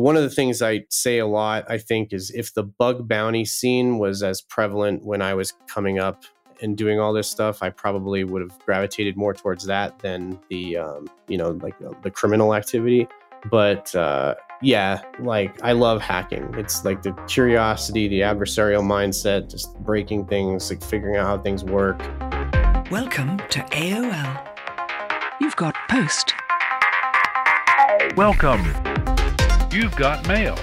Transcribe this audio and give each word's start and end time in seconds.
One 0.00 0.16
of 0.16 0.22
the 0.22 0.30
things 0.30 0.62
I 0.62 0.86
say 0.88 1.18
a 1.18 1.26
lot, 1.26 1.66
I 1.68 1.76
think, 1.76 2.14
is 2.14 2.30
if 2.30 2.54
the 2.54 2.62
bug 2.62 3.06
bounty 3.06 3.44
scene 3.44 3.98
was 3.98 4.22
as 4.22 4.40
prevalent 4.40 5.04
when 5.04 5.20
I 5.20 5.34
was 5.34 5.52
coming 5.66 5.98
up 5.98 6.24
and 6.62 6.74
doing 6.74 6.98
all 6.98 7.12
this 7.12 7.28
stuff, 7.28 7.62
I 7.62 7.68
probably 7.68 8.24
would 8.24 8.40
have 8.40 8.58
gravitated 8.60 9.18
more 9.18 9.34
towards 9.34 9.66
that 9.66 9.98
than 9.98 10.38
the, 10.48 10.78
um, 10.78 11.10
you 11.28 11.36
know, 11.36 11.50
like 11.50 11.78
the, 11.78 11.94
the 12.02 12.10
criminal 12.10 12.54
activity. 12.54 13.08
But 13.50 13.94
uh, 13.94 14.36
yeah, 14.62 15.02
like 15.18 15.62
I 15.62 15.72
love 15.72 16.00
hacking. 16.00 16.54
It's 16.56 16.82
like 16.82 17.02
the 17.02 17.12
curiosity, 17.28 18.08
the 18.08 18.20
adversarial 18.20 18.82
mindset, 18.82 19.50
just 19.50 19.78
breaking 19.80 20.28
things, 20.28 20.70
like 20.70 20.82
figuring 20.82 21.18
out 21.18 21.26
how 21.26 21.42
things 21.42 21.62
work. 21.62 21.98
Welcome 22.90 23.36
to 23.50 23.60
AOL. 23.72 24.48
You've 25.42 25.56
got 25.56 25.74
post. 25.90 26.32
Welcome. 28.16 28.99
You've 29.72 29.94
got 29.94 30.26
mail. 30.26 30.56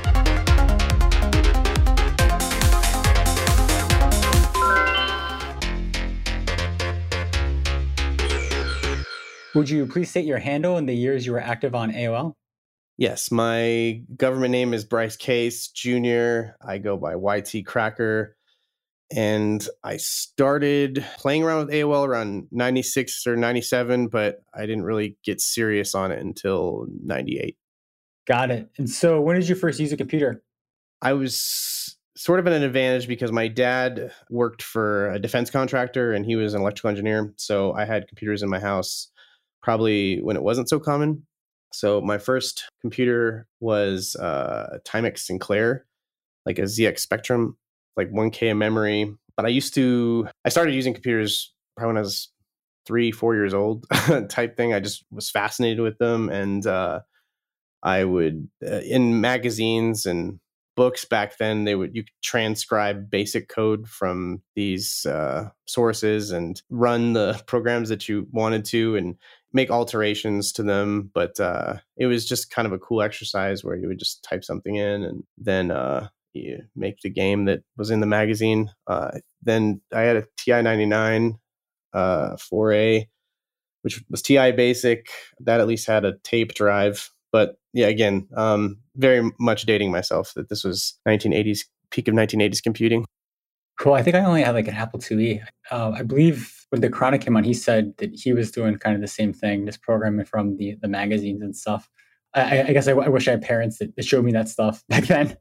Would 9.55 9.70
you 9.70 9.86
please 9.88 10.09
state 10.09 10.26
your 10.26 10.40
handle 10.40 10.76
and 10.76 10.90
the 10.90 10.94
years 10.94 11.26
you 11.26 11.31
were 11.31 11.40
active 11.40 11.73
on 11.73 11.94
AOL? 11.94 12.34
Yes, 12.98 13.31
my 13.31 14.02
government 14.17 14.52
name 14.52 14.73
is 14.73 14.84
Bryce 14.84 15.16
Case 15.16 15.70
Jr. 15.70 16.55
I 16.62 16.78
go 16.78 16.98
by 16.98 17.16
YT 17.16 17.66
Cracker. 17.66 18.36
And 19.16 19.66
I 19.86 19.95
started 19.98 21.05
playing 21.17 21.44
around 21.44 21.67
with 21.67 21.73
AOL 21.73 22.05
around 22.05 22.50
96 22.52 23.26
or 23.26 23.38
97, 23.38 24.09
but 24.09 24.44
I 24.53 24.66
didn't 24.66 24.84
really 24.84 25.16
get 25.23 25.39
serious 25.39 25.95
on 25.95 26.12
it 26.12 26.20
until 26.20 26.88
98. 27.05 27.55
Got 28.27 28.52
it. 28.52 28.70
And 28.77 28.90
so 28.90 29.22
when 29.22 29.40
did 29.40 29.48
you 29.48 29.55
first 29.55 29.80
use 29.80 29.91
a 29.94 29.98
computer? 29.98 30.44
I 31.02 31.13
was 31.13 31.95
sort 32.17 32.40
of 32.40 32.48
at 32.48 32.53
an 32.53 32.63
advantage 32.63 33.08
because 33.08 33.31
my 33.31 33.47
dad 33.47 34.11
worked 34.30 34.61
for 34.61 35.11
a 35.11 35.20
defense 35.20 35.50
contractor 35.50 36.14
and 36.14 36.25
he 36.25 36.36
was 36.36 36.53
an 36.53 36.61
electrical 36.61 36.89
engineer. 36.89 37.33
So 37.38 37.73
I 37.73 37.86
had 37.86 38.08
computers 38.08 38.44
in 38.44 38.50
my 38.50 38.59
house 38.59 39.09
probably 39.61 40.20
when 40.22 40.36
it 40.36 40.44
wasn't 40.44 40.67
so 40.67 40.80
common. 40.80 41.25
So 41.72 42.02
my 42.02 42.17
first 42.17 42.66
computer 42.81 43.48
was 43.59 44.16
uh, 44.16 44.80
Timex 44.86 45.20
Sinclair, 45.20 45.86
like 46.45 46.59
a 46.59 46.64
ZX 46.64 47.00
Spectrum, 47.00 47.55
like 47.95 48.11
1K 48.11 48.52
of 48.52 48.58
memory. 48.58 49.14
But 49.36 49.45
I 49.45 49.50
used 49.50 49.73
to, 49.75 50.28
I 50.44 50.50
started 50.50 50.73
using 50.73 50.94
computers 50.94 51.53
probably 51.75 51.94
when 51.94 51.98
I 51.98 52.02
was 52.02 52.30
three, 52.86 53.11
four 53.11 53.36
years 53.36 53.53
old 53.53 53.86
type 54.30 54.58
thing. 54.58 54.73
I 54.73 54.80
just 54.80 55.05
was 55.11 55.30
fascinated 55.30 55.81
with 55.81 55.98
them. 55.98 56.30
And 56.30 56.66
uh, 56.66 57.02
I 57.83 58.03
would, 58.03 58.50
uh, 58.66 58.80
in 58.80 59.22
magazines 59.22 60.06
and 60.06 60.39
books 60.75 61.06
back 61.06 61.38
then, 61.38 61.64
they 61.64 61.75
would, 61.75 61.95
you 61.95 62.03
could 62.03 62.14
transcribe 62.23 63.09
basic 63.09 63.50
code 63.50 63.88
from 63.88 64.42
these 64.56 65.06
uh, 65.06 65.50
sources 65.66 66.31
and 66.31 66.61
run 66.70 67.14
the 67.14 67.42
programs 67.48 67.89
that 67.89 68.08
you 68.08 68.28
wanted 68.31 68.66
to. 68.66 68.95
And 68.95 69.17
make 69.53 69.72
alterations 69.72 70.52
to 70.52 70.64
them 70.64 71.09
but 71.14 71.39
uh, 71.39 71.75
it 71.98 72.05
was 72.05 72.28
just 72.28 72.52
kind 72.52 72.66
of 72.66 72.73
a 72.73 72.80
cool 72.80 73.02
exercise 73.02 73.64
where 73.64 73.75
you 73.75 73.88
would 73.88 74.00
just 74.00 74.23
type 74.23 74.44
something 74.44 74.75
in 74.75 75.03
and 75.03 75.23
then 75.38 75.72
uh, 75.72 76.08
you 76.33 76.59
make 76.75 77.00
the 77.02 77.09
game 77.09 77.45
that 77.45 77.64
was 77.78 77.89
in 77.89 78.00
the 78.00 78.05
magazine 78.05 78.70
uh, 78.88 79.11
then 79.42 79.81
i 79.94 80.02
had 80.02 80.17
a 80.17 80.25
ti-99 80.38 81.39
uh, 81.94 82.36
4a 82.36 83.08
which 83.81 84.03
was 84.09 84.22
ti 84.22 84.52
basic 84.52 85.09
that 85.39 85.59
at 85.59 85.67
least 85.67 85.88
had 85.88 86.05
a 86.05 86.17
tape 86.23 86.53
drive 86.53 87.09
but 87.31 87.55
yeah 87.78 87.88
again 87.88 88.28
um, 88.36 88.78
very 88.95 89.31
much 89.39 89.64
dating 89.64 89.92
myself 89.92 90.33
that 90.36 90.50
this 90.50 90.64
was 90.64 91.00
1980s 91.08 91.61
peak 91.92 92.08
of 92.08 92.14
1980s 92.14 92.61
computing 92.61 93.06
Cool. 93.78 93.94
I 93.94 94.02
think 94.02 94.16
I 94.16 94.25
only 94.25 94.42
had 94.42 94.56
like 94.56 94.67
an 94.67 94.73
Apple 94.73 95.00
IIe. 95.00 95.44
Uh, 95.70 95.92
I 95.95 96.02
believe 96.02 96.52
when 96.70 96.81
the 96.81 96.89
Chronic 96.89 97.22
came 97.22 97.38
on, 97.38 97.43
he 97.43 97.54
said 97.54 97.93
that 97.98 98.10
he 98.14 98.33
was 98.33 98.52
doing 98.52 98.76
kind 98.77 98.95
of 98.95 99.02
the 99.02 99.08
same 99.08 99.33
thing, 99.33 99.67
just 99.67 99.83
programming 99.83 100.26
from 100.26 100.58
the 100.58 100.76
the 100.82 100.88
magazines 100.88 101.43
and 101.43 101.55
stuff. 101.55 101.88
I, 102.33 102.64
I 102.64 102.73
guess 102.73 102.88
I, 102.88 102.92
I, 102.92 103.08
wish 103.08 103.27
I 103.27 103.32
had 103.32 103.42
parents 103.42 103.77
that, 103.80 103.95
that, 103.95 104.05
showed 104.05 104.23
me 104.26 104.32
that 104.33 104.49
stuff 104.49 104.83
back 104.89 105.05
then. 105.05 105.38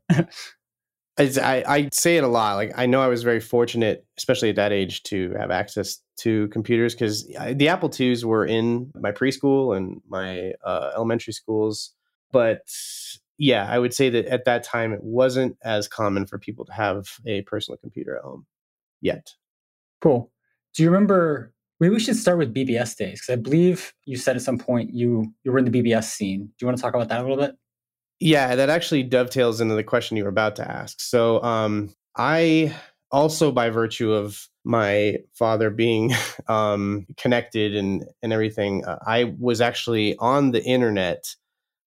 I, 1.19 1.65
I 1.67 1.89
say 1.93 2.17
it 2.17 2.25
a 2.25 2.29
lot. 2.29 2.57
Like 2.57 2.73
I 2.77 2.87
know 2.87 3.01
I 3.01 3.09
was 3.09 3.23
very 3.23 3.41
fortunate, 3.41 4.07
especially 4.19 4.51
at 4.51 4.57
that 4.57 4.73
age, 4.73 5.03
to 5.05 5.35
have 5.39 5.51
access 5.51 5.99
to 6.19 6.49
computers 6.49 6.95
because 6.95 7.27
the 7.27 7.69
Apple 7.69 7.91
IIs 7.99 8.25
were 8.25 8.45
in 8.45 8.93
my 8.95 9.13
preschool 9.13 9.75
and 9.77 10.03
my 10.09 10.53
uh, 10.65 10.91
elementary 10.95 11.33
schools. 11.33 11.95
But 12.33 12.63
yeah, 13.39 13.67
I 13.69 13.79
would 13.79 13.95
say 13.95 14.11
that 14.11 14.27
at 14.27 14.45
that 14.45 14.65
time 14.65 14.93
it 14.93 15.03
wasn't 15.03 15.57
as 15.63 15.89
common 15.89 16.27
for 16.27 16.39
people 16.39 16.65
to 16.65 16.73
have 16.73 17.07
a 17.27 17.43
personal 17.43 17.79
computer 17.79 18.17
at 18.17 18.23
home 18.23 18.47
yet. 19.01 19.33
Cool. 20.01 20.31
Do 20.75 20.83
you 20.83 20.91
remember? 20.91 21.53
Maybe 21.79 21.93
we 21.95 22.01
should 22.01 22.17
start 22.17 22.39
with 22.39 22.55
BBS 22.55 22.97
days 22.97 23.21
because 23.21 23.29
I 23.31 23.37
believe 23.37 23.93
you 24.07 24.17
said 24.17 24.35
at 24.37 24.43
some 24.43 24.59
point 24.59 24.95
you 24.95 25.33
you 25.45 25.53
were 25.53 25.59
in 25.59 25.71
the 25.71 25.71
BBS 25.71 26.05
scene. 26.05 26.47
Do 26.47 26.53
you 26.61 26.67
want 26.67 26.79
to 26.79 26.83
talk 26.83 26.95
about 26.95 27.09
that 27.09 27.21
a 27.21 27.23
little 27.23 27.37
bit? 27.37 27.55
Yeah, 28.19 28.57
that 28.57 28.71
actually 28.71 29.03
dovetails 29.03 29.61
into 29.61 29.75
the 29.75 29.85
question 29.85 30.17
you 30.17 30.25
were 30.25 30.31
about 30.31 30.57
to 30.57 30.71
ask. 30.71 31.01
So, 31.01 31.43
um, 31.43 31.95
I 32.17 32.75
also, 33.11 33.53
by 33.53 33.69
virtue 33.69 34.11
of 34.11 34.49
my 34.65 35.19
father 35.35 35.69
being 35.69 36.13
um, 36.49 37.07
connected 37.17 37.77
and 37.77 38.05
and 38.23 38.33
everything, 38.33 38.85
uh, 38.85 38.99
I 39.07 39.35
was 39.39 39.61
actually 39.61 40.17
on 40.17 40.53
the 40.53 40.65
internet 40.65 41.27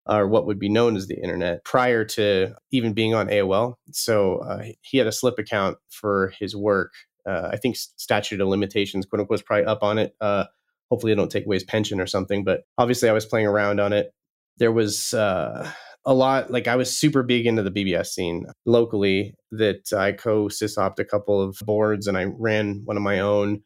or 0.09 0.27
what 0.27 0.45
would 0.47 0.59
be 0.59 0.69
known 0.69 0.95
as 0.95 1.07
the 1.07 1.21
internet 1.21 1.63
prior 1.63 2.03
to 2.03 2.55
even 2.71 2.93
being 2.93 3.13
on 3.13 3.27
AOL. 3.27 3.75
So 3.91 4.37
uh, 4.37 4.63
he 4.81 4.97
had 4.97 5.07
a 5.07 5.11
slip 5.11 5.37
account 5.37 5.77
for 5.89 6.33
his 6.39 6.55
work. 6.55 6.93
Uh, 7.27 7.49
I 7.51 7.57
think 7.57 7.75
statute 7.75 8.41
of 8.41 8.47
limitations, 8.47 9.05
quote 9.05 9.19
unquote, 9.19 9.35
was 9.35 9.41
probably 9.43 9.65
up 9.65 9.83
on 9.83 9.99
it. 9.99 10.15
Uh, 10.19 10.45
hopefully, 10.89 11.11
they 11.11 11.17
don't 11.17 11.29
take 11.29 11.45
away 11.45 11.57
his 11.57 11.63
pension 11.63 12.01
or 12.01 12.07
something. 12.07 12.43
But 12.43 12.61
obviously, 12.77 13.07
I 13.07 13.13
was 13.13 13.25
playing 13.25 13.45
around 13.45 13.79
on 13.79 13.93
it. 13.93 14.11
There 14.57 14.71
was 14.71 15.13
uh, 15.13 15.71
a 16.05 16.13
lot, 16.13 16.49
like 16.49 16.67
I 16.67 16.75
was 16.75 16.95
super 16.95 17.21
big 17.21 17.45
into 17.45 17.61
the 17.61 17.71
BBS 17.71 18.07
scene 18.07 18.45
locally. 18.65 19.35
That 19.51 19.93
I 19.95 20.13
co 20.13 20.47
sysoped 20.47 20.99
a 20.99 21.05
couple 21.05 21.39
of 21.39 21.57
boards 21.63 22.07
and 22.07 22.17
I 22.17 22.25
ran 22.25 22.81
one 22.85 22.97
of 22.97 23.03
my 23.03 23.19
own. 23.19 23.61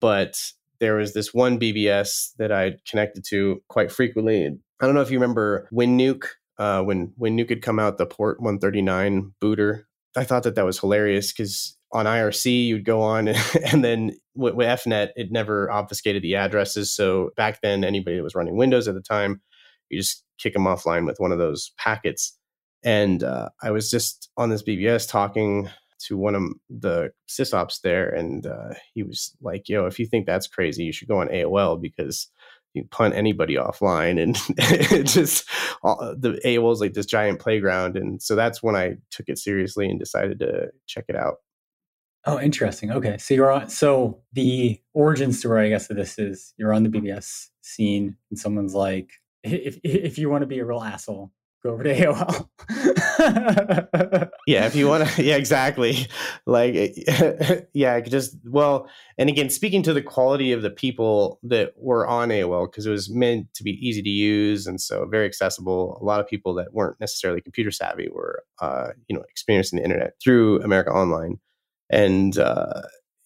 But 0.00 0.36
there 0.80 0.96
was 0.96 1.14
this 1.14 1.32
one 1.32 1.58
BBS 1.58 2.32
that 2.38 2.52
I 2.52 2.76
connected 2.88 3.24
to 3.28 3.62
quite 3.68 3.90
frequently. 3.90 4.46
I 4.46 4.86
don't 4.86 4.94
know 4.94 5.00
if 5.00 5.10
you 5.10 5.18
remember 5.18 5.68
WinNuke, 5.72 6.24
uh, 6.58 6.82
when 6.82 7.12
WinNuke 7.20 7.50
had 7.50 7.62
come 7.62 7.78
out, 7.78 7.98
the 7.98 8.06
port 8.06 8.40
139 8.40 9.32
booter. 9.40 9.86
I 10.16 10.24
thought 10.24 10.44
that 10.44 10.54
that 10.54 10.64
was 10.64 10.78
hilarious 10.78 11.32
because 11.32 11.76
on 11.92 12.06
IRC 12.06 12.66
you'd 12.66 12.84
go 12.84 13.02
on 13.02 13.28
and, 13.64 13.84
then 13.84 14.12
with, 14.34 14.54
with, 14.54 14.66
EFnet 14.66 15.10
it 15.16 15.30
never 15.30 15.70
obfuscated 15.70 16.22
the 16.22 16.36
addresses. 16.36 16.92
So 16.92 17.30
back 17.36 17.60
then 17.62 17.84
anybody 17.84 18.16
that 18.16 18.22
was 18.22 18.34
running 18.34 18.56
Windows 18.56 18.88
at 18.88 18.94
the 18.94 19.00
time, 19.00 19.40
you 19.88 19.98
just 19.98 20.24
kick 20.38 20.54
them 20.54 20.64
offline 20.64 21.06
with 21.06 21.18
one 21.18 21.32
of 21.32 21.38
those 21.38 21.72
packets. 21.78 22.36
And 22.82 23.22
uh, 23.22 23.50
I 23.62 23.70
was 23.70 23.90
just 23.90 24.30
on 24.36 24.50
this 24.50 24.62
BBS 24.62 25.08
talking 25.08 25.70
to 26.06 26.16
one 26.16 26.34
of 26.34 26.42
the 26.70 27.10
sysops 27.28 27.80
there, 27.80 28.08
and 28.08 28.46
uh, 28.46 28.74
he 28.94 29.02
was 29.02 29.36
like, 29.40 29.68
"Yo, 29.68 29.86
if 29.86 29.98
you 29.98 30.06
think 30.06 30.26
that's 30.26 30.46
crazy, 30.46 30.84
you 30.84 30.92
should 30.92 31.08
go 31.08 31.20
on 31.20 31.28
AOL 31.28 31.80
because 31.80 32.28
you 32.76 32.84
punt 32.90 33.14
anybody 33.14 33.56
offline 33.56 34.22
and 34.22 34.38
it 34.58 35.04
just 35.04 35.48
all, 35.82 36.14
the 36.16 36.40
AOL 36.44 36.72
is 36.72 36.80
like 36.80 36.92
this 36.92 37.06
giant 37.06 37.40
playground. 37.40 37.96
And 37.96 38.22
so 38.22 38.36
that's 38.36 38.62
when 38.62 38.76
I 38.76 38.98
took 39.10 39.28
it 39.28 39.38
seriously 39.38 39.88
and 39.88 39.98
decided 39.98 40.38
to 40.40 40.68
check 40.86 41.06
it 41.08 41.16
out. 41.16 41.36
Oh, 42.26 42.40
interesting. 42.40 42.90
Okay. 42.90 43.18
So 43.18 43.34
you're 43.34 43.50
on, 43.50 43.68
so 43.70 44.20
the 44.32 44.80
origin 44.94 45.32
story, 45.32 45.66
I 45.66 45.68
guess, 45.70 45.88
of 45.90 45.96
this 45.96 46.18
is 46.18 46.54
you're 46.56 46.72
on 46.72 46.82
the 46.82 46.88
BBS 46.88 47.46
scene 47.62 48.16
and 48.30 48.38
someone's 48.38 48.74
like, 48.74 49.10
if, 49.42 49.78
if 49.84 50.18
you 50.18 50.28
want 50.28 50.42
to 50.42 50.46
be 50.46 50.58
a 50.58 50.64
real 50.64 50.82
asshole, 50.82 51.30
go 51.62 51.70
over 51.70 51.84
to 51.84 51.94
AOL. 51.94 52.48
yeah, 54.46 54.66
if 54.66 54.76
you 54.76 54.86
want 54.86 55.08
to, 55.08 55.22
yeah, 55.24 55.36
exactly. 55.36 56.06
Like, 56.46 56.96
yeah, 57.74 57.98
just 58.00 58.36
well, 58.44 58.88
and 59.18 59.28
again, 59.28 59.50
speaking 59.50 59.82
to 59.82 59.92
the 59.92 60.02
quality 60.02 60.52
of 60.52 60.62
the 60.62 60.70
people 60.70 61.40
that 61.42 61.72
were 61.76 62.06
on 62.06 62.28
AOL, 62.28 62.70
because 62.70 62.86
it 62.86 62.90
was 62.90 63.10
meant 63.10 63.52
to 63.54 63.64
be 63.64 63.72
easy 63.72 64.02
to 64.02 64.08
use 64.08 64.68
and 64.68 64.80
so 64.80 65.04
very 65.10 65.26
accessible. 65.26 65.98
A 66.00 66.04
lot 66.04 66.20
of 66.20 66.28
people 66.28 66.54
that 66.54 66.72
weren't 66.72 67.00
necessarily 67.00 67.40
computer 67.40 67.72
savvy 67.72 68.08
were, 68.08 68.44
uh, 68.60 68.90
you 69.08 69.16
know, 69.16 69.24
experiencing 69.28 69.78
the 69.78 69.84
internet 69.84 70.12
through 70.22 70.62
America 70.62 70.90
Online, 70.90 71.38
and 71.90 72.38
uh, 72.38 72.82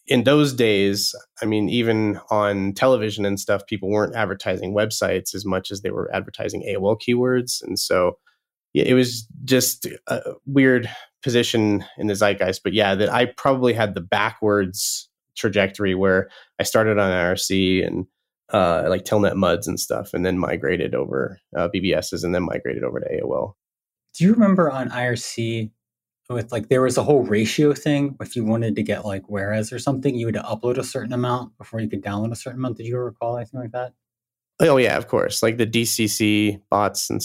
in 0.06 0.24
those 0.24 0.54
days, 0.54 1.14
I 1.42 1.44
mean, 1.44 1.68
even 1.68 2.18
on 2.30 2.72
television 2.72 3.26
and 3.26 3.38
stuff, 3.38 3.66
people 3.66 3.90
weren't 3.90 4.16
advertising 4.16 4.74
websites 4.74 5.34
as 5.34 5.44
much 5.44 5.70
as 5.70 5.82
they 5.82 5.90
were 5.90 6.10
advertising 6.14 6.64
AOL 6.66 6.98
keywords, 6.98 7.62
and 7.62 7.78
so 7.78 8.16
yeah, 8.72 8.84
it 8.84 8.94
was 8.94 9.26
just 9.44 9.86
a 10.06 10.20
weird 10.46 10.88
position 11.22 11.84
in 11.98 12.06
the 12.06 12.14
zeitgeist. 12.14 12.62
But 12.62 12.72
yeah, 12.72 12.94
that 12.94 13.12
I 13.12 13.26
probably 13.26 13.72
had 13.72 13.94
the 13.94 14.00
backwards 14.00 15.08
trajectory 15.36 15.94
where 15.94 16.30
I 16.58 16.64
started 16.64 16.98
on 16.98 17.10
IRC 17.10 17.86
and 17.86 18.06
uh, 18.52 18.86
like 18.88 19.04
Telnet 19.04 19.36
MUDs 19.36 19.66
and 19.66 19.78
stuff, 19.78 20.12
and 20.12 20.24
then 20.26 20.38
migrated 20.38 20.94
over 20.94 21.38
uh, 21.56 21.68
BBSs, 21.74 22.24
and 22.24 22.34
then 22.34 22.42
migrated 22.42 22.82
over 22.82 23.00
to 23.00 23.06
AOL. 23.06 23.54
Do 24.14 24.24
you 24.24 24.32
remember 24.32 24.70
on 24.70 24.90
IRC 24.90 25.70
with 26.28 26.50
like 26.52 26.68
there 26.68 26.82
was 26.82 26.98
a 26.98 27.02
whole 27.02 27.22
ratio 27.22 27.72
thing? 27.72 28.16
If 28.20 28.34
you 28.34 28.44
wanted 28.44 28.74
to 28.76 28.82
get 28.82 29.04
like 29.04 29.22
warez 29.28 29.72
or 29.72 29.78
something, 29.78 30.14
you 30.14 30.26
had 30.26 30.34
to 30.34 30.42
upload 30.42 30.78
a 30.78 30.84
certain 30.84 31.12
amount 31.12 31.56
before 31.58 31.80
you 31.80 31.88
could 31.88 32.02
download 32.02 32.32
a 32.32 32.36
certain 32.36 32.58
amount. 32.58 32.78
Did 32.78 32.86
you 32.86 32.98
recall 32.98 33.36
anything 33.36 33.60
like 33.60 33.72
that? 33.72 33.92
Oh 34.60 34.76
yeah, 34.76 34.96
of 34.96 35.08
course. 35.08 35.42
Like 35.42 35.56
the 35.56 35.66
DCC 35.66 36.60
bots 36.70 37.08
and 37.08 37.22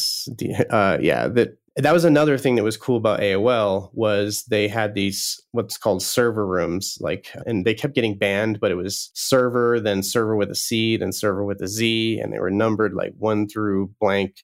uh, 0.70 0.98
yeah, 1.02 1.28
that 1.28 1.58
that 1.78 1.94
was 1.94 2.06
another 2.06 2.38
thing 2.38 2.56
that 2.56 2.64
was 2.64 2.78
cool 2.78 2.96
about 2.96 3.20
AOL 3.20 3.90
was 3.94 4.44
they 4.46 4.68
had 4.68 4.94
these 4.94 5.42
what's 5.52 5.78
called 5.78 6.02
server 6.02 6.48
rooms, 6.48 6.98
like, 7.02 7.30
and 7.46 7.66
they 7.66 7.74
kept 7.74 7.96
getting 7.96 8.18
banned, 8.18 8.62
but 8.62 8.72
it 8.72 8.76
was 8.76 9.12
server, 9.14 9.80
then 9.82 10.02
server 10.02 10.38
with 10.38 10.50
a 10.50 10.56
C, 10.56 10.96
then 10.96 11.12
server 11.12 11.44
with 11.44 11.62
a 11.62 11.68
Z, 11.68 12.20
and 12.20 12.32
they 12.32 12.40
were 12.40 12.52
numbered 12.52 12.94
like 12.94 13.14
one 13.18 13.48
through 13.48 13.94
blank, 14.00 14.44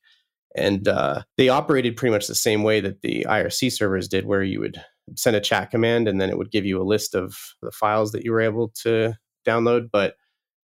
and 0.55 0.87
uh, 0.89 1.23
they 1.37 1.47
operated 1.47 1.95
pretty 1.95 2.11
much 2.11 2.27
the 2.27 2.35
same 2.35 2.63
way 2.63 2.81
that 2.81 3.01
the 3.01 3.25
IRC 3.29 3.71
servers 3.71 4.09
did, 4.09 4.25
where 4.25 4.43
you 4.43 4.59
would 4.59 4.83
send 5.15 5.35
a 5.35 5.41
chat 5.41 5.71
command 5.71 6.07
and 6.07 6.19
then 6.19 6.29
it 6.29 6.37
would 6.37 6.51
give 6.51 6.65
you 6.65 6.81
a 6.81 6.83
list 6.83 7.15
of 7.15 7.35
the 7.61 7.71
files 7.71 8.11
that 8.11 8.23
you 8.23 8.31
were 8.31 8.41
able 8.41 8.69
to 8.69 9.13
download, 9.45 9.89
but 9.91 10.15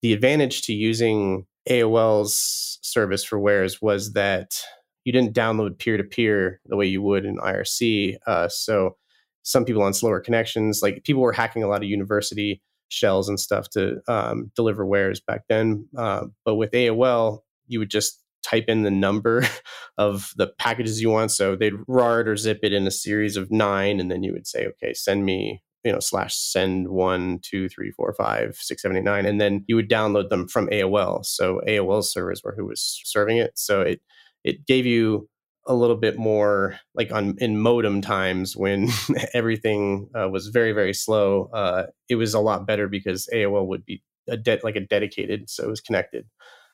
the 0.02 0.12
advantage 0.12 0.62
to 0.62 0.72
using 0.72 1.46
AOL's 1.68 2.78
service 2.82 3.24
for 3.24 3.38
wares 3.38 3.80
was 3.80 4.12
that 4.12 4.62
you 5.04 5.12
didn't 5.12 5.34
download 5.34 5.78
peer 5.78 5.96
to 5.96 6.04
peer 6.04 6.60
the 6.66 6.76
way 6.76 6.86
you 6.86 7.02
would 7.02 7.24
in 7.24 7.36
IRC. 7.36 8.16
Uh, 8.26 8.48
so 8.48 8.96
some 9.42 9.64
people 9.64 9.82
on 9.82 9.92
slower 9.92 10.20
connections, 10.20 10.80
like 10.82 11.04
people 11.04 11.22
were 11.22 11.32
hacking 11.32 11.62
a 11.62 11.68
lot 11.68 11.82
of 11.82 11.88
university 11.88 12.62
shells 12.88 13.28
and 13.28 13.38
stuff 13.38 13.68
to 13.70 14.00
um, 14.08 14.50
deliver 14.56 14.86
wares 14.86 15.20
back 15.20 15.42
then. 15.48 15.86
Uh, 15.96 16.26
but 16.44 16.54
with 16.54 16.70
AOL, 16.72 17.40
you 17.66 17.78
would 17.78 17.90
just 17.90 18.20
type 18.42 18.64
in 18.68 18.82
the 18.82 18.90
number 18.90 19.46
of 19.98 20.32
the 20.36 20.48
packages 20.58 21.00
you 21.00 21.10
want. 21.10 21.30
So 21.30 21.56
they'd 21.56 21.74
RAR 21.86 22.20
it 22.20 22.28
or 22.28 22.36
zip 22.36 22.60
it 22.62 22.72
in 22.72 22.86
a 22.86 22.90
series 22.90 23.36
of 23.36 23.50
nine, 23.50 24.00
and 24.00 24.10
then 24.10 24.22
you 24.22 24.32
would 24.32 24.46
say, 24.46 24.66
okay, 24.66 24.94
send 24.94 25.24
me 25.24 25.62
you 25.84 25.92
know 25.92 26.00
slash 26.00 26.34
send 26.34 26.88
one 26.88 27.38
two 27.42 27.68
three 27.68 27.90
four 27.90 28.14
five 28.14 28.56
six 28.56 28.80
seven 28.80 28.96
eight 28.96 29.04
nine 29.04 29.26
and 29.26 29.38
then 29.38 29.62
you 29.66 29.76
would 29.76 29.88
download 29.88 30.30
them 30.30 30.48
from 30.48 30.66
aol 30.68 31.24
so 31.24 31.60
aol 31.68 32.02
servers 32.02 32.42
were 32.42 32.54
who 32.56 32.64
was 32.64 33.02
serving 33.04 33.36
it 33.36 33.52
so 33.54 33.82
it 33.82 34.00
it 34.44 34.66
gave 34.66 34.86
you 34.86 35.28
a 35.66 35.74
little 35.74 35.96
bit 35.96 36.18
more 36.18 36.78
like 36.94 37.10
on 37.10 37.36
in 37.38 37.58
modem 37.58 38.00
times 38.00 38.56
when 38.56 38.88
everything 39.34 40.08
uh, 40.14 40.28
was 40.28 40.48
very 40.48 40.72
very 40.72 40.94
slow 40.94 41.50
uh, 41.54 41.84
it 42.08 42.16
was 42.16 42.34
a 42.34 42.40
lot 42.40 42.66
better 42.66 42.88
because 42.88 43.28
aol 43.34 43.66
would 43.66 43.84
be 43.84 44.02
a 44.28 44.36
de- 44.36 44.60
like 44.62 44.76
a 44.76 44.80
dedicated 44.80 45.48
so 45.48 45.64
it 45.64 45.70
was 45.70 45.80
connected 45.80 46.26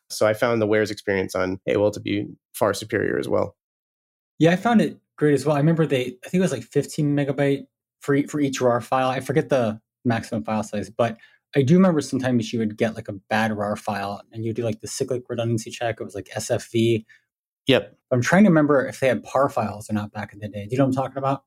so 0.09 0.27
i 0.27 0.35
found 0.35 0.61
the 0.61 0.67
wares 0.67 0.91
experience 0.91 1.35
on 1.35 1.59
aol 1.69 1.93
to 1.93 2.01
be 2.01 2.27
far 2.53 2.75
superior 2.75 3.19
as 3.19 3.29
well 3.29 3.57
yeah 4.39 4.51
i 4.51 4.57
found 4.57 4.81
it 4.81 4.99
great 5.17 5.35
as 5.35 5.47
well 5.47 5.57
i 5.57 5.61
remember 5.61 5.87
they 5.87 6.17
i 6.25 6.29
think 6.29 6.35
it 6.35 6.41
was 6.41 6.53
like 6.53 6.65
15 6.65 7.15
megabyte 7.15 7.67
for 8.01 8.17
for 8.29 8.41
each 8.41 8.61
RAR 8.61 8.81
file. 8.81 9.09
I 9.09 9.21
forget 9.21 9.49
the 9.49 9.81
maximum 10.05 10.45
file 10.45 10.63
size, 10.63 10.91
but 10.91 11.19
I 11.55 11.63
do 11.63 11.75
remember 11.75 12.01
sometimes 12.01 12.53
you 12.53 12.59
would 12.59 12.77
get 12.77 12.95
like 12.95 13.09
a 13.09 13.15
bad 13.29 13.57
RAR 13.57 13.77
file 13.77 14.23
and 14.33 14.45
you 14.45 14.53
do 14.53 14.65
like 14.65 14.81
the 14.81 14.89
cyclic 14.89 15.25
redundancy 15.29 15.71
check. 15.71 16.01
It 16.01 16.05
was 16.05 16.15
like 16.15 16.29
SFV. 16.35 17.05
Yep. 17.67 17.97
I'm 18.11 18.23
trying 18.23 18.45
to 18.45 18.51
remember 18.51 18.87
if 18.87 19.01
they 19.01 19.09
had 19.09 19.23
PAR 19.23 19.49
files 19.49 19.89
or 19.89 19.93
not 19.93 20.13
back 20.13 20.33
in 20.33 20.41
the 20.41 20.49
day. 20.49 20.65
Do 20.65 20.73
you 20.73 20.79
know 20.79 20.85
what 20.85 20.97
I'm 20.97 21.03
talking 21.03 21.19
about? 21.19 21.45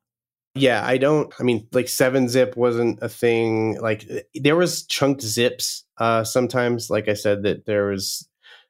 Yeah, 0.55 0.85
I 0.85 0.97
don't. 0.97 1.33
I 1.39 1.43
mean, 1.43 1.67
like 1.71 1.89
seven 1.89 2.29
zip 2.29 2.55
wasn't 2.55 2.99
a 3.01 3.09
thing. 3.09 3.79
Like 3.81 4.07
there 4.35 4.55
was 4.55 4.85
chunked 4.85 5.21
zips 5.21 5.83
uh, 5.97 6.23
sometimes. 6.23 6.91
Like 6.91 7.07
I 7.07 7.15
said, 7.15 7.43
that 7.43 7.65
there 7.65 7.87
was, 7.87 8.27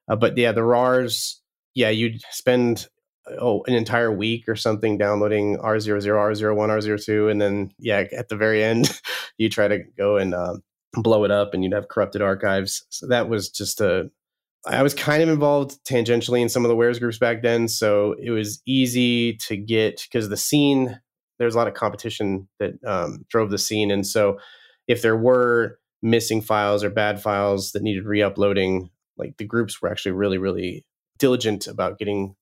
uh, 0.08 0.16
but 0.16 0.38
yeah, 0.38 0.54
the 0.54 0.64
RARs. 0.64 1.42
Yeah, 1.76 1.90
you'd 1.90 2.22
spend 2.32 2.88
oh 3.40 3.64
an 3.68 3.74
entire 3.74 4.12
week 4.12 4.48
or 4.48 4.56
something 4.56 4.98
downloading 4.98 5.58
R00, 5.58 6.04
R01, 6.04 6.56
R02, 6.56 7.32
and 7.32 7.42
then 7.42 7.72
yeah, 7.80 8.06
at 8.16 8.30
the 8.30 8.38
very 8.38 8.64
end, 8.64 8.90
you 9.38 9.50
try 9.50 9.68
to 9.68 9.80
go 9.98 10.18
and 10.18 10.34
uh, 10.34 10.56
blow 10.94 11.26
it 11.26 11.32
up, 11.32 11.54
and 11.54 11.64
you'd 11.66 11.74
have 11.74 11.90
corrupted 11.90 12.22
archives. 12.22 12.86
So 12.90 13.08
that 13.08 13.28
was 13.28 13.50
just 13.50 13.82
a. 13.82 14.10
I 14.66 14.82
was 14.82 14.94
kind 14.94 15.22
of 15.22 15.30
involved 15.30 15.84
tangentially 15.84 16.42
in 16.42 16.50
some 16.50 16.64
of 16.64 16.70
the 16.70 16.76
wares 16.76 17.00
groups 17.00 17.18
back 17.18 17.42
then, 17.42 17.68
so 17.68 18.16
it 18.22 18.32
was 18.32 18.62
easy 18.66 19.34
to 19.48 19.58
get 19.58 20.02
because 20.10 20.30
the 20.30 20.38
scene 20.38 21.00
there's 21.40 21.56
a 21.56 21.58
lot 21.58 21.68
of 21.68 21.74
competition 21.74 22.48
that 22.60 22.74
um, 22.86 23.26
drove 23.30 23.50
the 23.50 23.58
scene, 23.58 23.92
and 23.92 24.08
so 24.08 24.38
if 24.88 25.02
there 25.02 25.18
were 25.18 25.80
missing 26.02 26.42
files 26.42 26.84
or 26.84 26.90
bad 26.90 27.22
files 27.22 27.72
that 27.72 27.82
needed 27.82 28.06
re-uploading, 28.06 28.90
like 29.18 29.36
the 29.38 29.46
groups 29.46 29.82
were 29.82 29.90
actually 29.90 30.12
really 30.12 30.38
really 30.38 30.86
diligent 31.20 31.68
about 31.68 32.00
getting 32.00 32.36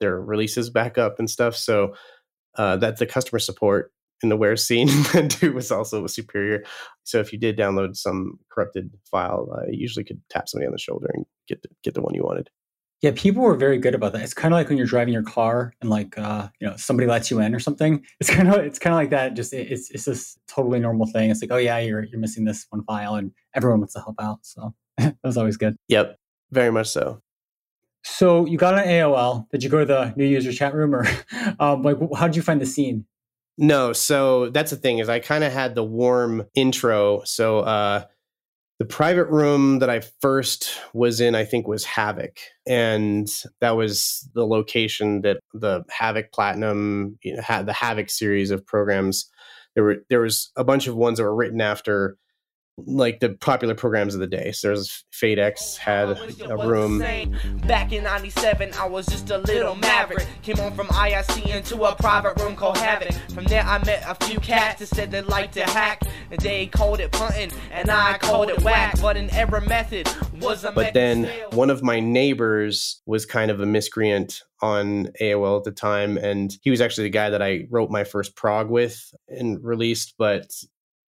their 0.00 0.20
releases 0.20 0.70
back 0.70 0.98
up 0.98 1.18
and 1.18 1.30
stuff. 1.30 1.56
So 1.56 1.94
uh, 2.56 2.76
that 2.78 2.98
the 2.98 3.06
customer 3.06 3.38
support 3.38 3.92
in 4.22 4.28
the 4.28 4.36
Ware 4.36 4.56
scene 4.56 4.88
too 5.28 5.52
was 5.52 5.70
also 5.70 6.06
superior. 6.06 6.64
So 7.04 7.20
if 7.20 7.32
you 7.32 7.38
did 7.38 7.56
download 7.56 7.96
some 7.96 8.38
corrupted 8.50 8.90
file, 9.10 9.48
uh, 9.52 9.66
you 9.68 9.78
usually 9.78 10.04
could 10.04 10.20
tap 10.28 10.48
somebody 10.48 10.66
on 10.66 10.72
the 10.72 10.78
shoulder 10.78 11.08
and 11.14 11.24
get 11.48 11.62
the, 11.62 11.68
get 11.82 11.94
the 11.94 12.02
one 12.02 12.14
you 12.14 12.22
wanted. 12.22 12.50
Yeah, 13.00 13.12
people 13.14 13.42
were 13.42 13.54
very 13.54 13.78
good 13.78 13.94
about 13.94 14.12
that. 14.12 14.22
It's 14.22 14.34
kind 14.34 14.52
of 14.52 14.58
like 14.58 14.68
when 14.68 14.76
you're 14.76 14.86
driving 14.86 15.14
your 15.14 15.22
car 15.22 15.72
and 15.80 15.88
like 15.88 16.18
uh, 16.18 16.48
you 16.60 16.66
know 16.66 16.76
somebody 16.76 17.06
lets 17.06 17.30
you 17.30 17.38
in 17.40 17.54
or 17.54 17.60
something. 17.60 18.04
It's 18.18 18.28
kind 18.34 18.48
of 18.48 18.56
it's 18.56 18.78
kind 18.78 18.92
of 18.92 18.98
like 18.98 19.10
that. 19.10 19.34
Just 19.34 19.52
it's 19.52 19.90
it's 19.90 20.04
this 20.04 20.36
totally 20.48 20.80
normal 20.80 21.06
thing. 21.06 21.30
It's 21.30 21.40
like 21.40 21.52
oh 21.52 21.58
yeah, 21.58 21.78
you're 21.78 22.04
you're 22.04 22.20
missing 22.20 22.44
this 22.44 22.66
one 22.70 22.82
file, 22.84 23.14
and 23.14 23.32
everyone 23.54 23.80
wants 23.80 23.94
to 23.94 24.00
help 24.00 24.16
out. 24.20 24.40
So 24.42 24.74
that 24.98 25.16
was 25.22 25.36
always 25.36 25.56
good. 25.56 25.76
Yep, 25.88 26.18
very 26.50 26.72
much 26.72 26.88
so. 26.88 27.22
So 28.04 28.46
you 28.46 28.58
got 28.58 28.74
on 28.74 28.84
AOL. 28.84 29.48
Did 29.50 29.62
you 29.62 29.70
go 29.70 29.80
to 29.80 29.84
the 29.84 30.14
new 30.16 30.24
user 30.24 30.52
chat 30.52 30.74
room, 30.74 30.94
or 30.94 31.06
um, 31.60 31.82
like 31.82 31.96
how 32.16 32.26
did 32.26 32.36
you 32.36 32.42
find 32.42 32.60
the 32.60 32.66
scene? 32.66 33.04
No, 33.60 33.92
so 33.92 34.50
that's 34.50 34.70
the 34.70 34.76
thing 34.76 34.98
is 34.98 35.08
I 35.08 35.18
kind 35.18 35.42
of 35.42 35.52
had 35.52 35.74
the 35.74 35.84
warm 35.84 36.46
intro. 36.54 37.22
So 37.24 37.60
uh, 37.60 38.04
the 38.78 38.84
private 38.84 39.26
room 39.26 39.80
that 39.80 39.90
I 39.90 40.00
first 40.20 40.70
was 40.94 41.20
in, 41.20 41.34
I 41.34 41.44
think, 41.44 41.66
was 41.66 41.84
Havoc, 41.84 42.38
and 42.66 43.28
that 43.60 43.76
was 43.76 44.28
the 44.34 44.46
location 44.46 45.22
that 45.22 45.38
the 45.52 45.84
Havoc 45.90 46.32
Platinum 46.32 47.18
you 47.22 47.36
know, 47.36 47.42
had 47.42 47.66
the 47.66 47.72
Havoc 47.72 48.08
series 48.08 48.50
of 48.50 48.64
programs. 48.64 49.28
There 49.74 49.84
were 49.84 49.96
there 50.08 50.20
was 50.20 50.50
a 50.56 50.64
bunch 50.64 50.86
of 50.86 50.96
ones 50.96 51.18
that 51.18 51.24
were 51.24 51.34
written 51.34 51.60
after 51.60 52.16
like 52.86 53.20
the 53.20 53.30
popular 53.30 53.74
programs 53.74 54.14
of 54.14 54.20
the 54.20 54.26
day. 54.26 54.52
So 54.52 54.68
there's 54.68 55.04
FadeX 55.12 55.76
had 55.76 56.10
a 56.10 56.56
room. 56.56 56.98
Back 57.66 57.92
in 57.92 58.04
97, 58.04 58.72
I 58.74 58.86
was 58.86 59.06
just 59.06 59.30
a 59.30 59.38
little 59.38 59.74
maverick. 59.74 60.26
Came 60.42 60.60
on 60.60 60.74
from 60.74 60.86
IRC 60.88 61.54
into 61.54 61.82
a 61.84 61.94
private 61.96 62.38
room 62.40 62.54
called 62.54 62.78
Havoc. 62.78 63.12
From 63.32 63.44
there, 63.44 63.62
I 63.62 63.82
met 63.84 64.04
a 64.06 64.14
few 64.26 64.38
cats 64.38 64.80
that 64.80 64.86
said 64.86 65.10
they 65.10 65.22
like 65.22 65.52
to 65.52 65.64
hack. 65.64 66.02
And 66.30 66.40
They 66.40 66.66
called 66.66 67.00
it 67.00 67.10
punting, 67.10 67.50
and 67.72 67.90
I 67.90 68.18
called 68.18 68.50
it 68.50 68.62
whack. 68.62 69.00
But 69.00 69.16
an 69.16 69.30
error 69.30 69.60
method 69.60 70.08
was 70.40 70.64
a 70.64 70.72
But 70.72 70.94
then 70.94 71.24
one 71.52 71.70
of 71.70 71.82
my 71.82 72.00
neighbors 72.00 73.02
was 73.06 73.26
kind 73.26 73.50
of 73.50 73.60
a 73.60 73.66
miscreant 73.66 74.42
on 74.60 75.08
AOL 75.20 75.58
at 75.58 75.64
the 75.64 75.72
time. 75.72 76.16
And 76.18 76.56
he 76.62 76.70
was 76.70 76.80
actually 76.80 77.04
the 77.04 77.10
guy 77.10 77.30
that 77.30 77.42
I 77.42 77.66
wrote 77.70 77.90
my 77.90 78.04
first 78.04 78.36
prog 78.36 78.68
with 78.70 79.12
and 79.28 79.62
released. 79.64 80.14
But 80.18 80.50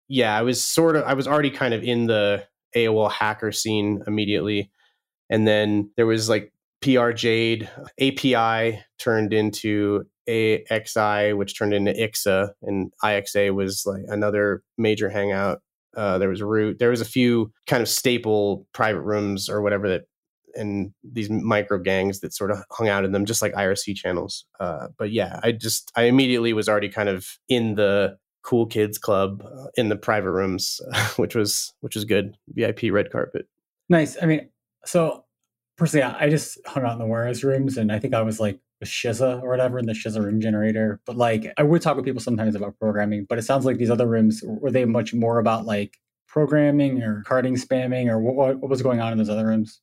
yeah, 0.07 0.37
I 0.37 0.41
was 0.41 0.63
sort 0.63 0.95
of 0.95 1.03
I 1.03 1.13
was 1.13 1.27
already 1.27 1.51
kind 1.51 1.73
of 1.73 1.83
in 1.83 2.07
the 2.07 2.45
AOL 2.75 3.11
hacker 3.11 3.51
scene 3.51 4.03
immediately. 4.05 4.71
And 5.29 5.47
then 5.47 5.91
there 5.97 6.05
was 6.05 6.29
like 6.29 6.53
PR 6.81 7.11
Jade, 7.11 7.69
API 7.99 8.83
turned 8.99 9.33
into 9.33 10.05
AXI, 10.29 11.35
which 11.35 11.57
turned 11.57 11.73
into 11.73 11.93
IXA, 11.93 12.51
and 12.61 12.91
IXA 13.03 13.53
was 13.53 13.83
like 13.85 14.03
another 14.07 14.63
major 14.77 15.09
hangout. 15.09 15.61
Uh, 15.95 16.17
there 16.17 16.29
was 16.29 16.41
Root. 16.41 16.77
There 16.77 16.89
was 16.89 17.01
a 17.01 17.05
few 17.05 17.51
kind 17.67 17.81
of 17.81 17.89
staple 17.89 18.67
private 18.73 19.01
rooms 19.01 19.49
or 19.49 19.61
whatever 19.61 19.89
that, 19.89 20.03
and 20.55 20.93
these 21.03 21.29
micro 21.29 21.79
gangs 21.79 22.19
that 22.19 22.33
sort 22.33 22.51
of 22.51 22.59
hung 22.71 22.87
out 22.87 23.05
in 23.05 23.11
them, 23.11 23.25
just 23.25 23.41
like 23.41 23.53
IRC 23.53 23.95
channels. 23.95 24.45
Uh, 24.59 24.87
but 24.97 25.11
yeah, 25.11 25.39
I 25.43 25.53
just 25.53 25.91
I 25.95 26.03
immediately 26.03 26.53
was 26.53 26.69
already 26.69 26.89
kind 26.89 27.09
of 27.09 27.27
in 27.49 27.75
the 27.75 28.17
cool 28.45 28.67
kids 28.67 28.97
club 28.97 29.43
uh, 29.43 29.67
in 29.75 29.89
the 29.89 29.95
private 29.95 30.31
rooms, 30.31 30.79
which 31.17 31.35
was 31.35 31.73
which 31.81 31.95
was 31.95 32.05
good. 32.05 32.37
VIP 32.49 32.83
red 32.91 33.11
carpet. 33.11 33.47
Nice. 33.89 34.17
I 34.21 34.25
mean, 34.25 34.49
so 34.85 35.25
personally, 35.77 36.03
I 36.03 36.29
just 36.29 36.57
hung 36.65 36.85
out 36.85 36.93
in 36.93 36.99
the 36.99 37.05
Warez 37.05 37.43
rooms, 37.43 37.77
and 37.77 37.91
I 37.91 37.99
think 37.99 38.13
I 38.13 38.21
was 38.21 38.39
like 38.39 38.59
a 38.81 38.85
Shiza 38.85 39.41
or 39.41 39.49
whatever 39.49 39.79
in 39.79 39.85
the 39.85 39.93
Shiza 39.93 40.23
room 40.23 40.39
generator. 40.39 41.01
But 41.05 41.17
like, 41.17 41.51
I 41.57 41.63
would 41.63 41.81
talk 41.81 41.95
with 41.95 42.05
people 42.05 42.21
sometimes 42.21 42.55
about 42.55 42.77
programming, 42.79 43.25
but 43.27 43.37
it 43.37 43.43
sounds 43.43 43.65
like 43.65 43.77
these 43.77 43.89
other 43.89 44.07
rooms 44.07 44.41
were 44.43 44.71
they 44.71 44.85
much 44.85 45.13
more 45.13 45.39
about 45.39 45.65
like 45.65 45.97
programming 46.27 47.01
or 47.01 47.23
carding 47.25 47.55
spamming 47.55 48.07
or 48.07 48.19
what, 48.19 48.59
what 48.59 48.69
was 48.69 48.81
going 48.81 48.99
on 48.99 49.11
in 49.11 49.17
those 49.17 49.29
other 49.29 49.45
rooms? 49.45 49.81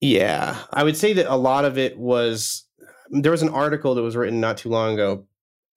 Yeah, 0.00 0.56
I 0.72 0.82
would 0.82 0.96
say 0.96 1.12
that 1.12 1.30
a 1.30 1.36
lot 1.36 1.64
of 1.64 1.78
it 1.78 1.98
was. 1.98 2.64
There 3.12 3.32
was 3.32 3.42
an 3.42 3.48
article 3.48 3.96
that 3.96 4.02
was 4.02 4.14
written 4.14 4.40
not 4.40 4.56
too 4.56 4.68
long 4.68 4.94
ago 4.94 5.26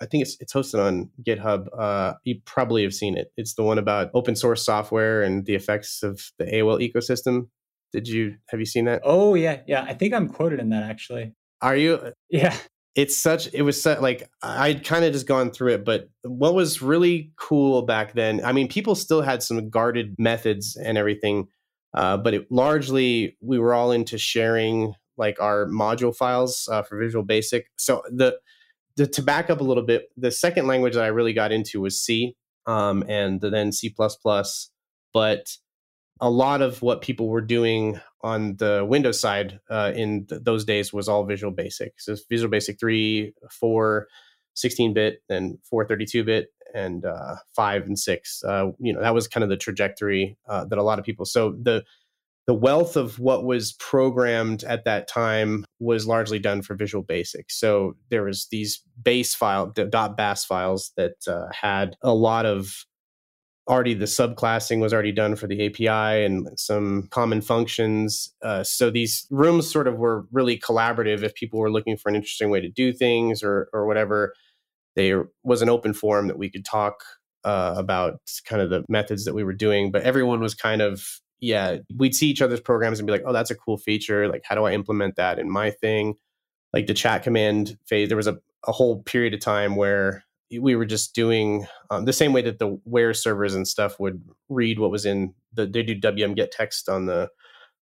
I 0.03 0.05
think 0.05 0.23
it's 0.23 0.37
it's 0.41 0.53
hosted 0.53 0.85
on 0.85 1.09
GitHub. 1.25 1.67
Uh, 1.77 2.15
you 2.25 2.41
probably 2.45 2.83
have 2.83 2.93
seen 2.93 3.17
it. 3.17 3.31
It's 3.37 3.55
the 3.55 3.63
one 3.63 3.77
about 3.77 4.11
open 4.13 4.35
source 4.35 4.63
software 4.63 5.23
and 5.23 5.45
the 5.45 5.55
effects 5.55 6.03
of 6.03 6.21
the 6.37 6.45
AOL 6.45 6.79
ecosystem. 6.79 7.47
Did 7.93 8.07
you 8.07 8.35
have 8.49 8.59
you 8.59 8.65
seen 8.65 8.85
that? 8.85 9.01
Oh 9.05 9.33
yeah, 9.35 9.61
yeah. 9.65 9.83
I 9.87 9.93
think 9.93 10.13
I'm 10.13 10.27
quoted 10.27 10.59
in 10.59 10.69
that 10.69 10.83
actually. 10.83 11.33
Are 11.61 11.75
you? 11.75 12.11
Yeah. 12.29 12.55
it's 12.95 13.17
such 13.17 13.51
it 13.53 13.61
was 13.63 13.81
such, 13.81 13.99
like 14.01 14.29
I'd 14.41 14.85
kind 14.85 15.05
of 15.05 15.13
just 15.13 15.25
gone 15.25 15.51
through 15.51 15.73
it, 15.73 15.85
but 15.85 16.09
what 16.23 16.53
was 16.53 16.81
really 16.81 17.31
cool 17.37 17.83
back 17.83 18.13
then, 18.13 18.43
I 18.43 18.51
mean, 18.51 18.67
people 18.67 18.95
still 18.95 19.21
had 19.21 19.41
some 19.41 19.69
guarded 19.69 20.15
methods 20.19 20.75
and 20.75 20.97
everything, 20.97 21.47
uh, 21.93 22.17
but 22.17 22.33
it 22.33 22.51
largely 22.51 23.37
we 23.41 23.57
were 23.57 23.73
all 23.73 23.91
into 23.91 24.17
sharing 24.17 24.93
like 25.17 25.39
our 25.39 25.65
module 25.67 26.15
files 26.15 26.67
uh, 26.71 26.81
for 26.81 26.97
Visual 26.99 27.23
Basic. 27.23 27.67
So 27.77 28.03
the, 28.09 28.37
to 28.97 29.21
back 29.21 29.49
up 29.49 29.61
a 29.61 29.63
little 29.63 29.83
bit, 29.83 30.09
the 30.17 30.31
second 30.31 30.67
language 30.67 30.93
that 30.93 31.03
I 31.03 31.07
really 31.07 31.33
got 31.33 31.51
into 31.51 31.81
was 31.81 31.99
C, 31.99 32.35
um, 32.65 33.03
and 33.07 33.41
then 33.41 33.71
C 33.71 33.93
but 35.13 35.57
a 36.21 36.29
lot 36.29 36.61
of 36.61 36.81
what 36.81 37.01
people 37.01 37.27
were 37.27 37.41
doing 37.41 37.99
on 38.21 38.55
the 38.57 38.85
Windows 38.87 39.19
side 39.19 39.59
uh, 39.69 39.91
in 39.93 40.25
th- 40.25 40.41
those 40.43 40.63
days 40.63 40.93
was 40.93 41.09
all 41.09 41.25
Visual 41.25 41.51
Basic. 41.51 41.99
So 41.99 42.15
Visual 42.29 42.49
Basic 42.49 42.79
3, 42.79 43.33
4, 43.51 44.07
16 44.53 44.93
bit, 44.93 45.21
and 45.29 45.57
432 45.69 46.23
bit, 46.23 46.47
and 46.73 47.05
uh, 47.05 47.35
5 47.55 47.83
and 47.83 47.99
6. 47.99 48.43
Uh, 48.43 48.71
you 48.79 48.93
know, 48.93 49.01
that 49.01 49.13
was 49.13 49.27
kind 49.27 49.43
of 49.43 49.49
the 49.49 49.57
trajectory 49.57 50.37
uh, 50.47 50.65
that 50.65 50.79
a 50.79 50.83
lot 50.83 50.99
of 50.99 51.05
people. 51.05 51.25
So 51.25 51.55
the 51.61 51.83
the 52.45 52.53
wealth 52.53 52.97
of 52.97 53.19
what 53.19 53.45
was 53.45 53.73
programmed 53.73 54.63
at 54.63 54.83
that 54.85 55.07
time 55.07 55.65
was 55.79 56.05
largely 56.05 56.39
done 56.39 56.61
for 56.61 56.75
Visual 56.75 57.03
Basic. 57.03 57.49
So 57.49 57.95
there 58.09 58.23
was 58.23 58.47
these 58.51 58.81
base 59.01 59.33
file 59.33 59.67
.bas 59.67 60.45
files 60.45 60.91
that 60.97 61.15
uh, 61.27 61.47
had 61.53 61.95
a 62.01 62.13
lot 62.13 62.45
of 62.45 62.85
already 63.69 63.93
the 63.93 64.05
subclassing 64.05 64.81
was 64.81 64.93
already 64.93 65.13
done 65.13 65.37
for 65.37 65.47
the 65.47 65.65
API 65.65 66.25
and 66.25 66.49
some 66.59 67.07
common 67.11 67.39
functions. 67.39 68.33
Uh, 68.41 68.61
so 68.61 68.89
these 68.89 69.25
rooms 69.29 69.71
sort 69.71 69.87
of 69.87 69.95
were 69.95 70.25
really 70.33 70.59
collaborative. 70.59 71.23
If 71.23 71.33
people 71.35 71.59
were 71.59 71.71
looking 71.71 71.95
for 71.95 72.09
an 72.09 72.15
interesting 72.15 72.49
way 72.49 72.59
to 72.59 72.69
do 72.69 72.91
things 72.91 73.41
or 73.41 73.69
or 73.71 73.85
whatever, 73.85 74.33
there 74.95 75.29
was 75.43 75.61
an 75.61 75.69
open 75.69 75.93
forum 75.93 76.27
that 76.27 76.37
we 76.37 76.49
could 76.49 76.65
talk 76.65 77.03
uh, 77.45 77.75
about 77.77 78.19
kind 78.45 78.61
of 78.61 78.69
the 78.69 78.83
methods 78.89 79.23
that 79.25 79.33
we 79.33 79.45
were 79.45 79.53
doing. 79.53 79.91
But 79.91 80.03
everyone 80.03 80.41
was 80.41 80.53
kind 80.53 80.81
of 80.81 81.21
yeah, 81.43 81.79
we'd 81.97 82.15
see 82.15 82.29
each 82.29 82.41
other's 82.41 82.61
programs 82.61 82.99
and 82.99 83.05
be 83.05 83.11
like, 83.11 83.23
oh, 83.25 83.33
that's 83.33 83.51
a 83.51 83.55
cool 83.55 83.77
feature. 83.77 84.29
Like, 84.29 84.43
how 84.45 84.55
do 84.55 84.63
I 84.63 84.71
implement 84.71 85.17
that 85.17 85.39
in 85.39 85.51
my 85.51 85.71
thing? 85.71 86.15
Like 86.71 86.87
the 86.87 86.93
chat 86.93 87.23
command 87.23 87.77
phase, 87.85 88.07
there 88.07 88.15
was 88.15 88.27
a, 88.27 88.39
a 88.65 88.71
whole 88.71 89.03
period 89.03 89.33
of 89.33 89.41
time 89.41 89.75
where 89.75 90.23
we 90.61 90.77
were 90.77 90.85
just 90.85 91.13
doing 91.13 91.67
um, 91.89 92.05
the 92.05 92.13
same 92.13 92.31
way 92.31 92.43
that 92.43 92.59
the 92.59 92.67
where 92.85 93.13
servers 93.13 93.55
and 93.55 93.67
stuff 93.67 93.99
would 93.99 94.23
read 94.47 94.79
what 94.79 94.89
was 94.89 95.05
in 95.05 95.33
the 95.51 95.65
they 95.65 95.81
do 95.81 95.95
wm 95.95 96.35
get 96.35 96.51
text 96.51 96.87
on 96.87 97.07
the 97.07 97.27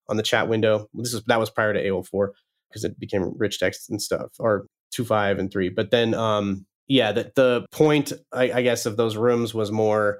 on 0.07 0.17
the 0.17 0.23
chat 0.23 0.47
window 0.47 0.87
this 0.93 1.15
is 1.15 1.23
that 1.23 1.39
was 1.39 1.49
prior 1.49 1.73
to 1.73 1.83
aol4 1.83 2.29
because 2.69 2.83
it 2.83 2.99
became 2.99 3.33
rich 3.37 3.59
text 3.59 3.89
and 3.89 3.99
stuff 3.99 4.29
or 4.37 4.67
2 4.91 5.03
5 5.03 5.39
and 5.39 5.51
3 5.51 5.69
but 5.69 5.89
then 5.89 6.13
um 6.13 6.63
yeah 6.87 7.11
that 7.11 7.33
the 7.33 7.65
point 7.71 8.13
I, 8.31 8.51
I 8.51 8.61
guess 8.61 8.85
of 8.85 8.97
those 8.97 9.17
rooms 9.17 9.51
was 9.51 9.71
more 9.71 10.19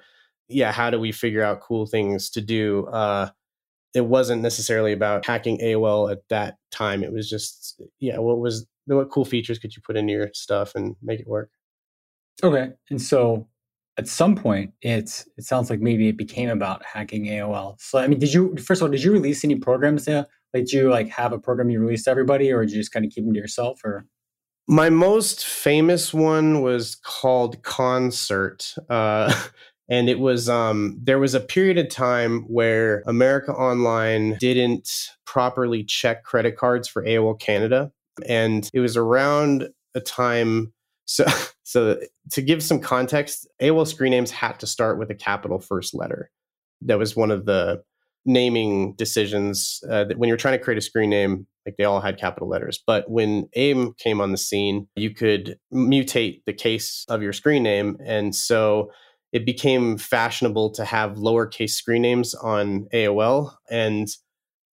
yeah 0.49 0.71
how 0.71 0.89
do 0.89 0.99
we 0.99 1.11
figure 1.11 1.43
out 1.43 1.61
cool 1.61 1.85
things 1.85 2.29
to 2.29 2.41
do 2.41 2.85
uh 2.87 3.29
it 3.93 4.05
wasn't 4.05 4.41
necessarily 4.41 4.91
about 4.91 5.25
hacking 5.25 5.59
AOL 5.59 6.11
at 6.11 6.27
that 6.29 6.57
time. 6.71 7.03
It 7.03 7.11
was 7.11 7.29
just, 7.29 7.81
yeah, 7.99 8.17
what 8.19 8.39
was 8.39 8.65
what 8.85 9.09
cool 9.11 9.25
features 9.25 9.59
could 9.59 9.75
you 9.75 9.81
put 9.85 9.95
into 9.95 10.13
your 10.13 10.29
stuff 10.33 10.73
and 10.75 10.95
make 11.01 11.19
it 11.19 11.27
work? 11.27 11.51
Okay. 12.43 12.71
And 12.89 13.01
so 13.01 13.47
at 13.97 14.07
some 14.07 14.35
point 14.35 14.73
it's 14.81 15.27
it 15.37 15.43
sounds 15.43 15.69
like 15.69 15.79
maybe 15.79 16.07
it 16.07 16.17
became 16.17 16.49
about 16.49 16.83
hacking 16.85 17.25
AOL. 17.25 17.79
So 17.79 17.99
I 17.99 18.07
mean, 18.07 18.19
did 18.19 18.33
you 18.33 18.55
first 18.57 18.81
of 18.81 18.85
all, 18.85 18.91
did 18.91 19.03
you 19.03 19.11
release 19.11 19.43
any 19.43 19.55
programs 19.55 20.05
there? 20.05 20.25
Like 20.53 20.65
did 20.65 20.73
you 20.73 20.89
like 20.89 21.09
have 21.09 21.33
a 21.33 21.39
program 21.39 21.69
you 21.69 21.79
released 21.79 22.05
to 22.05 22.11
everybody 22.11 22.51
or 22.51 22.61
did 22.61 22.71
you 22.71 22.79
just 22.79 22.91
kind 22.91 23.05
of 23.05 23.11
keep 23.11 23.25
them 23.25 23.33
to 23.33 23.39
yourself 23.39 23.81
or 23.83 24.05
my 24.67 24.91
most 24.91 25.47
famous 25.47 26.13
one 26.13 26.61
was 26.61 26.95
called 26.95 27.63
Concert. 27.63 28.75
Uh, 28.87 29.33
and 29.89 30.09
it 30.09 30.19
was 30.19 30.47
um, 30.47 30.97
there 31.01 31.19
was 31.19 31.33
a 31.33 31.39
period 31.39 31.77
of 31.77 31.89
time 31.89 32.41
where 32.43 33.03
America 33.07 33.51
Online 33.51 34.37
didn't 34.39 34.89
properly 35.25 35.83
check 35.83 36.23
credit 36.23 36.57
cards 36.57 36.87
for 36.87 37.03
AOL 37.03 37.39
Canada, 37.39 37.91
and 38.27 38.69
it 38.73 38.79
was 38.79 38.95
around 38.95 39.69
a 39.95 39.99
time 39.99 40.71
so, 41.09 41.25
so 41.63 41.99
to 42.31 42.41
give 42.41 42.63
some 42.63 42.79
context, 42.79 43.47
AOL 43.61 43.87
screen 43.87 44.11
names 44.11 44.31
had 44.31 44.59
to 44.59 44.67
start 44.67 44.99
with 44.99 45.09
a 45.09 45.15
capital 45.15 45.59
first 45.59 45.93
letter. 45.93 46.29
That 46.81 46.99
was 46.99 47.15
one 47.15 47.31
of 47.31 47.45
the 47.45 47.83
naming 48.25 48.93
decisions 48.93 49.81
uh, 49.89 50.03
that 50.03 50.17
when 50.17 50.27
you're 50.27 50.37
trying 50.37 50.57
to 50.57 50.63
create 50.63 50.77
a 50.77 50.81
screen 50.81 51.09
name, 51.09 51.47
like 51.65 51.75
they 51.77 51.83
all 51.83 51.99
had 51.99 52.19
capital 52.19 52.47
letters. 52.47 52.81
But 52.85 53.09
when 53.09 53.49
AIM 53.55 53.93
came 53.97 54.21
on 54.21 54.31
the 54.31 54.37
scene, 54.37 54.87
you 54.95 55.13
could 55.13 55.57
mutate 55.73 56.43
the 56.45 56.53
case 56.53 57.05
of 57.09 57.21
your 57.21 57.33
screen 57.33 57.63
name, 57.63 57.97
and 58.05 58.35
so 58.35 58.91
it 59.31 59.45
became 59.45 59.97
fashionable 59.97 60.71
to 60.71 60.85
have 60.85 61.17
lowercase 61.17 61.71
screen 61.71 62.01
names 62.01 62.33
on 62.35 62.87
AOL 62.93 63.53
and 63.69 64.09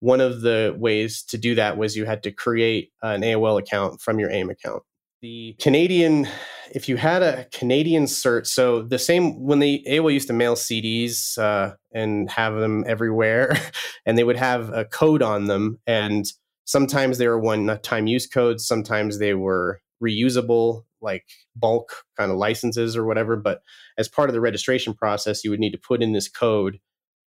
one 0.04 0.20
of 0.20 0.42
the 0.42 0.76
ways 0.78 1.24
to 1.24 1.38
do 1.38 1.56
that 1.56 1.78
was 1.78 1.96
you 1.96 2.04
had 2.04 2.24
to 2.24 2.32
create 2.32 2.92
an 3.02 3.22
AOL 3.22 3.58
account 3.58 4.02
from 4.02 4.20
your 4.20 4.30
AIM 4.30 4.50
account. 4.50 4.84
The 5.22 5.56
Canadian, 5.62 6.28
if 6.76 6.90
you 6.90 6.98
had 6.98 7.24
a 7.24 7.46
Canadian 7.54 8.04
cert, 8.04 8.46
so 8.46 8.82
the 8.82 9.00
same 9.00 9.42
when 9.42 9.60
the 9.60 9.82
AOL 9.88 10.12
used 10.12 10.28
to 10.28 10.34
mail 10.34 10.56
CDs 10.56 11.38
uh, 11.38 11.76
and 11.94 12.30
have 12.30 12.56
them 12.56 12.84
everywhere, 12.86 13.58
and 14.06 14.18
they 14.18 14.26
would 14.26 14.36
have 14.36 14.74
a 14.74 14.84
code 14.84 15.22
on 15.22 15.46
them, 15.46 15.80
and 15.88 16.26
sometimes 16.66 17.18
they 17.18 17.30
were 17.30 17.40
one-time 17.40 18.06
use 18.06 18.28
codes, 18.28 18.68
sometimes 18.68 19.20
they 19.20 19.34
were 19.34 19.80
reusable, 20.04 20.84
like 21.04 21.26
bulk 21.56 22.04
kind 22.18 22.32
of 22.32 22.38
licenses 22.38 22.98
or 22.98 23.06
whatever. 23.06 23.36
But 23.36 23.62
as 23.98 24.08
part 24.08 24.30
of 24.30 24.34
the 24.34 24.42
registration 24.42 24.94
process, 24.94 25.44
you 25.44 25.52
would 25.52 25.60
need 25.60 25.74
to 25.74 25.78
put 25.78 26.02
in 26.02 26.14
this 26.14 26.30
code 26.30 26.80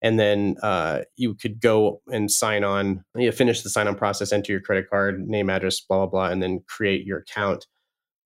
and 0.04 0.18
then 0.18 0.56
uh, 0.62 1.02
you 1.16 1.34
could 1.34 1.60
go 1.60 2.02
and 2.08 2.30
sign 2.30 2.64
on 2.64 3.04
you 3.16 3.26
know, 3.26 3.32
finish 3.32 3.62
the 3.62 3.70
sign 3.70 3.86
on 3.86 3.94
process 3.94 4.32
enter 4.32 4.52
your 4.52 4.60
credit 4.60 4.90
card 4.90 5.20
name 5.28 5.48
address 5.48 5.80
blah 5.80 5.98
blah 5.98 6.06
blah 6.06 6.28
and 6.28 6.42
then 6.42 6.60
create 6.66 7.06
your 7.06 7.18
account 7.18 7.66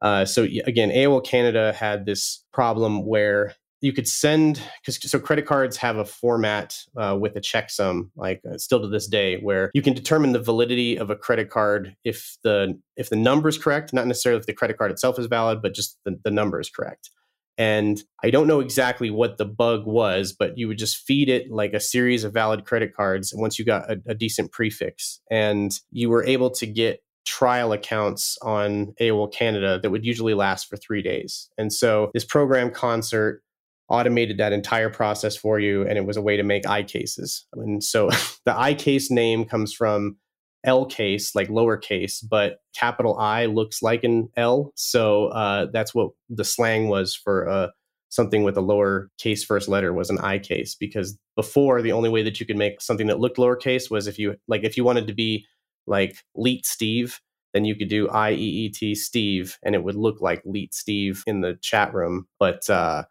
uh, 0.03 0.25
so 0.25 0.47
again, 0.67 0.91
AOL 0.91 1.25
Canada 1.25 1.73
had 1.73 2.07
this 2.07 2.45
problem 2.53 3.07
where 3.07 3.55
you 3.87 3.93
could 3.93 4.09
send 4.09 4.61
because 4.81 4.99
so 5.09 5.21
credit 5.21 5.47
cards 5.47 5.77
have 5.77 5.97
a 5.97 6.05
format 6.05 6.77
uh, 6.97 7.17
with 7.19 7.37
a 7.37 7.41
checksum, 7.41 8.11
like 8.17 8.43
uh, 8.45 8.59
still 8.59 8.81
to 8.81 8.89
this 8.89 9.07
day, 9.07 9.37
where 9.37 9.71
you 9.75 9.81
can 9.81 9.95
determine 9.95 10.33
the 10.33 10.43
validity 10.43 10.97
of 10.97 11.09
a 11.09 11.15
credit 11.15 11.51
card 11.51 11.95
if 12.03 12.37
the 12.43 12.77
if 12.97 13.11
the 13.11 13.17
number 13.17 13.49
is 13.49 13.57
correct, 13.57 13.93
not 13.93 14.09
necessarily 14.09 14.41
if 14.41 14.47
the 14.47 14.53
credit 14.53 14.77
card 14.77 14.91
itself 14.91 15.21
is 15.21 15.27
valid, 15.27 15.63
but 15.63 15.73
just 15.73 15.99
the, 16.05 16.19
the 16.25 16.33
number 16.33 16.59
is 16.59 16.69
correct. 16.69 17.11
And 17.57 18.03
I 18.25 18.31
don't 18.31 18.49
know 18.49 18.59
exactly 18.59 19.09
what 19.09 19.39
the 19.39 19.45
bug 19.45 19.87
was, 19.87 20.33
but 20.33 20.59
you 20.59 20.67
would 20.67 20.79
just 20.79 20.97
feed 20.97 21.29
it 21.29 21.49
like 21.49 21.73
a 21.73 21.81
series 21.81 22.25
of 22.25 22.35
valid 22.35 22.65
credit 22.65 22.93
cards 22.93 23.33
once 23.37 23.57
you 23.57 23.65
got 23.65 23.89
a, 23.89 24.03
a 24.09 24.15
decent 24.17 24.51
prefix, 24.51 25.21
and 25.31 25.79
you 25.93 26.11
were 26.11 26.25
able 26.25 26.51
to 26.51 26.67
get 26.67 27.05
trial 27.25 27.73
accounts 27.73 28.37
on 28.43 28.95
AOL 29.01 29.33
Canada 29.33 29.79
that 29.81 29.91
would 29.91 30.05
usually 30.05 30.35
last 30.35 30.69
for 30.69 30.77
three 30.77 31.03
days. 31.03 31.51
And 31.57 31.73
so 31.73 32.11
this 32.15 32.25
program 32.25 32.71
concert 32.71 33.43
automated 33.89 34.39
that 34.39 34.53
entire 34.53 34.91
process 34.91 35.37
for 35.37 35.61
you, 35.61 35.83
and 35.83 35.97
it 35.97 36.07
was 36.07 36.17
a 36.17 36.23
way 36.23 36.37
to 36.37 36.43
make 36.43 36.67
i 36.67 36.83
cases 36.83 37.47
And 37.55 37.83
so 37.83 38.11
the 38.45 38.59
i 38.59 38.75
case 38.75 39.11
name 39.11 39.45
comes 39.45 39.73
from 39.73 40.17
L 40.67 40.85
case, 40.85 41.35
like 41.35 41.49
lowercase, 41.49 42.25
but 42.29 42.59
capital 42.75 43.17
I 43.19 43.47
looks 43.47 43.83
like 43.83 44.03
an 44.03 44.29
L. 44.37 44.73
So 44.75 45.29
uh, 45.29 45.67
that's 45.73 45.95
what 45.95 46.11
the 46.29 46.45
slang 46.45 46.89
was 46.89 47.15
for 47.15 47.49
uh, 47.49 47.69
something 48.09 48.43
with 48.43 48.57
a 48.57 48.61
lower 48.61 49.11
case 49.19 49.45
first 49.45 49.69
letter 49.69 49.93
was 49.93 50.11
an 50.11 50.19
I 50.19 50.39
case. 50.39 50.75
Because 50.75 51.17
before, 51.37 51.81
the 51.83 51.93
only 51.93 52.11
way 52.11 52.23
that 52.25 52.41
you 52.41 52.47
could 52.47 52.57
make 52.57 52.81
something 52.81 53.07
that 53.07 53.21
looked 53.21 53.37
lowercase 53.37 53.91
was 53.91 54.09
if 54.09 54.19
you 54.19 54.37
like 54.49 54.65
if 54.65 54.77
you 54.77 54.85
wanted 54.85 55.07
to 55.07 55.15
be 55.15 55.47
like 55.87 56.17
Leet 56.35 56.67
Steve, 56.67 57.21
then 57.55 57.65
you 57.65 57.77
could 57.77 57.89
do 57.89 58.09
I 58.09 58.33
E 58.33 58.35
E 58.37 58.69
T 58.69 58.95
Steve, 58.97 59.59
and 59.63 59.75
it 59.75 59.85
would 59.85 59.97
look 59.97 60.21
like 60.21 60.43
Leet 60.45 60.75
Steve 60.75 61.23
in 61.29 61.43
the 61.43 61.57
chat 61.63 61.95
room. 61.95 62.27
But 62.41 62.69
uh, 62.69 63.05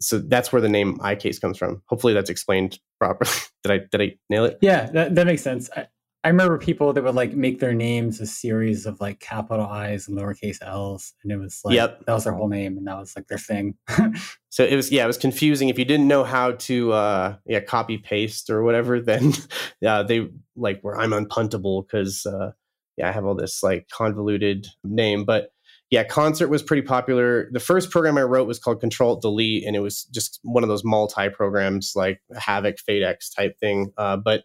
so 0.00 0.18
that's 0.18 0.52
where 0.52 0.62
the 0.62 0.68
name 0.68 0.98
iCase 0.98 1.40
comes 1.40 1.58
from. 1.58 1.82
Hopefully, 1.86 2.14
that's 2.14 2.30
explained 2.30 2.78
properly. 2.98 3.30
did 3.62 3.72
I 3.72 3.78
did 3.90 4.00
I 4.00 4.16
nail 4.28 4.44
it? 4.44 4.58
Yeah, 4.60 4.86
that, 4.92 5.14
that 5.14 5.26
makes 5.26 5.42
sense. 5.42 5.70
I, 5.76 5.86
I 6.22 6.28
remember 6.28 6.58
people 6.58 6.92
that 6.92 7.02
would 7.02 7.14
like 7.14 7.32
make 7.32 7.60
their 7.60 7.72
names 7.72 8.20
a 8.20 8.26
series 8.26 8.84
of 8.84 9.00
like 9.00 9.20
capital 9.20 9.64
I's 9.64 10.06
and 10.06 10.18
lowercase 10.18 10.58
L's, 10.60 11.14
and 11.22 11.32
it 11.32 11.38
was 11.38 11.60
like 11.64 11.74
yep. 11.74 12.04
that 12.04 12.12
was 12.12 12.24
their 12.24 12.34
whole 12.34 12.48
name, 12.48 12.76
and 12.76 12.86
that 12.86 12.98
was 12.98 13.16
like 13.16 13.26
their 13.28 13.38
thing. 13.38 13.74
so 14.50 14.64
it 14.64 14.76
was 14.76 14.92
yeah, 14.92 15.04
it 15.04 15.06
was 15.06 15.16
confusing. 15.16 15.70
If 15.70 15.78
you 15.78 15.86
didn't 15.86 16.08
know 16.08 16.24
how 16.24 16.52
to 16.52 16.92
uh, 16.92 17.36
yeah 17.46 17.60
copy 17.60 17.96
paste 17.96 18.50
or 18.50 18.62
whatever, 18.62 19.00
then 19.02 19.32
yeah, 19.80 20.02
they 20.02 20.28
like 20.56 20.82
were 20.84 20.98
I'm 20.98 21.12
unpuntable 21.12 21.82
because 21.82 22.26
uh, 22.26 22.52
yeah 22.98 23.08
I 23.08 23.12
have 23.12 23.24
all 23.24 23.34
this 23.34 23.62
like 23.62 23.88
convoluted 23.88 24.66
name, 24.84 25.24
but 25.24 25.52
yeah, 25.90 26.04
concert 26.04 26.48
was 26.48 26.62
pretty 26.62 26.82
popular. 26.82 27.48
The 27.50 27.60
first 27.60 27.90
program 27.90 28.16
I 28.16 28.22
wrote 28.22 28.46
was 28.46 28.60
called 28.60 28.80
Control 28.80 29.16
Delete, 29.16 29.66
and 29.66 29.74
it 29.74 29.80
was 29.80 30.04
just 30.04 30.38
one 30.42 30.62
of 30.62 30.68
those 30.68 30.84
multi 30.84 31.28
programs 31.28 31.92
like 31.96 32.20
Havoc, 32.36 32.76
FadeX 32.88 33.34
type 33.34 33.58
thing. 33.58 33.92
Uh, 33.96 34.16
but 34.16 34.44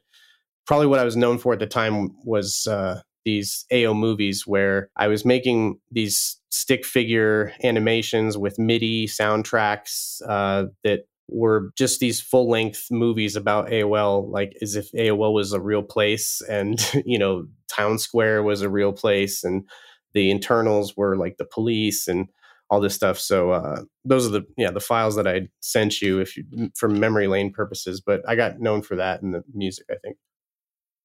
probably 0.66 0.88
what 0.88 1.00
I 1.00 1.04
was 1.04 1.16
known 1.16 1.38
for 1.38 1.54
at 1.54 1.60
the 1.60 1.68
time 1.68 2.10
was 2.24 2.66
uh, 2.66 3.02
these 3.26 3.66
AO 3.72 3.94
movies 3.94 4.48
where 4.48 4.90
I 4.96 5.08
was 5.08 5.24
making 5.24 5.80
these 5.92 6.38
stick 6.50 6.84
figure 6.84 7.54
animations 7.64 8.38
with 8.38 8.58
MIDI 8.58 9.06
soundtracks 9.06 10.22
uh, 10.28 10.66
that 10.84 11.02
were 11.28 11.72
just 11.78 12.00
these 12.00 12.22
full 12.22 12.50
length 12.50 12.88
movies 12.90 13.36
about 13.36 13.68
AOL, 13.68 14.32
like 14.32 14.54
as 14.62 14.76
if 14.76 14.92
AOL 14.94 15.34
was 15.34 15.54
a 15.54 15.60
real 15.60 15.84
place 15.84 16.42
and, 16.50 16.80
you 17.06 17.20
know, 17.20 17.46
Town 17.68 18.00
Square 18.00 18.44
was 18.44 18.62
a 18.62 18.70
real 18.70 18.94
place 18.94 19.44
and 19.44 19.68
the 20.16 20.32
internals 20.32 20.98
were 20.98 21.16
like 21.16 21.38
the 21.38 21.46
police 21.46 22.08
and 22.08 22.28
all 22.72 22.82
this 22.82 22.96
stuff. 22.96 23.20
So 23.20 23.52
uh, 23.52 23.82
those 24.04 24.26
are 24.26 24.32
the 24.32 24.44
yeah 24.58 24.72
the 24.72 24.80
files 24.80 25.16
that 25.18 25.28
I 25.28 25.50
sent 25.60 26.02
you 26.02 26.20
if 26.20 26.36
you 26.36 26.72
for 26.76 26.90
memory 26.90 27.28
lane 27.28 27.54
purposes. 27.54 28.02
But 28.02 28.28
I 28.28 28.36
got 28.36 28.60
known 28.60 28.82
for 28.82 28.96
that 28.96 29.22
in 29.22 29.32
the 29.32 29.44
music, 29.54 29.86
I 29.92 29.96
think. 30.04 30.18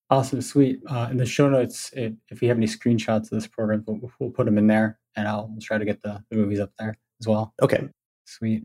Awesome, 0.09 0.41
sweet. 0.41 0.81
Uh, 0.89 1.09
in 1.11 1.19
the 1.19 1.27
show 1.27 1.49
notes, 1.49 1.91
if, 1.95 2.15
if 2.31 2.41
we 2.41 2.49
have 2.49 2.57
any 2.57 2.67
screenshots 2.67 3.25
of 3.25 3.31
this 3.31 3.47
program, 3.47 3.85
we'll, 3.87 4.11
we'll 4.19 4.31
put 4.31 4.47
them 4.47 4.59
in 4.59 4.67
there, 4.67 4.99
and 5.15 5.29
I'll 5.29 5.55
try 5.61 5.79
to 5.79 5.85
get 5.85 6.03
the, 6.03 6.25
the 6.31 6.37
movies 6.37 6.59
up 6.59 6.73
there 6.81 6.97
as 7.21 7.29
well. 7.29 7.55
Okay, 7.63 7.89
sweet. 8.25 8.65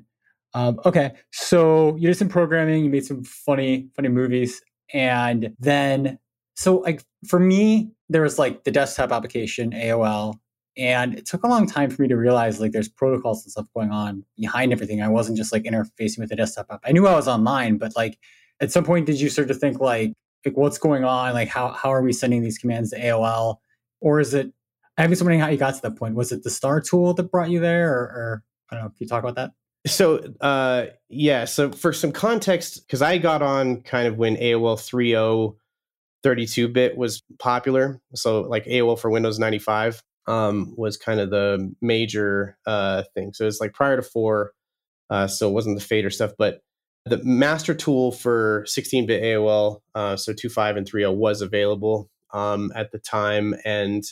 Um, 0.56 0.80
okay, 0.86 1.12
so 1.32 1.96
you 1.98 2.08
did 2.08 2.18
some 2.18 2.30
programming, 2.30 2.84
you 2.84 2.90
made 2.90 3.06
some 3.06 3.24
funny, 3.24 3.90
funny 3.96 4.08
movies, 4.08 4.60
and 4.92 5.54
then 5.60 6.18
so 6.56 6.78
like 6.78 7.04
for 7.28 7.40
me, 7.40 7.92
there 8.10 8.22
was 8.22 8.38
like 8.38 8.64
the 8.64 8.72
desktop 8.72 9.12
application 9.12 9.72
AOL, 9.72 10.36
and 10.78 11.16
it 11.16 11.26
took 11.26 11.44
a 11.44 11.48
long 11.48 11.68
time 11.68 11.90
for 11.90 12.02
me 12.02 12.08
to 12.08 12.16
realize 12.16 12.60
like 12.60 12.72
there's 12.72 12.90
protocols 12.90 13.44
and 13.44 13.52
stuff 13.52 13.68
going 13.74 13.92
on 13.92 14.24
behind 14.38 14.72
everything. 14.72 15.02
I 15.02 15.08
wasn't 15.08 15.38
just 15.38 15.52
like 15.52 15.64
interfacing 15.64 16.20
with 16.20 16.30
the 16.30 16.36
desktop 16.36 16.68
app. 16.70 16.82
I 16.86 16.92
knew 16.92 17.08
I 17.08 17.16
was 17.16 17.28
online, 17.28 17.78
but 17.78 17.96
like 17.96 18.18
at 18.62 18.72
some 18.72 18.84
point, 18.84 19.06
did 19.06 19.20
you 19.20 19.30
start 19.30 19.48
to 19.48 19.54
think 19.54 19.80
like 19.80 20.14
like 20.46 20.58
what's 20.58 20.78
going 20.78 21.04
on? 21.04 21.34
Like 21.34 21.50
how 21.50 21.70
how 21.70 21.92
are 21.92 22.02
we 22.02 22.14
sending 22.14 22.42
these 22.42 22.58
commands 22.58 22.92
to 22.92 23.00
AOL, 23.00 23.58
or 24.02 24.20
is 24.20 24.34
it? 24.34 24.52
I'm 24.98 25.10
just 25.10 25.22
wondering 25.22 25.42
how 25.42 25.50
you 25.50 25.58
got 25.58 25.76
to 25.76 25.82
that 25.82 25.98
point. 25.98 26.16
Was 26.16 26.32
it 26.32 26.44
the 26.44 26.50
star 26.50 26.80
tool 26.80 27.14
that 27.16 27.24
brought 27.24 27.50
you 27.50 27.60
there, 27.60 27.92
or, 27.92 28.04
or 28.04 28.44
I 28.70 28.76
don't 28.76 28.84
know. 28.84 28.90
Can 28.90 28.98
you 29.00 29.08
talk 29.08 29.24
about 29.24 29.36
that? 29.36 29.52
So 29.88 30.34
uh, 30.42 30.88
yeah, 31.10 31.46
so 31.46 31.72
for 31.72 31.94
some 31.94 32.12
context, 32.12 32.88
because 32.88 33.02
I 33.02 33.18
got 33.18 33.42
on 33.42 33.82
kind 33.82 34.08
of 34.08 34.18
when 34.18 34.36
AOL 34.38 34.78
3.0 34.78 35.56
32 36.26 36.70
bit 36.70 36.98
was 36.98 37.22
popular. 37.38 38.02
So 38.16 38.42
like 38.42 38.66
AOL 38.66 38.98
for 38.98 39.12
Windows 39.12 39.38
95 39.38 40.02
um, 40.26 40.74
was 40.76 40.98
kind 40.98 41.20
of 41.20 41.30
the 41.30 41.72
major 41.84 42.58
uh, 42.66 43.04
thing. 43.14 43.32
So 43.36 43.46
it's 43.46 43.62
like 43.62 43.74
prior 43.74 43.96
to 43.96 44.02
four, 44.02 44.52
uh, 45.12 45.28
so 45.28 45.48
it 45.48 45.54
wasn't 45.54 45.78
the 45.78 45.86
fader 45.86 46.10
stuff, 46.10 46.32
but 46.36 46.62
the 47.06 47.24
master 47.24 47.76
tool 47.76 48.12
for 48.12 48.64
16 48.66 49.06
bit 49.06 49.22
AOL, 49.22 49.82
uh, 49.94 50.16
so 50.16 50.34
2.5 50.34 50.78
and 50.78 50.92
3.0 50.92 51.16
was 51.16 51.42
available 51.42 52.10
um, 52.34 52.72
at 52.74 52.92
the 52.92 52.98
time. 52.98 53.54
And 53.64 54.04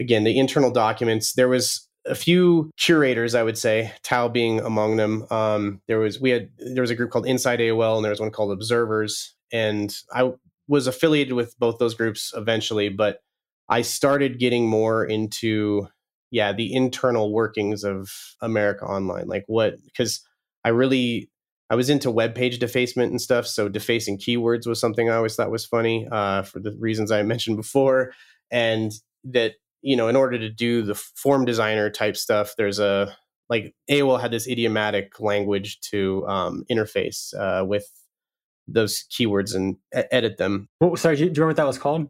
again, 0.00 0.24
the 0.24 0.36
internal 0.36 0.72
documents, 0.72 1.34
there 1.34 1.48
was 1.48 1.88
a 2.06 2.16
few 2.16 2.72
curators, 2.76 3.36
I 3.36 3.44
would 3.44 3.56
say, 3.56 3.92
Tao 4.02 4.26
being 4.26 4.58
among 4.58 4.96
them. 4.96 5.28
Um, 5.30 5.80
there 5.86 6.00
was 6.00 6.20
we 6.20 6.30
had 6.30 6.50
there 6.58 6.82
was 6.82 6.90
a 6.90 6.96
group 6.96 7.12
called 7.12 7.26
Inside 7.26 7.60
AOL, 7.60 7.94
and 7.94 8.04
there 8.04 8.10
was 8.10 8.20
one 8.20 8.32
called 8.32 8.50
Observers, 8.50 9.36
and 9.52 9.94
I 10.12 10.32
was 10.68 10.86
affiliated 10.86 11.34
with 11.34 11.58
both 11.58 11.78
those 11.78 11.94
groups 11.94 12.32
eventually, 12.36 12.88
but 12.88 13.20
I 13.68 13.82
started 13.82 14.38
getting 14.38 14.68
more 14.68 15.04
into 15.04 15.88
yeah 16.30 16.52
the 16.52 16.74
internal 16.74 17.32
workings 17.32 17.84
of 17.84 18.10
America 18.40 18.84
Online, 18.84 19.26
like 19.26 19.44
what 19.46 19.82
because 19.84 20.20
I 20.64 20.70
really 20.70 21.30
I 21.68 21.74
was 21.74 21.90
into 21.90 22.10
web 22.10 22.34
page 22.34 22.58
defacement 22.58 23.10
and 23.10 23.20
stuff, 23.20 23.46
so 23.46 23.68
defacing 23.68 24.18
keywords 24.18 24.66
was 24.66 24.80
something 24.80 25.10
I 25.10 25.16
always 25.16 25.34
thought 25.34 25.50
was 25.50 25.66
funny 25.66 26.06
uh, 26.10 26.42
for 26.42 26.60
the 26.60 26.76
reasons 26.78 27.10
I 27.10 27.22
mentioned 27.24 27.56
before, 27.56 28.12
and 28.50 28.92
that 29.24 29.54
you 29.82 29.96
know 29.96 30.08
in 30.08 30.16
order 30.16 30.38
to 30.38 30.48
do 30.48 30.82
the 30.82 30.94
form 30.94 31.44
designer 31.44 31.90
type 31.90 32.16
stuff, 32.16 32.54
there's 32.56 32.78
a 32.78 33.16
like 33.48 33.74
AOL 33.90 34.20
had 34.20 34.32
this 34.32 34.48
idiomatic 34.48 35.20
language 35.20 35.80
to 35.80 36.26
um, 36.26 36.64
interface 36.70 37.32
uh, 37.34 37.64
with 37.64 37.88
those 38.68 39.04
keywords 39.10 39.54
and 39.54 39.76
edit 39.92 40.38
them. 40.38 40.68
Well, 40.80 40.96
sorry, 40.96 41.16
do 41.16 41.24
you, 41.24 41.30
do 41.30 41.38
you 41.38 41.44
remember 41.44 41.50
what 41.50 41.56
that 41.56 41.66
was 41.66 41.78
called? 41.78 42.08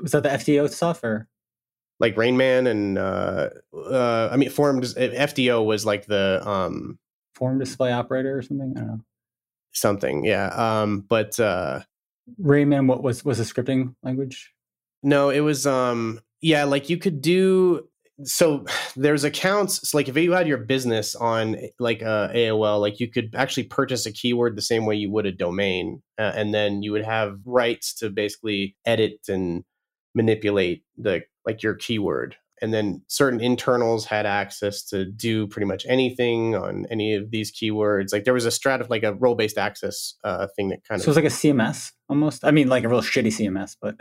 Was 0.00 0.12
that 0.12 0.22
the 0.22 0.28
FDO 0.30 0.70
stuff 0.70 1.02
or? 1.04 1.28
Like 2.00 2.16
Rainman 2.16 2.68
and 2.68 2.98
uh, 2.98 3.50
uh, 3.72 4.28
I 4.30 4.36
mean, 4.36 4.50
form 4.50 4.80
FDO 4.82 5.64
was 5.64 5.86
like 5.86 6.06
the 6.06 6.42
um, 6.46 6.98
form 7.34 7.58
display 7.58 7.92
operator 7.92 8.36
or 8.36 8.42
something. 8.42 8.74
I 8.76 8.80
don't 8.80 8.88
know. 8.88 9.00
Something, 9.72 10.24
yeah. 10.24 10.48
Um, 10.48 11.04
but 11.08 11.38
uh, 11.38 11.80
Rainman, 12.40 12.88
what 12.88 13.02
was 13.02 13.24
was 13.24 13.38
a 13.38 13.44
scripting 13.44 13.94
language? 14.02 14.52
No, 15.02 15.30
it 15.30 15.40
was 15.40 15.66
um, 15.66 16.20
yeah, 16.40 16.64
like 16.64 16.90
you 16.90 16.98
could 16.98 17.20
do 17.20 17.88
so 18.22 18.64
there's 18.94 19.24
accounts 19.24 19.88
so 19.88 19.98
like 19.98 20.08
if 20.08 20.16
you 20.16 20.32
had 20.32 20.46
your 20.46 20.58
business 20.58 21.16
on 21.16 21.56
like 21.80 22.02
uh, 22.02 22.28
aol 22.28 22.80
like 22.80 23.00
you 23.00 23.10
could 23.10 23.34
actually 23.34 23.64
purchase 23.64 24.06
a 24.06 24.12
keyword 24.12 24.56
the 24.56 24.62
same 24.62 24.86
way 24.86 24.94
you 24.94 25.10
would 25.10 25.26
a 25.26 25.32
domain 25.32 26.00
uh, 26.18 26.32
and 26.34 26.54
then 26.54 26.82
you 26.82 26.92
would 26.92 27.04
have 27.04 27.38
rights 27.44 27.92
to 27.92 28.08
basically 28.10 28.76
edit 28.86 29.18
and 29.28 29.64
manipulate 30.14 30.84
the 30.96 31.22
like 31.44 31.62
your 31.62 31.74
keyword 31.74 32.36
and 32.64 32.72
then 32.72 33.02
certain 33.08 33.40
internals 33.40 34.06
had 34.06 34.24
access 34.24 34.82
to 34.86 35.04
do 35.04 35.46
pretty 35.46 35.66
much 35.66 35.84
anything 35.86 36.56
on 36.56 36.86
any 36.90 37.14
of 37.14 37.30
these 37.30 37.52
keywords. 37.52 38.10
Like 38.10 38.24
there 38.24 38.32
was 38.32 38.46
a 38.46 38.48
strat 38.48 38.80
of 38.80 38.88
like 38.88 39.02
a 39.02 39.12
role 39.12 39.34
based 39.34 39.58
access 39.58 40.14
uh, 40.24 40.46
thing 40.56 40.70
that 40.70 40.82
kind 40.88 41.00
so 41.00 41.10
of. 41.10 41.14
So 41.14 41.20
it's 41.20 41.24
like 41.24 41.52
a 41.52 41.54
CMS 41.54 41.92
almost. 42.08 42.42
I 42.42 42.50
mean, 42.50 42.68
like 42.68 42.84
a 42.84 42.88
real 42.88 43.02
shitty 43.02 43.26
CMS, 43.26 43.76
but. 43.78 43.96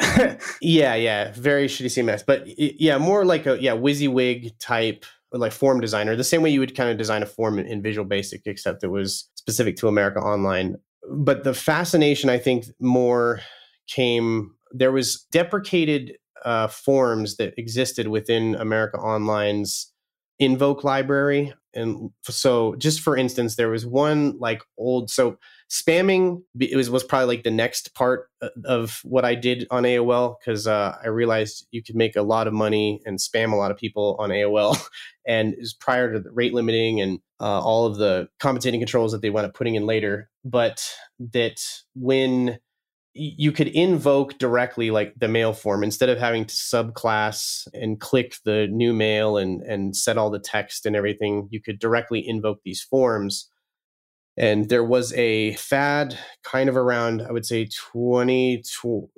yeah, 0.61 0.95
yeah, 0.95 1.33
very 1.33 1.67
shitty 1.67 1.87
CMS, 1.87 2.23
but 2.25 2.43
yeah, 2.57 2.97
more 2.97 3.25
like 3.25 3.45
a 3.45 3.61
yeah 3.61 3.73
WYSIWYG 3.73 4.53
type 4.59 5.05
like 5.33 5.51
form 5.51 5.81
designer, 5.81 6.15
the 6.15 6.23
same 6.23 6.41
way 6.41 6.49
you 6.49 6.59
would 6.59 6.75
kind 6.75 6.89
of 6.89 6.97
design 6.97 7.23
a 7.23 7.25
form 7.25 7.59
in, 7.59 7.65
in 7.65 7.81
Visual 7.81 8.05
Basic, 8.05 8.41
except 8.45 8.83
it 8.83 8.87
was 8.87 9.29
specific 9.35 9.75
to 9.77 9.87
America 9.87 10.19
Online. 10.19 10.77
But 11.11 11.43
the 11.43 11.53
fascination, 11.53 12.29
I 12.29 12.37
think, 12.37 12.65
more 12.79 13.41
came. 13.87 14.55
There 14.71 14.91
was 14.91 15.25
deprecated 15.31 16.13
uh, 16.43 16.67
forms 16.67 17.37
that 17.37 17.53
existed 17.57 18.07
within 18.07 18.55
America 18.55 18.97
Online's 18.99 19.93
invoke 20.39 20.83
library. 20.83 21.53
And 21.75 22.11
so, 22.23 22.75
just 22.75 23.01
for 23.01 23.17
instance, 23.17 23.55
there 23.55 23.69
was 23.69 23.85
one 23.85 24.37
like 24.39 24.61
old 24.77 25.09
so 25.09 25.37
spamming. 25.71 26.43
It 26.59 26.75
was 26.75 26.89
was 26.89 27.03
probably 27.03 27.35
like 27.35 27.43
the 27.43 27.51
next 27.51 27.95
part 27.95 28.29
uh, 28.41 28.49
of 28.65 28.99
what 29.03 29.25
I 29.25 29.33
did 29.33 29.65
on 29.71 29.83
AOL 29.83 30.35
because 30.39 30.67
uh, 30.67 30.95
I 31.03 31.07
realized 31.07 31.67
you 31.71 31.81
could 31.81 31.95
make 31.95 32.15
a 32.15 32.21
lot 32.21 32.47
of 32.47 32.53
money 32.53 33.01
and 33.05 33.17
spam 33.17 33.53
a 33.53 33.55
lot 33.55 33.71
of 33.71 33.77
people 33.77 34.15
on 34.19 34.29
AOL. 34.29 34.79
and 35.27 35.53
it 35.53 35.59
was 35.59 35.73
prior 35.73 36.13
to 36.13 36.19
the 36.19 36.31
rate 36.31 36.53
limiting 36.53 37.01
and 37.01 37.19
uh, 37.39 37.59
all 37.61 37.87
of 37.87 37.97
the 37.97 38.27
compensating 38.39 38.79
controls 38.79 39.11
that 39.11 39.21
they 39.21 39.31
wound 39.31 39.47
up 39.47 39.55
putting 39.55 39.75
in 39.75 39.87
later. 39.87 40.29
But 40.45 40.87
that 41.31 41.59
when 41.95 42.59
you 43.13 43.51
could 43.51 43.67
invoke 43.67 44.37
directly 44.39 44.89
like 44.89 45.13
the 45.17 45.27
mail 45.27 45.53
form. 45.53 45.83
Instead 45.83 46.09
of 46.09 46.17
having 46.17 46.45
to 46.45 46.55
subclass 46.55 47.67
and 47.73 47.99
click 47.99 48.37
the 48.43 48.67
new 48.71 48.93
mail 48.93 49.37
and 49.37 49.61
and 49.63 49.95
set 49.95 50.17
all 50.17 50.29
the 50.29 50.39
text 50.39 50.85
and 50.85 50.95
everything 50.95 51.47
you 51.51 51.61
could 51.61 51.79
directly 51.79 52.27
invoke 52.27 52.59
these 52.63 52.81
forms. 52.81 53.49
And 54.35 54.69
there 54.69 54.83
was 54.83 55.13
a 55.13 55.53
fad 55.55 56.17
kind 56.43 56.67
of 56.69 56.75
around 56.75 57.21
i 57.21 57.31
would 57.31 57.45
say 57.45 57.69
20 57.91 58.63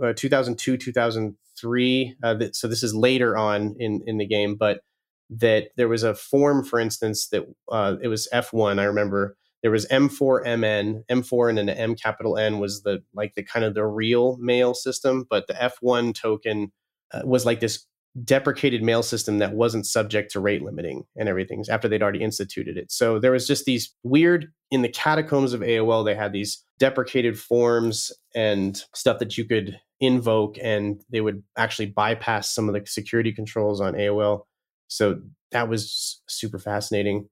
uh, 0.04 0.14
2002 0.14 0.78
2003 0.78 2.16
uh, 2.22 2.34
that, 2.34 2.56
so 2.56 2.68
this 2.68 2.84
is 2.84 2.94
later 2.94 3.38
on 3.38 3.76
in 3.80 4.02
in 4.06 4.18
the 4.18 4.28
game 4.28 4.56
but 4.56 4.82
that 5.30 5.70
there 5.78 5.88
was 5.88 6.04
a 6.04 6.14
form 6.14 6.64
for 6.66 6.80
instance 6.80 7.30
that 7.30 7.44
uh, 7.72 7.96
it 8.02 8.10
was 8.10 8.28
f1 8.34 8.78
i 8.80 8.84
remember 8.84 9.38
there 9.62 9.72
was 9.72 9.88
M4MN, 9.88 11.04
M4 11.10 11.50
and 11.50 11.60
an 11.60 11.70
M 11.70 11.96
capital 11.96 12.38
N 12.38 12.60
was 12.60 12.84
the 12.84 13.04
like 13.14 13.34
the 13.36 13.44
kind 13.44 13.66
of 13.66 13.74
the 13.74 13.86
real 13.86 14.38
mail 14.38 14.74
system, 14.74 15.26
but 15.30 15.48
the 15.48 15.54
F1 15.54 16.14
token 16.14 16.72
uh, 17.14 17.22
was 17.24 17.46
like 17.46 17.60
this 17.60 17.86
deprecated 18.24 18.82
mail 18.82 19.04
system 19.04 19.40
that 19.40 19.54
wasn't 19.54 19.86
subject 19.86 20.32
to 20.32 20.40
rate 20.40 20.62
limiting 20.62 21.04
and 21.18 21.28
everything 21.28 21.64
after 21.70 21.88
they'd 21.88 22.02
already 22.02 22.24
instituted 22.24 22.78
it. 22.78 22.92
So 22.92 23.20
there 23.20 23.32
was 23.32 23.46
just 23.46 23.66
these 23.66 23.94
weird 24.04 24.48
in 24.72 24.84
the 24.84 24.90
catacombs 24.90 25.54
of 25.54 25.62
AOL 25.62 26.06
they 26.06 26.16
had 26.16 26.32
these 26.32 26.64
deprecated 26.80 27.38
forms 27.38 28.12
and 28.34 28.82
stuff 28.94 29.20
that 29.20 29.38
you 29.38 29.46
could 29.46 29.80
invoke 30.00 30.58
and 30.62 31.02
they 31.10 31.22
would 31.22 31.44
actually 31.58 31.88
bypass 31.88 32.54
some 32.54 32.70
of 32.70 32.76
the 32.76 32.86
security 32.86 33.34
controls 33.34 33.82
on 33.82 33.94
AOL. 33.94 34.44
So 34.88 35.20
that 35.52 35.68
was 35.68 36.22
super 36.28 36.60
fascinating. 36.60 37.28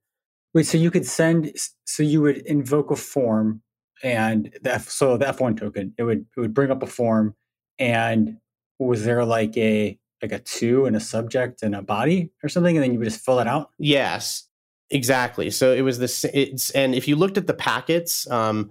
Wait, 0.54 0.66
so 0.66 0.78
you 0.78 0.90
could 0.90 1.04
send, 1.04 1.52
so 1.84 2.02
you 2.02 2.22
would 2.22 2.38
invoke 2.38 2.92
a 2.92 2.96
form, 2.96 3.60
and 4.02 4.56
the 4.62 4.74
F, 4.74 4.88
so 4.88 5.16
the 5.16 5.26
F1 5.26 5.58
token, 5.58 5.92
it 5.98 6.04
would 6.04 6.24
it 6.36 6.40
would 6.40 6.54
bring 6.54 6.70
up 6.70 6.82
a 6.82 6.86
form, 6.86 7.34
and 7.78 8.38
was 8.78 9.04
there 9.04 9.24
like 9.24 9.56
a 9.56 9.98
like 10.22 10.32
a 10.32 10.38
two 10.38 10.86
and 10.86 10.96
a 10.96 11.00
subject 11.00 11.62
and 11.62 11.74
a 11.74 11.82
body 11.82 12.30
or 12.42 12.48
something, 12.48 12.76
and 12.76 12.82
then 12.84 12.92
you 12.92 12.98
would 12.98 13.08
just 13.08 13.24
fill 13.24 13.40
it 13.40 13.48
out? 13.48 13.70
Yes, 13.78 14.48
exactly. 14.90 15.50
So 15.50 15.72
it 15.72 15.82
was 15.82 15.98
this. 15.98 16.24
It's 16.32 16.70
and 16.70 16.94
if 16.94 17.08
you 17.08 17.16
looked 17.16 17.36
at 17.36 17.46
the 17.46 17.54
packets, 17.54 18.30
um, 18.30 18.70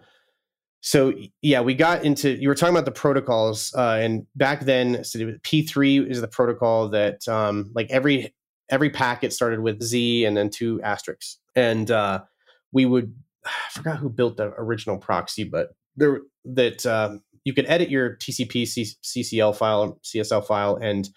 so 0.81 1.13
yeah, 1.41 1.61
we 1.61 1.75
got 1.75 2.05
into 2.05 2.29
you 2.31 2.47
were 2.47 2.55
talking 2.55 2.75
about 2.75 2.85
the 2.85 2.91
protocols, 2.91 3.73
uh, 3.77 3.97
and 3.99 4.25
back 4.35 4.61
then, 4.61 5.03
so 5.03 5.33
P 5.43 5.63
three 5.63 5.99
is 5.99 6.21
the 6.21 6.27
protocol 6.27 6.89
that 6.89 7.27
um, 7.27 7.71
like 7.75 7.89
every 7.89 8.33
every 8.73 8.89
packet 8.89 9.31
started 9.31 9.59
with 9.59 9.81
Z 9.83 10.25
and 10.25 10.35
then 10.35 10.49
two 10.49 10.81
asterisks, 10.81 11.37
and 11.55 11.89
uh, 11.91 12.23
we 12.71 12.85
would 12.85 13.13
I 13.45 13.69
forgot 13.71 13.97
who 13.99 14.09
built 14.09 14.37
the 14.37 14.51
original 14.57 14.97
proxy, 14.97 15.43
but 15.43 15.75
there 15.95 16.21
that 16.45 16.85
um, 16.85 17.21
you 17.45 17.53
could 17.53 17.67
edit 17.67 17.89
your 17.89 18.17
TCP 18.17 18.67
C- 18.67 18.95
CCL 19.03 19.55
file, 19.55 19.99
CSL 20.03 20.45
file, 20.45 20.75
and 20.75 21.07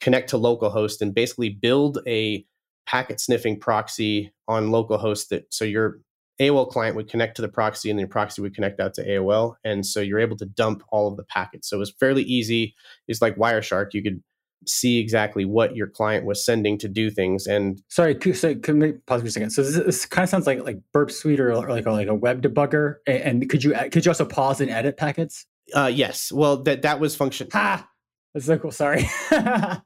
connect 0.00 0.30
to 0.30 0.36
localhost, 0.36 1.00
and 1.00 1.14
basically 1.14 1.48
build 1.48 1.98
a 2.06 2.44
packet 2.86 3.18
sniffing 3.18 3.58
proxy 3.58 4.32
on 4.46 4.68
localhost 4.68 5.28
that 5.28 5.52
so 5.52 5.64
your 5.64 6.00
AOL 6.38 6.68
client 6.68 6.96
would 6.96 7.08
connect 7.08 7.36
to 7.36 7.42
the 7.42 7.48
proxy 7.48 7.90
and 7.90 7.98
the 7.98 8.06
proxy 8.06 8.42
would 8.42 8.54
connect 8.54 8.78
out 8.78 8.92
to 8.94 9.06
AOL. 9.06 9.54
And 9.64 9.86
so 9.86 10.00
you're 10.00 10.18
able 10.18 10.36
to 10.36 10.44
dump 10.44 10.82
all 10.90 11.08
of 11.08 11.16
the 11.16 11.24
packets. 11.24 11.68
So 11.68 11.76
it 11.76 11.80
was 11.80 11.94
fairly 11.98 12.22
easy. 12.24 12.74
It's 13.08 13.22
like 13.22 13.36
Wireshark. 13.36 13.94
You 13.94 14.02
could 14.02 14.22
see 14.66 14.98
exactly 14.98 15.44
what 15.44 15.76
your 15.76 15.86
client 15.86 16.24
was 16.24 16.44
sending 16.44 16.78
to 16.78 16.88
do 16.88 17.10
things. 17.10 17.46
And 17.46 17.80
sorry, 17.88 18.14
could, 18.14 18.36
so 18.36 18.54
can 18.54 18.78
we 18.78 18.92
pause 19.06 19.20
for 19.20 19.26
a 19.26 19.30
second? 19.30 19.50
So 19.50 19.62
this, 19.62 19.76
this, 19.76 20.06
kind 20.06 20.24
of 20.24 20.28
sounds 20.28 20.46
like 20.46 20.64
like 20.64 20.78
Burp 20.92 21.10
Suite 21.10 21.40
or, 21.40 21.52
or 21.52 21.68
like 21.68 21.86
a, 21.86 21.90
like 21.90 22.08
a 22.08 22.14
web 22.14 22.42
debugger. 22.42 22.96
And, 23.06 23.48
could 23.48 23.62
you 23.62 23.74
could 23.92 24.04
you 24.04 24.10
also 24.10 24.24
pause 24.24 24.60
and 24.60 24.70
edit 24.70 24.96
packets? 24.96 25.46
Uh, 25.74 25.90
yes. 25.92 26.32
Well, 26.32 26.62
that 26.64 26.82
that 26.82 27.00
was 27.00 27.16
function. 27.16 27.48
Ha! 27.52 27.88
That's 28.36 28.46
so 28.46 28.58
cool. 28.58 28.70
Sorry. 28.70 29.08
that 29.30 29.82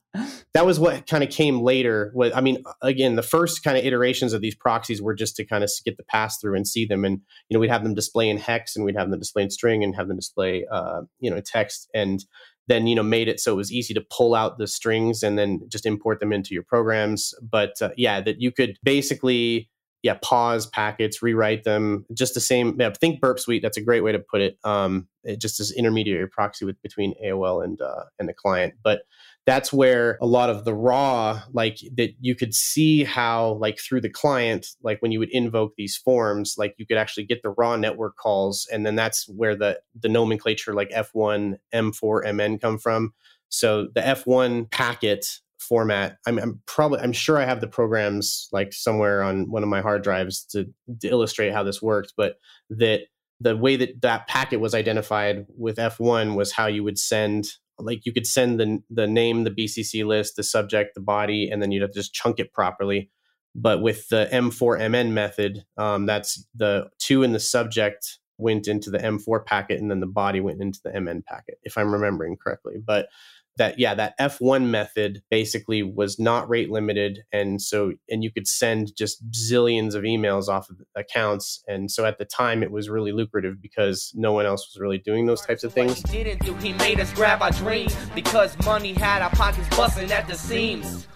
was 0.65 0.81
what 0.81 1.07
kind 1.07 1.23
of 1.23 1.31
came 1.31 1.61
later. 1.61 2.11
What 2.15 2.37
I 2.37 2.41
mean, 2.41 2.65
again, 2.83 3.15
the 3.15 3.23
first 3.23 3.63
kind 3.63 3.79
of 3.79 3.85
iterations 3.85 4.33
of 4.33 4.41
these 4.41 4.57
proxies 4.57 5.01
were 5.01 5.15
just 5.15 5.37
to 5.37 5.45
kind 5.45 5.63
of 5.63 5.71
get 5.85 5.97
the 5.97 6.03
pass 6.03 6.39
through 6.39 6.57
and 6.57 6.67
see 6.67 6.85
them, 6.85 7.05
and 7.05 7.21
you 7.49 7.55
know, 7.55 7.61
we'd 7.61 7.71
have 7.71 7.85
them 7.85 7.95
display 7.95 8.29
in 8.29 8.39
hex, 8.39 8.75
and 8.75 8.85
we'd 8.85 8.97
have 8.97 9.09
them 9.09 9.21
display 9.21 9.45
in 9.45 9.51
string, 9.51 9.85
and 9.85 9.95
have 9.95 10.09
them 10.09 10.17
display, 10.17 10.67
uh, 10.73 11.03
you 11.21 11.31
know, 11.31 11.41
text, 11.41 11.89
and 11.95 12.25
then 12.69 12.87
you 12.87 12.95
know, 12.95 13.03
made 13.03 13.29
it 13.29 13.41
so 13.41 13.53
it 13.53 13.57
was 13.57 13.73
easy 13.73 13.95
to 13.95 14.05
pull 14.11 14.35
out 14.35 14.59
the 14.59 14.67
strings 14.67 15.23
and 15.23 15.39
then 15.39 15.61
just 15.69 15.87
import 15.87 16.21
them 16.21 16.33
into 16.33 16.55
your 16.55 16.63
programs. 16.63 17.35
But 17.43 17.81
uh, 17.83 17.91
yeah, 17.97 18.21
that 18.21 18.41
you 18.41 18.53
could 18.53 18.79
basically 18.83 19.71
yeah, 20.03 20.17
pause 20.23 20.67
packets, 20.67 21.23
rewrite 21.23 21.65
them, 21.65 22.07
just 22.15 22.33
the 22.33 22.41
same. 22.41 22.77
Yeah, 22.81 22.91
think 22.91 23.21
Burp 23.21 23.39
Suite. 23.39 23.61
That's 23.63 23.77
a 23.77 23.83
great 23.83 24.03
way 24.03 24.13
to 24.13 24.19
put 24.19 24.41
it. 24.41 24.59
Um, 24.65 25.09
it 25.25 25.41
just 25.41 25.61
as 25.61 25.73
intermediary 25.73 26.27
proxy 26.27 26.65
with 26.65 26.81
between 26.81 27.15
AOL 27.23 27.63
and 27.63 27.81
uh, 27.81 28.05
and 28.19 28.29
the 28.29 28.33
client. 28.33 28.75
But 28.83 29.03
that's 29.47 29.73
where 29.73 30.19
a 30.21 30.27
lot 30.27 30.51
of 30.51 30.65
the 30.65 30.75
raw, 30.75 31.43
like 31.53 31.79
that, 31.97 32.11
you 32.21 32.35
could 32.35 32.55
see 32.55 33.05
how, 33.05 33.53
like 33.55 33.79
through 33.79 34.03
the 34.03 34.11
client, 34.11 34.67
like 34.83 35.01
when 35.01 35.13
you 35.13 35.19
would 35.19 35.31
invoke 35.31 35.75
these 35.77 35.97
forms, 35.97 36.57
like 36.59 36.75
you 36.79 36.87
could 36.87 36.99
actually 36.99 37.25
get 37.25 37.43
the 37.43 37.51
raw 37.51 37.77
network 37.77 38.17
calls, 38.17 38.69
and 38.71 38.85
then 38.85 38.97
that's 38.97 39.29
where 39.29 39.57
the 39.57 39.81
the 39.99 40.09
nomenclature 40.09 40.75
like 40.75 40.91
F1, 40.91 41.57
M4, 41.75 42.35
MN 42.35 42.59
come 42.59 42.79
from. 42.79 43.13
So 43.49 43.89
the 43.95 44.01
F1 44.01 44.71
packet 44.71 45.27
format. 45.59 46.19
I'm, 46.27 46.39
I'm, 46.39 46.61
probably 46.67 47.01
I'm 47.01 47.13
sure 47.13 47.39
I 47.39 47.45
have 47.45 47.61
the 47.61 47.69
programs 47.69 48.49
like 48.51 48.73
somewhere 48.73 49.23
on 49.23 49.51
one 49.51 49.63
of 49.63 49.69
my 49.69 49.81
hard 49.81 50.03
drives 50.03 50.45
to, 50.47 50.67
to 51.01 51.09
illustrate 51.09 51.53
how 51.53 51.63
this 51.63 51.83
worked, 51.83 52.15
but 52.17 52.37
that 52.71 53.03
the 53.41 53.57
way 53.57 53.77
that 53.77 54.03
that 54.03 54.27
packet 54.27 54.61
was 54.61 54.75
identified 54.75 55.47
with 55.57 55.77
F1 55.77 56.35
was 56.35 56.53
how 56.53 56.67
you 56.67 56.85
would 56.85 56.99
send 56.99 57.47
like 57.83 58.07
you 58.07 58.13
could 58.13 58.27
send 58.27 58.61
the 58.61 58.83
the 58.91 59.07
name, 59.07 59.45
the 59.45 59.51
BCC 59.51 60.05
list, 60.05 60.37
the 60.37 60.43
subject, 60.43 60.95
the 60.95 61.01
body, 61.01 61.51
and 61.51 61.63
then 61.63 61.73
you'd 61.73 61.83
have 61.83 61.93
to 61.93 61.99
just 61.99 62.15
chunk 62.15 62.39
it 62.39 62.53
properly. 62.53 63.11
But 63.55 63.83
with 63.83 64.09
the 64.09 64.29
M4MN 64.33 65.11
method, 65.11 65.65
um, 65.77 66.07
that's 66.07 66.47
the 66.55 66.89
two 66.99 67.23
in 67.23 67.33
the 67.33 67.41
subject 67.41 68.19
went 68.39 68.69
into 68.69 68.91
the 68.91 68.99
M4 68.99 69.45
packet, 69.45 69.81
and 69.81 69.91
then 69.91 70.01
the 70.01 70.07
body 70.07 70.41
went 70.41 70.63
into 70.63 70.81
the 70.83 70.99
MN 70.99 71.23
packet, 71.23 71.59
if 71.63 71.77
I'm 71.77 71.93
remembering 71.93 72.37
correctly. 72.37 72.77
But 72.85 73.09
that 73.57 73.79
yeah 73.79 73.95
that 73.95 74.19
f1 74.19 74.67
method 74.67 75.23
basically 75.31 75.83
was 75.83 76.19
not 76.19 76.49
rate 76.49 76.71
limited 76.71 77.21
and 77.33 77.61
so 77.61 77.93
and 78.09 78.23
you 78.23 78.31
could 78.31 78.47
send 78.47 78.95
just 78.97 79.29
zillions 79.31 79.95
of 79.95 80.03
emails 80.03 80.49
off 80.49 80.71
of 80.71 80.77
accounts 80.97 81.63
and 81.67 81.91
so 81.91 82.05
at 82.05 82.19
the 82.19 82.25
time 82.25 82.63
it 82.63 82.71
was 82.71 82.89
really 82.89 83.13
lucrative 83.13 83.61
because 83.61 84.13
no 84.15 84.33
one 84.33 84.47
else 84.47 84.71
was 84.73 84.81
really 84.81 84.99
doing 84.99 85.27
those 85.27 85.45
types 85.45 85.65
of 85.65 85.73
things 85.73 86.03
he 86.11 86.25
didn't 86.25 86.45
do 86.45 86.55
he 86.55 86.73
made 86.75 87.01
us 87.01 87.13
grab 87.13 87.43
our 87.43 87.51
dreams 87.53 87.95
because 88.15 88.57
money 88.65 88.93
had 88.93 89.23
our 89.23 89.31
pockets 89.31 89.69
busting 89.77 90.11
at 90.13 90.27
the 90.27 90.35
seams 90.35 91.07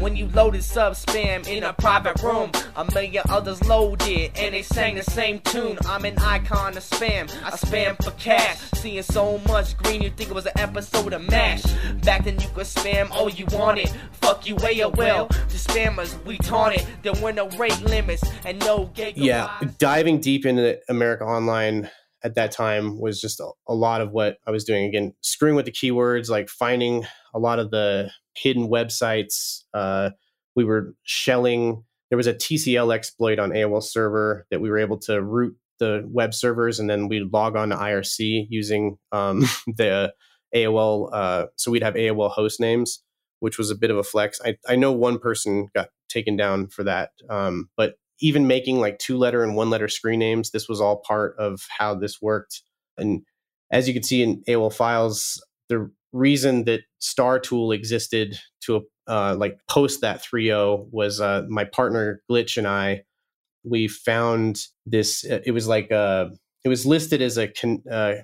when 0.00 0.16
you 0.16 0.28
loaded 0.28 0.62
sub 0.62 0.94
spam 0.94 1.46
in 1.46 1.62
a 1.62 1.72
private 1.72 2.20
room. 2.22 2.50
A 2.76 2.84
million 2.92 3.22
others 3.28 3.62
loaded 3.64 4.32
and 4.36 4.54
they 4.54 4.62
sang 4.62 4.96
the 4.96 5.02
same 5.02 5.38
tune. 5.40 5.78
I'm 5.86 6.04
an 6.04 6.18
icon 6.18 6.76
of 6.76 6.82
spam. 6.82 7.30
I 7.44 7.50
spam 7.52 8.02
for 8.02 8.10
cash. 8.12 8.58
Seeing 8.74 9.02
so 9.02 9.38
much 9.48 9.76
green, 9.78 10.02
you 10.02 10.10
think 10.10 10.30
it 10.30 10.34
was 10.34 10.46
an 10.46 10.58
episode 10.58 11.12
of 11.12 11.22
MASH. 11.22 11.64
Back 12.02 12.24
then 12.24 12.38
you 12.40 12.48
could 12.48 12.66
spam 12.66 13.10
all 13.10 13.28
you 13.28 13.46
wanted. 13.52 13.90
Fuck 14.12 14.46
you 14.46 14.56
AOL. 14.56 15.28
To 15.28 15.56
spammers, 15.56 16.22
we 16.24 16.38
taunted. 16.38 16.86
There 17.02 17.14
were 17.14 17.32
no 17.32 17.48
rate 17.50 17.80
limits 17.82 18.24
and 18.44 18.58
no 18.60 18.86
gate. 18.94 19.16
Yeah, 19.16 19.58
diving 19.78 20.20
deep 20.20 20.46
into 20.46 20.78
America 20.88 21.24
Online 21.24 21.90
at 22.24 22.34
that 22.36 22.50
time 22.50 22.98
was 22.98 23.20
just 23.20 23.38
a, 23.38 23.50
a, 23.68 23.74
lot 23.74 24.00
of 24.00 24.10
what 24.10 24.38
I 24.46 24.50
was 24.50 24.64
doing. 24.64 24.86
Again, 24.86 25.12
screwing 25.20 25.54
with 25.54 25.66
the 25.66 25.72
keywords, 25.72 26.30
like 26.30 26.48
finding 26.48 27.04
a 27.34 27.38
lot 27.38 27.58
of 27.58 27.70
the 27.70 28.10
hidden 28.34 28.68
websites. 28.68 29.62
Uh, 29.74 30.10
we 30.56 30.64
were 30.64 30.94
shelling. 31.02 31.84
There 32.08 32.16
was 32.16 32.26
a 32.26 32.34
TCL 32.34 32.94
exploit 32.94 33.38
on 33.38 33.50
AOL 33.50 33.82
server 33.82 34.46
that 34.50 34.60
we 34.60 34.70
were 34.70 34.78
able 34.78 34.98
to 35.00 35.22
root 35.22 35.54
the 35.78 36.02
web 36.06 36.32
servers, 36.32 36.80
and 36.80 36.88
then 36.88 37.08
we'd 37.08 37.32
log 37.32 37.56
on 37.56 37.68
to 37.68 37.76
IRC 37.76 38.46
using 38.48 38.96
um, 39.12 39.40
the 39.66 40.14
AOL. 40.54 41.10
Uh, 41.12 41.46
so 41.56 41.70
we'd 41.70 41.82
have 41.82 41.94
AOL 41.94 42.30
host 42.30 42.60
names, 42.60 43.02
which 43.40 43.58
was 43.58 43.70
a 43.70 43.74
bit 43.74 43.90
of 43.90 43.96
a 43.96 44.04
flex. 44.04 44.40
I, 44.44 44.56
I 44.68 44.76
know 44.76 44.92
one 44.92 45.18
person 45.18 45.68
got 45.74 45.88
taken 46.08 46.36
down 46.36 46.68
for 46.68 46.84
that, 46.84 47.10
um, 47.28 47.68
but 47.76 47.94
even 48.20 48.46
making 48.46 48.80
like 48.80 48.98
two 48.98 49.18
letter 49.18 49.42
and 49.42 49.56
one 49.56 49.70
letter 49.70 49.88
screen 49.88 50.20
names, 50.20 50.50
this 50.50 50.68
was 50.68 50.80
all 50.80 51.02
part 51.06 51.36
of 51.38 51.66
how 51.76 51.94
this 51.94 52.22
worked. 52.22 52.62
And 52.96 53.22
as 53.70 53.88
you 53.88 53.94
can 53.94 54.02
see 54.02 54.22
in 54.22 54.42
AOL 54.48 54.72
files, 54.72 55.44
the 55.68 55.90
reason 56.12 56.64
that 56.64 56.82
Star 57.00 57.38
Tool 57.38 57.72
existed 57.72 58.38
to 58.62 58.86
uh, 59.06 59.34
like 59.38 59.58
post 59.68 60.00
that 60.00 60.22
3.0 60.22 60.88
was 60.90 61.20
uh, 61.20 61.42
my 61.48 61.64
partner 61.64 62.22
Glitch 62.30 62.56
and 62.56 62.66
I. 62.66 63.02
We 63.64 63.88
found 63.88 64.66
this. 64.86 65.24
Uh, 65.24 65.40
it 65.44 65.52
was 65.52 65.66
like 65.66 65.90
a. 65.90 65.96
Uh, 65.96 66.30
it 66.64 66.68
was 66.70 66.86
listed 66.86 67.20
as 67.20 67.36
a, 67.36 67.48
con, 67.48 67.82
uh, 67.90 68.14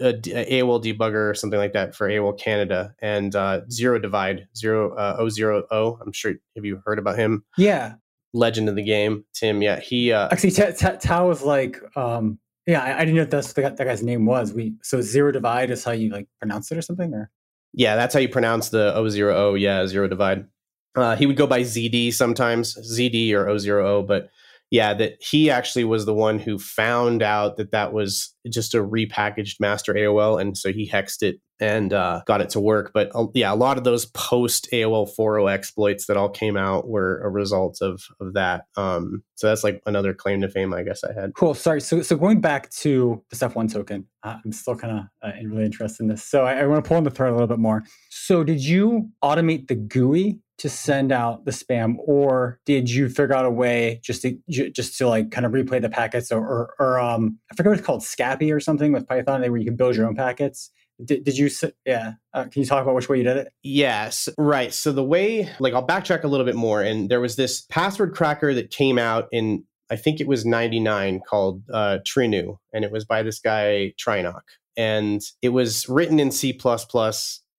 a, 0.00 0.08
a 0.08 0.62
AOL 0.62 0.82
debugger 0.82 1.30
or 1.30 1.34
something 1.34 1.58
like 1.58 1.72
that 1.72 1.94
for 1.94 2.08
AOL 2.08 2.38
Canada 2.38 2.94
and 3.00 3.34
uh, 3.34 3.62
Zero 3.70 3.98
Divide 3.98 4.46
zero 4.56 4.94
uh, 4.96 5.16
O 5.18 5.28
zero 5.28 5.64
O. 5.70 5.98
I'm 6.04 6.12
sure 6.12 6.34
have 6.56 6.64
you 6.64 6.80
heard 6.84 6.98
about 6.98 7.18
him? 7.18 7.44
Yeah, 7.56 7.94
legend 8.32 8.68
of 8.68 8.76
the 8.76 8.82
game, 8.82 9.24
Tim. 9.34 9.62
Yeah, 9.62 9.80
he 9.80 10.12
uh, 10.12 10.28
actually 10.30 10.52
t- 10.52 10.72
t- 10.76 10.96
Tao 11.00 11.28
was 11.28 11.42
like, 11.42 11.80
um, 11.96 12.38
yeah, 12.66 12.82
I, 12.82 12.96
I, 12.96 12.98
didn't 13.00 13.16
know 13.16 13.24
that's 13.24 13.56
what 13.56 13.76
that 13.76 13.84
guy's 13.84 14.02
name 14.02 14.26
was. 14.26 14.52
We 14.52 14.74
so 14.82 15.00
zero 15.00 15.32
divide 15.32 15.70
is 15.70 15.84
how 15.84 15.92
you 15.92 16.10
like 16.10 16.28
pronounce 16.38 16.70
it 16.70 16.78
or 16.78 16.82
something, 16.82 17.12
or 17.14 17.30
yeah, 17.72 17.96
that's 17.96 18.14
how 18.14 18.20
you 18.20 18.28
pronounce 18.28 18.68
the 18.68 18.94
O 18.94 19.08
zero 19.08 19.36
O. 19.36 19.54
Yeah, 19.54 19.86
zero 19.86 20.08
divide. 20.08 20.46
Uh, 20.94 21.16
he 21.16 21.26
would 21.26 21.36
go 21.36 21.46
by 21.46 21.60
ZD 21.60 22.12
sometimes, 22.12 22.76
ZD 22.76 23.32
or 23.32 23.48
O 23.48 23.58
zero 23.58 23.96
O, 23.96 24.02
but 24.02 24.30
yeah, 24.70 24.92
that 24.94 25.14
he 25.20 25.50
actually 25.50 25.84
was 25.84 26.04
the 26.04 26.14
one 26.14 26.38
who 26.38 26.58
found 26.58 27.22
out 27.22 27.56
that 27.56 27.72
that 27.72 27.92
was 27.92 28.34
just 28.48 28.74
a 28.74 28.78
repackaged 28.78 29.60
master 29.60 29.94
AOL, 29.94 30.40
and 30.40 30.56
so 30.56 30.72
he 30.72 30.88
hexed 30.88 31.22
it 31.22 31.40
and 31.60 31.92
uh, 31.92 32.20
got 32.26 32.40
it 32.40 32.50
to 32.50 32.60
work. 32.60 32.92
But 32.94 33.10
uh, 33.14 33.26
yeah, 33.34 33.52
a 33.52 33.56
lot 33.56 33.78
of 33.78 33.84
those 33.84 34.06
post 34.06 34.68
AOL 34.72 35.08
4.0 35.18 35.52
exploits 35.52 36.06
that 36.06 36.16
all 36.16 36.28
came 36.28 36.56
out 36.56 36.88
were 36.88 37.20
a 37.22 37.30
result 37.30 37.78
of 37.80 38.02
of 38.20 38.34
that. 38.34 38.64
Um, 38.76 39.22
so 39.36 39.48
that's 39.48 39.64
like 39.64 39.80
another 39.86 40.14
claim 40.14 40.40
to 40.42 40.48
fame, 40.48 40.74
I 40.74 40.82
guess 40.82 41.02
I 41.02 41.18
had. 41.18 41.34
Cool. 41.34 41.54
Sorry. 41.54 41.80
So 41.80 42.02
so 42.02 42.16
going 42.16 42.40
back 42.40 42.70
to 42.70 43.22
the 43.30 43.36
Step 43.36 43.54
One 43.54 43.68
token, 43.68 44.06
uh, 44.22 44.36
I'm 44.44 44.52
still 44.52 44.76
kind 44.76 44.98
of 44.98 45.04
uh, 45.28 45.32
really 45.46 45.64
interested 45.64 46.02
in 46.02 46.08
this. 46.08 46.24
So 46.24 46.44
I, 46.44 46.58
I 46.58 46.66
want 46.66 46.84
to 46.84 46.88
pull 46.88 46.96
on 46.96 47.04
the 47.04 47.10
thread 47.10 47.30
a 47.30 47.32
little 47.32 47.48
bit 47.48 47.58
more. 47.58 47.84
So 48.10 48.44
did 48.44 48.62
you 48.62 49.10
automate 49.24 49.68
the 49.68 49.76
GUI 49.76 50.40
to 50.58 50.68
send 50.68 51.12
out 51.12 51.44
the 51.44 51.50
spam 51.50 51.96
or 52.00 52.60
did 52.66 52.90
you 52.90 53.08
figure 53.08 53.34
out 53.34 53.46
a 53.46 53.50
way 53.50 54.00
just 54.02 54.22
to 54.22 54.36
just 54.48 54.98
to 54.98 55.08
like 55.08 55.30
kind 55.30 55.46
of 55.46 55.52
replay 55.52 55.80
the 55.80 55.88
packets 55.88 56.30
or 56.30 56.40
or, 56.40 56.74
or 56.78 57.00
um 57.00 57.38
i 57.50 57.54
forget 57.54 57.70
what 57.70 57.78
it's 57.78 57.86
called 57.86 58.02
scapy 58.02 58.54
or 58.54 58.60
something 58.60 58.92
with 58.92 59.06
python 59.06 59.40
where 59.40 59.56
you 59.56 59.64
can 59.64 59.76
build 59.76 59.96
your 59.96 60.06
own 60.06 60.14
packets? 60.14 60.70
Did, 61.04 61.22
did 61.22 61.38
you 61.38 61.48
yeah 61.86 62.14
uh, 62.34 62.44
can 62.44 62.60
you 62.60 62.66
talk 62.66 62.82
about 62.82 62.96
which 62.96 63.08
way 63.08 63.18
you 63.18 63.22
did 63.22 63.36
it? 63.36 63.52
Yes 63.62 64.28
right 64.36 64.74
so 64.74 64.90
the 64.90 65.04
way 65.04 65.48
like 65.60 65.72
i'll 65.72 65.86
backtrack 65.86 66.24
a 66.24 66.28
little 66.28 66.46
bit 66.46 66.56
more 66.56 66.82
and 66.82 67.08
there 67.08 67.20
was 67.20 67.36
this 67.36 67.62
password 67.62 68.14
cracker 68.14 68.52
that 68.52 68.70
came 68.70 68.98
out 68.98 69.28
in 69.30 69.64
i 69.90 69.96
think 69.96 70.20
it 70.20 70.26
was 70.26 70.44
99 70.44 71.20
called 71.28 71.62
uh, 71.72 71.98
trinu 72.04 72.58
and 72.72 72.84
it 72.84 72.90
was 72.90 73.04
by 73.04 73.22
this 73.22 73.38
guy 73.38 73.94
trinok 73.96 74.42
and 74.76 75.22
it 75.40 75.50
was 75.50 75.88
written 75.88 76.18
in 76.18 76.32
c++ 76.32 76.58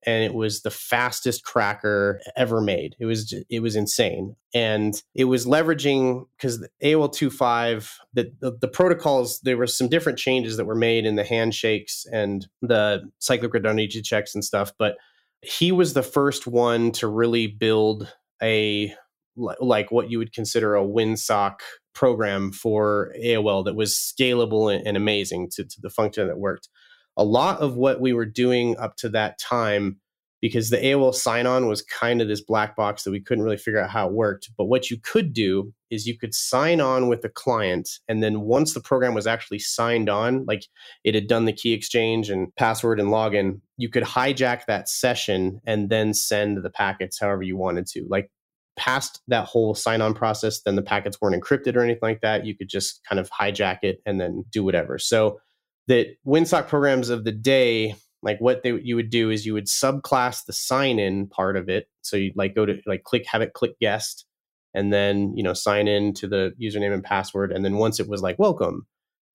and 0.06 0.24
it 0.24 0.34
was 0.34 0.62
the 0.62 0.72
fastest 0.72 1.44
cracker 1.44 2.22
ever 2.36 2.62
made. 2.62 2.96
It 3.00 3.06
was 3.06 3.34
it 3.50 3.62
was 3.62 3.76
insane, 3.76 4.36
and 4.54 5.02
it 5.14 5.26
was 5.26 5.46
leveraging 5.46 6.26
because 6.38 6.66
AOL 6.84 7.14
2.5 7.14 7.92
the, 8.14 8.32
the 8.40 8.58
the 8.62 8.68
protocols 8.68 9.42
there 9.42 9.58
were 9.58 9.68
some 9.68 9.90
different 9.90 10.20
changes 10.20 10.58
that 10.58 10.66
were 10.66 10.76
made 10.76 11.06
in 11.06 11.16
the 11.16 11.24
handshakes 11.24 12.06
and 12.12 12.48
the 12.62 13.10
cyclic 13.20 13.54
redundancy 13.54 14.02
checks 14.02 14.34
and 14.34 14.44
stuff, 14.44 14.72
but 14.78 14.96
he 15.42 15.72
was 15.72 15.94
the 15.94 16.04
first 16.04 16.48
one 16.48 16.92
to 16.92 17.08
really 17.08 17.48
build 17.48 18.14
a 18.42 18.94
like 19.36 19.92
what 19.92 20.10
you 20.10 20.18
would 20.18 20.34
consider 20.34 20.76
a 20.76 20.84
WinSock 20.84 21.60
program 21.94 22.52
for 22.52 23.14
AOL 23.24 23.66
that 23.66 23.76
was 23.76 23.94
scalable 23.94 24.74
and, 24.74 24.86
and 24.86 24.98
amazing 24.98 25.50
to, 25.52 25.64
to 25.64 25.82
the 25.82 25.90
function 25.90 26.28
that 26.28 26.38
worked 26.38 26.70
a 27.20 27.24
lot 27.24 27.60
of 27.60 27.76
what 27.76 28.00
we 28.00 28.14
were 28.14 28.26
doing 28.26 28.78
up 28.78 28.96
to 28.96 29.10
that 29.10 29.38
time 29.40 30.00
because 30.42 30.70
the 30.70 30.78
AOL 30.78 31.14
sign 31.14 31.46
on 31.46 31.68
was 31.68 31.82
kind 31.82 32.22
of 32.22 32.30
this 32.30 32.40
black 32.40 32.74
box 32.78 33.04
that 33.04 33.12
we 33.12 33.20
couldn't 33.20 33.44
really 33.44 33.58
figure 33.58 33.82
out 33.82 33.90
how 33.90 34.08
it 34.08 34.14
worked. 34.14 34.50
But 34.58 34.66
what 34.66 34.90
you 34.90 34.96
could 34.98 35.34
do 35.34 35.74
is 35.90 36.08
you 36.08 36.18
could 36.18 36.34
sign 36.34 36.80
on 36.80 37.10
with 37.10 37.22
the 37.22 37.28
client. 37.28 37.90
And 38.08 38.24
then 38.24 38.42
once 38.42 38.74
the 38.74 38.80
program 38.80 39.14
was 39.14 39.28
actually 39.28 39.60
signed 39.60 40.10
on, 40.10 40.46
like 40.46 40.64
it 41.04 41.14
had 41.14 41.28
done 41.28 41.44
the 41.44 41.52
key 41.52 41.74
exchange 41.74 42.30
and 42.30 42.56
password 42.56 43.02
and 43.02 43.10
login, 43.10 43.60
you 43.76 43.90
could 43.90 44.04
hijack 44.04 44.66
that 44.68 44.88
session 44.88 45.60
and 45.66 45.90
then 45.90 46.14
send 46.14 46.64
the 46.64 46.70
packets 46.70 47.20
however 47.20 47.44
you 47.44 47.58
wanted 47.58 47.86
to. 47.88 48.08
Like 48.10 48.32
past 48.78 49.22
that 49.28 49.46
whole 49.46 49.76
sign 49.76 50.00
on 50.02 50.14
process, 50.14 50.62
then 50.62 50.78
the 50.78 50.82
packets 50.82 51.20
weren't 51.20 51.36
encrypted 51.36 51.76
or 51.76 51.82
anything 51.82 52.00
like 52.02 52.22
that. 52.22 52.46
You 52.46 52.56
could 52.56 52.70
just 52.70 53.04
kind 53.04 53.20
of 53.20 53.30
hijack 53.30 53.80
it 53.82 54.02
and 54.06 54.22
then 54.22 54.46
do 54.52 54.64
whatever. 54.64 54.98
So 54.98 55.42
that 55.90 56.16
WinSock 56.26 56.68
programs 56.68 57.10
of 57.10 57.24
the 57.24 57.32
day, 57.32 57.96
like 58.22 58.40
what 58.40 58.64
they 58.64 58.74
you 58.80 58.96
would 58.96 59.10
do 59.10 59.32
is 59.32 59.46
you 59.46 59.54
would 59.56 59.66
subclass 59.66 60.46
the 60.46 60.54
sign 60.54 61.00
in 61.00 61.28
part 61.28 61.58
of 61.58 61.68
it. 61.68 61.90
So 62.02 62.16
you'd 62.16 62.38
like 62.38 62.56
go 62.56 62.66
to 62.66 62.80
like 62.86 63.04
click 63.04 63.26
have 63.26 63.42
it 63.42 63.54
click 63.54 63.78
guest 63.80 64.26
and 64.74 64.94
then 64.94 65.34
you 65.36 65.44
know 65.44 65.54
sign 65.54 65.88
in 65.88 66.14
to 66.14 66.28
the 66.28 66.54
username 66.62 66.94
and 66.94 67.04
password. 67.04 67.52
And 67.52 67.66
then 67.66 67.78
once 67.78 68.00
it 68.00 68.08
was 68.08 68.22
like 68.22 68.38
welcome, 68.38 68.86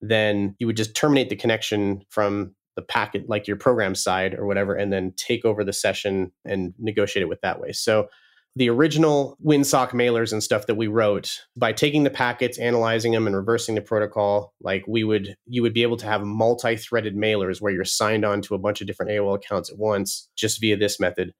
then 0.01 0.55
you 0.57 0.65
would 0.65 0.77
just 0.77 0.95
terminate 0.95 1.29
the 1.29 1.35
connection 1.35 2.01
from 2.09 2.55
the 2.77 2.81
packet, 2.81 3.29
like 3.29 3.47
your 3.47 3.57
program 3.57 3.93
side 3.93 4.33
or 4.33 4.45
whatever, 4.45 4.73
and 4.75 4.93
then 4.93 5.13
take 5.17 5.43
over 5.43 5.63
the 5.63 5.73
session 5.73 6.31
and 6.45 6.73
negotiate 6.79 7.23
it 7.23 7.29
with 7.29 7.41
that 7.41 7.59
way. 7.59 7.73
So 7.73 8.07
the 8.55 8.69
original 8.69 9.37
WinSock 9.45 9.89
mailers 9.89 10.31
and 10.31 10.41
stuff 10.41 10.67
that 10.67 10.75
we 10.75 10.87
wrote 10.87 11.41
by 11.57 11.73
taking 11.73 12.03
the 12.03 12.09
packets, 12.09 12.57
analyzing 12.57 13.11
them, 13.11 13.27
and 13.27 13.35
reversing 13.35 13.75
the 13.75 13.81
protocol. 13.81 14.53
Like 14.61 14.85
we 14.87 15.03
would, 15.03 15.35
you 15.45 15.61
would 15.61 15.73
be 15.73 15.83
able 15.83 15.97
to 15.97 16.05
have 16.05 16.23
multi-threaded 16.23 17.15
mailers 17.15 17.61
where 17.61 17.73
you're 17.73 17.83
signed 17.83 18.23
on 18.23 18.41
to 18.43 18.55
a 18.55 18.59
bunch 18.59 18.79
of 18.79 18.87
different 18.87 19.11
AOL 19.11 19.35
accounts 19.35 19.69
at 19.69 19.77
once, 19.77 20.29
just 20.37 20.61
via 20.61 20.77
this 20.77 20.99
method. 20.99 21.33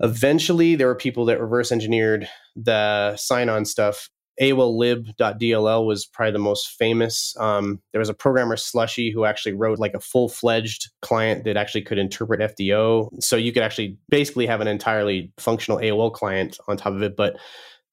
Eventually, 0.00 0.74
there 0.74 0.86
were 0.86 0.94
people 0.94 1.24
that 1.26 1.40
reverse 1.40 1.70
engineered 1.70 2.28
the 2.56 3.16
sign-on 3.16 3.64
stuff 3.64 4.08
AOLlib.dll 4.40 5.86
was 5.86 6.06
probably 6.06 6.32
the 6.32 6.38
most 6.38 6.68
famous. 6.68 7.36
Um, 7.38 7.80
there 7.92 7.98
was 7.98 8.08
a 8.08 8.14
programmer 8.14 8.56
Slushy 8.56 9.10
who 9.10 9.24
actually 9.24 9.54
wrote 9.54 9.78
like 9.78 9.94
a 9.94 10.00
full 10.00 10.28
fledged 10.28 10.90
client 11.02 11.44
that 11.44 11.56
actually 11.56 11.82
could 11.82 11.98
interpret 11.98 12.40
FDO. 12.40 13.22
So 13.22 13.36
you 13.36 13.52
could 13.52 13.62
actually 13.62 13.98
basically 14.08 14.46
have 14.46 14.60
an 14.60 14.68
entirely 14.68 15.32
functional 15.38 15.78
AOL 15.78 16.12
client 16.12 16.58
on 16.68 16.76
top 16.76 16.92
of 16.92 17.02
it. 17.02 17.16
But 17.16 17.36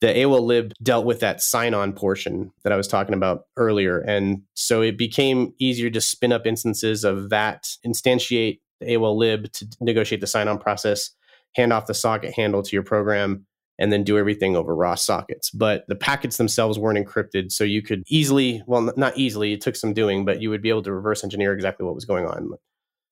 the 0.02 0.08
AOL 0.08 0.42
lib 0.42 0.74
dealt 0.84 1.06
with 1.06 1.20
that 1.22 1.42
sign 1.42 1.74
on 1.74 1.94
portion 1.94 2.52
that 2.64 2.74
I 2.74 2.78
was 2.78 2.88
talking 2.88 3.16
about 3.16 3.46
earlier. 3.58 4.00
And 4.00 4.44
so 4.54 4.82
it 4.82 4.98
became 4.98 5.54
easier 5.58 5.90
to 5.90 6.02
spin 6.02 6.32
up 6.32 6.46
instances 6.46 7.04
of 7.04 7.30
that, 7.30 7.70
instantiate 7.86 8.60
the 8.82 8.88
AOL 8.88 9.16
lib 9.16 9.52
to 9.54 9.68
negotiate 9.80 10.22
the 10.22 10.28
sign 10.28 10.48
on 10.48 10.60
process, 10.60 11.12
hand 11.56 11.72
off 11.74 11.88
the 11.88 11.94
socket 11.94 12.34
handle 12.34 12.62
to 12.62 12.76
your 12.76 12.84
program 12.84 13.46
and 13.78 13.92
then 13.92 14.04
do 14.04 14.18
everything 14.18 14.56
over 14.56 14.76
raw 14.76 14.96
sockets. 14.96 15.50
But 15.50 15.86
the 15.88 15.96
packets 15.96 16.38
themselves 16.38 16.80
weren't 16.80 16.98
encrypted, 16.98 17.52
so 17.52 17.64
you 17.64 17.82
could 17.82 18.04
easily, 18.08 18.64
well, 18.68 18.94
not 18.96 19.18
easily, 19.18 19.54
it 19.54 19.62
took 19.62 19.76
some 19.76 19.94
doing, 19.94 20.26
but 20.26 20.42
you 20.42 20.50
would 20.50 20.62
be 20.62 20.70
able 20.70 20.84
to 20.84 20.94
reverse 20.94 21.24
engineer 21.24 21.54
exactly 21.54 21.86
what 21.86 21.96
was 21.96 22.06
going 22.06 22.26
on. 22.26 22.52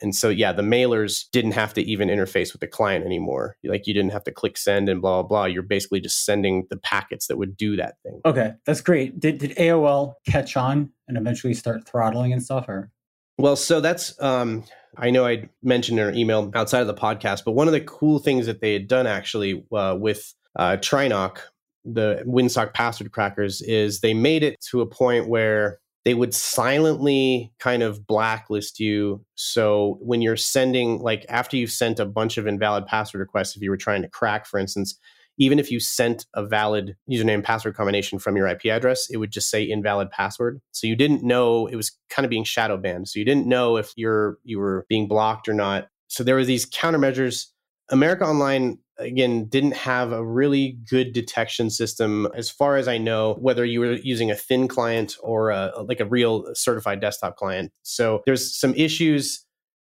And 0.02 0.14
so, 0.14 0.28
yeah, 0.28 0.52
the 0.52 0.64
mailers 0.64 1.30
didn't 1.32 1.54
have 1.54 1.74
to 1.76 1.82
even 1.82 2.10
interface 2.10 2.52
with 2.52 2.60
the 2.60 2.68
client 2.68 3.06
anymore. 3.06 3.56
Like 3.64 3.88
you 3.88 3.94
didn't 3.94 4.12
have 4.12 4.26
to 4.26 4.32
click 4.32 4.58
send 4.58 4.90
and 4.90 5.02
blah, 5.02 5.22
blah, 5.22 5.28
blah. 5.28 5.46
You're 5.46 5.64
basically 5.64 6.02
just 6.02 6.26
sending 6.26 6.68
the 6.70 6.76
packets 6.78 7.28
that 7.28 7.38
would 7.38 7.56
do 7.56 7.78
that 7.78 7.96
thing. 8.04 8.20
Okay, 8.26 8.54
that's 8.66 8.82
great. 8.82 9.18
Did, 9.20 9.38
did 9.38 9.52
AOL 9.52 10.16
catch 10.28 10.58
on 10.58 10.92
and 11.08 11.18
eventually 11.18 11.54
start 11.54 11.88
throttling 11.88 12.34
and 12.34 12.44
stuff? 12.44 12.68
Or? 12.68 12.92
Well, 13.38 13.56
so 13.56 13.80
that's, 13.80 14.22
um, 14.22 14.66
I 14.98 15.10
know 15.10 15.26
I 15.26 15.50
mentioned 15.64 16.00
in 16.00 16.06
our 16.06 16.12
email 16.12 16.52
outside 16.54 16.82
of 16.82 16.88
the 16.88 16.94
podcast, 16.94 17.44
but 17.46 17.54
one 17.54 17.68
of 17.68 17.74
the 17.74 17.82
cool 17.82 18.20
things 18.20 18.46
that 18.46 18.60
they 18.60 18.74
had 18.74 18.88
done 18.88 19.08
actually 19.08 19.66
uh, 19.72 19.96
with 19.98 20.34
uh, 20.56 20.78
Trinoc, 20.78 21.38
the 21.86 22.24
WinSock 22.26 22.74
password 22.74 23.12
crackers, 23.12 23.62
is 23.62 24.00
they 24.00 24.14
made 24.14 24.44
it 24.44 24.60
to 24.72 24.82
a 24.82 24.86
point 24.86 25.28
where 25.28 25.80
they 26.06 26.14
would 26.14 26.34
silently 26.34 27.54
kind 27.60 27.82
of 27.82 28.06
blacklist 28.06 28.80
you. 28.80 29.24
So 29.36 29.98
when 30.02 30.22
you're 30.22 30.38
sending, 30.38 31.00
like 31.00 31.26
after 31.30 31.56
you've 31.56 31.72
sent 31.72 32.00
a 32.00 32.06
bunch 32.06 32.38
of 32.38 32.46
invalid 32.46 32.86
password 32.88 33.22
requests, 33.22 33.56
if 33.56 33.62
you 33.62 33.70
were 33.70 33.78
trying 33.78 34.02
to 34.02 34.10
crack, 34.10 34.46
for 34.46 34.60
instance, 34.60 34.98
even 35.38 35.60
if 35.60 35.72
you 35.72 35.80
sent 35.80 36.26
a 36.36 36.46
valid 36.46 36.96
username 37.10 37.44
password 37.44 37.76
combination 37.76 38.20
from 38.20 38.36
your 38.36 38.48
IP 38.48 38.66
address, 38.66 39.10
it 39.10 39.18
would 39.18 39.32
just 39.32 39.50
say 39.50 39.68
invalid 39.68 40.12
password. 40.12 40.62
So 40.72 40.88
you 40.88 40.96
didn't 40.96 41.24
know 41.24 41.68
it 41.68 41.76
was 41.76 41.92
kind 42.10 42.26
of 42.26 42.30
being 42.30 42.44
shadow 42.44 42.78
banned. 42.78 43.08
So 43.08 43.18
you 43.18 43.26
didn't 43.26 43.48
know 43.48 43.78
if 43.78 43.94
you're 43.96 44.38
you 44.44 44.60
were 44.60 44.86
being 44.90 45.08
blocked 45.08 45.48
or 45.48 45.54
not. 45.54 45.88
So 46.08 46.24
there 46.24 46.36
were 46.36 46.46
these 46.46 46.70
countermeasures. 46.70 47.48
America 47.90 48.26
Online 48.26 48.78
again 49.00 49.46
didn't 49.46 49.76
have 49.76 50.12
a 50.12 50.24
really 50.24 50.78
good 50.90 51.14
detection 51.14 51.70
system 51.70 52.28
as 52.36 52.50
far 52.50 52.78
as 52.78 52.88
i 52.88 52.98
know 52.98 53.36
whether 53.40 53.66
you 53.66 53.80
were 53.80 53.94
using 53.94 54.30
a 54.30 54.36
thin 54.36 54.68
client 54.68 55.18
or 55.22 55.50
a, 55.50 55.72
like 55.88 56.00
a 56.00 56.06
real 56.06 56.46
certified 56.54 57.00
desktop 57.00 57.36
client. 57.38 57.72
So 57.84 58.22
there's 58.26 58.56
some 58.56 58.74
issues. 58.76 59.46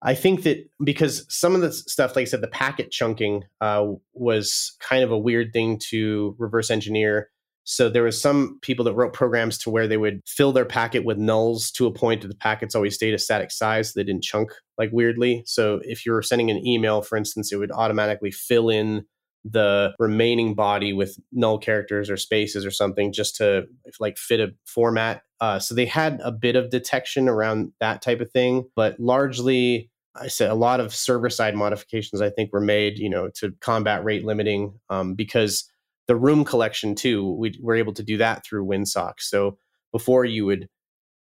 I 0.02 0.14
think 0.14 0.44
that 0.44 0.68
because 0.82 1.26
some 1.28 1.54
of 1.54 1.60
the 1.60 1.72
stuff 1.72 2.16
like 2.16 2.22
i 2.22 2.24
said 2.24 2.40
the 2.40 2.48
packet 2.48 2.90
chunking 2.90 3.44
uh, 3.60 3.86
was 4.14 4.76
kind 4.80 5.04
of 5.04 5.10
a 5.10 5.18
weird 5.18 5.52
thing 5.52 5.78
to 5.90 6.34
reverse 6.38 6.70
engineer 6.70 7.30
so 7.70 7.88
there 7.88 8.02
was 8.02 8.20
some 8.20 8.58
people 8.62 8.84
that 8.84 8.94
wrote 8.94 9.12
programs 9.12 9.56
to 9.58 9.70
where 9.70 9.86
they 9.86 9.96
would 9.96 10.22
fill 10.26 10.50
their 10.50 10.64
packet 10.64 11.04
with 11.04 11.18
nulls 11.18 11.70
to 11.74 11.86
a 11.86 11.92
point 11.92 12.22
that 12.22 12.26
the 12.26 12.34
packets 12.34 12.74
always 12.74 12.96
stayed 12.96 13.14
a 13.14 13.18
static 13.18 13.52
size. 13.52 13.92
So 13.92 14.00
they 14.00 14.02
didn't 14.02 14.24
chunk 14.24 14.50
like 14.76 14.90
weirdly. 14.92 15.44
So 15.46 15.80
if 15.84 16.04
you 16.04 16.10
were 16.10 16.20
sending 16.20 16.50
an 16.50 16.66
email, 16.66 17.00
for 17.00 17.16
instance, 17.16 17.52
it 17.52 17.58
would 17.58 17.70
automatically 17.70 18.32
fill 18.32 18.70
in 18.70 19.04
the 19.44 19.94
remaining 20.00 20.56
body 20.56 20.92
with 20.92 21.16
null 21.30 21.58
characters 21.58 22.10
or 22.10 22.16
spaces 22.16 22.66
or 22.66 22.72
something 22.72 23.12
just 23.12 23.36
to 23.36 23.66
like 24.00 24.18
fit 24.18 24.40
a 24.40 24.48
format. 24.66 25.22
Uh, 25.40 25.60
so 25.60 25.72
they 25.72 25.86
had 25.86 26.20
a 26.24 26.32
bit 26.32 26.56
of 26.56 26.70
detection 26.70 27.28
around 27.28 27.70
that 27.78 28.02
type 28.02 28.20
of 28.20 28.32
thing, 28.32 28.68
but 28.74 28.98
largely 28.98 29.92
I 30.16 30.26
said 30.26 30.50
a 30.50 30.54
lot 30.56 30.80
of 30.80 30.92
server 30.92 31.30
side 31.30 31.54
modifications 31.54 32.20
I 32.20 32.30
think 32.30 32.52
were 32.52 32.60
made, 32.60 32.98
you 32.98 33.08
know, 33.08 33.30
to 33.36 33.52
combat 33.60 34.02
rate 34.02 34.24
limiting 34.24 34.74
um, 34.90 35.14
because 35.14 35.70
the 36.10 36.16
room 36.16 36.44
collection 36.44 36.96
too. 36.96 37.36
We 37.38 37.56
were 37.62 37.76
able 37.76 37.92
to 37.92 38.02
do 38.02 38.16
that 38.16 38.44
through 38.44 38.66
WinSock. 38.66 39.20
So 39.20 39.58
before 39.92 40.24
you 40.24 40.44
would 40.44 40.66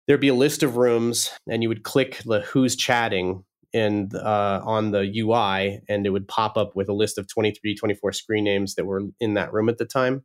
there'd 0.07 0.19
be 0.19 0.29
a 0.29 0.35
list 0.35 0.63
of 0.63 0.79
rooms, 0.79 1.31
and 1.47 1.63
you 1.63 1.69
would 1.69 1.83
click 1.83 2.23
the 2.25 2.41
who's 2.41 2.75
chatting 2.75 3.45
and 3.75 4.15
uh, 4.15 4.63
on 4.65 4.93
the 4.93 5.03
UI, 5.19 5.83
and 5.91 6.07
it 6.07 6.11
would 6.11 6.27
pop 6.27 6.57
up 6.57 6.75
with 6.75 6.89
a 6.89 6.95
list 6.95 7.19
of 7.19 7.29
23, 7.29 7.75
24 7.75 8.13
screen 8.13 8.45
names 8.45 8.77
that 8.77 8.87
were 8.87 9.03
in 9.21 9.35
that 9.35 9.53
room 9.53 9.69
at 9.69 9.77
the 9.77 9.85
time. 9.85 10.25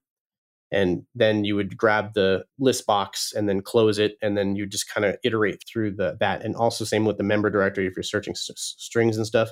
And 0.71 1.03
then 1.13 1.43
you 1.43 1.57
would 1.57 1.75
grab 1.75 2.13
the 2.13 2.45
list 2.57 2.85
box 2.85 3.33
and 3.35 3.49
then 3.49 3.59
close 3.59 3.99
it, 3.99 4.13
and 4.21 4.37
then 4.37 4.55
you 4.55 4.65
just 4.65 4.89
kind 4.89 5.03
of 5.03 5.17
iterate 5.25 5.61
through 5.67 5.95
the 5.97 6.15
that. 6.21 6.41
And 6.41 6.55
also 6.55 6.85
same 6.85 7.03
with 7.03 7.17
the 7.17 7.23
member 7.23 7.49
directory 7.49 7.85
if 7.85 7.97
you're 7.97 8.03
searching 8.03 8.31
s- 8.31 8.49
strings 8.55 9.17
and 9.17 9.27
stuff 9.27 9.49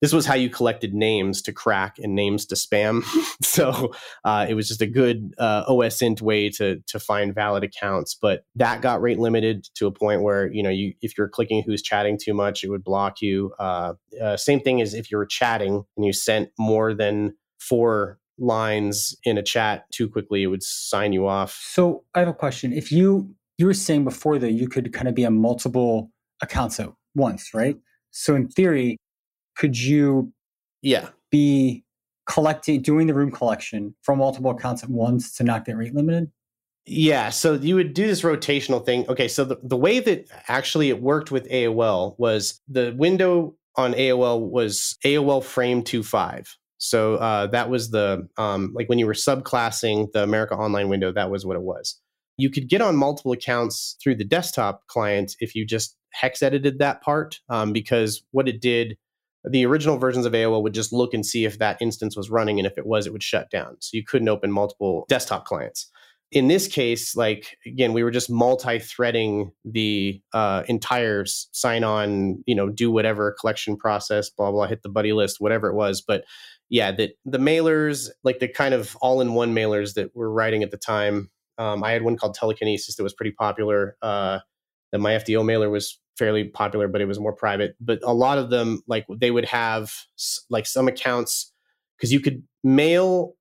this 0.00 0.12
was 0.12 0.26
how 0.26 0.34
you 0.34 0.48
collected 0.48 0.94
names 0.94 1.42
to 1.42 1.52
crack 1.52 1.98
and 1.98 2.14
names 2.14 2.46
to 2.46 2.54
spam. 2.54 3.02
so 3.42 3.92
uh, 4.24 4.46
it 4.48 4.54
was 4.54 4.68
just 4.68 4.80
a 4.80 4.86
good 4.86 5.34
uh, 5.38 5.64
OSINT 5.66 6.20
way 6.20 6.50
to 6.50 6.80
to 6.86 6.98
find 6.98 7.34
valid 7.34 7.64
accounts. 7.64 8.14
But 8.14 8.44
that 8.56 8.80
got 8.80 9.02
rate 9.02 9.18
limited 9.18 9.66
to 9.74 9.86
a 9.86 9.92
point 9.92 10.22
where 10.22 10.50
you 10.52 10.62
know 10.62 10.70
you 10.70 10.94
if 11.02 11.16
you're 11.16 11.28
clicking 11.28 11.62
who's 11.62 11.82
chatting 11.82 12.18
too 12.22 12.34
much, 12.34 12.64
it 12.64 12.70
would 12.70 12.84
block 12.84 13.20
you. 13.20 13.52
Uh, 13.58 13.94
uh 14.22 14.36
same 14.36 14.60
thing 14.60 14.80
as 14.80 14.94
if 14.94 15.10
you 15.10 15.16
were 15.16 15.26
chatting 15.26 15.84
and 15.96 16.06
you 16.06 16.12
sent 16.12 16.50
more 16.58 16.94
than 16.94 17.34
four 17.58 18.18
lines 18.38 19.16
in 19.24 19.36
a 19.36 19.42
chat 19.42 19.90
too 19.90 20.08
quickly, 20.08 20.42
it 20.42 20.46
would 20.46 20.62
sign 20.62 21.12
you 21.12 21.26
off. 21.26 21.58
So 21.60 22.04
I 22.14 22.20
have 22.20 22.28
a 22.28 22.34
question. 22.34 22.72
If 22.72 22.92
you 22.92 23.34
you 23.58 23.66
were 23.66 23.74
saying 23.74 24.04
before 24.04 24.38
that 24.38 24.52
you 24.52 24.68
could 24.68 24.92
kind 24.92 25.08
of 25.08 25.14
be 25.14 25.26
on 25.26 25.36
multiple 25.36 26.10
accounts 26.40 26.78
at 26.78 26.90
once, 27.14 27.52
right? 27.52 27.76
So 28.10 28.36
in 28.36 28.48
theory, 28.48 28.96
could 29.58 29.78
you 29.78 30.32
yeah 30.82 31.08
be 31.30 31.84
collecting 32.26 32.80
doing 32.80 33.06
the 33.06 33.14
room 33.14 33.30
collection 33.30 33.94
from 34.02 34.18
multiple 34.18 34.50
accounts 34.50 34.82
at 34.82 34.90
once 34.90 35.34
to 35.34 35.44
not 35.44 35.64
get 35.64 35.76
rate 35.76 35.94
limited 35.94 36.30
yeah 36.86 37.28
so 37.28 37.54
you 37.54 37.74
would 37.74 37.92
do 37.92 38.06
this 38.06 38.22
rotational 38.22 38.84
thing 38.84 39.06
okay 39.08 39.28
so 39.28 39.44
the, 39.44 39.58
the 39.62 39.76
way 39.76 40.00
that 40.00 40.26
actually 40.46 40.88
it 40.88 41.02
worked 41.02 41.30
with 41.30 41.46
aol 41.50 42.14
was 42.18 42.60
the 42.68 42.94
window 42.96 43.54
on 43.78 43.94
AOL 43.94 44.50
was 44.50 44.96
AOL 45.04 45.42
Frame 45.42 45.82
25. 45.82 46.56
So 46.78 47.14
uh, 47.14 47.46
that 47.48 47.70
was 47.70 47.90
the 47.90 48.28
um, 48.36 48.72
like 48.74 48.88
when 48.88 48.98
you 48.98 49.06
were 49.06 49.14
subclassing 49.14 50.12
the 50.12 50.22
America 50.22 50.54
Online 50.54 50.88
window, 50.88 51.12
that 51.12 51.30
was 51.30 51.46
what 51.46 51.56
it 51.56 51.62
was. 51.62 51.98
You 52.36 52.50
could 52.50 52.68
get 52.68 52.82
on 52.82 52.96
multiple 52.96 53.32
accounts 53.32 53.96
through 54.02 54.16
the 54.16 54.24
desktop 54.24 54.86
client 54.88 55.34
if 55.40 55.54
you 55.54 55.64
just 55.64 55.96
hex 56.12 56.42
edited 56.42 56.78
that 56.78 57.02
part, 57.02 57.40
um, 57.48 57.72
because 57.72 58.22
what 58.32 58.48
it 58.48 58.60
did, 58.60 58.96
the 59.44 59.64
original 59.66 59.98
versions 59.98 60.26
of 60.26 60.32
AOL 60.32 60.62
would 60.62 60.74
just 60.74 60.92
look 60.92 61.14
and 61.14 61.24
see 61.24 61.44
if 61.44 61.58
that 61.58 61.78
instance 61.80 62.16
was 62.16 62.30
running, 62.30 62.58
and 62.58 62.66
if 62.66 62.76
it 62.78 62.86
was, 62.86 63.06
it 63.06 63.12
would 63.12 63.22
shut 63.22 63.50
down. 63.50 63.76
So 63.80 63.96
you 63.96 64.04
couldn't 64.04 64.28
open 64.28 64.50
multiple 64.50 65.04
desktop 65.08 65.44
clients 65.44 65.90
in 66.30 66.48
this 66.48 66.68
case, 66.68 67.16
like 67.16 67.56
again, 67.66 67.92
we 67.92 68.02
were 68.02 68.10
just 68.10 68.28
multi-threading 68.28 69.50
the 69.64 70.20
uh, 70.34 70.62
entire 70.68 71.24
sign-on, 71.24 72.42
you 72.46 72.54
know, 72.54 72.68
do 72.68 72.90
whatever 72.90 73.34
collection 73.40 73.76
process, 73.76 74.28
blah 74.28 74.50
blah, 74.50 74.66
hit 74.66 74.82
the 74.82 74.90
buddy 74.90 75.12
list, 75.12 75.40
whatever 75.40 75.68
it 75.68 75.74
was. 75.74 76.02
But 76.02 76.24
yeah, 76.68 76.92
that 76.92 77.12
the 77.24 77.38
mailers, 77.38 78.10
like 78.24 78.40
the 78.40 78.48
kind 78.48 78.74
of 78.74 78.94
all-in-one 79.00 79.54
mailers 79.54 79.94
that 79.94 80.10
we're 80.14 80.28
writing 80.28 80.62
at 80.62 80.70
the 80.70 80.76
time. 80.76 81.30
Um, 81.56 81.82
I 81.82 81.92
had 81.92 82.02
one 82.02 82.16
called 82.16 82.34
Telekinesis 82.34 82.96
that 82.96 83.02
was 83.02 83.14
pretty 83.14 83.32
popular. 83.32 83.96
Uh, 84.02 84.40
that 84.92 84.98
my 84.98 85.12
FDO 85.12 85.44
mailer 85.44 85.70
was 85.70 86.00
fairly 86.16 86.44
popular, 86.44 86.88
but 86.88 87.00
it 87.00 87.06
was 87.06 87.20
more 87.20 87.32
private. 87.32 87.76
But 87.80 88.00
a 88.02 88.12
lot 88.12 88.38
of 88.38 88.50
them, 88.50 88.82
like 88.86 89.06
they 89.08 89.30
would 89.30 89.44
have 89.46 89.92
like 90.50 90.66
some 90.66 90.88
accounts 90.88 91.52
because 91.96 92.12
you 92.12 92.20
could 92.20 92.42
mail 92.64 93.34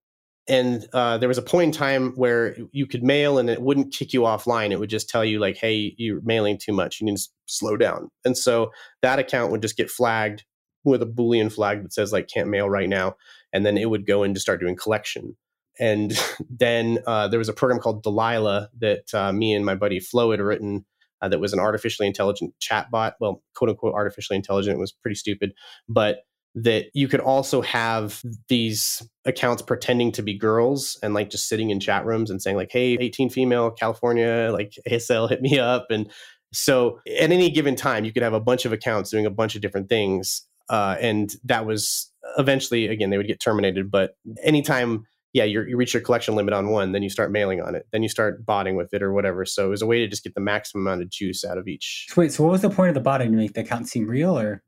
and 0.50 0.88
uh, 0.94 1.18
there 1.18 1.28
was 1.28 1.38
a 1.38 1.42
point 1.42 1.76
in 1.76 1.78
time 1.78 2.14
where 2.14 2.56
you 2.72 2.88
could 2.88 3.04
mail 3.04 3.38
and 3.38 3.50
it 3.50 3.62
wouldn't 3.62 3.94
kick 3.94 4.14
you 4.14 4.22
offline. 4.22 4.72
It 4.72 4.80
would 4.80 4.90
just 4.90 5.10
tell 5.10 5.26
you 5.26 5.40
like 5.40 5.58
hey 5.58 5.94
you're 5.98 6.22
mailing 6.22 6.58
too 6.58 6.72
much. 6.72 7.02
You 7.02 7.06
need 7.06 7.18
to 7.18 7.28
slow 7.48 7.76
down. 7.76 8.10
And 8.24 8.38
so 8.38 8.72
that 9.02 9.20
account 9.20 9.52
would 9.52 9.62
just 9.62 9.78
get 9.78 9.90
flagged 9.90 10.46
with 10.84 11.02
a 11.02 11.06
boolean 11.06 11.52
flag 11.52 11.84
that 11.84 11.94
says 11.94 12.14
like 12.14 12.30
can't 12.30 12.50
mail 12.50 12.70
right 12.70 12.88
now. 12.88 13.16
And 13.52 13.66
then 13.66 13.78
it 13.78 13.90
would 13.90 14.06
go 14.06 14.24
in 14.24 14.34
to 14.34 14.40
start 14.40 14.62
doing 14.62 14.76
collection. 14.76 15.36
And 15.80 16.18
then 16.50 17.00
uh, 17.06 17.28
there 17.28 17.40
was 17.40 17.50
a 17.50 17.54
program 17.54 17.80
called 17.80 18.04
delilah 18.04 18.70
that 18.80 19.14
uh, 19.14 19.34
me 19.34 19.54
and 19.54 19.66
my 19.66 19.76
buddy 19.76 20.00
flo 20.00 20.32
had 20.32 20.40
written 20.40 20.86
uh, 21.22 21.30
that 21.30 21.40
was 21.40 21.54
an 21.54 21.60
artificially 21.60 22.08
intelligent 22.08 22.54
chatbot. 22.62 23.14
Well 23.20 23.44
quote 23.56 23.70
unquote 23.70 23.94
artificially 23.94 24.38
intelligent 24.38 24.80
was 24.80 24.92
pretty 24.92 25.16
stupid 25.16 25.54
but 25.88 26.20
that 26.56 26.86
you 26.94 27.08
could 27.08 27.20
also 27.20 27.62
have 27.62 28.22
these 28.48 29.08
accounts 29.26 29.62
pretending 29.62 30.12
to 30.12 30.24
be 30.24 30.36
girls 30.36 30.98
and 31.04 31.14
like 31.14 31.30
just 31.30 31.48
sitting 31.48 31.70
in 31.70 31.80
chat 31.80 32.04
rooms 32.04 32.32
and 32.32 32.42
saying 32.42 32.56
like 32.58 32.72
hey 32.72 32.98
18 33.00 33.30
female 33.30 33.70
california 33.70 34.50
like 34.52 34.74
asl 34.90 35.30
hit 35.30 35.42
me 35.42 35.60
up. 35.60 35.88
And 35.92 36.10
so 36.54 37.00
at 37.06 37.32
any 37.32 37.52
given 37.52 37.76
time 37.76 38.06
you 38.06 38.12
could 38.12 38.24
have 38.24 38.34
a 38.34 38.40
bunch 38.40 38.66
of 38.66 38.74
accounts 38.74 39.12
doing 39.12 39.26
a 39.26 39.32
bunch 39.32 39.56
of 39.56 39.62
different 39.62 39.88
things 39.88 40.48
uh, 40.70 40.98
and 41.00 41.36
that 41.44 41.66
was 41.66 42.12
eventually 42.38 42.88
again 42.88 43.10
they 43.10 43.18
would 43.18 43.28
get 43.28 43.40
terminated 43.40 43.92
but 43.92 44.16
anytime 44.44 45.06
yeah 45.34 45.44
you 45.44 45.76
reach 45.76 45.94
your 45.94 46.02
collection 46.02 46.36
limit 46.36 46.54
on 46.54 46.70
one 46.70 46.92
then 46.92 47.04
you 47.04 47.10
start 47.10 47.32
mailing 47.32 47.62
on 47.62 47.76
it 47.76 47.86
then 47.92 48.04
you 48.04 48.10
start 48.10 48.46
botting 48.46 48.76
with 48.76 48.94
it 48.94 49.04
or 49.04 49.14
whatever 49.14 49.46
so 49.46 49.68
it 49.68 49.70
was 49.70 49.82
a 49.82 49.86
way 49.86 50.00
to 50.00 50.08
just 50.08 50.24
get 50.24 50.34
the 50.34 50.42
maximum 50.42 50.86
amount 50.86 51.02
of 51.02 51.10
juice 51.10 51.44
out 51.44 51.58
of 51.58 51.68
each 51.68 52.08
wait 52.16 52.32
so 52.32 52.44
what 52.44 52.52
was 52.52 52.62
the 52.62 52.70
point 52.70 52.90
of 52.90 52.96
the 52.96 53.02
botting 53.02 53.32
to 53.32 53.38
make 53.38 53.54
the 53.54 53.62
account 53.62 53.88
seem 53.88 54.08
real 54.08 54.38
or 54.38 54.64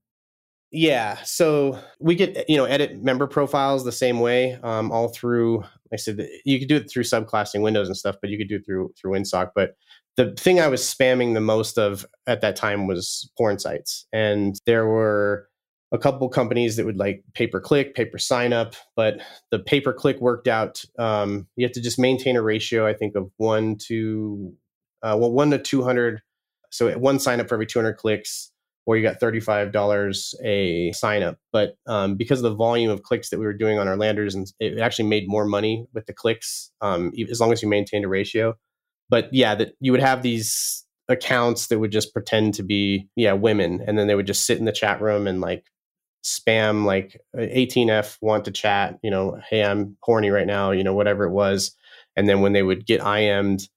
yeah, 0.72 1.18
so 1.24 1.80
we 2.00 2.16
get 2.16 2.48
you 2.48 2.56
know 2.56 2.66
edit 2.66 3.02
member 3.02 3.26
profiles 3.26 3.84
the 3.84 3.92
same 3.92 4.20
way 4.20 4.60
um, 4.62 4.92
all 4.92 5.08
through. 5.08 5.64
I 5.92 5.96
said 5.96 6.28
you 6.46 6.60
could 6.60 6.68
do 6.68 6.76
it 6.76 6.90
through 6.92 7.04
subclassing 7.04 7.62
windows 7.62 7.88
and 7.88 7.98
stuff, 7.98 8.18
but 8.22 8.30
you 8.30 8.38
could 8.38 8.48
do 8.48 8.58
it 8.58 8.66
through 8.66 8.94
through 9.00 9.14
WinSock. 9.14 9.52
But 9.56 9.76
the 10.16 10.32
thing 10.36 10.60
I 10.60 10.68
was 10.68 10.82
spamming 10.82 11.34
the 11.34 11.42
most 11.42 11.80
of 11.80 12.06
at 12.28 12.42
that 12.42 12.56
time 12.56 12.86
was 12.86 13.32
porn 13.36 13.58
sites, 13.58 14.06
and 14.14 14.60
there 14.68 14.86
were 14.86 15.49
a 15.92 15.98
couple 15.98 16.30
companies 16.30 16.76
that 16.76 16.86
would 16.86 16.98
like 16.98 17.24
pay 17.34 17.48
per 17.48 17.60
click, 17.60 17.96
pay 17.96 18.06
per 18.06 18.18
sign 18.18 18.54
up, 18.54 18.76
but 18.96 19.20
the 19.52 19.60
pay 19.60 19.82
per 19.82 19.94
click 19.94 20.20
worked 20.22 20.48
out. 20.48 20.84
Um, 20.98 21.48
you 21.56 21.66
have 21.66 21.74
to 21.74 21.82
just 21.82 22.00
maintain 22.00 22.36
a 22.36 22.42
ratio, 22.42 22.86
I 22.86 22.94
think, 22.94 23.16
of 23.16 23.32
one 23.38 23.78
to 23.88 24.54
uh, 25.02 25.18
well 25.20 25.32
one 25.32 25.52
to 25.52 25.58
two 25.58 25.84
hundred. 25.84 26.22
So 26.72 26.92
one 26.98 27.20
sign 27.20 27.40
up 27.40 27.50
for 27.50 27.56
every 27.56 27.66
two 27.66 27.80
hundred 27.80 27.94
clicks 27.94 28.52
or 28.90 28.98
you 28.98 29.04
got 29.04 29.20
$35 29.20 30.34
a 30.44 30.92
sign 30.94 31.22
up. 31.22 31.38
But 31.52 31.76
um, 31.86 32.16
because 32.16 32.40
of 32.40 32.44
the 32.44 32.56
volume 32.56 32.90
of 32.90 33.04
clicks 33.04 33.30
that 33.30 33.38
we 33.38 33.46
were 33.46 33.54
doing 33.54 33.78
on 33.78 33.88
our 33.88 33.96
landers, 33.96 34.34
and 34.34 34.52
it 34.60 34.80
actually 34.80 35.08
made 35.08 35.28
more 35.28 35.46
money 35.46 35.86
with 35.94 36.08
the 36.08 36.14
clicks 36.14 36.72
um, 36.82 37.14
as 37.30 37.40
long 37.40 37.52
as 37.52 37.62
you 37.62 37.70
maintained 37.70 38.04
a 38.04 38.08
ratio. 38.08 38.56
But 39.08 39.32
yeah, 39.32 39.54
that 39.54 39.74
you 39.80 39.92
would 39.92 40.02
have 40.02 40.24
these 40.24 40.88
accounts 41.08 41.68
that 41.68 41.78
would 41.78 41.92
just 41.92 42.14
pretend 42.14 42.56
to 42.56 42.64
be 42.64 43.08
yeah 43.16 43.34
women, 43.34 43.84
and 43.86 43.96
then 43.96 44.08
they 44.08 44.16
would 44.16 44.26
just 44.26 44.48
sit 44.48 44.58
in 44.58 44.66
the 44.66 44.72
chat 44.72 45.02
room 45.02 45.28
and 45.28 45.40
like 45.40 45.66
spam 46.30 46.86
like 46.86 47.20
18f 47.36 48.18
want 48.22 48.46
to 48.46 48.52
chat, 48.52 48.98
you 49.02 49.10
know, 49.10 49.40
hey 49.50 49.64
I'm 49.64 49.98
horny 50.02 50.30
right 50.30 50.48
now, 50.48 50.72
you 50.72 50.84
know, 50.84 50.94
whatever 50.94 51.24
it 51.24 51.32
was. 51.32 51.76
And 52.16 52.28
then 52.28 52.42
when 52.42 52.54
they 52.54 52.64
would 52.64 52.86
get 52.86 53.02
IM'd, 53.02 53.68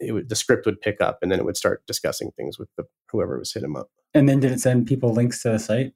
it 0.00 0.12
would, 0.12 0.28
the 0.28 0.36
script 0.36 0.66
would 0.66 0.80
pick 0.80 1.00
up 1.00 1.18
and 1.22 1.32
then 1.32 1.38
it 1.38 1.44
would 1.44 1.56
start 1.56 1.82
discussing 1.86 2.30
things 2.36 2.58
with 2.58 2.68
the 2.76 2.84
whoever 3.10 3.38
was 3.38 3.52
hitting 3.52 3.68
them 3.68 3.76
up. 3.76 3.88
And 4.14 4.28
then 4.28 4.40
did 4.40 4.52
it 4.52 4.60
send 4.60 4.86
people 4.86 5.12
links 5.12 5.42
to 5.42 5.50
the 5.50 5.58
site? 5.58 5.92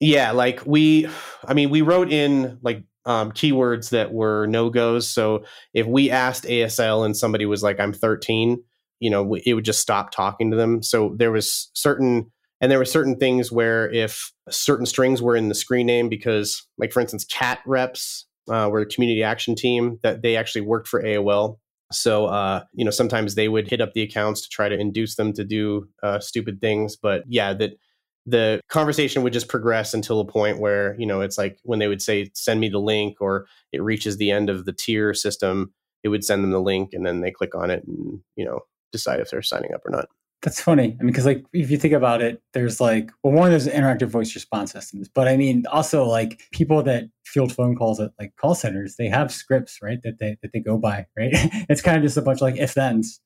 Yeah, 0.00 0.32
like 0.32 0.62
we, 0.66 1.08
I 1.46 1.54
mean, 1.54 1.70
we 1.70 1.82
wrote 1.82 2.12
in 2.12 2.58
like 2.62 2.84
um, 3.04 3.32
keywords 3.32 3.90
that 3.90 4.12
were 4.12 4.46
no 4.46 4.70
goes. 4.70 5.08
So 5.08 5.44
if 5.74 5.86
we 5.86 6.10
asked 6.10 6.44
ASL 6.44 7.04
and 7.04 7.16
somebody 7.16 7.46
was 7.46 7.62
like, 7.62 7.80
"I'm 7.80 7.92
13," 7.92 8.62
you 9.00 9.10
know, 9.10 9.34
it 9.34 9.54
would 9.54 9.64
just 9.64 9.80
stop 9.80 10.12
talking 10.12 10.50
to 10.50 10.56
them. 10.56 10.82
So 10.82 11.14
there 11.16 11.32
was 11.32 11.70
certain, 11.74 12.30
and 12.62 12.70
there 12.70 12.78
were 12.78 12.84
certain 12.84 13.16
things 13.16 13.50
where 13.50 13.90
if 13.90 14.32
certain 14.48 14.86
strings 14.86 15.20
were 15.20 15.34
in 15.34 15.48
the 15.48 15.54
screen 15.54 15.86
name, 15.86 16.08
because 16.08 16.64
like 16.78 16.92
for 16.92 17.00
instance, 17.00 17.24
cat 17.24 17.58
reps 17.66 18.24
uh, 18.48 18.68
were 18.70 18.80
a 18.80 18.86
community 18.86 19.22
action 19.22 19.56
team 19.56 19.98
that 20.04 20.22
they 20.22 20.36
actually 20.36 20.60
worked 20.60 20.86
for 20.86 21.02
AOL. 21.02 21.58
So, 21.90 22.26
uh, 22.26 22.62
you 22.72 22.84
know, 22.84 22.92
sometimes 22.92 23.34
they 23.34 23.48
would 23.48 23.68
hit 23.68 23.80
up 23.80 23.92
the 23.92 24.02
accounts 24.02 24.42
to 24.42 24.48
try 24.48 24.68
to 24.68 24.78
induce 24.78 25.16
them 25.16 25.32
to 25.34 25.44
do 25.44 25.88
uh, 26.04 26.20
stupid 26.20 26.60
things. 26.60 26.96
But 26.96 27.24
yeah, 27.26 27.52
that 27.54 27.72
the 28.26 28.60
conversation 28.68 29.24
would 29.24 29.32
just 29.32 29.48
progress 29.48 29.92
until 29.92 30.20
a 30.20 30.24
point 30.24 30.60
where, 30.60 30.96
you 30.98 31.06
know, 31.06 31.20
it's 31.20 31.36
like 31.36 31.58
when 31.64 31.80
they 31.80 31.88
would 31.88 32.00
say, 32.00 32.30
send 32.32 32.60
me 32.60 32.68
the 32.68 32.78
link 32.78 33.16
or 33.20 33.46
it 33.72 33.82
reaches 33.82 34.16
the 34.16 34.30
end 34.30 34.48
of 34.48 34.64
the 34.64 34.72
tier 34.72 35.12
system, 35.12 35.74
it 36.04 36.08
would 36.08 36.24
send 36.24 36.44
them 36.44 36.52
the 36.52 36.60
link 36.60 36.90
and 36.92 37.04
then 37.04 37.20
they 37.20 37.32
click 37.32 37.56
on 37.56 37.70
it 37.70 37.82
and, 37.86 38.20
you 38.36 38.44
know, 38.44 38.60
decide 38.92 39.18
if 39.18 39.30
they're 39.30 39.42
signing 39.42 39.74
up 39.74 39.84
or 39.84 39.90
not. 39.90 40.06
That's 40.42 40.60
funny. 40.60 40.96
I 40.98 41.02
mean, 41.02 41.12
because 41.12 41.24
like 41.24 41.44
if 41.52 41.70
you 41.70 41.78
think 41.78 41.94
about 41.94 42.20
it, 42.20 42.42
there's 42.52 42.80
like 42.80 43.10
well, 43.22 43.32
one 43.32 43.50
there's 43.50 43.68
interactive 43.68 44.08
voice 44.08 44.34
response 44.34 44.72
systems, 44.72 45.08
but 45.08 45.28
I 45.28 45.36
mean 45.36 45.64
also 45.70 46.04
like 46.04 46.42
people 46.50 46.82
that 46.82 47.04
field 47.24 47.52
phone 47.52 47.76
calls 47.76 48.00
at 48.00 48.10
like 48.18 48.34
call 48.36 48.56
centers, 48.56 48.96
they 48.96 49.08
have 49.08 49.32
scripts, 49.32 49.78
right? 49.80 49.98
That 50.02 50.18
they 50.18 50.36
that 50.42 50.52
they 50.52 50.58
go 50.58 50.78
by, 50.78 51.06
right? 51.16 51.30
it's 51.68 51.80
kind 51.80 51.96
of 51.96 52.02
just 52.02 52.16
a 52.16 52.22
bunch 52.22 52.38
of 52.38 52.42
like 52.42 52.56
if 52.56 52.72
thens. 52.72 53.20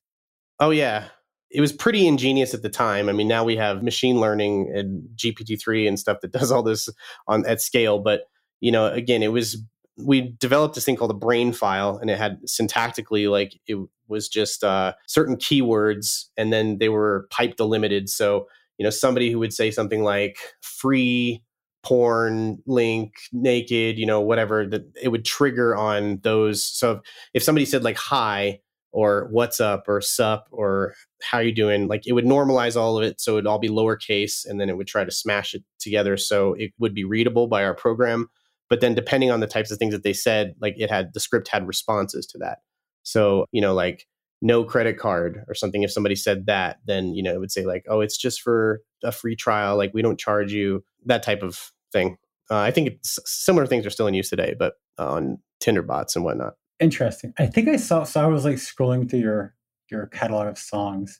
Oh 0.59 0.69
yeah, 0.69 1.05
it 1.49 1.59
was 1.59 1.71
pretty 1.71 2.07
ingenious 2.07 2.53
at 2.53 2.61
the 2.61 2.69
time. 2.69 3.09
I 3.09 3.13
mean, 3.13 3.27
now 3.27 3.43
we 3.43 3.55
have 3.55 3.81
machine 3.81 4.19
learning 4.19 4.71
and 4.75 5.09
GPT 5.15 5.59
three 5.59 5.87
and 5.87 5.99
stuff 5.99 6.19
that 6.21 6.31
does 6.31 6.51
all 6.51 6.61
this 6.61 6.87
on 7.27 7.47
at 7.47 7.61
scale, 7.61 7.97
but 7.97 8.25
you 8.59 8.71
know, 8.71 8.87
again, 8.87 9.23
it 9.23 9.31
was 9.31 9.57
we 9.97 10.35
developed 10.39 10.75
this 10.75 10.85
thing 10.85 10.95
called 10.95 11.11
a 11.11 11.15
brain 11.15 11.51
file 11.51 11.97
and 11.97 12.09
it 12.09 12.17
had 12.17 12.41
syntactically 12.43 13.29
like 13.29 13.59
it 13.67 13.77
was 14.07 14.29
just 14.29 14.63
uh, 14.63 14.93
certain 15.07 15.35
keywords 15.35 16.25
and 16.37 16.53
then 16.53 16.77
they 16.77 16.89
were 16.89 17.27
pipe 17.31 17.55
delimited. 17.55 18.09
So 18.09 18.47
you 18.77 18.83
know 18.83 18.89
somebody 18.89 19.31
who 19.31 19.39
would 19.39 19.53
say 19.53 19.71
something 19.71 20.03
like 20.03 20.37
free 20.61 21.43
porn 21.83 22.57
link 22.65 23.13
naked 23.31 23.97
you 23.97 24.05
know 24.05 24.19
whatever 24.19 24.67
that 24.67 24.83
it 25.01 25.09
would 25.09 25.25
trigger 25.25 25.75
on 25.75 26.19
those. 26.23 26.63
So 26.63 26.91
if, 26.91 26.99
if 27.35 27.43
somebody 27.43 27.65
said 27.65 27.83
like 27.83 27.97
hi 27.97 28.59
or 28.91 29.27
what's 29.31 29.59
up 29.59 29.85
or 29.87 30.01
sup 30.01 30.47
or 30.51 30.93
how 31.21 31.39
you 31.39 31.53
doing 31.53 31.87
like 31.87 32.07
it 32.07 32.13
would 32.13 32.25
normalize 32.25 32.75
all 32.75 32.97
of 32.97 33.03
it 33.03 33.19
so 33.19 33.33
it'd 33.33 33.47
all 33.47 33.59
be 33.59 33.69
lowercase 33.69 34.45
and 34.45 34.59
then 34.59 34.69
it 34.69 34.77
would 34.77 34.87
try 34.87 35.03
to 35.03 35.11
smash 35.11 35.53
it 35.53 35.63
together 35.77 36.15
so 36.17 36.53
it 36.53 36.71
would 36.79 36.93
be 36.93 37.03
readable 37.03 37.47
by 37.47 37.63
our 37.63 37.73
program 37.73 38.29
but 38.69 38.81
then 38.81 38.95
depending 38.95 39.31
on 39.31 39.39
the 39.39 39.47
types 39.47 39.71
of 39.71 39.77
things 39.77 39.93
that 39.93 40.03
they 40.03 40.13
said 40.13 40.55
like 40.61 40.75
it 40.77 40.89
had 40.89 41.13
the 41.13 41.19
script 41.19 41.47
had 41.47 41.67
responses 41.67 42.25
to 42.27 42.37
that. 42.37 42.59
So 43.03 43.45
you 43.51 43.61
know 43.61 43.73
like 43.73 44.05
no 44.41 44.63
credit 44.63 44.97
card 44.97 45.43
or 45.47 45.55
something 45.55 45.83
if 45.83 45.91
somebody 45.91 46.15
said 46.15 46.45
that 46.45 46.77
then 46.85 47.13
you 47.13 47.23
know 47.23 47.33
it 47.33 47.39
would 47.39 47.51
say 47.51 47.65
like 47.65 47.83
oh 47.89 48.01
it's 48.01 48.17
just 48.17 48.41
for 48.41 48.81
a 49.03 49.11
free 49.11 49.35
trial 49.35 49.77
like 49.77 49.93
we 49.93 50.01
don't 50.01 50.19
charge 50.19 50.51
you 50.53 50.83
that 51.05 51.23
type 51.23 51.41
of 51.41 51.71
thing. 51.91 52.17
Uh, 52.49 52.59
i 52.59 52.71
think 52.71 52.97
similar 53.03 53.65
things 53.65 53.85
are 53.85 53.89
still 53.89 54.07
in 54.07 54.13
use 54.13 54.29
today 54.29 54.55
but 54.57 54.75
on 54.97 55.37
tinder 55.59 55.81
bots 55.81 56.15
and 56.15 56.23
whatnot. 56.23 56.53
Interesting. 56.79 57.33
I 57.39 57.47
think 57.47 57.67
i 57.67 57.77
saw 57.77 58.03
so 58.03 58.21
i 58.21 58.27
was 58.27 58.45
like 58.45 58.55
scrolling 58.55 59.09
through 59.09 59.19
your 59.19 59.55
your 59.89 60.07
catalog 60.07 60.47
of 60.47 60.57
songs 60.57 61.19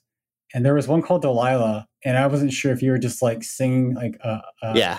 and 0.54 0.64
there 0.64 0.74
was 0.74 0.88
one 0.88 1.02
called 1.02 1.22
Delilah, 1.22 1.86
and 2.04 2.16
I 2.16 2.26
wasn't 2.26 2.52
sure 2.52 2.72
if 2.72 2.82
you 2.82 2.90
were 2.90 2.98
just 2.98 3.22
like 3.22 3.42
singing 3.42 3.94
like 3.94 4.18
uh, 4.24 4.40
uh 4.62 4.72
yeah 4.74 4.98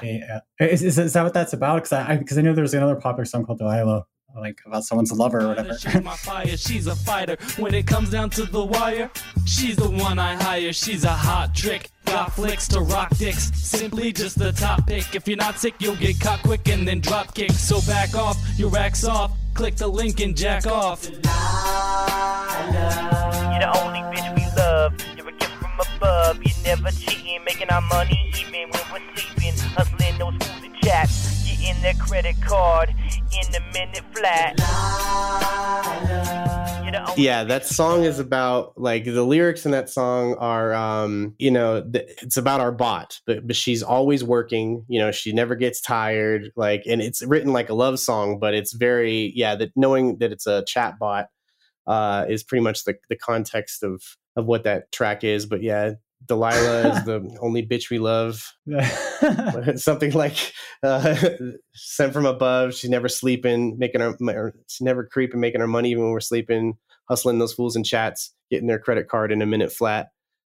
a, 0.59 0.73
is, 0.73 0.83
is, 0.83 0.97
is 0.99 1.13
that 1.13 1.23
what 1.23 1.33
that's 1.33 1.53
about? 1.53 1.75
Because 1.75 1.93
I 1.93 2.17
because 2.17 2.37
I 2.37 2.41
know 2.41 2.53
there's 2.53 2.73
another 2.73 2.95
popular 2.95 3.25
song 3.25 3.45
called 3.45 3.59
Delilah 3.59 4.05
like 4.37 4.59
about 4.65 4.83
someone's 4.83 5.11
lover 5.11 5.41
or 5.41 5.47
whatever. 5.49 5.77
She's 5.77 6.01
my 6.03 6.15
fire, 6.15 6.57
she's 6.57 6.87
a 6.87 6.95
fighter. 6.95 7.37
When 7.57 7.73
it 7.73 7.87
comes 7.87 8.09
down 8.09 8.29
to 8.31 8.45
the 8.45 8.63
wire, 8.63 9.09
she's 9.45 9.75
the 9.75 9.89
one 9.89 10.19
I 10.19 10.35
hire. 10.35 10.73
She's 10.73 11.03
a 11.03 11.09
hot 11.09 11.55
trick. 11.55 11.89
Got 12.05 12.33
flicks 12.33 12.67
to 12.69 12.81
rock 12.81 13.15
dicks. 13.17 13.51
Simply 13.55 14.11
just 14.11 14.37
the 14.37 14.51
top 14.51 14.85
pick. 14.87 15.15
If 15.15 15.27
you're 15.27 15.37
not 15.37 15.59
sick, 15.59 15.75
you'll 15.79 15.95
get 15.95 16.19
caught 16.19 16.41
quick 16.41 16.67
and 16.69 16.87
then 16.87 17.01
drop 17.01 17.33
kick. 17.35 17.51
So 17.51 17.81
back 17.81 18.15
off, 18.15 18.37
your 18.57 18.69
rack's 18.69 19.03
off. 19.03 19.31
Click 19.53 19.75
the 19.75 19.87
link 19.87 20.19
and 20.19 20.35
jack 20.35 20.65
off. 20.65 21.07
You're 21.09 21.21
the 23.59 23.71
only 23.83 23.99
bitch 23.99 24.38
above. 25.79 26.43
You 26.43 26.51
never 26.63 26.91
cheating, 26.91 27.43
making 27.45 27.69
our 27.69 27.81
money 27.81 28.31
even 28.37 28.69
when 28.69 28.81
we're 28.91 28.99
sleeping. 29.15 29.53
Hustling 29.75 30.17
those 30.17 30.33
fools 30.33 30.63
and 30.63 30.75
chats. 30.83 31.47
Getting 31.47 31.81
their 31.81 31.93
credit 31.95 32.35
card 32.41 32.89
in 32.89 33.55
a 33.55 33.61
minute 33.73 34.03
flat. 34.13 34.57
The 34.57 35.69
yeah 37.17 37.43
that 37.43 37.65
song 37.65 38.03
is 38.03 38.19
about 38.19 38.73
like 38.77 39.03
the 39.03 39.23
lyrics 39.23 39.65
in 39.65 39.71
that 39.71 39.89
song 39.89 40.35
are 40.35 40.73
um 40.73 41.33
you 41.37 41.51
know 41.51 41.81
th- 41.81 42.09
it's 42.21 42.37
about 42.37 42.61
our 42.61 42.71
bot 42.71 43.19
but, 43.25 43.45
but 43.45 43.55
she's 43.55 43.83
always 43.83 44.23
working 44.23 44.85
you 44.87 44.99
know 44.99 45.11
she 45.11 45.31
never 45.31 45.55
gets 45.55 45.81
tired 45.81 46.51
like 46.55 46.83
and 46.87 47.01
it's 47.01 47.23
written 47.23 47.53
like 47.53 47.69
a 47.69 47.73
love 47.73 47.99
song 47.99 48.39
but 48.39 48.53
it's 48.53 48.73
very 48.73 49.31
yeah 49.35 49.55
that 49.55 49.71
knowing 49.75 50.17
that 50.17 50.31
it's 50.31 50.47
a 50.47 50.63
chat 50.65 50.97
bot 50.99 51.27
uh 51.89 52.25
is 52.29 52.43
pretty 52.43 52.63
much 52.63 52.85
the, 52.85 52.95
the 53.09 53.17
context 53.17 53.83
of 53.83 54.01
of 54.37 54.45
what 54.45 54.63
that 54.63 54.89
track 54.93 55.23
is 55.25 55.45
but 55.45 55.61
yeah 55.61 55.93
delilah 56.25 56.89
is 56.89 57.03
the 57.05 57.37
only 57.41 57.65
bitch 57.65 57.89
we 57.89 57.99
love 57.99 58.53
something 59.75 60.11
like 60.11 60.53
uh, 60.83 61.15
sent 61.73 62.13
from 62.13 62.25
above. 62.25 62.73
She's 62.73 62.89
never 62.89 63.09
sleeping, 63.09 63.77
making 63.77 64.01
her, 64.01 64.15
or 64.21 64.53
she's 64.67 64.81
never 64.81 65.05
creeping, 65.05 65.39
making 65.39 65.61
her 65.61 65.67
money 65.67 65.91
even 65.91 66.03
when 66.03 66.11
we're 66.11 66.19
sleeping, 66.19 66.77
hustling 67.07 67.39
those 67.39 67.53
fools 67.53 67.75
in 67.75 67.83
chats, 67.83 68.33
getting 68.49 68.67
their 68.67 68.79
credit 68.79 69.07
card 69.07 69.31
in 69.31 69.41
a 69.41 69.45
minute 69.45 69.71
flat. 69.71 70.09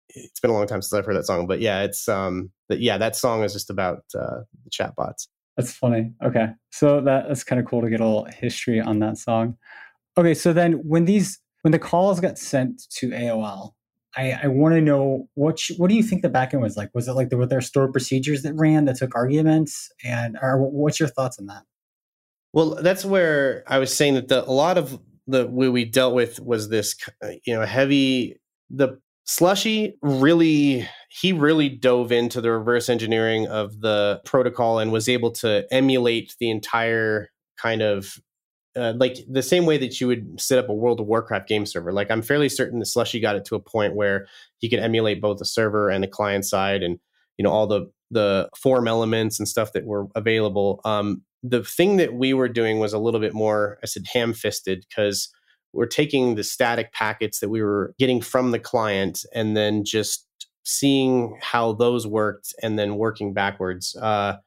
It's 0.10 0.40
been 0.40 0.52
a 0.52 0.54
long 0.54 0.68
time 0.68 0.82
since 0.82 0.94
I've 0.94 1.06
heard 1.06 1.16
that 1.16 1.26
song, 1.26 1.46
but 1.46 1.60
yeah, 1.60 1.84
it's 1.84 2.08
um, 2.08 2.52
that 2.68 2.80
yeah, 2.80 2.98
that 2.98 3.16
song 3.16 3.44
is 3.44 3.54
just 3.54 3.70
about 3.70 4.04
uh, 4.16 4.42
the 4.64 4.70
chat 4.72 4.96
bots. 4.96 5.28
That's 5.56 5.74
funny. 5.74 6.14
Okay. 6.24 6.48
So 6.72 7.02
that, 7.02 7.28
that's 7.28 7.44
kind 7.44 7.60
of 7.60 7.68
cool 7.68 7.82
to 7.82 7.90
get 7.90 8.00
a 8.00 8.06
little 8.06 8.26
history 8.26 8.80
on 8.80 9.00
that 9.00 9.18
song. 9.18 9.58
Okay. 10.18 10.34
So 10.34 10.54
then 10.54 10.74
when 10.74 11.06
these, 11.06 11.40
when 11.62 11.72
the 11.72 11.80
calls 11.80 12.20
got 12.20 12.38
sent 12.38 12.84
to 12.98 13.10
AOL, 13.10 13.74
I, 14.16 14.40
I 14.44 14.48
want 14.48 14.74
to 14.76 14.82
know 14.82 15.30
what 15.36 15.60
sh- 15.60 15.78
what 15.78 15.90
do 15.90 15.96
you 15.96 16.04
think 16.04 16.22
the 16.22 16.30
backend 16.30 16.62
was 16.62 16.76
like? 16.76 16.90
Was 16.94 17.08
it 17.08 17.14
like 17.14 17.30
there 17.30 17.38
were 17.38 17.46
there 17.46 17.62
stored 17.62 17.92
procedures 17.92 18.42
that 18.42 18.54
ran 18.56 18.86
that 18.86 18.98
took 18.98 19.16
arguments, 19.16 19.92
and 20.04 20.38
or 20.42 20.58
what's 20.58 21.00
your 21.00 21.10
thoughts 21.10 21.38
on 21.40 21.46
that? 21.46 21.64
Well, 22.52 22.80
that's 22.82 23.06
where 23.06 23.64
I 23.68 23.78
was 23.78 23.96
saying 23.96 24.16
that 24.16 24.28
the, 24.28 24.44
a 24.44 24.52
lot 24.52 24.78
of 24.78 25.00
the 25.28 25.48
way 25.48 25.70
we 25.70 25.86
dealt 25.86 26.16
with 26.16 26.40
was 26.40 26.70
this, 26.70 26.96
uh, 27.24 27.30
you 27.46 27.54
know, 27.54 27.66
heavy. 27.66 28.40
The 28.72 29.00
slushy 29.26 29.96
really, 30.02 30.88
he 31.10 31.32
really 31.32 31.70
dove 31.70 32.12
into 32.12 32.42
the 32.42 32.52
reverse 32.52 32.90
engineering 32.90 33.48
of 33.48 33.80
the 33.82 34.22
protocol 34.26 34.80
and 34.80 34.92
was 34.92 35.08
able 35.08 35.32
to 35.34 35.72
emulate 35.72 36.36
the 36.40 36.50
entire 36.50 37.30
kind 37.58 37.84
of 37.84 38.18
uh, 38.76 38.94
like 38.98 39.18
the 39.28 39.44
same 39.44 39.66
way 39.66 39.78
that 39.78 40.00
you 40.00 40.08
would 40.08 40.40
set 40.40 40.60
up 40.60 40.70
a 40.70 40.74
World 40.74 41.00
of 41.00 41.08
Warcraft 41.08 41.48
game 41.48 41.66
server. 41.66 41.92
Like 41.92 42.12
I'm 42.12 42.22
fairly 42.22 42.50
certain 42.50 42.80
that 42.80 42.86
Slushy 42.86 43.20
got 43.20 43.36
it 43.36 43.46
to 43.46 43.56
a 43.56 43.60
point 43.60 43.96
where 43.96 44.28
he 44.60 44.70
could 44.70 44.80
emulate 44.80 45.22
both 45.22 45.40
the 45.40 45.46
server 45.46 45.90
and 45.90 46.04
the 46.04 46.08
client 46.08 46.46
side, 46.46 46.84
and 46.84 47.00
you 47.38 47.44
know 47.44 47.52
all 47.52 47.68
the 47.68 47.92
the 48.12 48.50
form 48.56 48.88
elements 48.88 49.40
and 49.40 49.48
stuff 49.48 49.74
that 49.74 49.86
were 49.86 50.08
available. 50.16 50.82
Um, 50.86 51.24
the 51.44 51.64
thing 51.64 51.98
that 51.98 52.14
we 52.14 52.34
were 52.34 52.50
doing 52.50 52.80
was 52.80 52.94
a 52.94 53.00
little 53.00 53.20
bit 53.20 53.34
more, 53.34 53.78
I 53.84 53.86
said, 53.86 54.04
ham 54.12 54.34
fisted 54.34 54.86
because 54.90 55.30
we're 55.74 55.86
taking 55.86 56.36
the 56.36 56.44
static 56.44 56.92
packets 56.92 57.40
that 57.40 57.50
we 57.50 57.62
were 57.62 57.94
getting 58.00 58.22
from 58.22 58.52
the 58.52 58.60
client 58.60 59.24
and 59.34 59.56
then 59.56 59.84
just 59.84 60.26
seeing 60.64 61.38
how 61.42 61.74
those 61.74 62.06
worked 62.06 62.54
and 62.62 62.78
then 62.78 62.96
working 62.96 63.34
backwards. 63.34 63.96
Uh, 63.96 64.38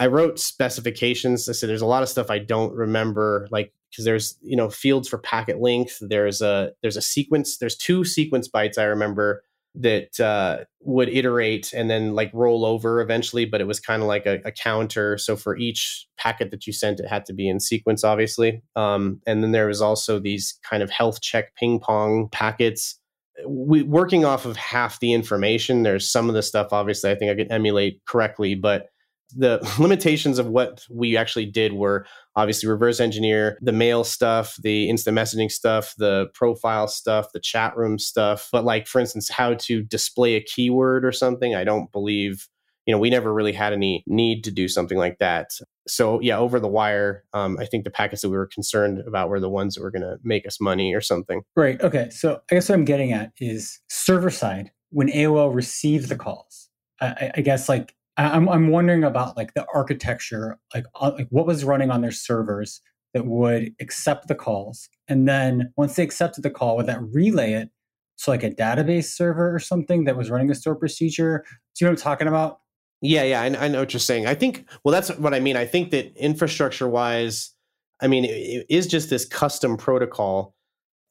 I 0.00 0.06
wrote 0.06 0.38
specifications. 0.38 1.46
I 1.46 1.52
said 1.52 1.68
there's 1.68 1.82
a 1.82 1.86
lot 1.86 2.02
of 2.02 2.08
stuff 2.08 2.30
I 2.30 2.38
don't 2.38 2.74
remember, 2.74 3.46
like 3.50 3.74
because 3.90 4.06
there's 4.06 4.38
you 4.40 4.56
know 4.56 4.70
fields 4.70 5.06
for 5.08 5.18
packet 5.18 5.60
length. 5.60 5.98
There's 6.00 6.40
a 6.40 6.72
there's 6.80 6.96
a 6.96 7.02
sequence. 7.02 7.58
There's 7.58 7.76
two 7.76 8.04
sequence 8.04 8.48
bytes 8.48 8.78
I 8.78 8.84
remember 8.84 9.44
that 9.74 10.18
uh, 10.18 10.64
would 10.80 11.10
iterate 11.10 11.72
and 11.74 11.90
then 11.90 12.14
like 12.14 12.30
roll 12.32 12.64
over 12.64 13.02
eventually, 13.02 13.44
but 13.44 13.60
it 13.60 13.66
was 13.66 13.78
kind 13.78 14.02
of 14.02 14.08
like 14.08 14.26
a, 14.26 14.40
a, 14.44 14.50
counter. 14.50 15.16
So 15.16 15.36
for 15.36 15.56
each 15.56 16.08
packet 16.18 16.50
that 16.50 16.66
you 16.66 16.72
sent, 16.72 16.98
it 16.98 17.06
had 17.06 17.24
to 17.26 17.32
be 17.32 17.48
in 17.48 17.60
sequence, 17.60 18.02
obviously. 18.02 18.62
Um, 18.74 19.20
and 19.28 19.44
then 19.44 19.52
there 19.52 19.68
was 19.68 19.80
also 19.80 20.18
these 20.18 20.58
kind 20.68 20.82
of 20.82 20.90
health 20.90 21.20
check 21.20 21.54
ping 21.54 21.78
pong 21.78 22.28
packets. 22.32 22.98
We, 23.46 23.84
working 23.84 24.24
off 24.24 24.44
of 24.44 24.56
half 24.56 24.98
the 24.98 25.12
information, 25.12 25.84
there's 25.84 26.10
some 26.10 26.28
of 26.28 26.34
the 26.34 26.42
stuff 26.42 26.72
obviously 26.72 27.12
I 27.12 27.14
think 27.14 27.30
I 27.30 27.36
could 27.36 27.52
emulate 27.52 28.00
correctly, 28.06 28.56
but 28.56 28.88
the 29.36 29.60
limitations 29.78 30.38
of 30.38 30.46
what 30.46 30.86
we 30.90 31.16
actually 31.16 31.46
did 31.46 31.72
were 31.72 32.06
obviously 32.36 32.68
reverse 32.68 33.00
engineer 33.00 33.58
the 33.60 33.72
mail 33.72 34.04
stuff, 34.04 34.56
the 34.62 34.88
instant 34.88 35.16
messaging 35.16 35.50
stuff, 35.50 35.94
the 35.98 36.28
profile 36.34 36.88
stuff, 36.88 37.32
the 37.32 37.40
chat 37.40 37.76
room 37.76 37.98
stuff. 37.98 38.48
But 38.52 38.64
like 38.64 38.86
for 38.86 39.00
instance, 39.00 39.28
how 39.28 39.54
to 39.54 39.82
display 39.82 40.34
a 40.34 40.40
keyword 40.42 41.04
or 41.04 41.12
something, 41.12 41.54
I 41.54 41.64
don't 41.64 41.90
believe 41.92 42.48
you 42.86 42.94
know 42.94 42.98
we 42.98 43.10
never 43.10 43.32
really 43.32 43.52
had 43.52 43.72
any 43.72 44.02
need 44.06 44.44
to 44.44 44.50
do 44.50 44.68
something 44.68 44.98
like 44.98 45.18
that. 45.18 45.50
So 45.86 46.20
yeah, 46.20 46.38
over 46.38 46.60
the 46.60 46.68
wire, 46.68 47.24
um, 47.32 47.58
I 47.58 47.66
think 47.66 47.84
the 47.84 47.90
packets 47.90 48.22
that 48.22 48.30
we 48.30 48.36
were 48.36 48.46
concerned 48.46 49.02
about 49.06 49.28
were 49.28 49.40
the 49.40 49.50
ones 49.50 49.74
that 49.74 49.82
were 49.82 49.90
going 49.90 50.02
to 50.02 50.18
make 50.22 50.46
us 50.46 50.60
money 50.60 50.94
or 50.94 51.00
something. 51.00 51.42
Right. 51.56 51.80
Okay. 51.80 52.10
So 52.10 52.40
I 52.50 52.54
guess 52.54 52.68
what 52.68 52.76
I'm 52.76 52.84
getting 52.84 53.12
at 53.12 53.32
is 53.38 53.80
server 53.88 54.30
side 54.30 54.70
when 54.90 55.08
AOL 55.08 55.54
received 55.54 56.08
the 56.08 56.16
calls. 56.16 56.68
I, 57.00 57.32
I 57.36 57.40
guess 57.40 57.68
like 57.68 57.94
I'm 58.28 58.48
I'm 58.48 58.68
wondering 58.68 59.04
about 59.04 59.36
like 59.36 59.54
the 59.54 59.66
architecture, 59.74 60.58
like 60.74 60.84
uh, 60.94 61.12
like 61.16 61.28
what 61.30 61.46
was 61.46 61.64
running 61.64 61.90
on 61.90 62.00
their 62.00 62.12
servers 62.12 62.80
that 63.14 63.26
would 63.26 63.72
accept 63.80 64.28
the 64.28 64.34
calls, 64.34 64.88
and 65.08 65.28
then 65.28 65.72
once 65.76 65.96
they 65.96 66.02
accepted 66.02 66.42
the 66.42 66.50
call, 66.50 66.76
would 66.76 66.86
that 66.86 67.02
relay 67.02 67.52
it 67.54 67.70
to 68.18 68.30
like 68.30 68.42
a 68.42 68.50
database 68.50 69.06
server 69.06 69.54
or 69.54 69.58
something 69.58 70.04
that 70.04 70.16
was 70.16 70.30
running 70.30 70.50
a 70.50 70.54
store 70.54 70.76
procedure? 70.76 71.44
Do 71.74 71.84
you 71.84 71.86
know 71.86 71.92
what 71.92 72.00
I'm 72.00 72.02
talking 72.02 72.28
about? 72.28 72.60
Yeah, 73.02 73.22
yeah, 73.22 73.40
I, 73.40 73.64
I 73.64 73.68
know 73.68 73.80
what 73.80 73.92
you're 73.94 74.00
saying. 74.00 74.26
I 74.26 74.34
think 74.34 74.66
well, 74.84 74.92
that's 74.92 75.10
what 75.16 75.34
I 75.34 75.40
mean. 75.40 75.56
I 75.56 75.66
think 75.66 75.90
that 75.90 76.16
infrastructure 76.16 76.88
wise, 76.88 77.54
I 78.02 78.08
mean, 78.08 78.24
it, 78.24 78.28
it 78.30 78.66
is 78.68 78.86
just 78.86 79.10
this 79.10 79.24
custom 79.24 79.76
protocol 79.76 80.54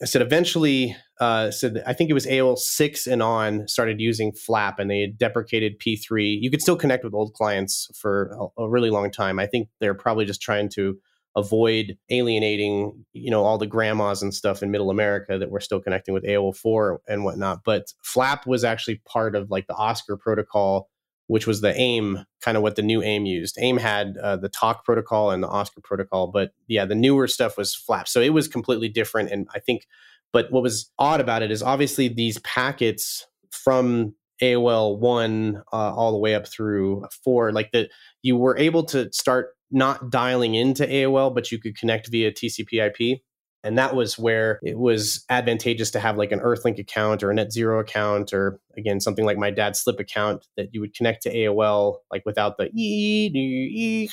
I 0.01 0.05
said 0.05 0.21
eventually, 0.21 0.95
uh, 1.19 1.51
said 1.51 1.83
I 1.85 1.93
think 1.93 2.09
it 2.09 2.13
was 2.13 2.25
AOL 2.25 2.57
six 2.57 3.05
and 3.05 3.21
on 3.21 3.67
started 3.67 3.99
using 3.99 4.31
Flap, 4.31 4.79
and 4.79 4.89
they 4.89 5.01
had 5.01 5.17
deprecated 5.17 5.79
P3. 5.79 6.41
You 6.41 6.49
could 6.49 6.61
still 6.61 6.77
connect 6.77 7.03
with 7.03 7.13
old 7.13 7.33
clients 7.33 7.89
for 7.93 8.35
a, 8.57 8.63
a, 8.63 8.69
really 8.69 8.89
long 8.89 9.11
time. 9.11 9.37
I 9.37 9.45
think 9.45 9.69
they're 9.79 9.93
probably 9.93 10.25
just 10.25 10.41
trying 10.41 10.69
to 10.69 10.97
avoid 11.35 11.97
alienating, 12.09 13.05
you 13.13 13.29
know, 13.29 13.43
all 13.43 13.57
the 13.57 13.67
grandmas 13.67 14.21
and 14.21 14.33
stuff 14.33 14.63
in 14.63 14.71
Middle 14.71 14.89
America 14.89 15.37
that 15.37 15.51
were 15.51 15.59
still 15.59 15.79
connecting 15.81 16.13
with 16.13 16.23
AOL 16.23 16.55
four 16.55 17.01
and 17.07 17.23
whatnot. 17.23 17.63
But 17.65 17.93
Flap 18.01 18.47
was 18.47 18.63
actually 18.63 19.01
part 19.05 19.35
of 19.35 19.51
like 19.51 19.67
the 19.67 19.75
Oscar 19.75 20.17
protocol 20.17 20.89
which 21.29 21.45
was 21.45 21.61
the 21.61 21.79
AIM, 21.79 22.25
kind 22.41 22.57
of 22.57 22.63
what 22.63 22.75
the 22.75 22.81
new 22.81 23.03
AIM 23.03 23.27
used. 23.27 23.55
AIM 23.59 23.77
had 23.77 24.17
uh, 24.17 24.35
the 24.35 24.49
TOC 24.49 24.83
protocol 24.83 25.29
and 25.29 25.43
the 25.43 25.47
Oscar 25.47 25.79
protocol, 25.79 26.25
but 26.25 26.53
yeah, 26.65 26.85
the 26.85 26.95
newer 26.95 27.27
stuff 27.27 27.55
was 27.55 27.75
Flap. 27.75 28.07
So 28.07 28.19
it 28.19 28.33
was 28.33 28.47
completely 28.47 28.89
different. 28.89 29.29
And 29.29 29.47
I 29.53 29.59
think, 29.59 29.85
but 30.33 30.51
what 30.51 30.63
was 30.63 30.91
odd 30.99 31.21
about 31.21 31.41
it 31.41 31.51
is 31.51 31.63
obviously 31.63 32.07
these 32.07 32.39
packets 32.39 33.25
from 33.51 34.13
AOL 34.41 34.99
one 34.99 35.61
uh, 35.73 35.93
all 35.93 36.11
the 36.11 36.17
way 36.17 36.35
up 36.35 36.47
through 36.47 37.05
four, 37.23 37.51
like 37.51 37.71
that 37.71 37.89
you 38.21 38.37
were 38.37 38.57
able 38.57 38.83
to 38.85 39.11
start 39.11 39.49
not 39.71 40.09
dialing 40.09 40.55
into 40.55 40.85
AOL, 40.85 41.33
but 41.33 41.51
you 41.51 41.59
could 41.59 41.77
connect 41.77 42.09
via 42.09 42.31
TCP/IP 42.31 43.21
and 43.63 43.77
that 43.77 43.95
was 43.95 44.17
where 44.17 44.59
it 44.63 44.77
was 44.77 45.25
advantageous 45.29 45.91
to 45.91 45.99
have 45.99 46.17
like 46.17 46.31
an 46.31 46.39
Earthlink 46.39 46.79
account 46.79 47.23
or 47.23 47.31
a 47.31 47.35
NetZero 47.35 47.81
account, 47.81 48.31
or 48.31 48.59
again, 48.77 49.01
something 49.01 49.25
like 49.25 49.37
my 49.37 49.51
dad's 49.51 49.79
Slip 49.79 49.99
account 49.99 50.47
that 50.55 50.73
you 50.73 50.79
would 50.79 50.93
connect 50.93 51.23
to 51.23 51.33
AOL, 51.33 51.97
like 52.11 52.25
without 52.25 52.57
the 52.57 52.69
e, 52.73 54.09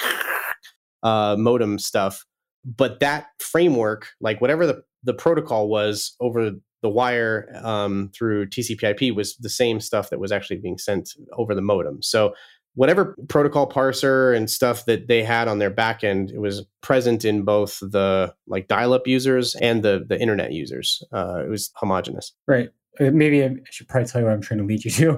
uh, 1.03 1.37
modem 1.39 1.79
stuff. 1.79 2.25
But 2.67 3.01
that 3.01 3.29
framework, 3.39 4.09
like 4.21 4.41
whatever 4.41 4.67
the, 4.67 4.83
the 5.05 5.15
protocol 5.15 5.69
was 5.69 6.17
over 6.21 6.51
the 6.83 6.89
wire 6.89 7.49
um, 7.63 8.11
through 8.15 8.47
TCP/IP, 8.47 9.15
was 9.15 9.37
the 9.37 9.49
same 9.49 9.81
stuff 9.81 10.11
that 10.11 10.19
was 10.19 10.33
actually 10.33 10.57
being 10.57 10.79
sent 10.79 11.11
over 11.37 11.55
the 11.55 11.63
modem. 11.63 12.03
So 12.03 12.35
whatever 12.77 13.17
protocol 13.29 13.69
parser 13.69 14.37
and 14.37 14.49
stuff 14.51 14.85
that 14.85 15.09
they 15.09 15.23
had 15.23 15.49
on 15.49 15.59
their 15.59 15.71
backend, 15.71 16.31
it 16.31 16.39
was 16.39 16.65
present 16.83 17.25
in 17.25 17.43
both 17.43 17.81
the 17.81 18.33
like 18.47 18.69
dial-up 18.69 19.07
users 19.07 19.57
and 19.57 19.83
the 19.83 20.05
the 20.07 20.21
internet 20.21 20.53
users. 20.53 21.03
Uh, 21.13 21.43
it 21.45 21.49
was 21.49 21.73
homogenous. 21.75 22.33
Right. 22.47 22.71
Uh, 23.01 23.11
maybe 23.11 23.45
I 23.45 23.57
should 23.71 23.89
probably 23.89 24.09
tell 24.09 24.21
you 24.21 24.27
what 24.27 24.35
I'm 24.35 24.41
trying 24.41 24.59
to 24.59 24.65
lead 24.65 24.85
you 24.85 24.91
to, 25.03 25.13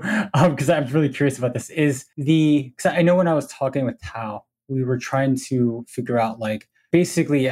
because 0.48 0.70
um, 0.70 0.84
I'm 0.84 0.92
really 0.92 1.08
curious 1.08 1.38
about 1.38 1.52
this. 1.52 1.68
Is 1.70 2.06
the 2.16 2.72
because 2.76 2.92
I 2.92 3.02
know 3.02 3.16
when 3.16 3.28
I 3.28 3.34
was 3.34 3.46
talking 3.48 3.84
with 3.84 4.00
Tao, 4.00 4.44
we 4.68 4.84
were 4.84 4.98
trying 4.98 5.36
to 5.48 5.84
figure 5.88 6.18
out 6.18 6.38
like 6.38 6.68
basically 6.92 7.50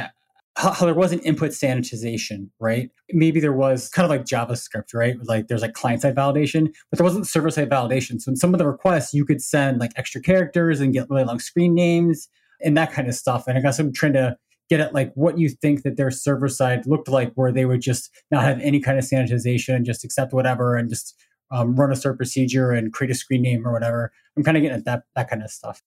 how, 0.57 0.71
how 0.71 0.85
there 0.85 0.95
wasn't 0.95 1.23
input 1.23 1.51
sanitization, 1.51 2.49
right? 2.59 2.89
Maybe 3.11 3.39
there 3.39 3.53
was 3.53 3.89
kind 3.89 4.05
of 4.05 4.09
like 4.09 4.25
JavaScript, 4.25 4.93
right? 4.93 5.15
Like 5.23 5.47
there's 5.47 5.61
like 5.61 5.73
client 5.73 6.01
side 6.01 6.15
validation, 6.15 6.73
but 6.89 6.97
there 6.97 7.05
wasn't 7.05 7.27
server 7.27 7.51
side 7.51 7.69
validation. 7.69 8.19
So 8.19 8.29
in 8.31 8.35
some 8.35 8.53
of 8.53 8.57
the 8.57 8.67
requests, 8.67 9.13
you 9.13 9.23
could 9.23 9.41
send 9.41 9.79
like 9.79 9.91
extra 9.95 10.21
characters 10.21 10.79
and 10.79 10.93
get 10.93 11.09
really 11.09 11.23
long 11.23 11.39
screen 11.39 11.75
names 11.75 12.27
and 12.63 12.75
that 12.75 12.91
kind 12.91 13.07
of 13.07 13.13
stuff. 13.13 13.47
And 13.47 13.57
I 13.57 13.61
guess 13.61 13.77
I'm 13.77 13.93
trying 13.93 14.13
to 14.13 14.35
get 14.69 14.79
at 14.79 14.93
like 14.93 15.11
what 15.13 15.37
you 15.37 15.49
think 15.49 15.83
that 15.83 15.95
their 15.95 16.11
server 16.11 16.49
side 16.49 16.87
looked 16.87 17.07
like, 17.07 17.31
where 17.35 17.51
they 17.51 17.65
would 17.65 17.81
just 17.81 18.09
not 18.31 18.43
have 18.43 18.59
any 18.59 18.79
kind 18.79 18.97
of 18.97 19.05
sanitization 19.05 19.75
and 19.75 19.85
just 19.85 20.03
accept 20.03 20.33
whatever 20.33 20.75
and 20.75 20.89
just 20.89 21.15
um, 21.51 21.75
run 21.75 21.91
a 21.91 21.95
server 21.95 22.17
procedure 22.17 22.71
and 22.71 22.91
create 22.91 23.11
a 23.11 23.15
screen 23.15 23.43
name 23.43 23.65
or 23.65 23.71
whatever. 23.71 24.11
I'm 24.35 24.43
kind 24.43 24.57
of 24.57 24.63
getting 24.63 24.77
at 24.79 24.85
that 24.85 25.03
that 25.15 25.29
kind 25.29 25.43
of 25.43 25.51
stuff. 25.51 25.81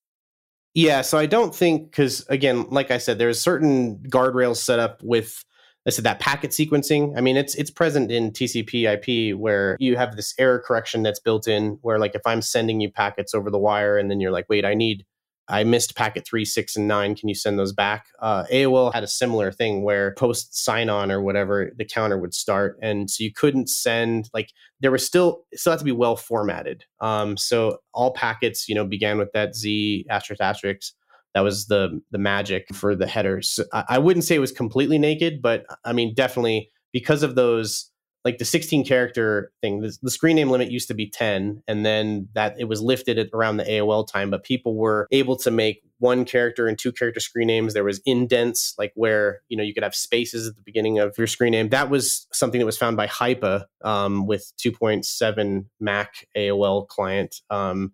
Yeah, 0.75 1.03
so 1.03 1.19
I 1.19 1.27
don't 1.27 1.55
think 1.55 1.91
because 1.91 2.25
again, 2.29 2.67
like 2.71 2.91
I 2.91 2.99
said, 2.99 3.19
there's 3.19 3.41
certain 3.41 3.99
guardrails 4.09 4.57
set 4.57 4.79
up 4.79 5.03
with 5.03 5.45
I 5.87 5.91
said 5.91 6.05
that 6.05 6.21
packet 6.21 6.51
sequencing. 6.51 7.17
I 7.17 7.21
mean, 7.21 7.37
it's 7.37 7.55
it's 7.55 7.71
present 7.71 8.11
in 8.11 8.31
TCP/IP 8.33 9.37
where 9.37 9.77
you 9.81 9.97
have 9.97 10.15
this 10.15 10.35
error 10.39 10.63
correction 10.65 11.03
that's 11.03 11.19
built 11.19 11.49
in. 11.49 11.79
Where 11.83 11.99
like 11.99 12.15
if 12.15 12.23
I'm 12.27 12.43
sending 12.43 12.81
you 12.81 12.91
packets 12.91 13.35
over 13.35 13.51
the 13.51 13.59
wire, 13.59 13.99
and 13.99 14.11
then 14.11 14.21
you're 14.21 14.31
like, 14.31 14.47
wait, 14.49 14.65
I 14.65 14.75
need 14.75 15.05
I 15.51 15.65
missed 15.65 15.97
packet 15.97 16.27
three, 16.27 16.45
six, 16.45 16.77
and 16.77 16.87
nine. 16.89 17.15
Can 17.15 17.29
you 17.29 17.35
send 17.35 17.59
those 17.59 17.73
back? 17.73 18.07
Uh, 18.21 18.45
AOL 18.51 18.95
had 18.95 19.03
a 19.03 19.09
similar 19.09 19.51
thing 19.51 19.83
where 19.83 20.15
post 20.15 20.57
sign 20.57 20.89
on 20.89 21.11
or 21.11 21.21
whatever, 21.21 21.73
the 21.77 21.85
counter 21.85 22.17
would 22.17 22.33
start. 22.33 22.79
And 22.81 23.11
so 23.11 23.25
you 23.25 23.33
couldn't 23.33 23.69
send, 23.69 24.31
like, 24.33 24.53
there 24.81 24.91
was 24.91 25.05
still, 25.05 25.45
still 25.55 25.73
had 25.73 25.81
to 25.81 25.85
be 25.85 25.93
well 25.93 26.17
formatted. 26.17 26.85
Um, 27.01 27.37
so 27.37 27.79
all 27.93 28.13
packets, 28.13 28.69
you 28.69 28.75
know, 28.75 28.85
began 28.85 29.19
with 29.19 29.33
that 29.33 29.55
Z 29.55 30.07
asterisk 30.09 30.41
asterisk. 30.41 30.93
That 31.35 31.43
was 31.43 31.67
the 31.67 32.01
the 32.11 32.19
magic 32.19 32.67
for 32.75 32.97
the 32.97 33.07
headers. 33.07 33.61
I, 33.73 33.85
I 33.91 33.99
wouldn't 33.99 34.25
say 34.25 34.35
it 34.35 34.41
was 34.41 34.53
completely 34.53 34.99
naked, 34.99 35.41
but 35.41 35.65
I 35.85 35.93
mean, 35.93 36.15
definitely 36.15 36.71
because 36.93 37.23
of 37.23 37.35
those 37.35 37.90
like 38.25 38.39
the 38.39 38.45
16 38.45 38.85
character 38.85 39.53
thing 39.61 39.81
the, 39.81 39.97
the, 40.03 40.11
screen 40.11 40.37
name 40.37 40.51
limit 40.51 40.71
used 40.71 40.89
to 40.89 40.95
be 40.95 41.09
10 41.09 41.63
and 41.67 41.87
then 41.87 42.29
that 42.35 42.55
it 42.59 42.65
was 42.65 42.81
lifted 42.81 43.19
at 43.19 43.29
around 43.33 43.57
the 43.57 43.65
aol 43.65 44.07
time 44.07 44.31
but 44.31 44.45
people 44.45 44.77
were 44.77 45.07
able 45.11 45.37
to 45.37 45.51
make 45.51 45.83
one 45.99 46.25
character 46.25 46.67
and 46.67 46.79
two 46.79 46.93
character 46.93 47.21
screen 47.21 47.47
names 47.47 47.75
there 47.75 47.85
was 47.85 48.01
indents 48.07 48.75
like 48.79 48.93
where 48.95 49.41
you 49.49 49.57
know 49.57 49.63
you 49.63 49.75
could 49.75 49.83
have 49.83 49.95
spaces 49.95 50.49
at 50.49 50.57
the 50.57 50.63
beginning 50.63 50.99
of 50.99 51.17
your 51.17 51.27
screen 51.27 51.53
name 51.53 51.69
that 51.71 51.91
was 51.91 52.27
something 52.33 52.59
that 52.59 52.67
was 52.67 52.79
found 52.79 52.97
by 52.97 53.07
hypa 53.07 53.65
um, 53.83 54.27
with 54.27 54.53
2.7 54.59 55.65
mac 55.79 56.27
aol 56.37 56.87
client 56.89 57.41
um, 57.51 57.93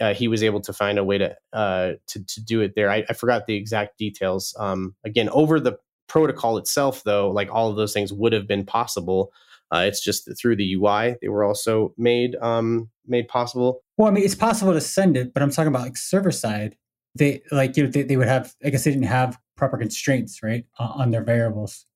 uh, 0.00 0.14
he 0.14 0.26
was 0.26 0.42
able 0.42 0.60
to 0.60 0.72
find 0.72 0.98
a 0.98 1.04
way 1.04 1.18
to 1.18 1.36
uh, 1.52 1.92
to, 2.08 2.24
to 2.24 2.42
do 2.42 2.60
it 2.60 2.74
there. 2.74 2.90
I, 2.90 3.04
I 3.08 3.12
forgot 3.12 3.46
the 3.46 3.54
exact 3.54 3.98
details. 3.98 4.54
Um, 4.58 4.96
again, 5.04 5.28
over 5.28 5.60
the 5.60 5.78
protocol 6.08 6.58
itself, 6.58 7.02
though, 7.04 7.30
like 7.30 7.50
all 7.52 7.70
of 7.70 7.76
those 7.76 7.92
things 7.92 8.12
would 8.12 8.32
have 8.32 8.46
been 8.46 8.66
possible. 8.66 9.32
Uh, 9.72 9.84
it's 9.86 10.02
just 10.02 10.28
through 10.38 10.54
the 10.54 10.74
UI 10.74 11.16
they 11.22 11.28
were 11.28 11.44
also 11.44 11.94
made 11.96 12.36
um, 12.36 12.90
made 13.06 13.26
possible. 13.28 13.80
Well, 13.96 14.08
I 14.08 14.10
mean, 14.10 14.24
it's 14.24 14.34
possible 14.34 14.72
to 14.72 14.80
send 14.80 15.16
it, 15.16 15.32
but 15.32 15.42
I'm 15.42 15.50
talking 15.50 15.68
about 15.68 15.82
like 15.82 15.96
server 15.96 16.30
side. 16.30 16.76
They 17.14 17.42
like 17.50 17.76
you 17.76 17.84
know 17.84 17.90
they, 17.90 18.02
they 18.02 18.16
would 18.16 18.28
have 18.28 18.54
I 18.64 18.70
guess 18.70 18.84
they 18.84 18.90
didn't 18.90 19.06
have 19.06 19.38
proper 19.56 19.78
constraints 19.78 20.42
right 20.42 20.64
on 20.78 21.10
their 21.10 21.24
variables. 21.24 21.86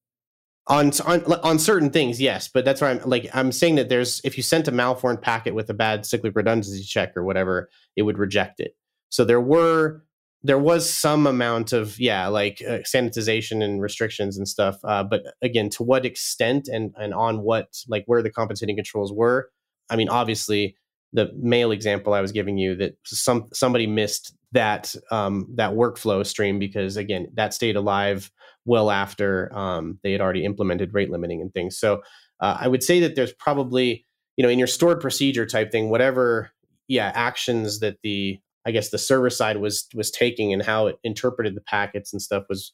On, 0.68 0.90
on 1.06 1.22
on 1.24 1.58
certain 1.58 1.90
things, 1.90 2.20
yes, 2.20 2.48
but 2.48 2.64
that's 2.64 2.80
why 2.80 2.90
I'm 2.90 3.00
like 3.04 3.28
I'm 3.34 3.52
saying 3.52 3.76
that 3.76 3.88
there's 3.88 4.20
if 4.24 4.36
you 4.36 4.42
sent 4.42 4.66
a 4.68 4.72
malformed 4.72 5.22
packet 5.22 5.54
with 5.54 5.68
a 5.70 5.74
bad 5.74 6.06
cyclic 6.06 6.34
redundancy 6.34 6.82
check 6.82 7.16
or 7.16 7.24
whatever, 7.24 7.68
it 7.94 8.02
would 8.02 8.18
reject 8.18 8.58
it. 8.58 8.74
So 9.10 9.24
there 9.24 9.40
were 9.40 10.02
there 10.46 10.58
was 10.58 10.88
some 10.88 11.26
amount 11.26 11.72
of 11.72 11.98
yeah 11.98 12.28
like 12.28 12.62
uh, 12.66 12.78
sanitization 12.78 13.62
and 13.62 13.82
restrictions 13.82 14.38
and 14.38 14.46
stuff 14.46 14.76
uh, 14.84 15.02
but 15.02 15.22
again 15.42 15.68
to 15.68 15.82
what 15.82 16.06
extent 16.06 16.68
and 16.68 16.94
and 16.96 17.12
on 17.12 17.40
what 17.42 17.82
like 17.88 18.04
where 18.06 18.22
the 18.22 18.30
compensating 18.30 18.76
controls 18.76 19.12
were 19.12 19.50
i 19.90 19.96
mean 19.96 20.08
obviously 20.08 20.76
the 21.12 21.30
mail 21.36 21.70
example 21.72 22.14
i 22.14 22.20
was 22.20 22.32
giving 22.32 22.58
you 22.58 22.76
that 22.76 22.94
some 23.04 23.48
somebody 23.52 23.86
missed 23.86 24.34
that 24.52 24.94
um, 25.10 25.46
that 25.56 25.72
workflow 25.72 26.24
stream 26.24 26.58
because 26.58 26.96
again 26.96 27.26
that 27.34 27.52
stayed 27.52 27.76
alive 27.76 28.30
well 28.64 28.90
after 28.90 29.54
um, 29.56 29.98
they 30.02 30.12
had 30.12 30.20
already 30.20 30.44
implemented 30.44 30.94
rate 30.94 31.10
limiting 31.10 31.40
and 31.40 31.52
things. 31.52 31.76
So 31.78 32.02
uh, 32.40 32.56
i 32.60 32.68
would 32.68 32.82
say 32.82 33.00
that 33.00 33.16
there's 33.16 33.32
probably 33.32 34.04
you 34.36 34.42
know 34.42 34.48
in 34.48 34.58
your 34.58 34.68
stored 34.68 35.00
procedure 35.00 35.46
type 35.46 35.72
thing 35.72 35.90
whatever 35.90 36.52
yeah 36.88 37.10
actions 37.14 37.80
that 37.80 37.96
the 38.02 38.38
I 38.66 38.72
guess 38.72 38.90
the 38.90 38.98
server 38.98 39.30
side 39.30 39.58
was 39.58 39.86
was 39.94 40.10
taking 40.10 40.52
and 40.52 40.62
how 40.62 40.88
it 40.88 40.98
interpreted 41.04 41.54
the 41.54 41.60
packets 41.60 42.12
and 42.12 42.20
stuff 42.20 42.44
was 42.48 42.72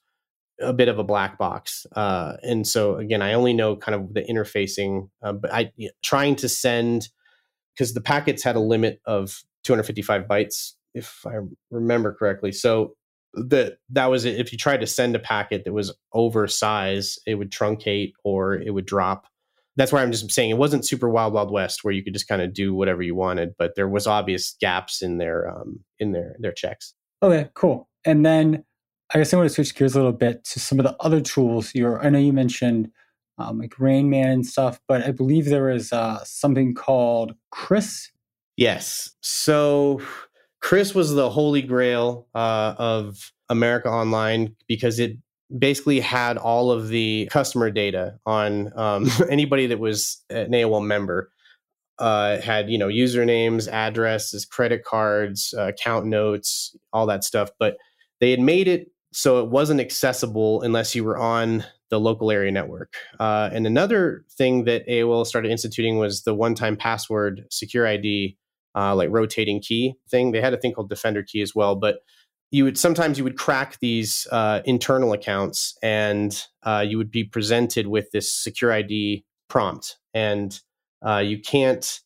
a 0.60 0.72
bit 0.72 0.88
of 0.88 0.98
a 0.98 1.04
black 1.04 1.38
box. 1.38 1.86
Uh, 1.94 2.34
and 2.42 2.66
so 2.66 2.96
again, 2.96 3.20
I 3.20 3.34
only 3.34 3.52
know 3.52 3.76
kind 3.76 3.94
of 3.94 4.14
the 4.14 4.22
interfacing, 4.22 5.10
uh, 5.22 5.32
but 5.32 5.52
I 5.52 5.72
trying 6.02 6.36
to 6.36 6.48
send 6.48 7.08
because 7.74 7.94
the 7.94 8.00
packets 8.00 8.42
had 8.42 8.56
a 8.56 8.60
limit 8.60 9.00
of 9.06 9.42
255 9.64 10.24
bytes, 10.24 10.72
if 10.94 11.24
I 11.26 11.36
remember 11.70 12.14
correctly. 12.14 12.52
So 12.52 12.94
that 13.34 13.78
that 13.90 14.06
was 14.06 14.24
it. 14.24 14.38
If 14.38 14.52
you 14.52 14.58
tried 14.58 14.80
to 14.80 14.86
send 14.86 15.16
a 15.16 15.18
packet 15.18 15.64
that 15.64 15.72
was 15.72 15.92
over 16.12 16.46
size, 16.46 17.18
it 17.26 17.34
would 17.34 17.50
truncate 17.50 18.12
or 18.24 18.54
it 18.54 18.70
would 18.70 18.86
drop 18.86 19.26
that's 19.76 19.92
why 19.92 20.02
I'm 20.02 20.12
just 20.12 20.30
saying 20.30 20.50
it 20.50 20.58
wasn't 20.58 20.86
super 20.86 21.08
wild 21.08 21.32
wild 21.32 21.50
west 21.50 21.82
where 21.82 21.94
you 21.94 22.04
could 22.04 22.12
just 22.12 22.28
kind 22.28 22.42
of 22.42 22.52
do 22.52 22.74
whatever 22.74 23.02
you 23.02 23.14
wanted, 23.14 23.54
but 23.58 23.74
there 23.74 23.88
was 23.88 24.06
obvious 24.06 24.56
gaps 24.60 25.02
in 25.02 25.18
their 25.18 25.50
um, 25.50 25.80
in 25.98 26.12
their 26.12 26.36
their 26.38 26.52
checks. 26.52 26.94
Okay, 27.22 27.48
cool. 27.54 27.88
And 28.04 28.26
then 28.26 28.64
I 29.14 29.18
guess 29.18 29.32
I 29.32 29.36
want 29.36 29.48
to 29.48 29.54
switch 29.54 29.74
gears 29.74 29.94
a 29.94 29.98
little 29.98 30.12
bit 30.12 30.44
to 30.44 30.60
some 30.60 30.78
of 30.78 30.84
the 30.84 30.96
other 31.00 31.20
tools. 31.20 31.74
You're 31.74 32.04
I 32.04 32.10
know 32.10 32.18
you 32.18 32.32
mentioned 32.32 32.90
um, 33.38 33.58
like 33.58 33.78
Rain 33.78 34.10
Man 34.10 34.30
and 34.30 34.46
stuff, 34.46 34.80
but 34.88 35.02
I 35.04 35.10
believe 35.10 35.46
there 35.46 35.70
is 35.70 35.92
uh, 35.92 36.22
something 36.24 36.74
called 36.74 37.34
CRIS. 37.50 38.10
Yes. 38.56 39.10
So 39.20 40.00
CRIS 40.60 40.94
was 40.94 41.14
the 41.14 41.30
holy 41.30 41.62
grail 41.62 42.28
uh, 42.34 42.74
of 42.78 43.32
America 43.48 43.88
Online 43.88 44.54
because 44.68 44.98
it 44.98 45.16
basically 45.58 46.00
had 46.00 46.38
all 46.38 46.70
of 46.70 46.88
the 46.88 47.28
customer 47.30 47.70
data 47.70 48.18
on 48.26 48.76
um, 48.78 49.08
anybody 49.30 49.66
that 49.66 49.78
was 49.78 50.22
an 50.30 50.52
AOL 50.52 50.84
member. 50.84 51.30
Uh, 51.98 52.40
had 52.40 52.68
you 52.68 52.78
know 52.78 52.88
usernames, 52.88 53.68
addresses, 53.68 54.44
credit 54.44 54.82
cards, 54.82 55.54
uh, 55.56 55.68
account 55.68 56.06
notes, 56.06 56.74
all 56.92 57.06
that 57.06 57.22
stuff. 57.22 57.50
But 57.60 57.76
they 58.20 58.30
had 58.30 58.40
made 58.40 58.66
it 58.66 58.88
so 59.12 59.40
it 59.40 59.50
wasn't 59.50 59.80
accessible 59.80 60.62
unless 60.62 60.94
you 60.94 61.04
were 61.04 61.18
on 61.18 61.64
the 61.90 62.00
local 62.00 62.30
area 62.30 62.50
network. 62.50 62.94
Uh, 63.20 63.50
and 63.52 63.66
another 63.66 64.24
thing 64.30 64.64
that 64.64 64.88
AOL 64.88 65.26
started 65.26 65.50
instituting 65.50 65.98
was 65.98 66.22
the 66.22 66.34
one-time 66.34 66.76
password 66.76 67.44
secure 67.50 67.86
ID, 67.86 68.38
uh, 68.74 68.94
like 68.94 69.10
rotating 69.10 69.60
key 69.60 69.94
thing. 70.08 70.32
They 70.32 70.40
had 70.40 70.54
a 70.54 70.56
thing 70.56 70.72
called 70.72 70.88
Defender 70.88 71.22
key 71.22 71.42
as 71.42 71.54
well, 71.54 71.76
but 71.76 71.98
you 72.52 72.64
would 72.64 72.78
sometimes 72.78 73.18
you 73.18 73.24
would 73.24 73.36
crack 73.36 73.78
these 73.80 74.28
uh, 74.30 74.60
internal 74.64 75.12
accounts 75.12 75.76
and 75.82 76.46
uh, 76.62 76.84
you 76.86 76.98
would 76.98 77.10
be 77.10 77.24
presented 77.24 77.88
with 77.88 78.10
this 78.12 78.32
secure 78.32 78.70
id 78.70 79.24
prompt 79.48 79.96
and 80.14 80.60
uh, 81.04 81.18
you 81.18 81.40
can't 81.40 82.00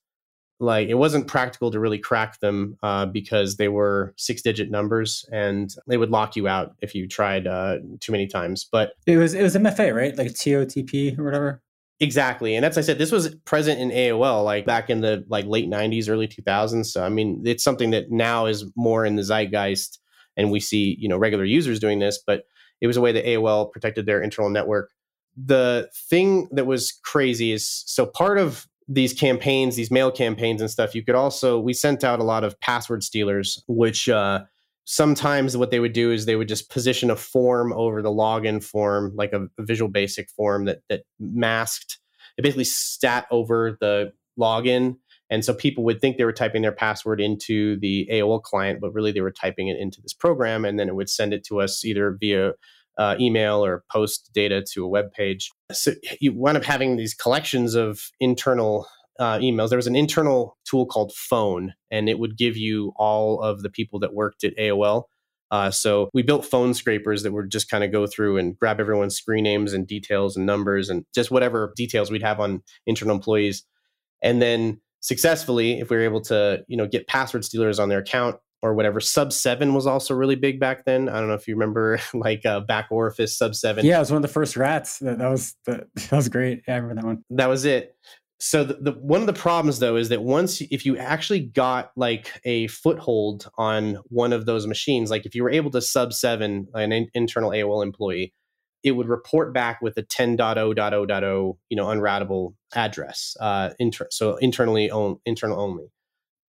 like 0.59 0.88
it 0.88 0.94
wasn't 0.94 1.26
practical 1.26 1.70
to 1.70 1.78
really 1.78 1.99
crack 1.99 2.40
them 2.40 2.78
uh, 2.82 3.05
because 3.05 3.57
they 3.57 3.68
were 3.68 4.14
six 4.16 4.40
digit 4.40 4.70
numbers 4.70 5.26
and 5.30 5.74
they 5.86 5.99
would 5.99 6.11
lock 6.11 6.34
you 6.34 6.49
out 6.49 6.74
if 6.80 6.94
you 6.94 7.07
tried 7.07 7.47
uh, 7.47 7.76
too 8.01 8.12
many 8.12 8.26
times 8.26 8.66
but 8.70 8.92
it 9.07 9.18
was 9.18 9.34
it 9.34 9.42
was 9.42 9.55
mfa 9.55 9.94
right 9.94 10.16
like 10.16 10.28
totp 10.28 11.18
or 11.18 11.24
whatever 11.24 11.62
Exactly. 11.99 12.55
And 12.55 12.66
as 12.66 12.76
I 12.76 12.82
said, 12.82 12.99
this 12.99 13.11
was 13.11 13.34
present 13.47 13.80
in 13.80 13.88
AOL 13.88 14.44
like 14.44 14.66
back 14.66 14.90
in 14.90 15.01
the 15.01 15.24
like 15.30 15.47
late 15.47 15.66
90s, 15.66 16.11
early 16.11 16.28
2000s. 16.28 16.84
So 16.84 17.03
I 17.03 17.09
mean, 17.09 17.42
it's 17.47 17.64
something 17.64 17.88
that 17.92 18.11
now 18.11 18.44
is 18.44 18.70
more 18.76 19.07
in 19.07 19.16
the 19.16 19.22
zeitgeist 19.22 19.99
and 20.37 20.51
we 20.51 20.61
see 20.61 20.97
you 20.99 21.09
know 21.09 21.16
regular 21.16 21.45
users 21.45 21.80
doing 21.80 21.99
this 21.99 22.18
but 22.26 22.45
it 22.80 22.87
was 22.87 22.97
a 22.97 23.01
way 23.01 23.12
that 23.12 23.24
aol 23.24 23.70
protected 23.70 24.07
their 24.07 24.22
internal 24.22 24.51
network. 24.51 24.91
The 25.37 25.91
thing 26.09 26.49
that 26.53 26.66
was 26.66 26.93
crazy 27.05 27.53
is 27.53 27.68
so 27.87 28.07
part 28.07 28.39
of 28.39 28.66
these 28.89 29.12
campaigns 29.12 29.74
these 29.74 29.91
mail 29.91 30.12
campaigns 30.12 30.61
and 30.61 30.70
stuff 30.70 30.95
you 30.95 31.03
could 31.03 31.16
also 31.16 31.59
we 31.59 31.72
sent 31.72 32.05
out 32.05 32.20
a 32.20 32.24
lot 32.24 32.45
of 32.45 32.59
password 32.61 33.03
stealers 33.03 33.61
which 33.66 34.09
uh, 34.09 34.45
sometimes 34.84 35.57
what 35.57 35.72
they 35.72 35.80
would 35.80 35.93
do 35.93 36.12
is 36.12 36.24
they 36.24 36.37
would 36.37 36.47
just 36.47 36.70
position 36.70 37.11
a 37.11 37.16
form 37.16 37.72
over 37.72 38.01
the 38.01 38.12
login 38.12 38.62
form 38.62 39.12
like 39.16 39.32
a, 39.32 39.49
a 39.59 39.64
visual 39.64 39.91
basic 39.91 40.30
form 40.30 40.66
that 40.66 40.82
that 40.89 41.03
masked 41.18 41.99
it 42.39 42.43
basically 42.43 42.62
stat 42.62 43.26
over 43.32 43.76
the 43.80 44.12
login 44.39 44.97
and 45.31 45.45
so 45.45 45.53
people 45.53 45.85
would 45.85 46.01
think 46.01 46.16
they 46.16 46.24
were 46.24 46.33
typing 46.33 46.62
their 46.62 46.72
password 46.72 47.20
into 47.20 47.79
the 47.81 48.09
AOL 48.12 48.43
client, 48.43 48.81
but 48.81 48.93
really 48.93 49.12
they 49.12 49.20
were 49.20 49.33
typing 49.33 49.68
it 49.68 49.79
into 49.79 50.01
this 50.01 50.12
program, 50.12 50.64
and 50.64 50.79
then 50.79 50.89
it 50.89 50.95
would 50.95 51.11
send 51.11 51.33
it 51.33 51.45
to 51.47 51.61
us 51.61 51.85
either 51.85 52.16
via 52.18 52.53
uh, 52.99 53.16
email 53.20 53.64
or 53.64 53.85
post 53.91 54.31
data 54.33 54.64
to 54.72 54.85
a 54.85 54.89
web 54.89 55.12
page. 55.12 55.51
So 55.72 55.93
you 56.20 56.33
wind 56.33 56.57
up 56.57 56.64
having 56.64 56.97
these 56.97 57.14
collections 57.14 57.74
of 57.74 58.11
internal 58.20 58.87
uh, 59.18 59.39
emails. 59.39 59.70
There 59.70 59.79
was 59.79 59.87
an 59.87 59.97
internal 59.97 60.57
tool 60.64 60.87
called 60.87 61.12
Phone, 61.14 61.74
and 61.91 62.09
it 62.09 62.18
would 62.18 62.37
give 62.37 62.57
you 62.57 62.93
all 62.97 63.41
of 63.41 63.62
the 63.62 63.70
people 63.70 63.99
that 64.01 64.14
worked 64.14 64.45
at 64.45 64.57
AOL. 64.57 65.05
Uh, 65.51 65.70
so 65.70 66.11
we 66.12 66.22
built 66.22 66.45
phone 66.45 66.74
scrapers 66.74 67.22
that 67.22 67.33
would 67.33 67.51
just 67.51 67.70
kind 67.70 67.85
of 67.85 67.93
go 67.93 68.07
through 68.07 68.37
and 68.37 68.59
grab 68.59 68.81
everyone's 68.81 69.16
screen 69.16 69.45
names 69.45 69.72
and 69.72 69.87
details 69.87 70.37
and 70.37 70.45
numbers 70.45 70.91
and 70.91 71.05
just 71.14 71.31
whatever 71.31 71.72
details 71.77 72.11
we'd 72.11 72.22
have 72.22 72.41
on 72.41 72.62
internal 72.85 73.14
employees. 73.14 73.64
And 74.22 74.43
then 74.43 74.81
successfully, 75.07 75.79
if 75.79 75.89
we 75.89 75.97
were 75.97 76.03
able 76.03 76.21
to, 76.23 76.65
you 76.67 76.77
know, 76.77 76.87
get 76.87 77.07
password 77.07 77.45
stealers 77.45 77.79
on 77.79 77.89
their 77.89 78.01
account 78.01 78.37
or 78.63 78.75
whatever, 78.75 78.99
sub 78.99 79.33
seven 79.33 79.73
was 79.73 79.87
also 79.87 80.15
really 80.15 80.35
big 80.35 80.59
back 80.59 80.85
then. 80.85 81.09
I 81.09 81.21
don't 81.21 81.29
know 81.29 81.35
if 81.35 81.47
you 81.47 81.55
remember 81.55 82.01
like 82.15 82.45
uh, 82.45 82.61
back 82.61 82.89
orifice 82.91 83.39
sub 83.39 83.55
seven. 83.55 83.87
Yeah, 83.87 83.97
it 83.97 84.01
was 84.01 84.11
one 84.11 84.17
of 84.17 84.23
the 84.23 84.29
first 84.29 84.57
rats. 84.57 84.99
That, 84.99 85.19
that 85.19 85.29
was 85.29 85.55
the, 85.65 85.87
that 85.95 86.13
was 86.13 86.29
great. 86.29 86.63
Yeah, 86.67 86.75
I 86.75 86.79
remember 86.79 87.03
that 87.03 87.07
one. 87.07 87.25
That 87.31 87.49
was 87.49 87.65
it 87.65 87.95
so 88.39 88.65
the, 88.65 88.75
the, 88.75 88.93
one 88.93 89.21
of 89.21 89.27
the 89.27 89.33
problems 89.33 89.79
though 89.79 89.97
is 89.97 90.11
that 90.11 90.23
once 90.23 90.61
if 90.61 90.85
you 90.85 90.97
actually 90.99 91.41
got 91.41 91.91
like 91.97 92.39
a 92.45 92.67
foothold 92.67 93.49
on 93.57 93.99
one 94.09 94.33
of 94.33 94.45
those 94.45 94.67
machines 94.67 95.11
like 95.11 95.25
if 95.25 95.35
you 95.35 95.43
were 95.43 95.51
able 95.51 95.71
to 95.71 95.81
sub 95.81 96.13
7 96.13 96.69
an 96.75 96.93
in, 96.93 97.09
internal 97.15 97.51
AOL 97.51 97.83
employee 97.83 98.35
it 98.83 98.93
would 98.93 99.09
report 99.09 99.55
back 99.55 99.81
with 99.81 99.97
a 99.97 100.03
10.0.0.0 100.03 101.57
you 101.71 101.77
know 101.77 101.87
unroutable 101.87 102.55
address 102.75 103.37
uh 103.41 103.71
inter- 103.79 104.09
so 104.11 104.37
internally 104.37 104.91
own 104.91 105.19
internal 105.25 105.61
only 105.61 105.91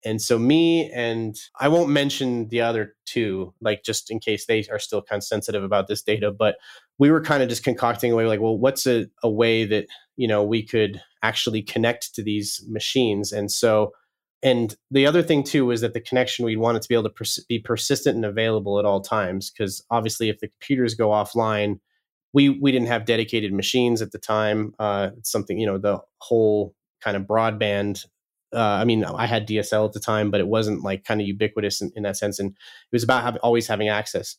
and 0.07 0.23
so 0.23 0.39
me 0.39 0.89
and 0.93 1.37
I 1.59 1.67
won't 1.67 1.91
mention 1.91 2.49
the 2.49 2.61
other 2.61 2.95
two, 3.07 3.53
like 3.61 3.83
just 3.83 4.09
in 4.09 4.21
case 4.21 4.47
they 4.47 4.64
are 4.71 4.79
still 4.79 5.03
kind 5.03 5.19
of 5.19 5.25
sensitive 5.25 5.64
about 5.64 5.89
this 5.89 6.01
data, 6.01 6.31
but 6.31 6.59
we 6.99 7.11
were 7.11 7.21
kind 7.21 7.43
of 7.43 7.49
just 7.49 7.64
concocting 7.64 8.12
a 8.12 8.14
way 8.14 8.25
like, 8.25 8.41
well, 8.41 8.57
what's 8.57 8.87
a, 8.87 9.07
a 9.25 9.31
way 9.31 9.64
that, 9.64 9.87
you 10.14 10.29
know, 10.29 10.45
we 10.45 10.62
could 10.62 11.03
actually 11.25 11.61
connect 11.61 12.14
to 12.14 12.23
these 12.23 12.64
machines. 12.69 13.33
And 13.33 13.51
so, 13.51 13.93
and 14.45 14.77
the 14.93 15.07
other 15.07 15.25
thing 15.25 15.43
too 15.43 15.67
was 15.67 15.81
that 15.81 15.93
the 15.93 16.01
connection 16.01 16.45
we'd 16.45 16.59
want 16.59 16.77
it 16.77 16.83
to 16.83 16.89
be 16.89 16.95
able 16.95 17.05
to 17.05 17.11
pers- 17.11 17.45
be 17.49 17.59
persistent 17.59 18.14
and 18.14 18.25
available 18.25 18.79
at 18.79 18.85
all 18.85 19.01
times. 19.01 19.51
Because 19.51 19.85
obviously, 19.91 20.29
if 20.29 20.39
the 20.39 20.49
computers 20.49 20.95
go 20.95 21.09
offline, 21.09 21.81
we 22.37 22.51
we 22.51 22.70
didn't 22.70 22.89
have 22.89 23.07
dedicated 23.07 23.53
machines 23.55 24.03
at 24.03 24.12
the 24.12 24.18
time. 24.18 24.74
Uh, 24.78 25.09
it's 25.16 25.32
something 25.32 25.59
you 25.59 25.66
know 25.66 25.78
the 25.78 25.99
whole 26.18 26.74
kind 27.03 27.16
of 27.16 27.22
broadband 27.22 28.05
uh, 28.55 28.78
I 28.80 28.84
mean, 28.84 29.05
I 29.05 29.26
had 29.26 29.47
DSL 29.47 29.87
at 29.87 29.93
the 29.93 30.01
time, 30.01 30.30
but 30.30 30.41
it 30.41 30.47
wasn't 30.47 30.82
like 30.82 31.05
kind 31.05 31.20
of 31.20 31.26
ubiquitous 31.26 31.80
in, 31.80 31.91
in 31.97 32.05
that 32.05 32.16
sense. 32.16 32.39
And 32.39 32.51
it 32.51 32.93
was 32.93 33.03
about 33.03 33.22
have, 33.22 33.37
always 33.43 33.66
having 33.66 33.89
access. 33.89 34.37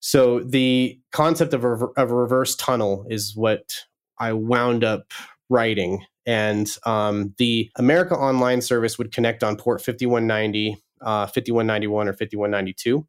So 0.00 0.40
the 0.40 0.98
concept 1.10 1.52
of 1.52 1.64
a, 1.64 1.68
of 1.68 2.10
a 2.10 2.14
reverse 2.14 2.54
tunnel 2.54 3.04
is 3.10 3.36
what 3.36 3.74
I 4.18 4.32
wound 4.32 4.84
up 4.84 5.12
writing. 5.50 6.04
And 6.24 6.68
um, 6.86 7.34
the 7.38 7.70
America 7.76 8.14
Online 8.14 8.62
service 8.62 8.96
would 8.96 9.12
connect 9.12 9.42
on 9.42 9.56
port 9.56 9.80
5190, 9.80 10.76
uh, 11.00 11.26
5191, 11.26 12.08
or 12.08 12.12
5192. 12.12 13.06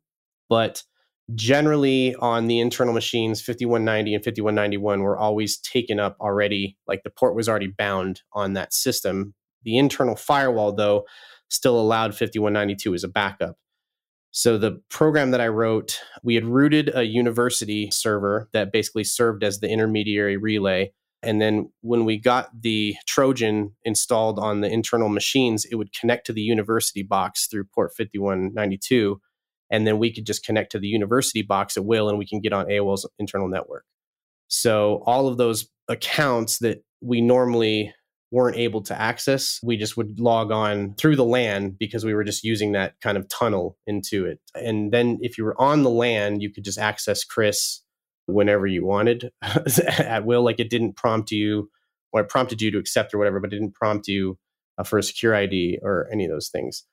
But 0.50 0.84
generally 1.36 2.16
on 2.16 2.48
the 2.48 2.60
internal 2.60 2.94
machines 2.94 3.42
5190 3.42 4.16
and 4.16 4.24
5191 4.24 5.02
were 5.02 5.18
always 5.18 5.58
taken 5.58 6.00
up 6.00 6.18
already 6.20 6.78
like 6.88 7.04
the 7.04 7.10
port 7.10 7.36
was 7.36 7.48
already 7.48 7.68
bound 7.78 8.22
on 8.34 8.54
that 8.54 8.74
system 8.74 9.34
the 9.64 9.78
internal 9.78 10.16
firewall, 10.16 10.74
though, 10.74 11.06
still 11.50 11.80
allowed 11.80 12.12
5192 12.12 12.94
as 12.94 13.04
a 13.04 13.08
backup. 13.08 13.58
So 14.32 14.58
the 14.58 14.82
program 14.90 15.32
that 15.32 15.42
I 15.42 15.48
wrote, 15.48 16.00
we 16.24 16.36
had 16.36 16.46
rooted 16.46 16.92
a 16.96 17.04
university 17.04 17.92
server 17.92 18.50
that 18.52 18.72
basically 18.72 19.04
served 19.04 19.44
as 19.44 19.60
the 19.60 19.70
intermediary 19.70 20.38
relay. 20.38 20.92
And 21.22 21.40
then 21.40 21.72
when 21.82 22.04
we 22.04 22.18
got 22.18 22.50
the 22.62 22.96
Trojan 23.08 23.76
installed 23.84 24.40
on 24.40 24.62
the 24.62 24.72
internal 24.72 25.08
machines, 25.08 25.66
it 25.66 25.76
would 25.76 25.94
connect 25.94 26.26
to 26.26 26.34
the 26.34 26.42
university 26.42 27.04
box 27.04 27.48
through 27.48 27.66
port 27.66 27.92
5192. 27.96 29.22
And 29.74 29.88
then 29.88 29.98
we 29.98 30.14
could 30.14 30.26
just 30.26 30.46
connect 30.46 30.72
to 30.74 30.80
the 30.80 30.88
university 30.88 31.42
box 31.42 31.76
at 31.76 31.84
will 31.84 32.08
and 32.08 32.18
we 32.18 32.28
can 32.28 32.40
get 32.40 32.54
on 32.54 32.68
AOL's 32.68 33.10
internal 33.18 33.50
network. 33.50 33.84
So 34.48 35.02
all 35.08 35.28
of 35.28 35.38
those 35.38 35.68
accounts 35.90 36.60
that 36.60 36.84
we 37.02 37.22
normally 37.22 37.94
weren't 38.32 38.58
able 38.58 38.82
to 38.82 39.00
access. 39.00 39.60
We 39.64 39.78
just 39.78 39.98
would 39.98 40.20
log 40.20 40.52
on 40.52 40.96
through 40.96 41.16
the 41.16 41.26
LAN 41.26 41.72
because 41.72 42.06
we 42.06 42.14
were 42.14 42.24
just 42.24 42.44
using 42.44 42.72
that 42.72 42.94
kind 43.02 43.18
of 43.18 43.28
tunnel 43.30 43.78
into 43.86 44.26
it. 44.26 44.40
And 44.56 44.92
then 44.92 45.20
if 45.22 45.38
you 45.38 45.44
were 45.44 45.60
on 45.62 45.84
the 45.84 45.90
LAN, 45.90 46.40
you 46.40 46.52
could 46.52 46.64
just 46.64 46.80
access 46.80 47.24
CRIS 47.24 47.84
whenever 48.26 48.66
you 48.66 48.86
wanted 48.86 49.32
at 49.88 50.26
will. 50.26 50.44
Like 50.44 50.60
it 50.60 50.70
didn't 50.70 50.96
prompt 50.96 51.32
you, 51.32 51.70
or 52.12 52.22
it 52.22 52.30
prompted 52.30 52.62
you 52.62 52.72
to 52.72 52.78
accept 52.78 53.14
or 53.14 53.18
whatever, 53.18 53.40
but 53.40 53.54
it 53.54 53.58
didn't 53.58 53.76
prompt 53.76 54.08
you 54.08 54.38
uh, 54.78 54.84
for 54.84 54.98
a 54.98 55.04
secure 55.04 55.36
ID 55.36 55.80
or 55.82 56.08
any 56.12 56.26
of 56.26 56.32
those 56.32 56.50
things. 56.50 56.86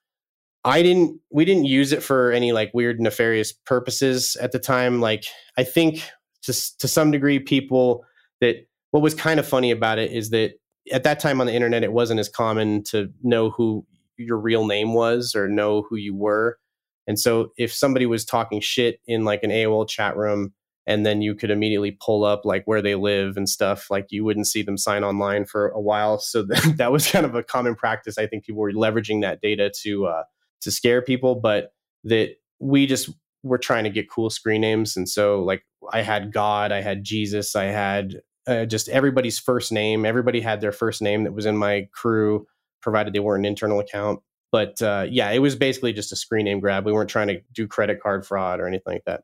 I 0.65 0.83
didn't, 0.83 1.21
we 1.31 1.45
didn't 1.45 1.65
use 1.65 1.93
it 1.93 2.03
for 2.03 2.33
any 2.33 2.53
like 2.53 2.73
weird 2.75 3.01
nefarious 3.01 3.53
purposes 3.53 4.37
at 4.37 4.53
the 4.53 4.59
time. 4.59 5.01
Like 5.01 5.25
I 5.57 5.65
think 5.65 6.03
just 6.43 6.81
to 6.81 6.89
some 6.89 7.11
degree, 7.11 7.39
people 7.39 8.05
that 8.41 8.67
what 8.91 9.03
was 9.03 9.15
kind 9.15 9.41
of 9.41 9.47
funny 9.47 9.71
about 9.71 9.99
it 9.99 10.13
is 10.13 10.31
that 10.31 10.55
at 10.93 11.05
that 11.05 11.21
time 11.21 11.41
on 11.41 11.47
the 11.47 11.55
internet, 11.55 11.85
it 11.85 11.93
wasn't 11.93 12.21
as 12.21 12.29
common 12.29 12.83
to 12.85 13.11
know 13.23 13.51
who 13.51 13.87
your 14.17 14.39
real 14.39 14.67
name 14.67 14.93
was 14.93 15.35
or 15.35 15.49
know 15.49 15.83
who 15.83 15.97
you 15.97 16.15
were. 16.15 16.59
And 17.07 17.19
so 17.19 17.53
if 17.57 17.73
somebody 17.73 18.07
was 18.07 18.25
talking 18.25 18.61
shit 18.61 19.01
in 19.07 19.25
like 19.25 19.43
an 19.43 19.51
AOL 19.51 19.89
chat 19.89 20.17
room, 20.17 20.53
and 20.87 21.07
then 21.07 21.23
you 21.23 21.35
could 21.35 21.51
immediately 21.51 21.97
pull 22.01 22.25
up 22.25 22.45
like 22.45 22.65
where 22.65 22.83
they 22.83 22.95
live 22.95 23.37
and 23.37 23.49
stuff, 23.49 23.91
like 23.91 24.07
you 24.11 24.25
wouldn't 24.25 24.49
see 24.49 24.63
them 24.63 24.77
sign 24.77 25.05
online 25.05 25.45
for 25.45 25.69
a 25.69 25.81
while. 25.81 26.19
So 26.19 26.43
that, 26.43 26.75
that 26.79 26.91
was 26.91 27.07
kind 27.11 27.25
of 27.25 27.35
a 27.35 27.43
common 27.43 27.75
practice. 27.75 28.19
I 28.19 28.27
think 28.27 28.45
people 28.45 28.61
were 28.61 28.73
leveraging 28.73 29.21
that 29.23 29.41
data 29.41 29.71
to 29.83 30.07
uh, 30.07 30.23
to 30.63 30.71
scare 30.71 31.03
people, 31.03 31.35
but 31.35 31.73
that 32.05 32.37
we 32.59 32.87
just 32.87 33.11
were 33.43 33.59
trying 33.59 33.85
to 33.85 33.91
get 33.91 34.11
cool 34.11 34.31
screen 34.31 34.61
names. 34.61 34.97
And 34.97 35.09
so 35.09 35.43
like 35.43 35.65
I 35.93 36.03
had 36.03 36.33
God, 36.33 36.73
I 36.73 36.83
had 36.83 37.05
Jesus, 37.05 37.57
I 37.57 37.65
had 37.65 38.21
uh, 38.47 38.65
just 38.65 38.89
everybody's 38.89 39.39
first 39.39 39.73
name. 39.73 40.05
Everybody 40.05 40.41
had 40.41 40.61
their 40.61 40.73
first 40.73 41.03
name 41.03 41.25
that 41.25 41.33
was 41.33 41.47
in 41.47 41.57
my 41.57 41.89
crew, 41.93 42.47
provided 42.83 43.13
they 43.13 43.21
weren't 43.21 43.43
an 43.43 43.51
internal 43.51 43.81
account. 43.81 44.21
But 44.53 44.83
uh, 44.83 45.07
yeah, 45.09 45.31
it 45.31 45.39
was 45.39 45.55
basically 45.55 45.93
just 45.93 46.13
a 46.13 46.17
screen 46.17 46.45
name 46.45 46.61
grab. 46.61 46.85
We 46.85 46.93
weren't 46.93 47.11
trying 47.11 47.29
to 47.29 47.41
do 47.53 47.67
credit 47.67 48.01
card 48.01 48.27
fraud 48.27 48.61
or 48.61 48.67
anything 48.67 48.95
like 48.95 49.05
that. 49.07 49.23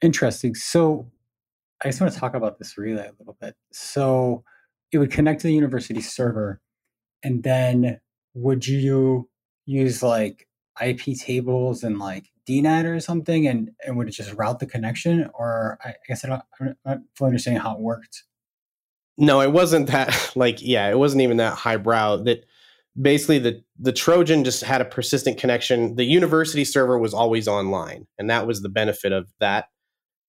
Interesting. 0.00 0.54
So 0.54 1.10
I 1.82 1.88
just 1.88 2.00
want 2.00 2.12
to 2.12 2.18
talk 2.18 2.34
about 2.34 2.58
this 2.58 2.78
relay 2.78 3.08
a 3.08 3.12
little 3.18 3.36
bit. 3.40 3.54
So 3.72 4.44
it 4.92 4.98
would 4.98 5.10
connect 5.10 5.40
to 5.40 5.48
the 5.48 5.54
university 5.54 6.00
server, 6.00 6.60
and 7.22 7.42
then 7.42 8.00
would 8.34 8.66
you 8.66 9.28
use 9.68 10.02
like 10.02 10.48
IP 10.80 11.16
tables 11.18 11.84
and 11.84 11.98
like 11.98 12.30
DNAT 12.48 12.84
or 12.84 12.98
something, 13.00 13.46
and 13.46 13.70
and 13.86 13.96
would 13.96 14.08
it 14.08 14.12
just 14.12 14.32
route 14.34 14.58
the 14.58 14.66
connection? 14.66 15.30
Or 15.34 15.78
I, 15.84 15.94
guess 16.08 16.24
I 16.24 16.28
don't, 16.28 16.42
I'm 16.60 16.74
not 16.84 16.98
fully 17.14 17.28
understanding 17.28 17.60
how 17.60 17.74
it 17.74 17.80
worked. 17.80 18.24
No, 19.18 19.40
it 19.40 19.52
wasn't 19.52 19.88
that. 19.88 20.32
Like, 20.36 20.58
yeah, 20.60 20.88
it 20.88 20.98
wasn't 20.98 21.22
even 21.22 21.38
that 21.38 21.54
highbrow. 21.54 22.18
That 22.18 22.44
basically 23.00 23.38
the 23.38 23.62
the 23.78 23.92
Trojan 23.92 24.44
just 24.44 24.62
had 24.62 24.80
a 24.80 24.84
persistent 24.84 25.38
connection. 25.38 25.96
The 25.96 26.04
university 26.04 26.64
server 26.64 26.98
was 26.98 27.12
always 27.12 27.46
online, 27.46 28.06
and 28.18 28.30
that 28.30 28.46
was 28.46 28.62
the 28.62 28.68
benefit 28.68 29.12
of 29.12 29.28
that. 29.40 29.66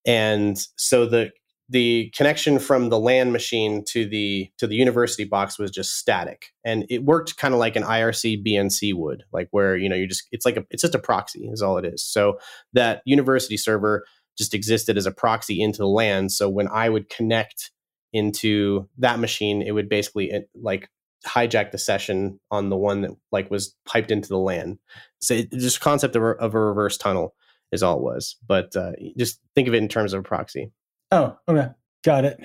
And 0.05 0.57
so 0.75 1.05
the 1.05 1.31
the 1.69 2.11
connection 2.15 2.57
from 2.57 2.89
the 2.89 2.99
LAN 2.99 3.31
machine 3.31 3.83
to 3.89 4.05
the 4.05 4.49
to 4.57 4.65
the 4.65 4.75
university 4.75 5.23
box 5.23 5.59
was 5.59 5.71
just 5.71 5.97
static. 5.97 6.47
And 6.65 6.85
it 6.89 7.03
worked 7.03 7.37
kind 7.37 7.53
of 7.53 7.59
like 7.59 7.75
an 7.75 7.83
irc 7.83 8.43
bnc 8.45 8.93
would 8.95 9.23
like 9.31 9.47
where 9.51 9.77
you 9.77 9.87
know 9.87 9.95
you 9.95 10.07
just 10.07 10.27
it's 10.31 10.45
like 10.45 10.57
a 10.57 10.65
it's 10.71 10.81
just 10.81 10.95
a 10.95 10.99
proxy 10.99 11.47
is 11.51 11.61
all 11.61 11.77
it 11.77 11.85
is. 11.85 12.03
So 12.03 12.39
that 12.73 13.01
university 13.05 13.57
server 13.57 14.05
just 14.37 14.53
existed 14.53 14.97
as 14.97 15.05
a 15.05 15.11
proxy 15.11 15.61
into 15.61 15.79
the 15.79 15.87
lan 15.87 16.29
so 16.29 16.47
when 16.47 16.69
i 16.69 16.87
would 16.87 17.09
connect 17.09 17.71
into 18.13 18.87
that 18.97 19.19
machine 19.19 19.61
it 19.61 19.71
would 19.71 19.89
basically 19.89 20.31
like 20.55 20.89
hijack 21.27 21.71
the 21.71 21.77
session 21.77 22.39
on 22.49 22.69
the 22.69 22.77
one 22.77 23.01
that 23.01 23.11
like 23.33 23.51
was 23.51 23.75
piped 23.85 24.11
into 24.11 24.29
the 24.29 24.37
lan 24.37 24.79
so 25.19 25.33
it, 25.33 25.51
just 25.51 25.81
concept 25.81 26.15
of 26.15 26.23
a, 26.23 26.27
of 26.27 26.55
a 26.55 26.59
reverse 26.59 26.97
tunnel 26.97 27.35
is 27.71 27.83
all 27.83 27.97
it 27.97 28.03
was. 28.03 28.35
But 28.47 28.75
uh, 28.75 28.93
just 29.17 29.39
think 29.55 29.67
of 29.67 29.73
it 29.73 29.77
in 29.77 29.87
terms 29.87 30.13
of 30.13 30.21
a 30.21 30.23
proxy 30.23 30.71
Oh, 31.11 31.37
okay. 31.47 31.69
Got 32.03 32.25
it. 32.25 32.39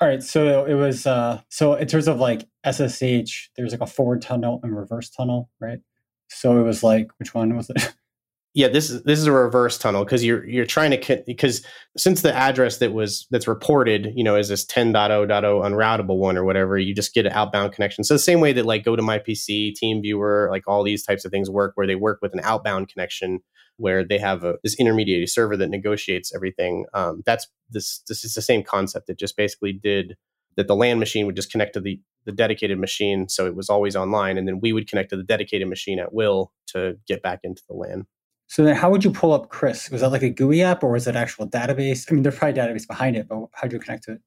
All 0.00 0.08
right. 0.08 0.22
So 0.22 0.64
it 0.64 0.74
was 0.74 1.06
uh 1.06 1.40
so 1.48 1.74
in 1.74 1.86
terms 1.86 2.08
of 2.08 2.18
like 2.18 2.48
SSH, 2.64 3.50
there's 3.56 3.72
like 3.72 3.80
a 3.80 3.86
forward 3.86 4.22
tunnel 4.22 4.60
and 4.62 4.76
reverse 4.76 5.10
tunnel, 5.10 5.50
right? 5.60 5.78
So 6.30 6.58
it 6.60 6.62
was 6.62 6.82
like 6.82 7.08
which 7.18 7.34
one 7.34 7.56
was 7.56 7.70
it? 7.70 7.94
Yeah, 8.54 8.68
this 8.68 8.90
is 8.90 9.02
this 9.02 9.18
is 9.18 9.26
a 9.26 9.32
reverse 9.32 9.78
tunnel 9.78 10.04
because 10.04 10.24
you're 10.24 10.44
you're 10.46 10.66
trying 10.66 10.90
to 10.90 11.22
because 11.26 11.64
since 11.96 12.22
the 12.22 12.34
address 12.34 12.78
that 12.78 12.92
was 12.92 13.26
that's 13.30 13.46
reported, 13.46 14.12
you 14.16 14.24
know, 14.24 14.36
is 14.36 14.48
this 14.48 14.64
10.0.0 14.64 15.28
unroutable 15.28 16.16
one 16.16 16.36
or 16.36 16.44
whatever, 16.44 16.78
you 16.78 16.94
just 16.94 17.14
get 17.14 17.26
an 17.26 17.32
outbound 17.32 17.72
connection. 17.72 18.04
So 18.04 18.14
the 18.14 18.18
same 18.18 18.40
way 18.40 18.52
that 18.54 18.64
like 18.66 18.84
GoToMyPC, 18.84 19.74
TeamViewer, 19.80 20.50
like 20.50 20.64
all 20.66 20.82
these 20.82 21.04
types 21.04 21.24
of 21.24 21.30
things 21.30 21.50
work, 21.50 21.72
where 21.74 21.86
they 21.86 21.94
work 21.94 22.20
with 22.22 22.32
an 22.32 22.40
outbound 22.42 22.88
connection 22.88 23.40
where 23.78 24.04
they 24.04 24.18
have 24.18 24.44
a, 24.44 24.56
this 24.62 24.78
intermediary 24.78 25.26
server 25.26 25.56
that 25.56 25.70
negotiates 25.70 26.34
everything. 26.34 26.84
Um, 26.92 27.22
that's 27.24 27.46
this. 27.70 28.00
This 28.08 28.24
is 28.24 28.34
the 28.34 28.42
same 28.42 28.62
concept. 28.62 29.08
It 29.08 29.18
just 29.18 29.36
basically 29.36 29.72
did 29.72 30.16
that. 30.56 30.68
The 30.68 30.76
LAN 30.76 30.98
machine 30.98 31.26
would 31.26 31.36
just 31.36 31.50
connect 31.50 31.74
to 31.74 31.80
the 31.80 32.00
the 32.24 32.32
dedicated 32.32 32.78
machine, 32.78 33.28
so 33.28 33.46
it 33.46 33.54
was 33.54 33.70
always 33.70 33.96
online, 33.96 34.36
and 34.36 34.46
then 34.46 34.60
we 34.60 34.72
would 34.72 34.88
connect 34.88 35.10
to 35.10 35.16
the 35.16 35.22
dedicated 35.22 35.68
machine 35.68 35.98
at 35.98 36.12
will 36.12 36.52
to 36.66 36.98
get 37.06 37.22
back 37.22 37.40
into 37.44 37.62
the 37.68 37.74
LAN. 37.74 38.06
So 38.48 38.64
then, 38.64 38.74
how 38.74 38.90
would 38.90 39.04
you 39.04 39.10
pull 39.10 39.32
up 39.32 39.50
CRIS? 39.50 39.90
Was 39.90 40.00
that 40.00 40.10
like 40.10 40.22
a 40.22 40.30
GUI 40.30 40.62
app, 40.62 40.82
or 40.82 40.90
was 40.90 41.06
it 41.06 41.14
actual 41.16 41.46
database? 41.46 42.10
I 42.10 42.14
mean, 42.14 42.22
there's 42.22 42.36
probably 42.36 42.58
a 42.60 42.64
database 42.64 42.86
behind 42.86 43.14
it, 43.16 43.28
but 43.28 43.46
how 43.52 43.68
do 43.68 43.76
you 43.76 43.80
connect 43.80 44.04
to 44.04 44.12
it? 44.12 44.20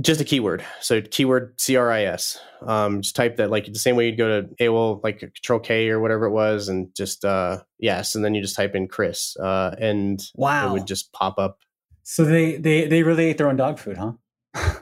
Just 0.00 0.20
a 0.20 0.24
keyword. 0.24 0.64
So 0.80 1.00
keyword 1.00 1.56
CRIS. 1.58 2.38
Um, 2.62 3.00
just 3.00 3.16
type 3.16 3.36
that 3.36 3.50
like 3.50 3.64
the 3.72 3.78
same 3.78 3.96
way 3.96 4.06
you'd 4.06 4.18
go 4.18 4.42
to 4.42 4.48
AOL, 4.60 5.02
like 5.02 5.18
Control 5.20 5.58
K 5.58 5.88
or 5.88 6.00
whatever 6.00 6.26
it 6.26 6.30
was, 6.30 6.68
and 6.68 6.94
just 6.94 7.24
uh, 7.24 7.62
yes, 7.78 8.14
and 8.14 8.24
then 8.24 8.34
you 8.34 8.42
just 8.42 8.54
type 8.54 8.74
in 8.74 8.86
CRIS, 8.86 9.36
uh, 9.38 9.74
and 9.80 10.22
Wow. 10.36 10.68
it 10.68 10.72
would 10.74 10.86
just 10.86 11.12
pop 11.12 11.38
up. 11.38 11.58
So 12.02 12.24
they 12.24 12.56
they 12.56 12.86
they 12.86 13.02
really 13.02 13.24
ate 13.24 13.38
their 13.38 13.48
own 13.48 13.56
dog 13.56 13.78
food, 13.78 13.96
huh? 13.96 14.12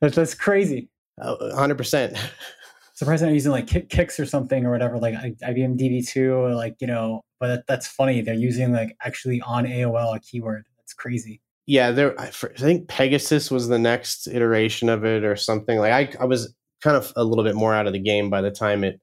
that's 0.00 0.16
that's 0.16 0.34
crazy. 0.34 0.88
Uh, 1.20 1.54
hundred 1.54 1.78
percent. 1.78 2.16
Surprised 2.94 3.22
not 3.22 3.32
using 3.32 3.52
like 3.52 3.68
Kick- 3.68 3.88
CICS 3.90 4.18
or 4.18 4.26
something 4.26 4.66
or 4.66 4.72
whatever, 4.72 4.98
like 4.98 5.14
IBM 5.14 5.78
DB2 5.78 6.32
or 6.36 6.54
like 6.54 6.74
you 6.80 6.86
know. 6.88 7.22
But 7.40 7.46
that, 7.48 7.64
that's 7.68 7.86
funny. 7.86 8.20
They're 8.20 8.34
using 8.34 8.72
like 8.72 8.96
actually 9.04 9.40
on 9.42 9.64
AOL 9.64 10.16
a 10.16 10.20
keyword. 10.20 10.64
That's 10.88 10.94
crazy. 10.94 11.42
yeah 11.66 11.90
there 11.90 12.18
I, 12.18 12.30
think 12.30 12.88
pegasus 12.88 13.50
was 13.50 13.68
the 13.68 13.78
next 13.78 14.26
iteration 14.26 14.88
of 14.88 15.04
it 15.04 15.22
or 15.22 15.36
something 15.36 15.78
like 15.78 15.92
i, 15.92 16.22
I 16.22 16.24
was 16.24 16.54
kind 16.82 16.96
of 16.96 17.12
a 17.14 17.24
little 17.24 17.44
bit 17.44 17.54
more 17.54 17.74
out 17.74 17.86
of 17.86 17.92
the 17.92 17.98
game 17.98 18.30
by 18.30 18.40
the 18.40 18.50
time 18.50 18.84
it 18.84 18.98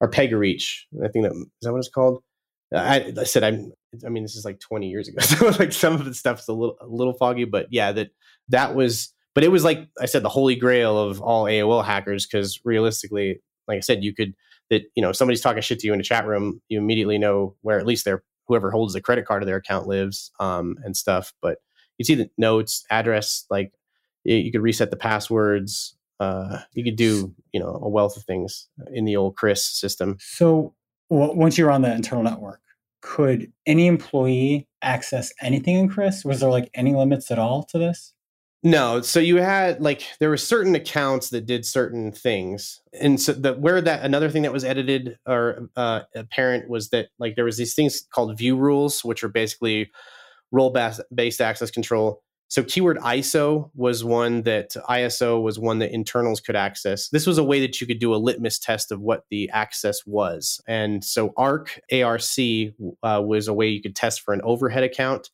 or 0.00 0.10
pegareach 0.10 0.84
i 1.04 1.08
think 1.08 1.26
that 1.26 1.32
is 1.32 1.46
that 1.60 1.72
what 1.72 1.78
it's 1.78 1.90
called 1.90 2.22
i, 2.74 3.12
I 3.18 3.24
said 3.24 3.44
i'm 3.44 3.72
i 4.06 4.08
mean 4.08 4.22
this 4.22 4.36
is 4.36 4.46
like 4.46 4.58
20 4.58 4.88
years 4.88 5.08
ago 5.08 5.20
so 5.20 5.48
like 5.58 5.72
some 5.72 5.92
of 5.92 6.06
the 6.06 6.14
stuff's 6.14 6.48
a 6.48 6.54
little 6.54 6.76
a 6.80 6.86
little 6.86 7.12
foggy 7.12 7.44
but 7.44 7.66
yeah 7.70 7.92
that 7.92 8.08
that 8.48 8.74
was 8.74 9.12
but 9.34 9.44
it 9.44 9.48
was 9.48 9.62
like 9.62 9.86
i 10.00 10.06
said 10.06 10.22
the 10.22 10.30
holy 10.30 10.56
grail 10.56 10.98
of 10.98 11.20
all 11.20 11.44
aol 11.44 11.84
hackers 11.84 12.26
because 12.26 12.58
realistically 12.64 13.42
like 13.68 13.76
i 13.76 13.80
said 13.80 14.02
you 14.02 14.14
could 14.14 14.32
that 14.72 14.82
you 14.96 15.02
know 15.02 15.10
if 15.10 15.16
somebody's 15.16 15.40
talking 15.40 15.62
shit 15.62 15.78
to 15.78 15.86
you 15.86 15.92
in 15.92 16.00
a 16.00 16.04
chat 16.04 16.26
room 16.26 16.60
you 16.68 16.78
immediately 16.78 17.18
know 17.18 17.54
where 17.60 17.78
at 17.78 17.86
least 17.86 18.04
their 18.04 18.24
whoever 18.48 18.72
holds 18.72 18.92
the 18.92 19.00
credit 19.00 19.24
card 19.24 19.42
of 19.42 19.46
their 19.46 19.56
account 19.56 19.86
lives 19.86 20.32
um, 20.40 20.76
and 20.84 20.96
stuff 20.96 21.32
but 21.40 21.58
you 21.98 22.04
see 22.04 22.14
the 22.14 22.30
notes, 22.36 22.84
address, 22.90 23.46
like 23.50 23.72
you, 24.24 24.36
you 24.36 24.52
could 24.52 24.62
reset 24.62 24.90
the 24.90 24.96
passwords. 24.96 25.96
Uh, 26.20 26.58
you 26.72 26.84
could 26.84 26.96
do, 26.96 27.34
you 27.52 27.60
know, 27.60 27.78
a 27.82 27.88
wealth 27.88 28.16
of 28.16 28.24
things 28.24 28.68
in 28.92 29.04
the 29.04 29.16
old 29.16 29.36
CRIS 29.36 29.64
system. 29.64 30.16
So 30.20 30.74
w- 31.10 31.34
once 31.34 31.58
you're 31.58 31.70
on 31.70 31.82
the 31.82 31.92
internal 31.92 32.22
network, 32.22 32.60
could 33.00 33.52
any 33.66 33.86
employee 33.86 34.68
access 34.82 35.32
anything 35.40 35.76
in 35.76 35.88
CRIS? 35.88 36.24
Was 36.24 36.40
there 36.40 36.50
like 36.50 36.70
any 36.74 36.94
limits 36.94 37.30
at 37.30 37.38
all 37.38 37.64
to 37.64 37.78
this? 37.78 38.14
No, 38.64 39.00
so 39.00 39.18
you 39.18 39.36
had 39.36 39.80
like 39.80 40.06
there 40.20 40.28
were 40.28 40.36
certain 40.36 40.76
accounts 40.76 41.30
that 41.30 41.46
did 41.46 41.66
certain 41.66 42.12
things, 42.12 42.80
and 42.92 43.20
so 43.20 43.32
the 43.32 43.54
where 43.54 43.80
that 43.80 44.04
another 44.04 44.30
thing 44.30 44.42
that 44.42 44.52
was 44.52 44.64
edited 44.64 45.18
or 45.26 45.68
uh, 45.74 46.02
apparent 46.14 46.68
was 46.70 46.90
that 46.90 47.08
like 47.18 47.34
there 47.34 47.44
was 47.44 47.56
these 47.56 47.74
things 47.74 48.06
called 48.14 48.38
view 48.38 48.56
rules, 48.56 49.04
which 49.04 49.24
are 49.24 49.28
basically 49.28 49.90
role 50.52 50.70
bas- 50.70 51.00
based 51.12 51.40
access 51.40 51.72
control. 51.72 52.22
So 52.46 52.62
keyword 52.62 52.98
ISO 52.98 53.70
was 53.74 54.04
one 54.04 54.42
that 54.42 54.76
ISO 54.88 55.42
was 55.42 55.58
one 55.58 55.78
that 55.80 55.90
internals 55.90 56.40
could 56.40 56.54
access. 56.54 57.08
This 57.08 57.26
was 57.26 57.38
a 57.38 57.44
way 57.44 57.60
that 57.60 57.80
you 57.80 57.86
could 57.86 57.98
do 57.98 58.14
a 58.14 58.16
litmus 58.16 58.58
test 58.58 58.92
of 58.92 59.00
what 59.00 59.24
the 59.30 59.48
access 59.50 60.04
was. 60.06 60.60
And 60.68 61.02
so 61.02 61.32
ARC 61.36 61.80
ARC 61.90 62.22
uh, 63.02 63.22
was 63.24 63.48
a 63.48 63.54
way 63.54 63.68
you 63.68 63.82
could 63.82 63.96
test 63.96 64.20
for 64.20 64.34
an 64.34 64.42
overhead 64.44 64.84
account. 64.84 65.30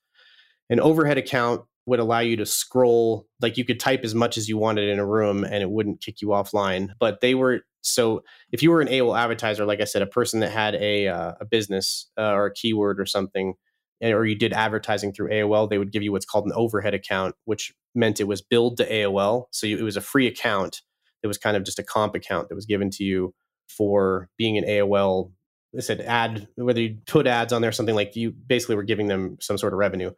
An 0.70 0.80
overhead 0.80 1.18
account 1.18 1.62
would 1.88 1.98
allow 1.98 2.18
you 2.20 2.36
to 2.36 2.46
scroll 2.46 3.26
like 3.40 3.56
you 3.56 3.64
could 3.64 3.80
type 3.80 4.04
as 4.04 4.14
much 4.14 4.36
as 4.36 4.48
you 4.48 4.58
wanted 4.58 4.90
in 4.90 4.98
a 4.98 5.06
room 5.06 5.42
and 5.42 5.62
it 5.62 5.70
wouldn't 5.70 6.02
kick 6.02 6.20
you 6.20 6.28
offline. 6.28 6.90
But 7.00 7.22
they 7.22 7.34
were 7.34 7.62
so 7.80 8.22
if 8.52 8.62
you 8.62 8.70
were 8.70 8.82
an 8.82 8.88
AOL 8.88 9.18
advertiser 9.18 9.64
like 9.64 9.80
I 9.80 9.84
said 9.84 10.02
a 10.02 10.06
person 10.06 10.40
that 10.40 10.50
had 10.50 10.74
a 10.74 11.08
uh, 11.08 11.32
a 11.40 11.46
business 11.46 12.10
uh, 12.18 12.32
or 12.32 12.46
a 12.46 12.54
keyword 12.54 13.00
or 13.00 13.06
something 13.06 13.54
or 14.02 14.26
you 14.26 14.36
did 14.36 14.52
advertising 14.52 15.12
through 15.12 15.30
AOL 15.30 15.70
they 15.70 15.78
would 15.78 15.90
give 15.90 16.02
you 16.02 16.12
what's 16.12 16.26
called 16.26 16.44
an 16.44 16.52
overhead 16.54 16.94
account 16.94 17.34
which 17.46 17.72
meant 17.94 18.20
it 18.20 18.28
was 18.28 18.42
billed 18.42 18.76
to 18.76 18.90
AOL 18.90 19.46
so 19.50 19.66
you, 19.66 19.78
it 19.78 19.82
was 19.82 19.96
a 19.96 20.02
free 20.02 20.26
account. 20.26 20.82
It 21.22 21.26
was 21.26 21.38
kind 21.38 21.56
of 21.56 21.64
just 21.64 21.80
a 21.80 21.82
comp 21.82 22.14
account 22.14 22.48
that 22.48 22.54
was 22.54 22.66
given 22.66 22.90
to 22.90 23.02
you 23.02 23.34
for 23.66 24.28
being 24.36 24.58
an 24.58 24.64
AOL 24.64 25.32
I 25.76 25.80
said 25.80 26.00
ad 26.02 26.48
whether 26.56 26.80
you 26.80 26.98
put 27.06 27.26
ads 27.26 27.52
on 27.52 27.62
there 27.62 27.72
something 27.72 27.94
like 27.94 28.14
you 28.14 28.30
basically 28.30 28.76
were 28.76 28.82
giving 28.82 29.08
them 29.08 29.38
some 29.40 29.56
sort 29.56 29.72
of 29.72 29.78
revenue 29.78 30.12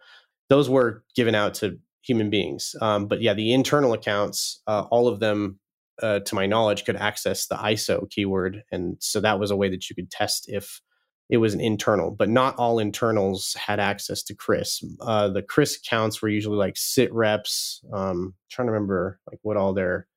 those 0.50 0.68
were 0.68 1.04
given 1.14 1.34
out 1.34 1.54
to 1.54 1.78
human 2.02 2.28
beings. 2.28 2.74
Um, 2.82 3.06
but 3.06 3.22
yeah, 3.22 3.32
the 3.32 3.54
internal 3.54 3.94
accounts, 3.94 4.60
uh, 4.66 4.82
all 4.90 5.08
of 5.08 5.20
them, 5.20 5.58
uh, 6.02 6.18
to 6.20 6.34
my 6.34 6.46
knowledge, 6.46 6.84
could 6.84 6.96
access 6.96 7.46
the 7.46 7.54
ISO 7.54 8.10
keyword, 8.10 8.64
and 8.70 8.96
so 9.00 9.20
that 9.20 9.38
was 9.38 9.50
a 9.50 9.56
way 9.56 9.68
that 9.68 9.88
you 9.88 9.96
could 9.96 10.10
test 10.10 10.46
if 10.48 10.80
it 11.28 11.36
was 11.36 11.54
an 11.54 11.60
internal. 11.60 12.10
But 12.10 12.28
not 12.28 12.56
all 12.56 12.78
internals 12.78 13.54
had 13.54 13.78
access 13.78 14.22
to 14.24 14.34
CRIS. 14.34 14.82
Uh, 15.00 15.28
the 15.28 15.42
CRIS 15.42 15.76
accounts 15.76 16.20
were 16.20 16.28
usually 16.28 16.56
like 16.56 16.76
sit 16.76 17.12
reps. 17.12 17.82
Um, 17.92 18.34
trying 18.50 18.66
to 18.66 18.72
remember 18.72 19.20
like 19.30 19.38
what 19.42 19.56
all 19.56 19.72
their 19.72 20.08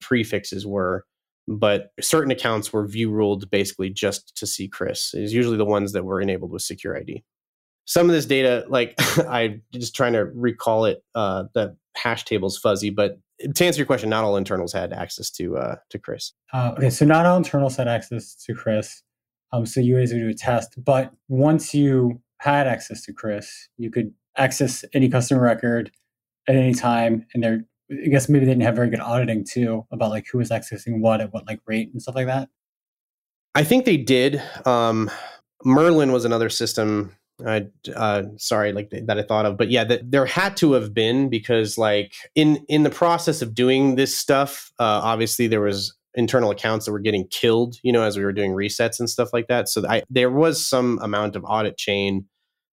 prefixes 0.00 0.66
were. 0.66 1.04
But 1.48 1.90
certain 2.00 2.30
accounts 2.30 2.72
were 2.72 2.86
view 2.86 3.10
ruled 3.10 3.50
basically 3.50 3.90
just 3.90 4.36
to 4.36 4.46
see 4.46 4.68
CRIS. 4.68 5.12
Is 5.12 5.34
usually 5.34 5.56
the 5.56 5.64
ones 5.64 5.92
that 5.92 6.04
were 6.04 6.20
enabled 6.20 6.52
with 6.52 6.62
Secure 6.62 6.96
ID 6.96 7.24
some 7.84 8.08
of 8.08 8.14
this 8.14 8.26
data, 8.26 8.64
like 8.68 8.94
I'm 9.28 9.62
just 9.72 9.94
trying 9.94 10.12
to 10.14 10.24
recall 10.24 10.84
it, 10.84 11.02
uh, 11.14 11.44
the 11.54 11.76
hash 11.96 12.24
table's 12.24 12.58
fuzzy, 12.58 12.90
but 12.90 13.18
to 13.54 13.64
answer 13.64 13.78
your 13.78 13.86
question, 13.86 14.08
not 14.10 14.24
all 14.24 14.36
internals 14.36 14.72
had 14.72 14.92
access 14.92 15.30
to 15.30 15.56
uh, 15.56 15.76
to 15.90 15.98
CRIS. 15.98 16.32
Uh, 16.52 16.74
okay, 16.76 16.90
so 16.90 17.04
not 17.04 17.26
all 17.26 17.36
internals 17.36 17.76
had 17.76 17.88
access 17.88 18.34
to 18.34 18.54
CRIS. 18.54 19.02
Um, 19.52 19.66
so 19.66 19.80
you 19.80 19.96
guys 19.96 20.12
would 20.12 20.20
do 20.20 20.28
a 20.28 20.34
test, 20.34 20.74
but 20.82 21.12
once 21.28 21.74
you 21.74 22.20
had 22.38 22.66
access 22.66 23.02
to 23.02 23.12
CRIS, 23.12 23.68
you 23.76 23.90
could 23.90 24.12
access 24.36 24.84
any 24.94 25.08
customer 25.08 25.42
record 25.42 25.90
at 26.48 26.56
any 26.56 26.74
time, 26.74 27.26
and 27.34 27.42
there. 27.42 27.64
I 27.90 28.08
guess 28.08 28.26
maybe 28.26 28.46
they 28.46 28.52
didn't 28.52 28.62
have 28.62 28.74
very 28.74 28.88
good 28.88 29.00
auditing 29.00 29.44
too 29.44 29.86
about 29.92 30.08
like 30.08 30.24
who 30.32 30.38
was 30.38 30.48
accessing 30.48 31.00
what 31.00 31.20
at 31.20 31.30
what 31.34 31.46
like 31.46 31.60
rate 31.66 31.90
and 31.92 32.00
stuff 32.00 32.14
like 32.14 32.26
that. 32.26 32.48
I 33.54 33.64
think 33.64 33.84
they 33.84 33.98
did. 33.98 34.42
Um, 34.64 35.10
Merlin 35.62 36.10
was 36.10 36.24
another 36.24 36.48
system. 36.48 37.14
I 37.44 37.68
uh, 37.94 38.24
sorry, 38.36 38.72
like 38.72 38.90
that 38.90 39.18
I 39.18 39.22
thought 39.22 39.46
of, 39.46 39.56
but 39.56 39.70
yeah, 39.70 39.84
that 39.84 40.10
there 40.10 40.26
had 40.26 40.56
to 40.58 40.72
have 40.72 40.94
been 40.94 41.28
because 41.28 41.78
like 41.78 42.14
in 42.34 42.64
in 42.68 42.82
the 42.82 42.90
process 42.90 43.42
of 43.42 43.54
doing 43.54 43.96
this 43.96 44.16
stuff, 44.16 44.70
uh, 44.78 45.00
obviously 45.02 45.46
there 45.46 45.60
was 45.60 45.94
internal 46.14 46.50
accounts 46.50 46.86
that 46.86 46.92
were 46.92 46.98
getting 46.98 47.26
killed, 47.28 47.76
you 47.82 47.92
know, 47.92 48.02
as 48.02 48.16
we 48.16 48.24
were 48.24 48.32
doing 48.32 48.52
resets 48.52 48.98
and 48.98 49.08
stuff 49.08 49.32
like 49.32 49.48
that. 49.48 49.68
So 49.68 49.82
I, 49.88 50.02
there 50.10 50.30
was 50.30 50.64
some 50.64 50.98
amount 51.00 51.36
of 51.36 51.44
audit 51.44 51.76
chain 51.76 52.26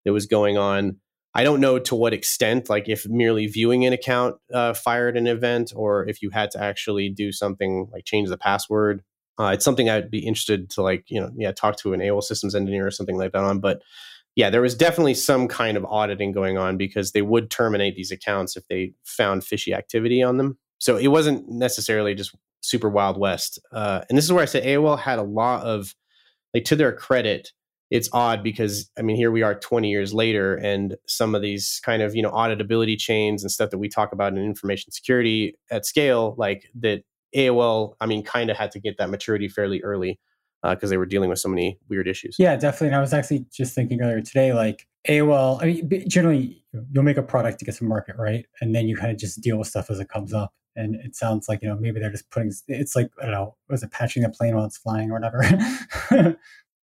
that 0.05 0.13
was 0.13 0.25
going 0.25 0.57
on. 0.57 0.97
I 1.33 1.43
don't 1.43 1.61
know 1.61 1.79
to 1.79 1.95
what 1.95 2.13
extent, 2.13 2.69
like 2.69 2.89
if 2.89 3.07
merely 3.07 3.47
viewing 3.47 3.85
an 3.85 3.93
account 3.93 4.37
uh, 4.53 4.73
fired 4.73 5.15
an 5.15 5.27
event, 5.27 5.71
or 5.75 6.07
if 6.07 6.21
you 6.21 6.31
had 6.31 6.51
to 6.51 6.61
actually 6.61 7.09
do 7.09 7.31
something 7.31 7.87
like 7.91 8.05
change 8.05 8.29
the 8.29 8.37
password. 8.37 9.03
Uh, 9.39 9.51
it's 9.53 9.63
something 9.63 9.89
I'd 9.89 10.11
be 10.11 10.19
interested 10.19 10.69
to 10.71 10.81
like, 10.81 11.05
you 11.07 11.21
know, 11.21 11.31
yeah, 11.33 11.53
talk 11.53 11.77
to 11.77 11.93
an 11.93 12.01
AOL 12.01 12.21
systems 12.21 12.55
engineer 12.55 12.85
or 12.85 12.91
something 12.91 13.17
like 13.17 13.31
that 13.31 13.41
on. 13.41 13.59
But 13.59 13.81
yeah, 14.35 14.49
there 14.49 14.61
was 14.61 14.75
definitely 14.75 15.15
some 15.15 15.47
kind 15.47 15.77
of 15.77 15.85
auditing 15.85 16.31
going 16.31 16.57
on 16.57 16.77
because 16.77 17.11
they 17.11 17.21
would 17.21 17.49
terminate 17.49 17.95
these 17.95 18.11
accounts 18.11 18.55
if 18.55 18.67
they 18.67 18.93
found 19.03 19.43
fishy 19.43 19.73
activity 19.73 20.23
on 20.23 20.37
them. 20.37 20.57
So 20.77 20.97
it 20.97 21.07
wasn't 21.07 21.49
necessarily 21.49 22.15
just 22.15 22.35
super 22.61 22.89
wild 22.89 23.17
west. 23.17 23.59
Uh, 23.71 24.01
and 24.07 24.17
this 24.17 24.25
is 24.25 24.31
where 24.31 24.43
I 24.43 24.45
say 24.45 24.65
AOL 24.75 24.99
had 24.99 25.19
a 25.19 25.23
lot 25.23 25.63
of, 25.63 25.93
like, 26.53 26.63
to 26.65 26.75
their 26.75 26.93
credit, 26.93 27.51
it's 27.89 28.09
odd 28.13 28.43
because 28.43 28.89
I 28.97 29.01
mean, 29.01 29.15
here 29.15 29.31
we 29.31 29.41
are 29.41 29.55
20 29.55 29.89
years 29.89 30.13
later, 30.13 30.55
and 30.55 30.95
some 31.07 31.33
of 31.33 31.41
these 31.41 31.81
kind 31.83 32.01
of 32.01 32.15
you 32.15 32.21
know 32.21 32.31
auditability 32.31 32.97
chains 32.97 33.43
and 33.43 33.51
stuff 33.51 33.71
that 33.71 33.79
we 33.79 33.89
talk 33.89 34.13
about 34.13 34.33
in 34.33 34.39
information 34.39 34.91
security 34.91 35.55
at 35.71 35.85
scale, 35.85 36.35
like 36.37 36.69
that 36.75 37.03
AOL, 37.35 37.93
I 37.99 38.05
mean, 38.05 38.23
kind 38.23 38.49
of 38.49 38.57
had 38.57 38.71
to 38.71 38.79
get 38.79 38.97
that 38.97 39.09
maturity 39.09 39.47
fairly 39.47 39.81
early 39.81 40.19
because 40.63 40.89
uh, 40.89 40.91
they 40.91 40.97
were 40.97 41.05
dealing 41.05 41.29
with 41.29 41.39
so 41.39 41.49
many 41.49 41.79
weird 41.87 42.07
issues. 42.07 42.35
Yeah, 42.37 42.55
definitely. 42.55 42.87
And 42.87 42.95
I 42.97 43.01
was 43.01 43.13
actually 43.13 43.45
just 43.51 43.73
thinking 43.73 44.01
earlier 44.01 44.21
today, 44.21 44.53
like 44.53 44.87
AOL. 45.07 45.61
I 45.61 45.65
mean, 45.65 46.09
generally, 46.09 46.63
you'll 46.91 47.03
make 47.03 47.17
a 47.17 47.23
product 47.23 47.59
to 47.59 47.65
get 47.65 47.75
some 47.75 47.87
market, 47.87 48.15
right? 48.17 48.45
And 48.61 48.75
then 48.75 48.87
you 48.87 48.95
kind 48.95 49.11
of 49.11 49.17
just 49.17 49.41
deal 49.41 49.57
with 49.57 49.67
stuff 49.67 49.89
as 49.89 49.99
it 49.99 50.09
comes 50.09 50.33
up. 50.33 50.53
And 50.75 50.95
it 50.95 51.15
sounds 51.15 51.49
like 51.49 51.61
you 51.61 51.67
know 51.67 51.75
maybe 51.75 51.99
they're 51.99 52.11
just 52.11 52.29
putting. 52.29 52.51
It's 52.67 52.95
like 52.95 53.09
I 53.21 53.23
don't 53.23 53.33
know, 53.33 53.55
was 53.69 53.83
it 53.83 53.91
patching 53.91 54.23
the 54.23 54.29
plane 54.29 54.55
while 54.55 54.65
it's 54.65 54.77
flying 54.77 55.11
or 55.11 55.19
whatever? 55.19 55.43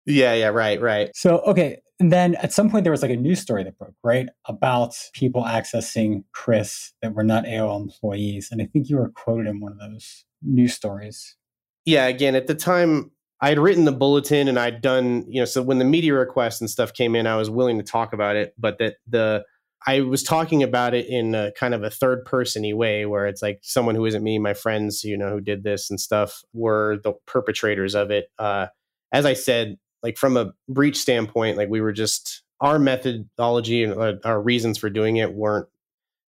yeah, 0.06 0.34
yeah, 0.34 0.48
right, 0.48 0.80
right. 0.80 1.10
So 1.14 1.40
okay, 1.40 1.80
and 1.98 2.12
then 2.12 2.36
at 2.36 2.52
some 2.52 2.70
point 2.70 2.84
there 2.84 2.92
was 2.92 3.02
like 3.02 3.10
a 3.10 3.16
news 3.16 3.40
story 3.40 3.64
that 3.64 3.76
broke, 3.76 3.94
right, 4.02 4.28
about 4.46 4.94
people 5.12 5.42
accessing 5.42 6.24
CRIS 6.32 6.94
that 7.02 7.14
were 7.14 7.24
not 7.24 7.44
AOL 7.44 7.80
employees, 7.80 8.48
and 8.50 8.62
I 8.62 8.66
think 8.66 8.88
you 8.88 8.96
were 8.96 9.10
quoted 9.10 9.48
in 9.48 9.60
one 9.60 9.72
of 9.72 9.78
those 9.78 10.24
news 10.40 10.72
stories. 10.72 11.36
Yeah, 11.84 12.06
again, 12.06 12.34
at 12.34 12.46
the 12.46 12.54
time 12.54 13.10
I 13.40 13.48
had 13.48 13.58
written 13.58 13.84
the 13.84 13.92
bulletin 13.92 14.48
and 14.48 14.58
I'd 14.58 14.80
done, 14.80 15.24
you 15.28 15.40
know, 15.40 15.44
so 15.44 15.62
when 15.62 15.78
the 15.78 15.84
media 15.84 16.14
requests 16.14 16.60
and 16.60 16.70
stuff 16.70 16.92
came 16.92 17.14
in, 17.14 17.26
I 17.26 17.36
was 17.36 17.50
willing 17.50 17.78
to 17.78 17.84
talk 17.84 18.12
about 18.12 18.36
it, 18.36 18.54
but 18.58 18.78
that 18.78 18.96
the 19.06 19.44
I 19.86 20.00
was 20.00 20.22
talking 20.22 20.62
about 20.62 20.94
it 20.94 21.06
in 21.08 21.34
a 21.34 21.52
kind 21.52 21.74
of 21.74 21.82
a 21.82 21.90
third 21.90 22.24
persony 22.24 22.72
way 22.72 23.04
where 23.04 23.26
it's 23.26 23.42
like 23.42 23.60
someone 23.62 23.94
who 23.94 24.06
isn't 24.06 24.22
me, 24.22 24.38
my 24.38 24.54
friends, 24.54 25.04
you 25.04 25.16
know, 25.18 25.30
who 25.30 25.40
did 25.42 25.62
this 25.62 25.90
and 25.90 26.00
stuff 26.00 26.42
were 26.54 27.00
the 27.04 27.12
perpetrators 27.26 27.94
of 27.94 28.10
it. 28.10 28.30
Uh, 28.38 28.68
as 29.12 29.26
I 29.26 29.34
said, 29.34 29.78
like 30.02 30.16
from 30.16 30.38
a 30.38 30.52
breach 30.68 30.96
standpoint, 30.96 31.58
like 31.58 31.68
we 31.68 31.82
were 31.82 31.92
just 31.92 32.42
our 32.60 32.78
methodology 32.78 33.84
and 33.84 33.92
uh, 34.00 34.14
our 34.24 34.40
reasons 34.40 34.78
for 34.78 34.88
doing 34.88 35.16
it 35.16 35.34
weren't 35.34 35.68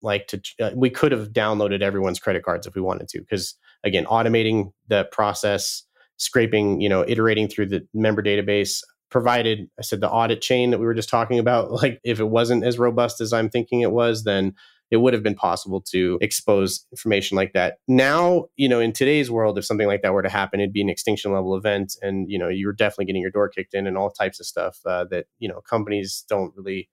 like 0.03 0.27
to 0.29 0.41
uh, 0.61 0.71
we 0.75 0.91
could 0.91 1.13
have 1.13 1.29
downloaded 1.29 1.81
everyone's 1.81 2.19
credit 2.19 2.43
cards 2.43 2.67
if 2.67 2.75
we 2.75 2.81
wanted 2.81 3.09
to 3.09 3.21
because 3.21 3.55
again 3.85 4.05
automating 4.05 4.73
the 4.89 5.05
process 5.11 5.85
scraping 6.17 6.81
you 6.81 6.89
know 6.89 7.05
iterating 7.07 7.49
through 7.49 7.67
the 7.67 7.87
member 7.95 8.23
database 8.23 8.81
provided 9.11 9.69
i 9.79 9.83
said 9.83 10.01
the 10.01 10.11
audit 10.11 10.41
chain 10.41 10.71
that 10.71 10.79
we 10.79 10.87
were 10.87 10.95
just 10.95 11.09
talking 11.09 11.39
about 11.39 11.71
like 11.83 12.01
if 12.05 12.21
it 12.21 12.29
wasn't 12.29 12.65
as 12.65 12.79
robust 12.79 13.21
as 13.21 13.33
i'm 13.33 13.49
thinking 13.49 13.81
it 13.81 13.93
was 13.93 14.25
then 14.25 14.55
it 14.91 14.99
would 14.99 15.15
have 15.15 15.23
been 15.23 15.35
possible 15.35 15.81
to 15.81 16.19
expose 16.21 16.87
information 16.93 17.37
like 17.37 17.53
that 17.53 17.79
now 17.89 18.45
you 18.57 18.69
know 18.69 18.81
in 18.81 18.93
today's 18.93 19.31
world 19.31 19.59
if 19.59 19.65
something 19.65 19.87
like 19.87 20.03
that 20.03 20.13
were 20.13 20.23
to 20.23 20.29
happen 20.29 20.61
it'd 20.61 20.73
be 20.73 20.83
an 20.83 20.89
extinction 20.89 21.33
level 21.33 21.57
event 21.57 21.97
and 22.03 22.31
you 22.31 22.39
know 22.39 22.49
you're 22.49 22.73
definitely 22.73 23.07
getting 23.07 23.23
your 23.23 23.31
door 23.31 23.49
kicked 23.49 23.75
in 23.75 23.87
and 23.87 23.97
all 23.97 24.11
types 24.11 24.39
of 24.39 24.47
stuff 24.47 24.79
uh, 24.87 25.05
that 25.11 25.27
you 25.39 25.49
know 25.49 25.61
companies 25.61 26.25
don't 26.29 26.53
really 26.57 26.89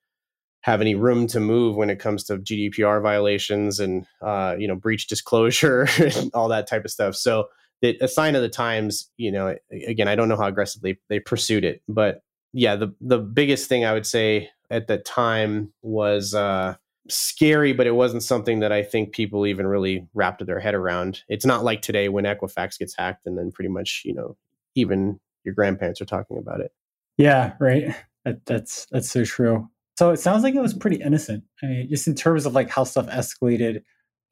have 0.61 0.81
any 0.81 0.95
room 0.95 1.27
to 1.27 1.39
move 1.39 1.75
when 1.75 1.89
it 1.89 1.99
comes 1.99 2.23
to 2.23 2.37
GDPR 2.37 3.01
violations 3.01 3.79
and 3.79 4.05
uh, 4.21 4.55
you 4.57 4.67
know 4.67 4.75
breach 4.75 5.07
disclosure 5.07 5.87
and 5.99 6.31
all 6.33 6.47
that 6.49 6.67
type 6.67 6.85
of 6.85 6.91
stuff. 6.91 7.15
So 7.15 7.47
it, 7.81 7.97
a 8.01 8.07
sign 8.07 8.35
of 8.35 8.41
the 8.41 8.49
times, 8.49 9.09
you 9.17 9.31
know, 9.31 9.55
again, 9.71 10.07
I 10.07 10.15
don't 10.15 10.29
know 10.29 10.37
how 10.37 10.47
aggressively 10.47 10.99
they 11.09 11.19
pursued 11.19 11.63
it, 11.63 11.81
but 11.87 12.23
yeah, 12.53 12.75
the 12.75 12.93
the 13.01 13.17
biggest 13.17 13.69
thing 13.69 13.85
I 13.85 13.93
would 13.93 14.05
say 14.05 14.49
at 14.69 14.87
the 14.87 14.97
time 14.97 15.73
was 15.81 16.33
uh, 16.33 16.75
scary, 17.09 17.73
but 17.73 17.87
it 17.87 17.95
wasn't 17.95 18.23
something 18.23 18.59
that 18.59 18.71
I 18.71 18.83
think 18.83 19.13
people 19.13 19.47
even 19.47 19.67
really 19.67 20.07
wrapped 20.13 20.45
their 20.45 20.59
head 20.59 20.75
around. 20.75 21.23
It's 21.27 21.45
not 21.45 21.63
like 21.63 21.81
today 21.81 22.09
when 22.09 22.25
Equifax 22.25 22.77
gets 22.77 22.95
hacked 22.97 23.25
and 23.25 23.37
then 23.37 23.51
pretty 23.51 23.69
much 23.69 24.03
you 24.05 24.13
know 24.13 24.35
even 24.75 25.19
your 25.43 25.55
grandparents 25.55 26.01
are 26.01 26.05
talking 26.05 26.37
about 26.37 26.61
it. 26.61 26.71
Yeah, 27.17 27.53
right. 27.59 27.95
That, 28.25 28.45
that's 28.45 28.85
that's 28.91 29.09
so 29.09 29.25
true. 29.25 29.67
So 29.97 30.09
it 30.11 30.17
sounds 30.17 30.43
like 30.43 30.55
it 30.55 30.61
was 30.61 30.73
pretty 30.73 31.01
innocent. 31.01 31.43
I 31.61 31.65
mean, 31.67 31.89
just 31.89 32.07
in 32.07 32.15
terms 32.15 32.45
of 32.45 32.53
like 32.53 32.69
how 32.69 32.83
stuff 32.83 33.07
escalated 33.07 33.83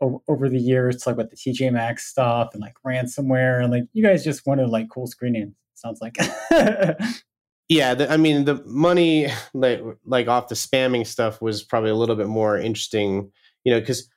over, 0.01 0.49
the 0.49 0.59
years, 0.59 1.05
like 1.05 1.17
with 1.17 1.29
the 1.29 1.35
TJ 1.35 1.71
Maxx 1.73 2.05
stuff 2.07 2.49
and 2.53 2.61
like 2.61 2.75
ransomware, 2.85 3.61
and 3.61 3.71
like 3.71 3.83
you 3.93 4.03
guys 4.03 4.23
just 4.23 4.45
wanted 4.45 4.69
like 4.69 4.89
cool 4.89 5.07
screening. 5.07 5.55
Sounds 5.75 5.99
like. 6.01 6.17
yeah, 7.69 7.93
the, 7.93 8.11
I 8.11 8.17
mean 8.17 8.45
the 8.45 8.61
money 8.65 9.27
like 9.53 9.81
like 10.05 10.27
off 10.27 10.47
the 10.47 10.55
spamming 10.55 11.05
stuff 11.05 11.41
was 11.41 11.63
probably 11.63 11.89
a 11.89 11.95
little 11.95 12.15
bit 12.15 12.27
more 12.27 12.57
interesting, 12.57 13.31
you 13.63 13.73
know, 13.73 13.79
because 13.79 14.09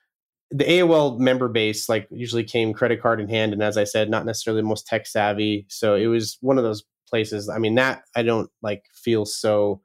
the 0.50 0.64
AOL 0.64 1.18
member 1.18 1.48
base 1.48 1.88
like 1.88 2.06
usually 2.10 2.44
came 2.44 2.72
credit 2.72 3.00
card 3.00 3.20
in 3.20 3.28
hand, 3.28 3.52
and 3.52 3.62
as 3.62 3.76
I 3.76 3.84
said, 3.84 4.10
not 4.10 4.26
necessarily 4.26 4.62
the 4.62 4.68
most 4.68 4.86
tech 4.86 5.06
savvy. 5.06 5.66
So 5.68 5.94
it 5.94 6.06
was 6.06 6.38
one 6.40 6.58
of 6.58 6.64
those 6.64 6.84
places. 7.08 7.48
I 7.48 7.58
mean, 7.58 7.74
that 7.76 8.02
I 8.14 8.22
don't 8.22 8.50
like 8.62 8.84
feel 8.94 9.24
so 9.24 9.82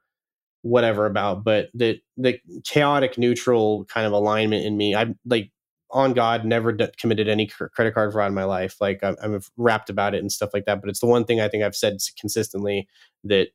whatever 0.62 1.06
about, 1.06 1.44
but 1.44 1.68
the 1.74 1.98
the 2.16 2.38
chaotic 2.64 3.18
neutral 3.18 3.84
kind 3.86 4.06
of 4.06 4.12
alignment 4.12 4.64
in 4.64 4.76
me, 4.76 4.94
I'm 4.94 5.18
like 5.24 5.50
on 5.90 6.12
God 6.12 6.44
never 6.44 6.72
d- 6.72 6.88
committed 6.98 7.28
any 7.28 7.46
credit 7.46 7.94
card 7.94 8.12
fraud 8.12 8.28
in 8.28 8.34
my 8.34 8.44
life. 8.44 8.76
Like 8.80 9.02
I'm, 9.02 9.16
I'm 9.22 9.40
rapped 9.56 9.90
about 9.90 10.14
it 10.14 10.20
and 10.20 10.30
stuff 10.30 10.50
like 10.52 10.66
that. 10.66 10.80
But 10.80 10.90
it's 10.90 11.00
the 11.00 11.06
one 11.06 11.24
thing 11.24 11.40
I 11.40 11.48
think 11.48 11.64
I've 11.64 11.76
said 11.76 11.98
consistently 12.18 12.88
that 13.24 13.48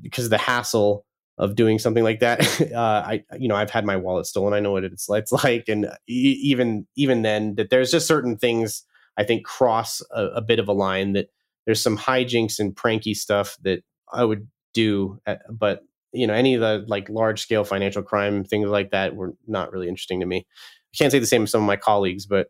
because 0.00 0.24
of 0.24 0.30
the 0.30 0.38
hassle 0.38 1.04
of 1.36 1.56
doing 1.56 1.78
something 1.78 2.04
like 2.04 2.20
that, 2.20 2.60
uh, 2.72 3.02
I 3.06 3.24
you 3.38 3.48
know 3.48 3.56
I've 3.56 3.70
had 3.70 3.84
my 3.84 3.96
wallet 3.96 4.26
stolen. 4.26 4.54
I 4.54 4.60
know 4.60 4.72
what 4.72 4.84
it's 4.84 5.08
it's 5.08 5.32
like, 5.32 5.68
and 5.68 5.90
even 6.06 6.86
even 6.96 7.22
then 7.22 7.56
that 7.56 7.70
there's 7.70 7.90
just 7.90 8.06
certain 8.06 8.36
things 8.36 8.84
I 9.16 9.24
think 9.24 9.44
cross 9.44 10.02
a, 10.10 10.26
a 10.26 10.40
bit 10.40 10.58
of 10.58 10.68
a 10.68 10.72
line 10.72 11.12
that 11.14 11.28
there's 11.66 11.82
some 11.82 11.98
hijinks 11.98 12.58
and 12.58 12.74
pranky 12.74 13.14
stuff 13.14 13.56
that 13.62 13.82
I 14.12 14.24
would 14.24 14.48
do, 14.74 15.18
at, 15.26 15.42
but 15.50 15.82
you 16.12 16.26
know 16.26 16.34
any 16.34 16.54
of 16.54 16.60
the 16.60 16.84
like 16.86 17.08
large 17.08 17.42
scale 17.42 17.64
financial 17.64 18.02
crime 18.02 18.44
things 18.44 18.68
like 18.68 18.92
that 18.92 19.16
were 19.16 19.34
not 19.46 19.72
really 19.72 19.88
interesting 19.88 20.20
to 20.20 20.26
me 20.26 20.46
i 20.94 20.96
can't 20.96 21.12
say 21.12 21.18
the 21.18 21.26
same 21.26 21.42
as 21.42 21.50
some 21.50 21.62
of 21.62 21.66
my 21.66 21.76
colleagues 21.76 22.26
but 22.26 22.48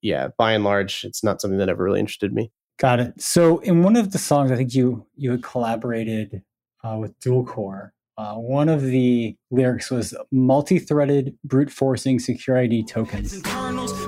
yeah 0.00 0.28
by 0.36 0.52
and 0.52 0.64
large 0.64 1.04
it's 1.04 1.24
not 1.24 1.40
something 1.40 1.58
that 1.58 1.68
ever 1.68 1.84
really 1.84 2.00
interested 2.00 2.32
me. 2.32 2.50
Got 2.78 3.00
it. 3.00 3.20
So 3.20 3.58
in 3.58 3.82
one 3.82 3.96
of 3.96 4.12
the 4.12 4.18
songs 4.18 4.50
i 4.50 4.56
think 4.56 4.74
you 4.74 5.06
you 5.16 5.30
had 5.30 5.42
collaborated 5.42 6.42
uh, 6.84 6.96
with 6.98 7.18
dual 7.20 7.44
core 7.44 7.94
uh, 8.18 8.34
one 8.34 8.68
of 8.68 8.82
the 8.82 9.36
lyrics 9.50 9.90
was 9.90 10.14
multi-threaded 10.30 11.36
brute 11.44 11.70
forcing 11.70 12.18
secure 12.18 12.58
id 12.58 12.86
tokens. 12.86 13.42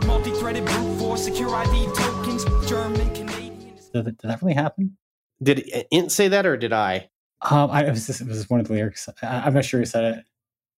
Multi-threaded 0.06 0.64
brute 0.66 0.98
force 0.98 1.24
secure 1.24 1.48
id 1.48 1.94
tokens 1.96 2.44
german 2.68 3.12
canadian. 3.14 3.76
Did, 3.92 4.04
did 4.04 4.18
that 4.22 4.42
really 4.42 4.54
happen? 4.54 4.96
Did 5.42 5.70
int 5.90 6.12
say 6.12 6.28
that 6.28 6.44
or 6.44 6.56
did 6.56 6.72
i? 6.72 7.08
Um, 7.42 7.70
I, 7.70 7.84
it, 7.84 7.90
was 7.90 8.06
just, 8.06 8.20
it 8.20 8.26
was 8.26 8.48
one 8.48 8.60
of 8.60 8.68
the 8.68 8.74
lyrics. 8.74 9.08
I, 9.22 9.46
am 9.46 9.54
not 9.54 9.64
sure 9.64 9.80
who 9.80 9.86
said 9.86 10.04
it. 10.04 10.24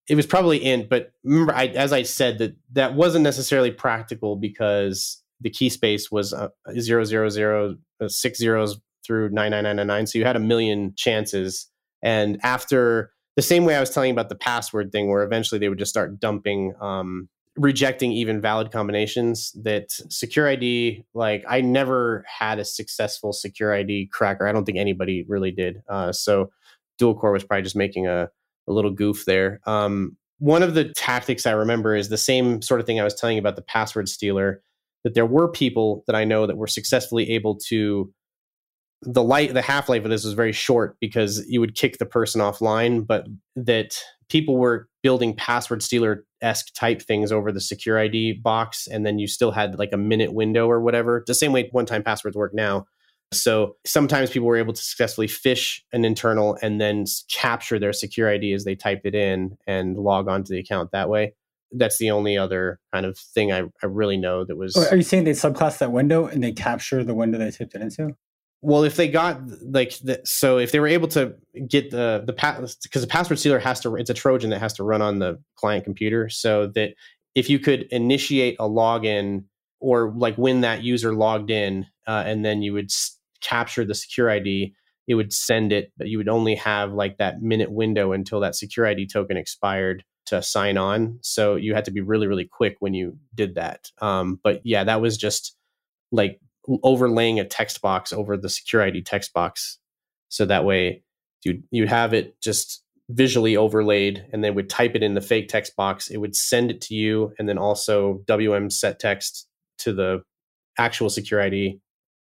It 0.09 0.15
was 0.15 0.25
probably 0.25 0.57
in, 0.57 0.87
but 0.89 1.11
remember, 1.23 1.53
I, 1.53 1.67
as 1.67 1.91
I 1.91 2.03
said, 2.03 2.37
that 2.37 2.55
that 2.73 2.93
wasn't 2.95 3.23
necessarily 3.23 3.71
practical 3.71 4.35
because 4.35 5.21
the 5.41 5.49
key 5.49 5.69
space 5.69 6.09
was 6.09 6.33
uh, 6.33 6.49
zero 6.79 7.03
zero 7.03 7.29
zero 7.29 7.75
uh, 8.01 8.07
six 8.07 8.39
zeros 8.39 8.79
through 9.05 9.29
nine 9.29 9.51
nine 9.51 9.63
nine 9.63 9.75
nine 9.75 9.87
nine. 9.87 10.07
So 10.07 10.17
you 10.17 10.25
had 10.25 10.35
a 10.35 10.39
million 10.39 10.93
chances. 10.95 11.67
And 12.01 12.39
after 12.43 13.11
the 13.35 13.41
same 13.41 13.65
way 13.65 13.75
I 13.75 13.79
was 13.79 13.89
telling 13.89 14.09
you 14.09 14.13
about 14.13 14.29
the 14.29 14.35
password 14.35 14.91
thing, 14.91 15.09
where 15.09 15.23
eventually 15.23 15.59
they 15.59 15.69
would 15.69 15.77
just 15.77 15.89
start 15.89 16.19
dumping 16.19 16.73
um, 16.79 17.29
rejecting 17.57 18.11
even 18.11 18.39
valid 18.39 18.71
combinations 18.71 19.51
that 19.63 19.89
secure 19.89 20.47
id 20.47 21.03
like 21.13 21.43
i 21.49 21.59
never 21.59 22.23
had 22.27 22.59
a 22.59 22.65
successful 22.65 23.33
secure 23.33 23.73
id 23.73 24.07
cracker 24.13 24.47
i 24.47 24.51
don't 24.51 24.65
think 24.65 24.77
anybody 24.77 25.25
really 25.27 25.51
did 25.51 25.81
uh, 25.89 26.11
so 26.11 26.51
dual 26.99 27.15
core 27.15 27.31
was 27.31 27.43
probably 27.43 27.63
just 27.63 27.75
making 27.75 28.07
a, 28.07 28.29
a 28.67 28.73
little 28.73 28.91
goof 28.91 29.25
there 29.25 29.59
um, 29.65 30.15
one 30.39 30.63
of 30.63 30.73
the 30.73 30.85
tactics 30.93 31.45
i 31.45 31.51
remember 31.51 31.95
is 31.95 32.09
the 32.09 32.17
same 32.17 32.61
sort 32.61 32.79
of 32.79 32.85
thing 32.85 32.99
i 32.99 33.03
was 33.03 33.13
telling 33.13 33.35
you 33.35 33.41
about 33.41 33.55
the 33.55 33.61
password 33.61 34.07
stealer 34.07 34.61
that 35.03 35.13
there 35.13 35.25
were 35.25 35.47
people 35.47 36.03
that 36.07 36.15
i 36.15 36.23
know 36.23 36.45
that 36.45 36.57
were 36.57 36.67
successfully 36.67 37.31
able 37.31 37.55
to 37.55 38.11
the 39.03 39.23
light 39.23 39.53
the 39.53 39.61
half 39.61 39.89
life 39.89 40.03
of 40.03 40.09
this 40.09 40.25
was 40.25 40.33
very 40.33 40.51
short 40.51 40.97
because 40.99 41.45
you 41.47 41.59
would 41.59 41.75
kick 41.75 41.97
the 41.97 42.05
person 42.05 42.41
offline 42.41 43.05
but 43.05 43.27
that 43.55 43.97
people 44.29 44.57
were 44.57 44.89
building 45.03 45.33
password 45.33 45.81
stealer 45.81 46.25
esque 46.41 46.73
type 46.73 47.01
things 47.01 47.31
over 47.31 47.51
the 47.51 47.61
secure 47.61 47.99
ID 47.99 48.33
box, 48.33 48.87
and 48.87 49.05
then 49.05 49.19
you 49.19 49.27
still 49.27 49.51
had 49.51 49.79
like 49.79 49.91
a 49.93 49.97
minute 49.97 50.33
window 50.33 50.69
or 50.69 50.81
whatever. 50.81 51.23
The 51.25 51.33
same 51.33 51.51
way 51.51 51.69
one 51.71 51.85
time 51.85 52.03
passwords 52.03 52.35
work 52.35 52.53
now. 52.53 52.85
So 53.33 53.75
sometimes 53.85 54.29
people 54.29 54.47
were 54.47 54.57
able 54.57 54.73
to 54.73 54.81
successfully 54.81 55.27
phish 55.27 55.81
an 55.91 56.05
internal 56.05 56.57
and 56.61 56.79
then 56.79 57.05
capture 57.29 57.77
their 57.77 57.93
secure 57.93 58.29
ID 58.29 58.53
as 58.53 58.63
they 58.63 58.75
typed 58.75 59.05
it 59.05 59.15
in 59.15 59.57
and 59.67 59.97
log 59.97 60.27
onto 60.27 60.53
the 60.53 60.59
account 60.59 60.91
that 60.91 61.09
way. 61.09 61.33
That's 61.71 61.97
the 61.97 62.11
only 62.11 62.37
other 62.37 62.79
kind 62.93 63.05
of 63.05 63.17
thing 63.17 63.51
I, 63.51 63.63
I 63.83 63.87
really 63.87 64.15
know 64.15 64.45
that 64.45 64.55
was. 64.55 64.77
Are 64.77 64.95
you 64.95 65.01
saying 65.01 65.25
they 65.25 65.31
subclass 65.31 65.79
that 65.79 65.91
window 65.91 66.25
and 66.25 66.41
they 66.41 66.53
capture 66.53 67.03
the 67.03 67.13
window 67.13 67.37
they 67.37 67.51
typed 67.51 67.75
it 67.75 67.81
into? 67.81 68.15
well 68.61 68.83
if 68.83 68.95
they 68.95 69.07
got 69.07 69.39
like 69.61 69.97
the, 69.99 70.19
so 70.23 70.57
if 70.57 70.71
they 70.71 70.79
were 70.79 70.87
able 70.87 71.07
to 71.07 71.35
get 71.67 71.91
the 71.91 72.23
the 72.25 72.33
because 72.33 73.01
the 73.01 73.07
password 73.07 73.39
stealer 73.39 73.59
has 73.59 73.79
to 73.79 73.95
it's 73.95 74.09
a 74.09 74.13
trojan 74.13 74.49
that 74.49 74.59
has 74.59 74.73
to 74.73 74.83
run 74.83 75.01
on 75.01 75.19
the 75.19 75.39
client 75.55 75.83
computer 75.83 76.27
so 76.29 76.67
that 76.67 76.93
if 77.35 77.49
you 77.49 77.59
could 77.59 77.83
initiate 77.91 78.55
a 78.59 78.67
login 78.67 79.43
or 79.79 80.11
like 80.15 80.35
when 80.35 80.61
that 80.61 80.83
user 80.83 81.13
logged 81.13 81.51
in 81.51 81.85
uh, 82.07 82.23
and 82.25 82.43
then 82.43 82.61
you 82.61 82.73
would 82.73 82.89
capture 83.41 83.85
the 83.85 83.95
secure 83.95 84.29
id 84.29 84.73
it 85.07 85.15
would 85.15 85.31
send 85.31 85.71
it 85.71 85.91
but 85.97 86.07
you 86.07 86.17
would 86.17 86.29
only 86.29 86.55
have 86.55 86.93
like 86.93 87.17
that 87.17 87.41
minute 87.41 87.71
window 87.71 88.11
until 88.11 88.39
that 88.39 88.55
secure 88.55 88.85
id 88.85 89.07
token 89.07 89.37
expired 89.37 90.03
to 90.25 90.41
sign 90.41 90.77
on 90.77 91.17
so 91.21 91.55
you 91.55 91.73
had 91.73 91.85
to 91.85 91.91
be 91.91 92.01
really 92.01 92.27
really 92.27 92.45
quick 92.45 92.75
when 92.79 92.93
you 92.93 93.17
did 93.33 93.55
that 93.55 93.89
um, 94.01 94.39
but 94.43 94.61
yeah 94.65 94.83
that 94.83 95.01
was 95.01 95.17
just 95.17 95.55
like 96.11 96.39
overlaying 96.83 97.39
a 97.39 97.45
text 97.45 97.81
box 97.81 98.11
over 98.11 98.37
the 98.37 98.49
secure 98.49 98.81
ID 98.81 99.01
text 99.01 99.33
box. 99.33 99.79
So 100.29 100.45
that 100.45 100.65
way 100.65 101.03
you 101.43 101.63
you'd 101.71 101.89
have 101.89 102.13
it 102.13 102.39
just 102.41 102.83
visually 103.09 103.55
overlaid 103.55 104.25
and 104.33 104.43
then 104.43 104.53
would 104.55 104.69
type 104.69 104.93
it 104.95 105.03
in 105.03 105.13
the 105.13 105.21
fake 105.21 105.47
text 105.47 105.75
box. 105.75 106.09
It 106.09 106.17
would 106.17 106.35
send 106.35 106.71
it 106.71 106.81
to 106.81 106.95
you 106.95 107.33
and 107.39 107.47
then 107.47 107.57
also 107.57 108.21
WM 108.27 108.69
set 108.69 108.99
text 108.99 109.47
to 109.79 109.93
the 109.93 110.23
actual 110.77 111.09
secure 111.09 111.41
ID 111.41 111.79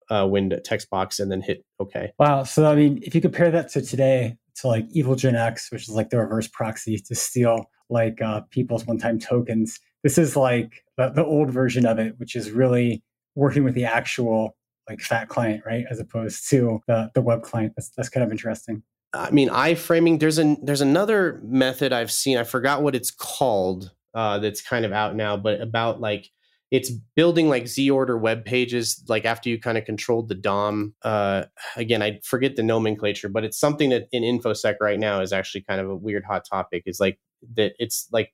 uh, 0.09 0.27
window 0.27 0.59
text 0.63 0.89
box 0.89 1.19
and 1.19 1.31
then 1.31 1.41
hit 1.41 1.65
OK. 1.79 2.11
Wow. 2.19 2.43
So 2.43 2.69
I 2.69 2.75
mean, 2.75 2.99
if 3.03 3.15
you 3.15 3.21
compare 3.21 3.51
that 3.51 3.69
to 3.69 3.81
today, 3.81 4.37
to 4.57 4.67
like 4.67 4.89
Evilginx, 4.91 5.71
which 5.71 5.83
is 5.83 5.89
like 5.89 6.09
the 6.09 6.17
reverse 6.17 6.47
proxy 6.47 6.97
to 6.97 7.15
steal 7.15 7.69
like 7.89 8.21
uh, 8.21 8.41
people's 8.49 8.85
one-time 8.85 9.19
tokens, 9.19 9.79
this 10.03 10.17
is 10.17 10.35
like 10.35 10.83
the, 10.97 11.09
the 11.09 11.25
old 11.25 11.49
version 11.51 11.85
of 11.85 11.99
it, 11.99 12.13
which 12.17 12.35
is 12.35 12.51
really 12.51 13.03
working 13.35 13.63
with 13.63 13.73
the 13.73 13.85
actual 13.85 14.55
like 14.89 15.01
fat 15.01 15.29
client, 15.29 15.63
right, 15.65 15.85
as 15.89 15.99
opposed 15.99 16.47
to 16.49 16.79
the, 16.87 17.11
the 17.15 17.21
web 17.21 17.41
client. 17.41 17.73
That's 17.75 17.89
that's 17.89 18.09
kind 18.09 18.23
of 18.23 18.31
interesting. 18.31 18.83
I 19.13 19.31
mean, 19.31 19.49
iframing. 19.49 20.19
There's 20.19 20.37
an 20.37 20.57
there's 20.63 20.81
another 20.81 21.41
method 21.43 21.93
I've 21.93 22.11
seen. 22.11 22.37
I 22.37 22.43
forgot 22.43 22.81
what 22.81 22.95
it's 22.95 23.11
called. 23.11 23.91
Uh, 24.13 24.39
that's 24.39 24.61
kind 24.61 24.85
of 24.85 24.93
out 24.93 25.15
now, 25.15 25.35
but 25.35 25.59
about 25.59 25.99
like 25.99 26.29
it's 26.75 26.91
building 27.15 27.47
like 27.47 27.67
Z 27.67 27.89
order 27.89 28.17
web 28.17 28.43
pages, 28.43 29.01
like 29.07 29.23
after 29.23 29.49
you 29.49 29.57
kind 29.57 29.77
of 29.77 29.85
controlled 29.85 30.27
the 30.27 30.35
DOM. 30.35 30.93
Uh, 31.03 31.45
again, 31.77 32.01
I 32.01 32.19
forget 32.21 32.57
the 32.57 32.63
nomenclature, 32.63 33.29
but 33.29 33.45
it's 33.45 33.57
something 33.57 33.91
that 33.91 34.09
in 34.11 34.23
InfoSec 34.23 34.75
right 34.81 34.99
now 34.99 35.21
is 35.21 35.31
actually 35.31 35.61
kind 35.61 35.79
of 35.79 35.89
a 35.89 35.95
weird 35.95 36.25
hot 36.25 36.43
topic. 36.49 36.83
Is 36.85 36.99
like 36.99 37.17
that 37.55 37.75
it's 37.79 38.09
like 38.11 38.33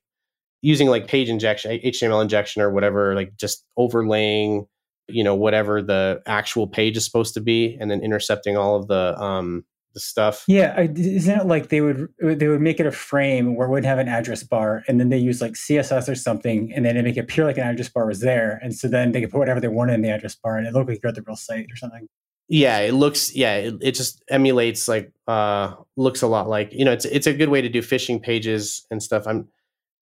using 0.60 0.88
like 0.88 1.06
page 1.06 1.28
injection, 1.28 1.78
HTML 1.84 2.20
injection 2.20 2.62
or 2.62 2.70
whatever, 2.72 3.14
like 3.14 3.36
just 3.36 3.64
overlaying, 3.76 4.66
you 5.06 5.22
know, 5.22 5.36
whatever 5.36 5.80
the 5.80 6.20
actual 6.26 6.66
page 6.66 6.96
is 6.96 7.04
supposed 7.04 7.34
to 7.34 7.40
be, 7.40 7.76
and 7.80 7.92
then 7.92 8.00
intercepting 8.00 8.56
all 8.56 8.74
of 8.74 8.88
the 8.88 9.16
um, 9.22 9.64
the 9.92 10.00
stuff. 10.00 10.44
Yeah, 10.46 10.80
isn't 10.80 11.40
it 11.40 11.46
like 11.46 11.68
they 11.68 11.80
would 11.80 12.08
they 12.20 12.48
would 12.48 12.60
make 12.60 12.80
it 12.80 12.86
a 12.86 12.92
frame 12.92 13.54
where 13.54 13.66
it 13.66 13.70
would 13.70 13.84
have 13.84 13.98
an 13.98 14.08
address 14.08 14.42
bar, 14.42 14.84
and 14.88 14.98
then 14.98 15.08
they 15.08 15.18
use 15.18 15.40
like 15.40 15.52
CSS 15.52 16.08
or 16.08 16.14
something, 16.14 16.72
and 16.72 16.84
then 16.84 16.94
they 16.94 17.02
make 17.02 17.16
it 17.16 17.20
appear 17.20 17.44
like 17.44 17.58
an 17.58 17.66
address 17.66 17.88
bar 17.88 18.06
was 18.06 18.20
there, 18.20 18.58
and 18.62 18.74
so 18.74 18.88
then 18.88 19.12
they 19.12 19.20
could 19.20 19.30
put 19.30 19.38
whatever 19.38 19.60
they 19.60 19.68
wanted 19.68 19.94
in 19.94 20.02
the 20.02 20.10
address 20.10 20.34
bar, 20.34 20.56
and 20.56 20.66
it 20.66 20.72
looked 20.72 20.88
like 20.88 21.00
you're 21.02 21.10
at 21.10 21.14
the 21.14 21.22
real 21.22 21.36
site 21.36 21.66
or 21.70 21.76
something. 21.76 22.08
Yeah, 22.48 22.80
it 22.80 22.92
looks. 22.92 23.34
Yeah, 23.34 23.54
it, 23.56 23.74
it 23.80 23.92
just 23.92 24.22
emulates 24.28 24.88
like 24.88 25.12
uh 25.26 25.74
looks 25.96 26.22
a 26.22 26.26
lot 26.26 26.48
like 26.48 26.72
you 26.72 26.84
know 26.84 26.92
it's 26.92 27.04
it's 27.04 27.26
a 27.26 27.32
good 27.32 27.48
way 27.48 27.62
to 27.62 27.68
do 27.68 27.80
phishing 27.80 28.22
pages 28.22 28.86
and 28.90 29.02
stuff. 29.02 29.26
I'm 29.26 29.48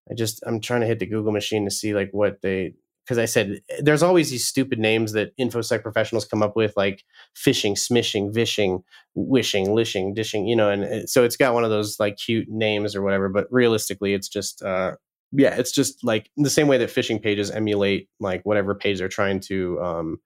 I 0.10 0.14
just 0.14 0.42
I'm 0.46 0.62
trying 0.62 0.82
to 0.82 0.88
hit 0.88 1.00
the 1.00 1.06
Google 1.06 1.32
machine 1.32 1.66
to 1.66 1.72
see 1.72 1.94
like 1.94 2.10
what 2.12 2.42
they 2.42 2.74
because 3.08 3.18
I 3.18 3.26
said 3.26 3.62
there's 3.80 4.04
always 4.04 4.30
these 4.32 4.46
stupid 4.46 4.80
names 4.80 5.14
that 5.14 5.32
infosec 5.38 5.82
professionals 5.82 6.26
come 6.26 6.44
up 6.44 6.58
with, 6.58 6.74
like 6.76 7.06
phishing, 7.38 7.72
smishing, 7.72 8.34
vishing, 8.34 8.84
wishing, 9.16 9.68
lishing, 9.68 10.14
dishing, 10.14 10.46
you 10.46 10.58
know, 10.58 10.70
and 10.70 10.84
it, 10.84 11.10
so 11.10 11.24
it's 11.24 11.38
got 11.38 11.54
one 11.54 11.64
of 11.64 11.70
those 11.70 12.02
like 12.02 12.18
cute 12.18 12.50
names 12.50 12.98
or 12.98 13.02
whatever. 13.02 13.30
But 13.30 13.48
realistically, 13.50 14.14
it's 14.14 14.28
just, 14.28 14.62
uh, 14.62 14.96
yeah, 15.32 15.56
it's 15.56 15.72
just 15.72 16.04
like 16.04 16.30
the 16.36 16.50
same 16.50 16.68
way 16.68 16.78
that 16.80 16.90
phishing 16.90 17.22
pages 17.22 17.50
emulate 17.50 18.10
like 18.20 18.42
whatever 18.44 18.76
page 18.76 19.00
they're 19.00 19.08
trying 19.08 19.40
to 19.42 19.82
um, 19.82 20.18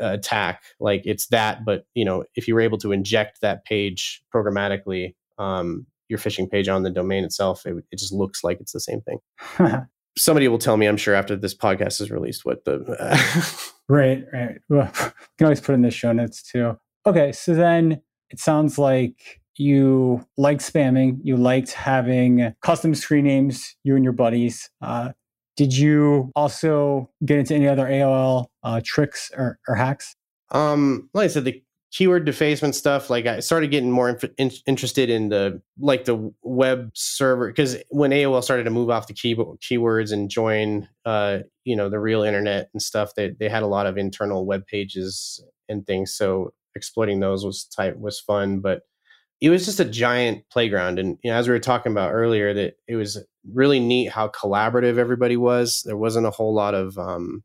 attack. 0.00 0.62
Like 0.80 1.02
it's 1.04 1.26
that, 1.28 1.66
but 1.66 1.84
you 1.92 2.04
know, 2.06 2.24
if 2.34 2.48
you 2.48 2.54
were 2.54 2.62
able 2.62 2.78
to 2.78 2.92
inject 2.92 3.42
that 3.42 3.66
page 3.66 4.22
programmatically, 4.34 5.14
um, 5.36 5.86
your 6.08 6.18
phishing 6.18 6.50
page 6.50 6.68
on 6.68 6.82
the 6.82 6.90
domain 6.90 7.24
itself, 7.24 7.66
it, 7.66 7.76
it 7.90 7.98
just 7.98 8.12
looks 8.12 8.42
like 8.42 8.58
it's 8.60 8.72
the 8.72 8.80
same 8.80 9.02
thing 9.02 9.18
somebody 10.16 10.48
will 10.48 10.58
tell 10.58 10.76
me, 10.76 10.86
I'm 10.86 10.96
sure, 10.96 11.14
after 11.14 11.36
this 11.36 11.54
podcast 11.54 12.00
is 12.00 12.10
released, 12.10 12.44
what 12.44 12.64
the. 12.64 12.78
right, 13.88 14.24
right. 14.32 14.58
Well, 14.68 14.90
you 15.00 15.12
can 15.38 15.46
always 15.46 15.60
put 15.60 15.74
in 15.74 15.82
the 15.82 15.90
show 15.90 16.12
notes 16.12 16.42
too. 16.42 16.78
Okay, 17.06 17.32
so 17.32 17.54
then 17.54 18.00
it 18.30 18.40
sounds 18.40 18.78
like 18.78 19.40
you 19.56 20.26
liked 20.36 20.60
spamming, 20.60 21.18
you 21.22 21.36
liked 21.36 21.72
having 21.72 22.54
custom 22.62 22.94
screen 22.94 23.24
names, 23.24 23.76
you 23.84 23.94
and 23.94 24.04
your 24.04 24.12
buddies. 24.12 24.70
Uh, 24.82 25.12
did 25.56 25.76
you 25.76 26.30
also 26.36 27.10
get 27.24 27.38
into 27.38 27.54
any 27.54 27.66
other 27.66 27.86
AOL 27.86 28.46
uh, 28.62 28.80
tricks 28.84 29.30
or, 29.36 29.58
or 29.66 29.74
hacks? 29.74 30.14
Um, 30.50 31.08
like 31.14 31.24
I 31.24 31.28
said, 31.28 31.44
the 31.44 31.62
keyword 31.96 32.26
defacement 32.26 32.74
stuff 32.74 33.08
like 33.08 33.24
i 33.24 33.40
started 33.40 33.70
getting 33.70 33.90
more 33.90 34.10
inf- 34.10 34.34
in- 34.36 34.50
interested 34.66 35.08
in 35.08 35.30
the 35.30 35.62
like 35.78 36.04
the 36.04 36.30
web 36.42 36.90
server 36.92 37.48
because 37.48 37.76
when 37.88 38.10
aol 38.10 38.42
started 38.42 38.64
to 38.64 38.70
move 38.70 38.90
off 38.90 39.06
the 39.06 39.14
key- 39.14 39.34
keywords 39.34 40.12
and 40.12 40.28
join 40.28 40.86
uh 41.06 41.38
you 41.64 41.74
know 41.74 41.88
the 41.88 41.98
real 41.98 42.22
internet 42.22 42.68
and 42.74 42.82
stuff 42.82 43.14
they, 43.16 43.30
they 43.30 43.48
had 43.48 43.62
a 43.62 43.66
lot 43.66 43.86
of 43.86 43.96
internal 43.96 44.44
web 44.44 44.66
pages 44.66 45.42
and 45.70 45.86
things 45.86 46.12
so 46.12 46.52
exploiting 46.74 47.20
those 47.20 47.46
was 47.46 47.64
type 47.64 47.96
was 47.98 48.20
fun 48.20 48.60
but 48.60 48.82
it 49.40 49.48
was 49.48 49.64
just 49.64 49.80
a 49.80 49.84
giant 49.84 50.44
playground 50.50 50.98
and 50.98 51.18
you 51.22 51.30
know 51.30 51.36
as 51.38 51.48
we 51.48 51.54
were 51.54 51.58
talking 51.58 51.92
about 51.92 52.12
earlier 52.12 52.52
that 52.52 52.74
it 52.86 52.96
was 52.96 53.24
really 53.52 53.80
neat 53.80 54.10
how 54.10 54.28
collaborative 54.28 54.98
everybody 54.98 55.36
was. 55.36 55.82
There 55.84 55.96
wasn't 55.96 56.26
a 56.26 56.30
whole 56.30 56.54
lot 56.54 56.74
of 56.74 56.98
um 56.98 57.42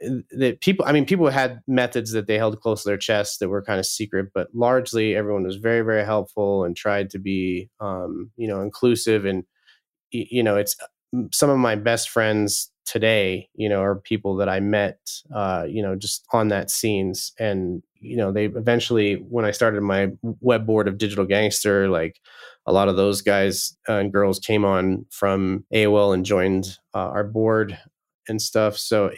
that 0.00 0.60
people 0.60 0.84
i 0.86 0.92
mean 0.92 1.04
people 1.04 1.28
had 1.28 1.60
methods 1.66 2.12
that 2.12 2.26
they 2.26 2.38
held 2.38 2.60
close 2.60 2.82
to 2.82 2.88
their 2.88 2.96
chest 2.96 3.40
that 3.40 3.48
were 3.48 3.62
kind 3.62 3.80
of 3.80 3.86
secret 3.86 4.28
but 4.32 4.48
largely 4.54 5.16
everyone 5.16 5.42
was 5.42 5.56
very 5.56 5.80
very 5.80 6.04
helpful 6.04 6.64
and 6.64 6.76
tried 6.76 7.10
to 7.10 7.18
be 7.18 7.68
um, 7.80 8.30
you 8.36 8.46
know 8.46 8.60
inclusive 8.60 9.24
and 9.24 9.44
you 10.10 10.42
know 10.42 10.56
it's 10.56 10.76
some 11.32 11.50
of 11.50 11.58
my 11.58 11.74
best 11.74 12.10
friends 12.10 12.70
today 12.84 13.48
you 13.54 13.68
know 13.68 13.82
are 13.82 13.96
people 13.96 14.36
that 14.36 14.48
i 14.48 14.60
met 14.60 14.98
uh, 15.34 15.64
you 15.68 15.82
know 15.82 15.96
just 15.96 16.24
on 16.32 16.48
that 16.48 16.70
scenes 16.70 17.32
and 17.38 17.82
you 18.00 18.16
know 18.16 18.30
they 18.30 18.44
eventually 18.46 19.14
when 19.14 19.44
i 19.44 19.50
started 19.50 19.80
my 19.82 20.08
web 20.40 20.66
board 20.66 20.86
of 20.86 20.98
digital 20.98 21.24
gangster 21.24 21.88
like 21.88 22.20
a 22.66 22.72
lot 22.72 22.88
of 22.88 22.96
those 22.96 23.20
guys 23.20 23.76
and 23.88 24.12
girls 24.12 24.38
came 24.38 24.64
on 24.64 25.04
from 25.10 25.64
aol 25.74 26.14
and 26.14 26.24
joined 26.24 26.78
uh, 26.94 26.98
our 26.98 27.24
board 27.24 27.76
and 28.28 28.40
stuff. 28.40 28.76
So 28.76 29.10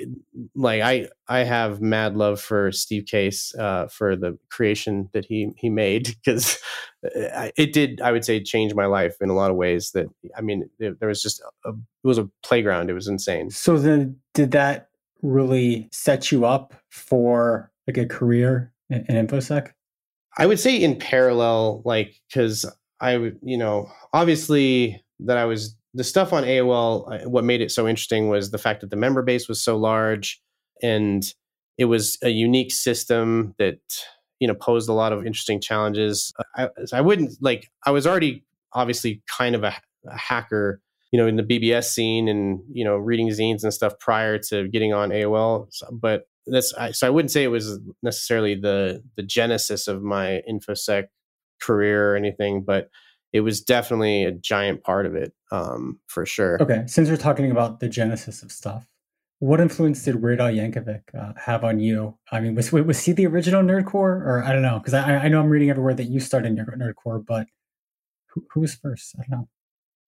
like 0.54 0.82
I 0.82 1.08
I 1.28 1.40
have 1.40 1.80
mad 1.80 2.16
love 2.16 2.40
for 2.40 2.72
Steve 2.72 3.06
Case 3.06 3.54
uh, 3.56 3.86
for 3.86 4.16
the 4.16 4.38
creation 4.50 5.08
that 5.12 5.24
he 5.24 5.52
he 5.56 5.68
made 5.68 6.16
because 6.24 6.58
it 7.02 7.72
did 7.72 8.00
I 8.00 8.12
would 8.12 8.24
say 8.24 8.42
change 8.42 8.74
my 8.74 8.86
life 8.86 9.16
in 9.20 9.30
a 9.30 9.34
lot 9.34 9.50
of 9.50 9.56
ways. 9.56 9.92
That 9.92 10.06
I 10.36 10.40
mean 10.40 10.68
there, 10.78 10.94
there 10.94 11.08
was 11.08 11.22
just 11.22 11.42
a, 11.64 11.70
it 11.70 11.74
was 12.04 12.18
a 12.18 12.28
playground. 12.42 12.90
It 12.90 12.94
was 12.94 13.08
insane. 13.08 13.50
So 13.50 13.78
then 13.78 14.16
did 14.34 14.52
that 14.52 14.88
really 15.22 15.88
set 15.92 16.32
you 16.32 16.44
up 16.44 16.74
for 16.90 17.70
like 17.86 17.98
a 17.98 18.06
career 18.06 18.72
in, 18.88 19.04
in 19.08 19.26
infosec? 19.26 19.72
I 20.38 20.46
would 20.46 20.60
say 20.60 20.76
in 20.76 20.96
parallel, 20.98 21.82
like 21.84 22.14
because 22.28 22.64
I 23.00 23.16
would 23.16 23.38
you 23.42 23.58
know 23.58 23.90
obviously 24.12 25.02
that 25.20 25.36
I 25.36 25.44
was 25.44 25.76
the 25.94 26.04
stuff 26.04 26.32
on 26.32 26.44
AOL, 26.44 27.24
uh, 27.24 27.28
what 27.28 27.44
made 27.44 27.60
it 27.60 27.70
so 27.70 27.88
interesting 27.88 28.28
was 28.28 28.50
the 28.50 28.58
fact 28.58 28.80
that 28.80 28.90
the 28.90 28.96
member 28.96 29.22
base 29.22 29.48
was 29.48 29.60
so 29.60 29.76
large 29.76 30.40
and 30.82 31.34
it 31.78 31.86
was 31.86 32.18
a 32.22 32.28
unique 32.28 32.72
system 32.72 33.54
that 33.58 33.78
you 34.38 34.46
know 34.46 34.54
posed 34.54 34.88
a 34.88 34.92
lot 34.92 35.12
of 35.12 35.26
interesting 35.26 35.60
challenges. 35.60 36.32
I, 36.56 36.68
I 36.92 37.00
wouldn't 37.00 37.32
like 37.40 37.70
I 37.84 37.90
was 37.90 38.06
already 38.06 38.44
obviously 38.72 39.22
kind 39.26 39.54
of 39.54 39.64
a, 39.64 39.74
a 40.06 40.16
hacker, 40.16 40.80
you 41.10 41.18
know, 41.18 41.26
in 41.26 41.36
the 41.36 41.42
BBS 41.42 41.84
scene 41.84 42.28
and 42.28 42.60
you 42.72 42.84
know 42.84 42.96
reading 42.96 43.28
zines 43.28 43.62
and 43.62 43.72
stuff 43.72 43.98
prior 43.98 44.38
to 44.50 44.68
getting 44.68 44.92
on 44.92 45.10
AOL, 45.10 45.68
but 45.90 46.24
that's 46.46 46.72
I, 46.74 46.92
so 46.92 47.06
I 47.06 47.10
wouldn't 47.10 47.30
say 47.30 47.44
it 47.44 47.48
was 47.48 47.78
necessarily 48.02 48.54
the 48.54 49.02
the 49.16 49.22
genesis 49.22 49.88
of 49.88 50.02
my 50.02 50.42
infosec 50.48 51.06
career 51.60 52.12
or 52.12 52.16
anything, 52.16 52.62
but 52.62 52.90
it 53.32 53.40
was 53.40 53.60
definitely 53.60 54.24
a 54.24 54.32
giant 54.32 54.82
part 54.82 55.06
of 55.06 55.14
it 55.14 55.32
um, 55.50 56.00
for 56.06 56.26
sure. 56.26 56.60
Okay, 56.60 56.84
since 56.86 57.08
we're 57.08 57.16
talking 57.16 57.50
about 57.50 57.80
the 57.80 57.88
genesis 57.88 58.42
of 58.42 58.50
stuff, 58.50 58.86
what 59.38 59.60
influence 59.60 60.02
did 60.04 60.16
Weird 60.16 60.40
Al 60.40 60.50
Yankovic 60.50 61.02
uh, 61.18 61.32
have 61.44 61.64
on 61.64 61.80
you? 61.80 62.18
I 62.30 62.40
mean, 62.40 62.54
was 62.54 62.72
was 62.72 63.04
he 63.04 63.12
the 63.12 63.26
original 63.26 63.62
nerdcore, 63.62 64.22
or 64.22 64.44
I 64.44 64.52
don't 64.52 64.62
know? 64.62 64.78
Because 64.78 64.94
I, 64.94 65.16
I 65.16 65.28
know 65.28 65.40
I'm 65.40 65.48
reading 65.48 65.70
everywhere 65.70 65.94
that 65.94 66.04
you 66.04 66.20
started 66.20 66.54
Nerd 66.56 66.76
nerdcore, 66.76 67.24
but 67.24 67.46
who, 68.28 68.44
who 68.52 68.60
was 68.60 68.74
first? 68.74 69.14
I 69.18 69.22
don't 69.22 69.40
know. 69.40 69.48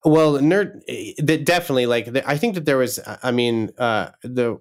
Well, 0.04 0.34
nerd, 0.34 0.82
eh, 0.88 1.14
that 1.18 1.44
definitely 1.46 1.86
like 1.86 2.14
I 2.26 2.36
think 2.36 2.54
that 2.54 2.64
there 2.64 2.78
was. 2.78 3.00
I 3.22 3.30
mean, 3.30 3.70
uh, 3.78 4.10
the 4.22 4.60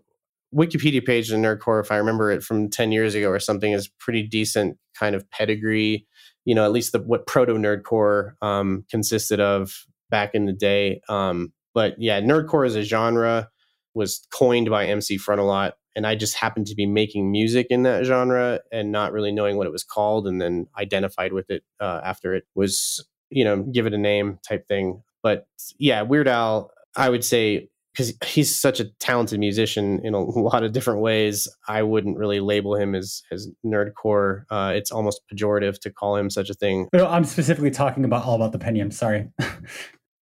Wikipedia 0.56 1.06
page 1.06 1.32
in 1.32 1.42
Nerdcore, 1.42 1.82
if 1.82 1.92
I 1.92 1.98
remember 1.98 2.32
it 2.32 2.44
from 2.44 2.70
ten 2.70 2.92
years 2.92 3.16
ago 3.16 3.30
or 3.30 3.40
something, 3.40 3.72
is 3.72 3.88
pretty 3.88 4.24
decent 4.24 4.78
kind 4.98 5.16
of 5.16 5.30
pedigree 5.32 6.08
you 6.46 6.56
know 6.56 6.66
at 6.66 6.72
least 6.72 6.92
the 6.92 7.00
what 7.00 7.28
proto 7.28 7.54
nerdcore 7.54 8.34
um, 8.42 8.86
consisted 8.90 9.40
of 9.40 9.86
back 10.10 10.36
in 10.36 10.46
the 10.46 10.54
day. 10.54 11.02
Um, 11.10 11.54
but 11.74 11.96
yeah, 11.98 12.22
nerdcore 12.22 12.66
as 12.66 12.76
a 12.76 12.84
genre 12.84 13.50
was 13.94 14.26
coined 14.32 14.70
by 14.70 14.86
MC 14.86 15.18
Frontalot, 15.18 15.74
and 15.96 16.06
I 16.06 16.16
just 16.16 16.36
happened 16.36 16.68
to 16.68 16.76
be 16.76 16.86
making 16.86 17.32
music 17.32 17.68
in 17.70 17.84
that 17.84 18.06
genre 18.06 18.60
and 18.72 18.92
not 18.92 19.14
really 19.14 19.32
knowing 19.32 19.58
what 19.58 19.68
it 19.68 19.72
was 19.72 19.84
called, 19.84 20.28
and 20.28 20.42
then 20.42 20.68
identified 20.78 21.34
with 21.34 21.50
it 21.50 21.64
uh, 21.80 22.02
after 22.04 22.34
it 22.34 22.46
was 22.56 23.06
you 23.30 23.44
know 23.44 23.64
give 23.64 23.86
it 23.86 23.94
a 23.94 23.98
name 23.98 24.40
type 24.48 24.68
thing. 24.68 25.02
But 25.24 25.48
yeah, 25.78 26.02
Weird 26.02 26.28
Al, 26.28 26.72
I 26.96 27.10
would 27.10 27.24
say 27.24 27.70
because 27.94 28.14
he's 28.26 28.56
such 28.56 28.80
a 28.80 28.86
talented 29.00 29.40
musician 29.40 30.00
in 30.04 30.14
a 30.14 30.20
lot 30.24 30.64
of 30.64 30.72
different 30.72 31.02
ways. 31.02 31.48
I 31.68 31.84
wouldn't 31.84 32.18
really 32.18 32.40
label 32.40 32.76
him 32.76 32.96
as 32.96 33.24
as 33.32 33.50
nerdcore. 33.66 34.44
Uh, 34.50 34.74
it's 34.76 34.92
almost 34.92 35.22
pejorative 35.32 35.80
to 35.82 35.92
call 35.92 36.16
him 36.16 36.30
such 36.30 36.50
a 36.50 36.54
thing. 36.54 36.88
No, 36.94 37.08
I'm 37.08 37.24
specifically 37.24 37.72
talking 37.72 38.06
about 38.06 38.26
all 38.26 38.36
about 38.36 38.52
the 38.52 38.60
Pentium. 38.60 38.94
Sorry. 38.94 39.30
uh, 39.40 39.46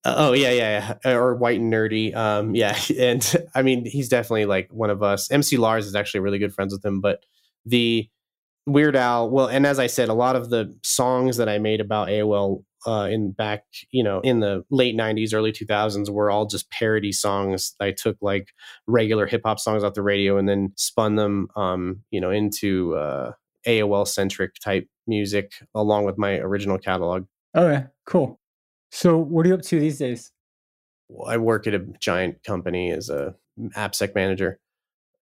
oh 0.05 0.34
yeah, 0.34 0.51
yeah, 0.51 0.95
yeah, 1.05 1.13
or 1.13 1.36
white 1.36 1.59
and 1.59 1.72
nerdy. 1.72 2.15
Um, 2.15 2.55
yeah, 2.55 2.78
and 2.97 3.49
I 3.55 3.61
mean 3.61 3.86
he's 3.86 4.09
definitely 4.09 4.45
like 4.45 4.70
one 4.72 4.89
of 4.89 5.03
us. 5.03 5.30
MC 5.32 5.57
Lars 5.57 5.86
is 5.86 5.95
actually 5.95 6.22
really 6.22 6.39
good 6.39 6.53
friends 6.53 6.74
with 6.74 6.84
him, 6.84 7.01
but 7.01 7.24
the 7.65 8.09
Weird 8.65 8.97
Al. 8.97 9.30
Well, 9.30 9.47
and 9.47 9.65
as 9.65 9.80
I 9.80 9.88
said, 9.88 10.09
a 10.09 10.13
lot 10.13 10.36
of 10.36 10.49
the 10.49 10.78
songs 10.84 11.38
that 11.38 11.47
I 11.47 11.57
made 11.57 11.80
about 11.80 12.09
AOL 12.09 12.63
uh, 12.86 13.07
in 13.11 13.32
back, 13.32 13.63
you 13.91 14.03
know, 14.03 14.19
in 14.21 14.39
the 14.39 14.63
late 14.69 14.95
'90s, 14.95 15.34
early 15.34 15.51
2000s, 15.51 16.09
were 16.09 16.30
all 16.30 16.45
just 16.45 16.69
parody 16.69 17.11
songs. 17.11 17.75
I 17.80 17.91
took 17.91 18.17
like 18.21 18.53
regular 18.86 19.25
hip 19.25 19.41
hop 19.45 19.59
songs 19.59 19.84
off 19.84 19.93
the 19.93 20.01
radio 20.01 20.38
and 20.38 20.47
then 20.47 20.73
spun 20.75 21.15
them, 21.15 21.47
um, 21.55 22.03
you 22.11 22.21
know, 22.21 22.30
into 22.30 22.95
uh, 22.95 23.32
AOL 23.65 24.07
centric 24.07 24.55
type 24.55 24.88
music 25.07 25.53
along 25.73 26.05
with 26.05 26.17
my 26.17 26.38
original 26.39 26.78
catalog. 26.78 27.25
Okay, 27.55 27.86
cool. 28.05 28.39
So, 28.91 29.17
what 29.17 29.45
are 29.45 29.49
you 29.49 29.55
up 29.55 29.61
to 29.63 29.80
these 29.80 29.97
days? 29.97 30.32
I 31.25 31.38
work 31.38 31.67
at 31.67 31.73
a 31.73 31.86
giant 31.99 32.43
company 32.43 32.91
as 32.91 33.09
a 33.09 33.36
AppSec 33.59 34.13
manager. 34.13 34.59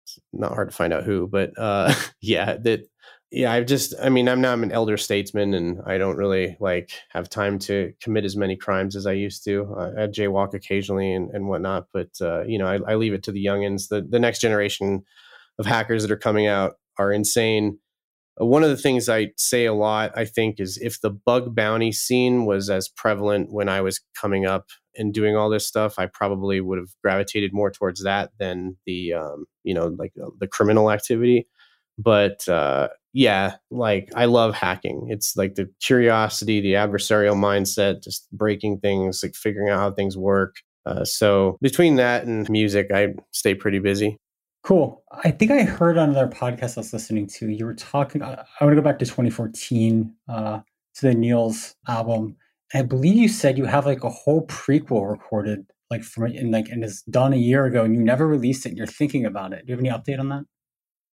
it's 0.03 0.19
not 0.33 0.53
hard 0.53 0.69
to 0.69 0.75
find 0.75 0.93
out 0.93 1.03
who, 1.03 1.27
but 1.27 1.57
uh, 1.57 1.93
yeah, 2.21 2.57
that 2.57 2.87
yeah, 3.31 3.51
I've 3.51 3.65
just, 3.65 3.93
I 4.01 4.09
mean, 4.09 4.29
I'm 4.29 4.39
now 4.39 4.53
I'm 4.53 4.63
an 4.63 4.71
elder 4.71 4.97
statesman, 4.97 5.53
and 5.53 5.81
I 5.85 5.97
don't 5.97 6.15
really 6.15 6.55
like 6.59 6.91
have 7.09 7.29
time 7.29 7.59
to 7.59 7.93
commit 8.01 8.23
as 8.23 8.37
many 8.37 8.55
crimes 8.55 8.95
as 8.95 9.05
I 9.05 9.13
used 9.13 9.43
to. 9.45 9.73
Uh, 9.77 9.91
I 9.97 10.07
jaywalk 10.07 10.53
occasionally 10.53 11.13
and, 11.13 11.29
and 11.31 11.47
whatnot, 11.47 11.87
but 11.91 12.09
uh, 12.21 12.43
you 12.43 12.57
know, 12.57 12.67
I, 12.67 12.79
I 12.91 12.95
leave 12.95 13.13
it 13.13 13.23
to 13.23 13.31
the 13.31 13.43
youngins. 13.43 13.89
The 13.89 14.05
the 14.07 14.19
next 14.19 14.39
generation 14.39 15.03
of 15.59 15.65
hackers 15.65 16.03
that 16.03 16.11
are 16.11 16.17
coming 16.17 16.47
out 16.47 16.75
are 16.97 17.11
insane. 17.11 17.79
Uh, 18.39 18.45
one 18.45 18.63
of 18.63 18.69
the 18.69 18.77
things 18.77 19.09
I 19.09 19.31
say 19.37 19.65
a 19.65 19.73
lot, 19.73 20.11
I 20.15 20.25
think, 20.25 20.59
is 20.59 20.77
if 20.77 21.01
the 21.01 21.09
bug 21.09 21.55
bounty 21.55 21.91
scene 21.91 22.45
was 22.45 22.69
as 22.69 22.89
prevalent 22.89 23.51
when 23.51 23.69
I 23.69 23.81
was 23.81 24.01
coming 24.19 24.45
up 24.45 24.69
and 24.95 25.13
doing 25.13 25.35
all 25.35 25.49
this 25.49 25.67
stuff, 25.67 25.95
I 25.97 26.05
probably 26.05 26.61
would 26.61 26.77
have 26.77 26.89
gravitated 27.03 27.53
more 27.53 27.71
towards 27.71 28.03
that 28.03 28.31
than 28.39 28.77
the, 28.85 29.13
um, 29.13 29.45
you 29.63 29.73
know, 29.73 29.87
like 29.87 30.13
uh, 30.23 30.29
the 30.39 30.47
criminal 30.47 30.91
activity. 30.91 31.47
But 31.97 32.47
uh, 32.47 32.89
yeah, 33.15 33.55
like 33.71 34.09
I 34.13 34.25
love 34.25 34.53
hacking. 34.53 35.07
It's 35.09 35.37
like 35.37 35.55
the 35.55 35.69
curiosity, 35.81 36.59
the 36.59 36.73
adversarial 36.73 37.37
mindset, 37.37 38.03
just 38.03 38.29
breaking 38.33 38.79
things, 38.79 39.23
like 39.23 39.35
figuring 39.35 39.69
out 39.69 39.79
how 39.79 39.91
things 39.91 40.17
work. 40.17 40.57
Uh, 40.85 41.05
so 41.05 41.57
between 41.61 41.95
that 41.95 42.25
and 42.25 42.47
music, 42.49 42.87
I 42.93 43.13
stay 43.31 43.55
pretty 43.55 43.79
busy. 43.79 44.19
Cool. 44.63 45.01
I 45.23 45.31
think 45.31 45.49
I 45.49 45.63
heard 45.63 45.97
on 45.97 46.09
another 46.09 46.27
podcast 46.29 46.77
I 46.77 46.81
was 46.81 46.91
listening 46.91 47.27
to, 47.27 47.47
you 47.47 47.65
were 47.65 47.73
talking, 47.73 48.21
I, 48.21 48.33
I 48.33 48.65
want 48.65 48.75
to 48.75 48.81
go 48.81 48.81
back 48.81 48.99
to 48.99 49.05
2014 49.05 50.13
uh, 50.27 50.59
to 50.95 51.01
the 51.01 51.13
Nils 51.13 51.73
album. 51.87 52.35
I 52.73 52.81
believe 52.81 53.15
you 53.15 53.29
said 53.29 53.57
you 53.57 53.63
have 53.63 53.85
like 53.85 54.03
a 54.03 54.09
whole 54.09 54.45
prequel 54.47 55.09
recorded, 55.09 55.65
like 55.89 56.03
from 56.03 56.23
and 56.23 56.51
like, 56.51 56.67
and 56.67 56.83
it's 56.83 57.01
done 57.03 57.31
a 57.31 57.37
year 57.37 57.63
ago 57.63 57.85
and 57.85 57.95
you 57.95 58.01
never 58.01 58.27
released 58.27 58.65
it 58.65 58.69
and 58.69 58.77
you're 58.77 58.87
thinking 58.87 59.25
about 59.25 59.53
it. 59.53 59.65
Do 59.65 59.71
you 59.71 59.77
have 59.77 59.85
any 59.85 59.89
update 59.89 60.19
on 60.19 60.27
that? 60.29 60.43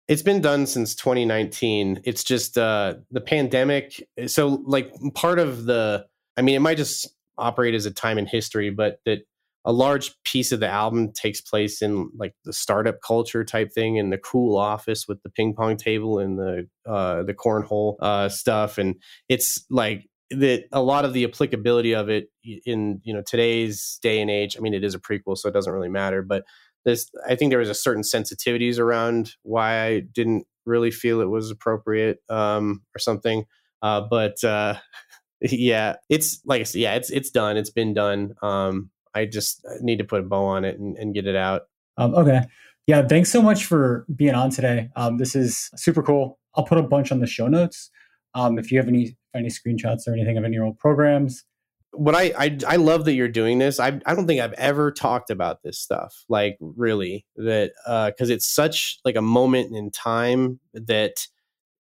It's 0.09 0.23
been 0.23 0.41
done 0.41 0.65
since 0.65 0.95
2019. 0.95 2.01
It's 2.03 2.23
just 2.23 2.57
uh, 2.57 2.95
the 3.11 3.21
pandemic. 3.21 4.03
So, 4.25 4.63
like, 4.65 4.91
part 5.13 5.37
of 5.37 5.65
the, 5.65 6.07
I 6.35 6.41
mean, 6.41 6.55
it 6.55 6.61
might 6.61 6.77
just 6.77 7.07
operate 7.37 7.75
as 7.75 7.85
a 7.85 7.91
time 7.91 8.17
in 8.17 8.25
history, 8.25 8.71
but 8.71 8.99
that 9.05 9.19
a 9.65 9.71
large 9.71 10.11
piece 10.23 10.51
of 10.51 10.61
the 10.61 10.67
album 10.67 11.11
takes 11.11 11.41
place 11.41 11.83
in 11.83 12.09
like 12.17 12.33
the 12.43 12.53
startup 12.53 13.01
culture 13.05 13.43
type 13.43 13.71
thing 13.71 13.97
in 13.97 14.09
the 14.09 14.17
cool 14.17 14.57
office 14.57 15.07
with 15.07 15.21
the 15.21 15.29
ping 15.29 15.53
pong 15.53 15.77
table 15.77 16.17
and 16.17 16.39
the 16.39 16.67
uh, 16.87 17.21
the 17.21 17.33
cornhole 17.35 17.95
uh, 18.01 18.29
stuff, 18.29 18.79
and 18.79 18.95
it's 19.27 19.63
like 19.69 20.07
that 20.31 20.63
a 20.71 20.81
lot 20.81 21.05
of 21.05 21.13
the 21.13 21.23
applicability 21.23 21.93
of 21.93 22.09
it 22.09 22.29
in 22.65 22.99
you 23.03 23.13
know 23.13 23.21
today's 23.21 23.99
day 24.01 24.21
and 24.21 24.31
age. 24.31 24.57
I 24.57 24.61
mean, 24.61 24.73
it 24.73 24.83
is 24.83 24.95
a 24.95 24.99
prequel, 24.99 25.37
so 25.37 25.49
it 25.49 25.53
doesn't 25.53 25.71
really 25.71 25.89
matter, 25.89 26.23
but 26.23 26.45
this 26.89 27.09
i 27.27 27.35
think 27.35 27.51
there 27.51 27.59
was 27.59 27.69
a 27.69 27.73
certain 27.75 28.03
sensitivities 28.03 28.79
around 28.79 29.35
why 29.43 29.81
i 29.83 29.99
didn't 29.99 30.45
really 30.65 30.91
feel 30.91 31.21
it 31.21 31.29
was 31.29 31.49
appropriate 31.49 32.19
um, 32.29 32.81
or 32.95 32.99
something 32.99 33.45
uh, 33.81 34.01
but 34.01 34.43
uh, 34.43 34.75
yeah 35.41 35.95
it's 36.09 36.41
like 36.45 36.61
i 36.61 36.63
said 36.63 36.81
yeah 36.81 36.95
it's 36.95 37.09
it's 37.09 37.29
done 37.29 37.57
it's 37.57 37.69
been 37.69 37.93
done 37.93 38.33
um, 38.41 38.89
i 39.15 39.25
just 39.25 39.65
need 39.81 39.97
to 39.97 40.03
put 40.03 40.19
a 40.19 40.23
bow 40.23 40.45
on 40.45 40.65
it 40.65 40.79
and, 40.79 40.97
and 40.97 41.13
get 41.13 41.27
it 41.27 41.35
out. 41.35 41.63
Um, 41.97 42.13
okay. 42.15 42.41
Yeah 42.87 43.07
thanks 43.07 43.31
so 43.31 43.41
much 43.41 43.65
for 43.65 44.05
being 44.15 44.33
on 44.33 44.49
today. 44.49 44.89
Um, 44.95 45.17
this 45.17 45.35
is 45.35 45.69
super 45.75 46.01
cool. 46.01 46.39
I'll 46.55 46.65
put 46.65 46.77
a 46.77 46.83
bunch 46.83 47.11
on 47.11 47.19
the 47.19 47.27
show 47.27 47.47
notes 47.47 47.89
um, 48.33 48.57
if 48.57 48.71
you 48.71 48.77
have 48.79 48.87
any 48.87 49.17
any 49.35 49.49
screenshots 49.49 50.07
or 50.07 50.13
anything 50.13 50.37
of 50.37 50.43
any 50.43 50.57
old 50.57 50.79
programs 50.79 51.43
what 51.91 52.15
I, 52.15 52.33
I 52.37 52.57
I 52.67 52.75
love 52.75 53.05
that 53.05 53.13
you're 53.13 53.27
doing 53.27 53.59
this. 53.59 53.79
I 53.79 53.99
I 54.05 54.13
don't 54.13 54.27
think 54.27 54.41
I've 54.41 54.53
ever 54.53 54.91
talked 54.91 55.29
about 55.29 55.63
this 55.63 55.79
stuff 55.79 56.23
like 56.29 56.57
really 56.59 57.25
that 57.35 57.71
uh 57.85 58.11
because 58.11 58.29
uh, 58.29 58.33
it's 58.33 58.47
such 58.47 58.99
like 59.03 59.15
a 59.15 59.21
moment 59.21 59.75
in 59.75 59.91
time 59.91 60.59
that 60.73 61.27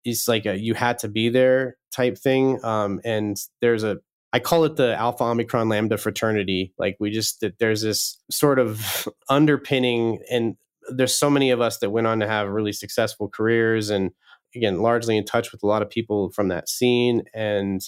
is 0.04 0.26
like 0.26 0.46
a 0.46 0.58
you 0.58 0.74
had 0.74 0.98
to 1.00 1.08
be 1.08 1.28
there 1.28 1.76
type 1.92 2.18
thing. 2.18 2.62
Um, 2.64 3.00
and 3.04 3.36
there's 3.60 3.84
a 3.84 3.98
I 4.32 4.40
call 4.40 4.64
it 4.64 4.76
the 4.76 4.94
Alpha 4.94 5.24
Omicron 5.24 5.68
Lambda 5.68 5.96
fraternity. 5.96 6.74
Like 6.78 6.96
we 7.00 7.10
just 7.10 7.40
that 7.40 7.58
there's 7.58 7.82
this 7.82 8.18
sort 8.30 8.58
of 8.58 9.08
underpinning, 9.28 10.20
and 10.30 10.56
there's 10.90 11.14
so 11.14 11.30
many 11.30 11.50
of 11.50 11.60
us 11.60 11.78
that 11.78 11.90
went 11.90 12.06
on 12.06 12.20
to 12.20 12.26
have 12.26 12.48
really 12.48 12.72
successful 12.72 13.28
careers, 13.28 13.90
and 13.90 14.10
again, 14.54 14.80
largely 14.80 15.16
in 15.16 15.24
touch 15.24 15.52
with 15.52 15.62
a 15.62 15.66
lot 15.66 15.82
of 15.82 15.90
people 15.90 16.30
from 16.30 16.48
that 16.48 16.68
scene 16.68 17.22
and 17.34 17.82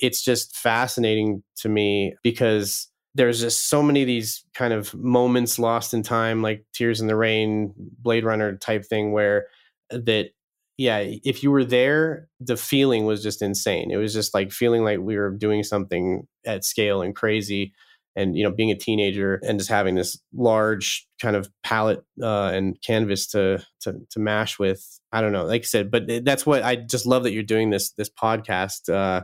it's 0.00 0.22
just 0.22 0.56
fascinating 0.56 1.42
to 1.56 1.68
me 1.68 2.14
because 2.22 2.88
there's 3.14 3.40
just 3.40 3.68
so 3.68 3.82
many 3.82 4.02
of 4.02 4.06
these 4.06 4.44
kind 4.54 4.72
of 4.72 4.94
moments 4.94 5.58
lost 5.58 5.92
in 5.94 6.02
time 6.02 6.42
like 6.42 6.64
tears 6.72 7.00
in 7.00 7.06
the 7.06 7.16
rain 7.16 7.74
blade 7.76 8.24
runner 8.24 8.56
type 8.56 8.84
thing 8.84 9.12
where 9.12 9.46
that 9.90 10.30
yeah 10.78 10.98
if 11.00 11.42
you 11.42 11.50
were 11.50 11.64
there 11.64 12.28
the 12.40 12.56
feeling 12.56 13.04
was 13.04 13.22
just 13.22 13.42
insane. 13.42 13.90
It 13.90 13.96
was 13.96 14.14
just 14.14 14.32
like 14.32 14.52
feeling 14.52 14.82
like 14.82 14.98
we 14.98 15.16
were 15.16 15.30
doing 15.30 15.62
something 15.62 16.26
at 16.46 16.64
scale 16.64 17.02
and 17.02 17.14
crazy 17.14 17.72
and 18.16 18.36
you 18.36 18.42
know 18.42 18.50
being 18.50 18.70
a 18.70 18.76
teenager 18.76 19.40
and 19.42 19.58
just 19.58 19.70
having 19.70 19.94
this 19.94 20.18
large 20.32 21.06
kind 21.20 21.36
of 21.36 21.50
palette 21.62 22.04
uh, 22.22 22.50
and 22.52 22.80
canvas 22.82 23.26
to, 23.28 23.64
to 23.80 23.94
to 24.10 24.18
mash 24.18 24.58
with 24.58 25.00
i 25.12 25.20
don't 25.20 25.32
know 25.32 25.44
like 25.44 25.62
i 25.62 25.64
said 25.64 25.90
but 25.90 26.04
that's 26.24 26.44
what 26.44 26.62
i 26.64 26.74
just 26.74 27.06
love 27.06 27.22
that 27.22 27.32
you're 27.32 27.42
doing 27.42 27.70
this 27.70 27.92
this 27.92 28.10
podcast 28.10 28.92
uh, 28.92 29.22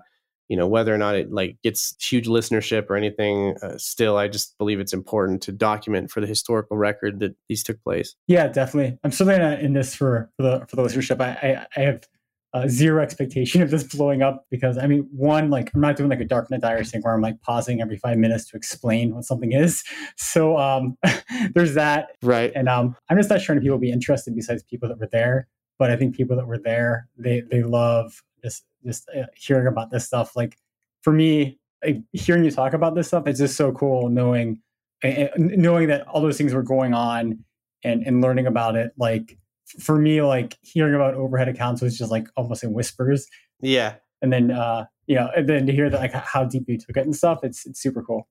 you 0.49 0.57
know 0.57 0.67
whether 0.67 0.95
or 0.95 0.99
not 0.99 1.17
it 1.17 1.33
like 1.33 1.57
gets 1.63 1.95
huge 2.01 2.27
listenership 2.27 2.89
or 2.89 2.97
anything 2.97 3.57
uh, 3.63 3.77
still 3.77 4.17
i 4.17 4.29
just 4.29 4.57
believe 4.59 4.81
it's 4.81 4.93
important 4.93 5.43
to 5.43 5.53
document 5.53 6.11
for 6.11 6.21
the 6.21 6.27
historical 6.27 6.77
record 6.77 7.21
that 7.21 7.35
these 7.49 7.63
took 7.63 7.83
place. 7.83 8.15
Yeah 8.27 8.49
definitely. 8.49 8.99
I'm 9.05 9.13
certainly 9.13 9.39
not 9.39 9.61
in 9.61 9.73
this 9.73 9.95
for, 9.95 10.31
for 10.37 10.43
the 10.43 10.67
for 10.67 10.77
the 10.77 10.83
listenership. 10.83 11.21
I 11.21 11.67
i, 11.77 11.81
I 11.81 11.85
have 11.85 12.05
uh, 12.55 12.67
zero 12.69 13.03
expectation 13.03 13.61
of 13.61 13.71
this 13.71 13.83
blowing 13.83 14.23
up 14.23 14.47
because 14.51 14.79
i 14.79 14.87
mean 14.87 15.07
one 15.13 15.51
like 15.51 15.71
i'm 15.75 15.81
not 15.81 15.95
doing 15.95 16.09
like 16.09 16.21
a 16.21 16.25
darknet 16.25 16.61
diary 16.61 16.85
thing 16.85 17.03
where 17.03 17.13
i'm 17.13 17.21
like 17.21 17.39
pausing 17.43 17.83
every 17.83 17.99
five 17.99 18.17
minutes 18.17 18.49
to 18.49 18.57
explain 18.57 19.15
what 19.15 19.25
something 19.25 19.53
is. 19.53 19.85
So 20.17 20.57
um 20.57 20.97
there's 21.55 21.75
that. 21.75 22.11
Right. 22.23 22.53
And 22.55 22.69
um 22.69 22.97
i'm 23.11 23.17
just 23.17 23.29
not 23.31 23.41
sure 23.41 23.57
if 23.57 23.63
people 23.63 23.77
will 23.77 23.81
be 23.81 23.91
interested 23.91 24.35
besides 24.35 24.63
people 24.63 24.89
that 24.89 24.99
were 24.99 25.09
there 25.11 25.49
but 25.79 25.91
i 25.91 25.97
think 25.97 26.17
people 26.17 26.37
that 26.37 26.47
were 26.47 26.59
there 26.59 27.09
they 27.19 27.43
they 27.51 27.63
love 27.63 28.23
just 28.47 28.65
just 28.85 29.09
uh, 29.17 29.27
hearing 29.35 29.67
about 29.67 29.91
this 29.91 30.07
stuff. 30.07 30.37
Like 30.37 30.57
for 31.03 31.13
me, 31.13 31.59
like, 31.85 32.03
hearing 32.13 32.45
you 32.45 32.51
talk 32.51 32.73
about 32.73 32.95
this 32.95 33.09
stuff, 33.09 33.27
it's 33.27 33.41
just 33.41 33.57
so 33.57 33.73
cool 33.73 34.09
knowing 34.09 34.61
uh, 35.05 35.29
knowing 35.37 35.89
that 35.89 36.07
all 36.07 36.21
those 36.23 36.39
things 36.39 36.55
were 36.55 36.63
going 36.63 36.95
on 36.95 37.45
and 37.85 38.03
and 38.07 38.21
learning 38.21 38.47
about 38.47 38.77
it. 38.77 38.93
Like 38.97 39.39
for 39.81 39.99
me, 39.99 40.23
like 40.23 40.57
hearing 40.63 40.95
about 40.95 41.15
overhead 41.15 41.49
accounts 41.49 41.83
was 41.83 41.99
just 41.99 42.11
like 42.11 42.29
almost 42.37 42.63
in 42.63 42.73
whispers. 42.73 43.27
Yeah. 43.61 43.95
And 44.23 44.33
then 44.33 44.51
uh 44.51 44.87
you 45.07 45.17
know, 45.17 45.29
and 45.37 45.49
then 45.49 45.67
to 45.67 45.73
hear 45.73 45.91
that 45.91 46.01
like 46.01 46.13
how 46.13 46.45
deep 46.45 46.65
you 46.69 46.79
took 46.79 46.97
it 46.97 47.05
and 47.05 47.15
stuff, 47.15 47.41
it's 47.43 47.67
it's 47.67 47.81
super 47.81 48.03
cool. 48.03 48.29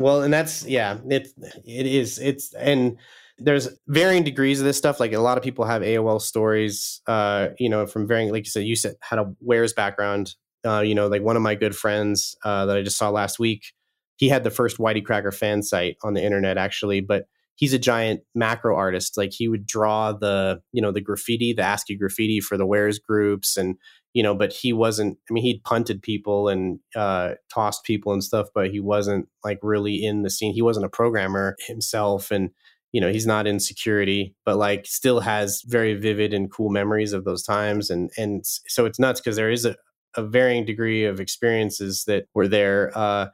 Well, 0.00 0.22
and 0.22 0.32
that's 0.32 0.64
yeah, 0.64 0.98
it 1.08 1.28
it 1.64 1.86
is. 1.86 2.18
It's 2.18 2.54
and 2.54 2.98
there's 3.38 3.68
varying 3.86 4.24
degrees 4.24 4.60
of 4.60 4.66
this 4.66 4.76
stuff. 4.76 5.00
Like 5.00 5.12
a 5.12 5.20
lot 5.20 5.38
of 5.38 5.44
people 5.44 5.64
have 5.64 5.82
AOL 5.82 6.20
stories, 6.20 7.00
uh, 7.06 7.48
you 7.58 7.68
know, 7.68 7.86
from 7.86 8.06
varying, 8.06 8.32
like 8.32 8.44
you 8.44 8.50
said, 8.50 8.64
you 8.64 8.76
said 8.76 8.96
had 9.00 9.18
a 9.18 9.32
Warez 9.46 9.74
background. 9.74 10.34
Uh, 10.66 10.80
you 10.80 10.94
know, 10.94 11.06
like 11.06 11.22
one 11.22 11.36
of 11.36 11.42
my 11.42 11.54
good 11.54 11.74
friends 11.76 12.36
uh, 12.44 12.66
that 12.66 12.76
I 12.76 12.82
just 12.82 12.98
saw 12.98 13.10
last 13.10 13.38
week, 13.38 13.72
he 14.16 14.28
had 14.28 14.42
the 14.42 14.50
first 14.50 14.78
YTCracker 14.78 15.32
fan 15.32 15.62
site 15.62 15.96
on 16.02 16.14
the 16.14 16.22
internet, 16.22 16.58
actually, 16.58 17.00
but 17.00 17.26
he's 17.54 17.72
a 17.72 17.78
giant 17.78 18.22
macro 18.34 18.74
artist. 18.74 19.16
Like 19.16 19.32
he 19.32 19.46
would 19.46 19.66
draw 19.66 20.12
the, 20.12 20.60
you 20.72 20.82
know, 20.82 20.90
the 20.90 21.00
graffiti, 21.00 21.52
the 21.52 21.62
ASCII 21.62 21.96
graffiti 21.96 22.40
for 22.40 22.56
the 22.56 22.66
Warez 22.66 23.00
groups, 23.00 23.56
and 23.56 23.76
you 24.14 24.22
know, 24.22 24.34
but 24.34 24.52
he 24.52 24.72
wasn't. 24.72 25.18
I 25.30 25.32
mean, 25.32 25.44
he'd 25.44 25.62
punted 25.62 26.02
people 26.02 26.48
and 26.48 26.80
uh, 26.96 27.34
tossed 27.54 27.84
people 27.84 28.12
and 28.12 28.24
stuff, 28.24 28.48
but 28.52 28.70
he 28.70 28.80
wasn't 28.80 29.28
like 29.44 29.60
really 29.62 30.04
in 30.04 30.22
the 30.22 30.30
scene. 30.30 30.54
He 30.54 30.62
wasn't 30.62 30.86
a 30.86 30.90
programmer 30.90 31.56
himself, 31.66 32.32
and 32.32 32.50
you 32.92 33.00
know 33.00 33.10
he's 33.10 33.26
not 33.26 33.46
in 33.46 33.60
security 33.60 34.34
but 34.44 34.56
like 34.56 34.86
still 34.86 35.20
has 35.20 35.62
very 35.66 35.94
vivid 35.94 36.32
and 36.32 36.50
cool 36.50 36.70
memories 36.70 37.12
of 37.12 37.24
those 37.24 37.42
times 37.42 37.90
and 37.90 38.10
and 38.16 38.44
so 38.46 38.86
it's 38.86 38.98
nuts 38.98 39.20
because 39.20 39.36
there 39.36 39.50
is 39.50 39.64
a, 39.64 39.76
a 40.16 40.22
varying 40.22 40.64
degree 40.64 41.04
of 41.04 41.20
experiences 41.20 42.04
that 42.06 42.26
were 42.34 42.48
there 42.48 42.90
uh 42.96 43.28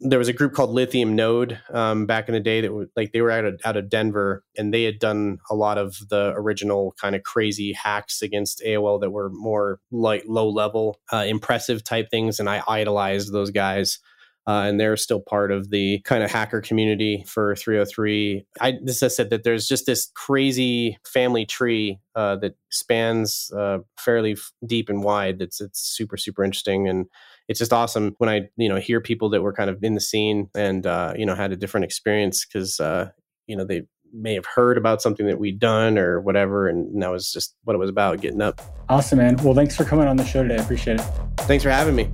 there 0.00 0.18
was 0.18 0.28
a 0.28 0.32
group 0.32 0.54
called 0.54 0.70
Lithium 0.70 1.14
Node 1.14 1.60
um, 1.70 2.06
back 2.06 2.28
in 2.28 2.32
the 2.32 2.40
day 2.40 2.62
that 2.62 2.72
would 2.72 2.88
like 2.96 3.12
they 3.12 3.20
were 3.20 3.30
out 3.30 3.44
of 3.44 3.60
out 3.64 3.76
of 3.76 3.90
Denver 3.90 4.42
and 4.56 4.72
they 4.72 4.84
had 4.84 4.98
done 4.98 5.38
a 5.50 5.54
lot 5.54 5.76
of 5.76 5.96
the 6.08 6.32
original 6.36 6.94
kind 6.98 7.14
of 7.14 7.22
crazy 7.22 7.72
hacks 7.74 8.22
against 8.22 8.62
AOL 8.66 9.00
that 9.00 9.10
were 9.10 9.28
more 9.30 9.78
like 9.90 10.24
low 10.26 10.48
level, 10.48 10.98
uh, 11.12 11.24
impressive 11.28 11.84
type 11.84 12.10
things, 12.10 12.40
and 12.40 12.48
I 12.48 12.62
idolized 12.66 13.32
those 13.32 13.50
guys 13.50 13.98
uh, 14.46 14.64
and 14.66 14.80
they're 14.80 14.96
still 14.96 15.20
part 15.20 15.52
of 15.52 15.70
the 15.70 16.00
kind 16.00 16.22
of 16.22 16.30
hacker 16.30 16.60
community 16.60 17.24
for 17.26 17.54
303. 17.56 18.44
I 18.60 18.78
this 18.82 19.00
has 19.00 19.14
said 19.14 19.30
that 19.30 19.44
there's 19.44 19.68
just 19.68 19.86
this 19.86 20.10
crazy 20.14 20.98
family 21.04 21.46
tree 21.46 21.98
uh, 22.14 22.36
that 22.36 22.54
spans 22.70 23.50
uh, 23.56 23.78
fairly 23.98 24.32
f- 24.32 24.52
deep 24.66 24.88
and 24.88 25.02
wide. 25.02 25.38
That's 25.38 25.60
it's 25.60 25.80
super 25.80 26.16
super 26.16 26.42
interesting 26.44 26.88
and 26.88 27.06
it's 27.48 27.58
just 27.58 27.72
awesome 27.72 28.14
when 28.18 28.30
I 28.30 28.48
you 28.56 28.68
know 28.68 28.76
hear 28.76 29.00
people 29.00 29.30
that 29.30 29.42
were 29.42 29.52
kind 29.52 29.70
of 29.70 29.82
in 29.82 29.94
the 29.94 30.00
scene 30.00 30.48
and 30.54 30.86
uh, 30.86 31.14
you 31.16 31.26
know 31.26 31.34
had 31.34 31.52
a 31.52 31.56
different 31.56 31.84
experience 31.84 32.46
because 32.46 32.80
uh, 32.80 33.10
you 33.46 33.56
know 33.56 33.64
they 33.64 33.82
may 34.12 34.34
have 34.34 34.46
heard 34.46 34.76
about 34.76 35.02
something 35.02 35.26
that 35.26 35.38
we'd 35.38 35.58
done 35.58 35.98
or 35.98 36.20
whatever. 36.20 36.68
And 36.68 37.02
that 37.02 37.10
was 37.10 37.32
just 37.32 37.54
what 37.64 37.74
it 37.74 37.78
was 37.78 37.90
about 37.90 38.20
getting 38.20 38.40
up. 38.40 38.60
Awesome, 38.88 39.18
man. 39.18 39.36
Well, 39.36 39.54
thanks 39.54 39.76
for 39.76 39.84
coming 39.84 40.08
on 40.08 40.16
the 40.16 40.24
show 40.24 40.42
today. 40.42 40.56
I 40.56 40.62
appreciate 40.62 40.98
it. 40.98 41.04
Thanks 41.40 41.64
for 41.64 41.70
having 41.70 41.94
me. 41.94 42.10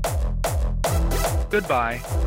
Goodbye. 1.56 2.25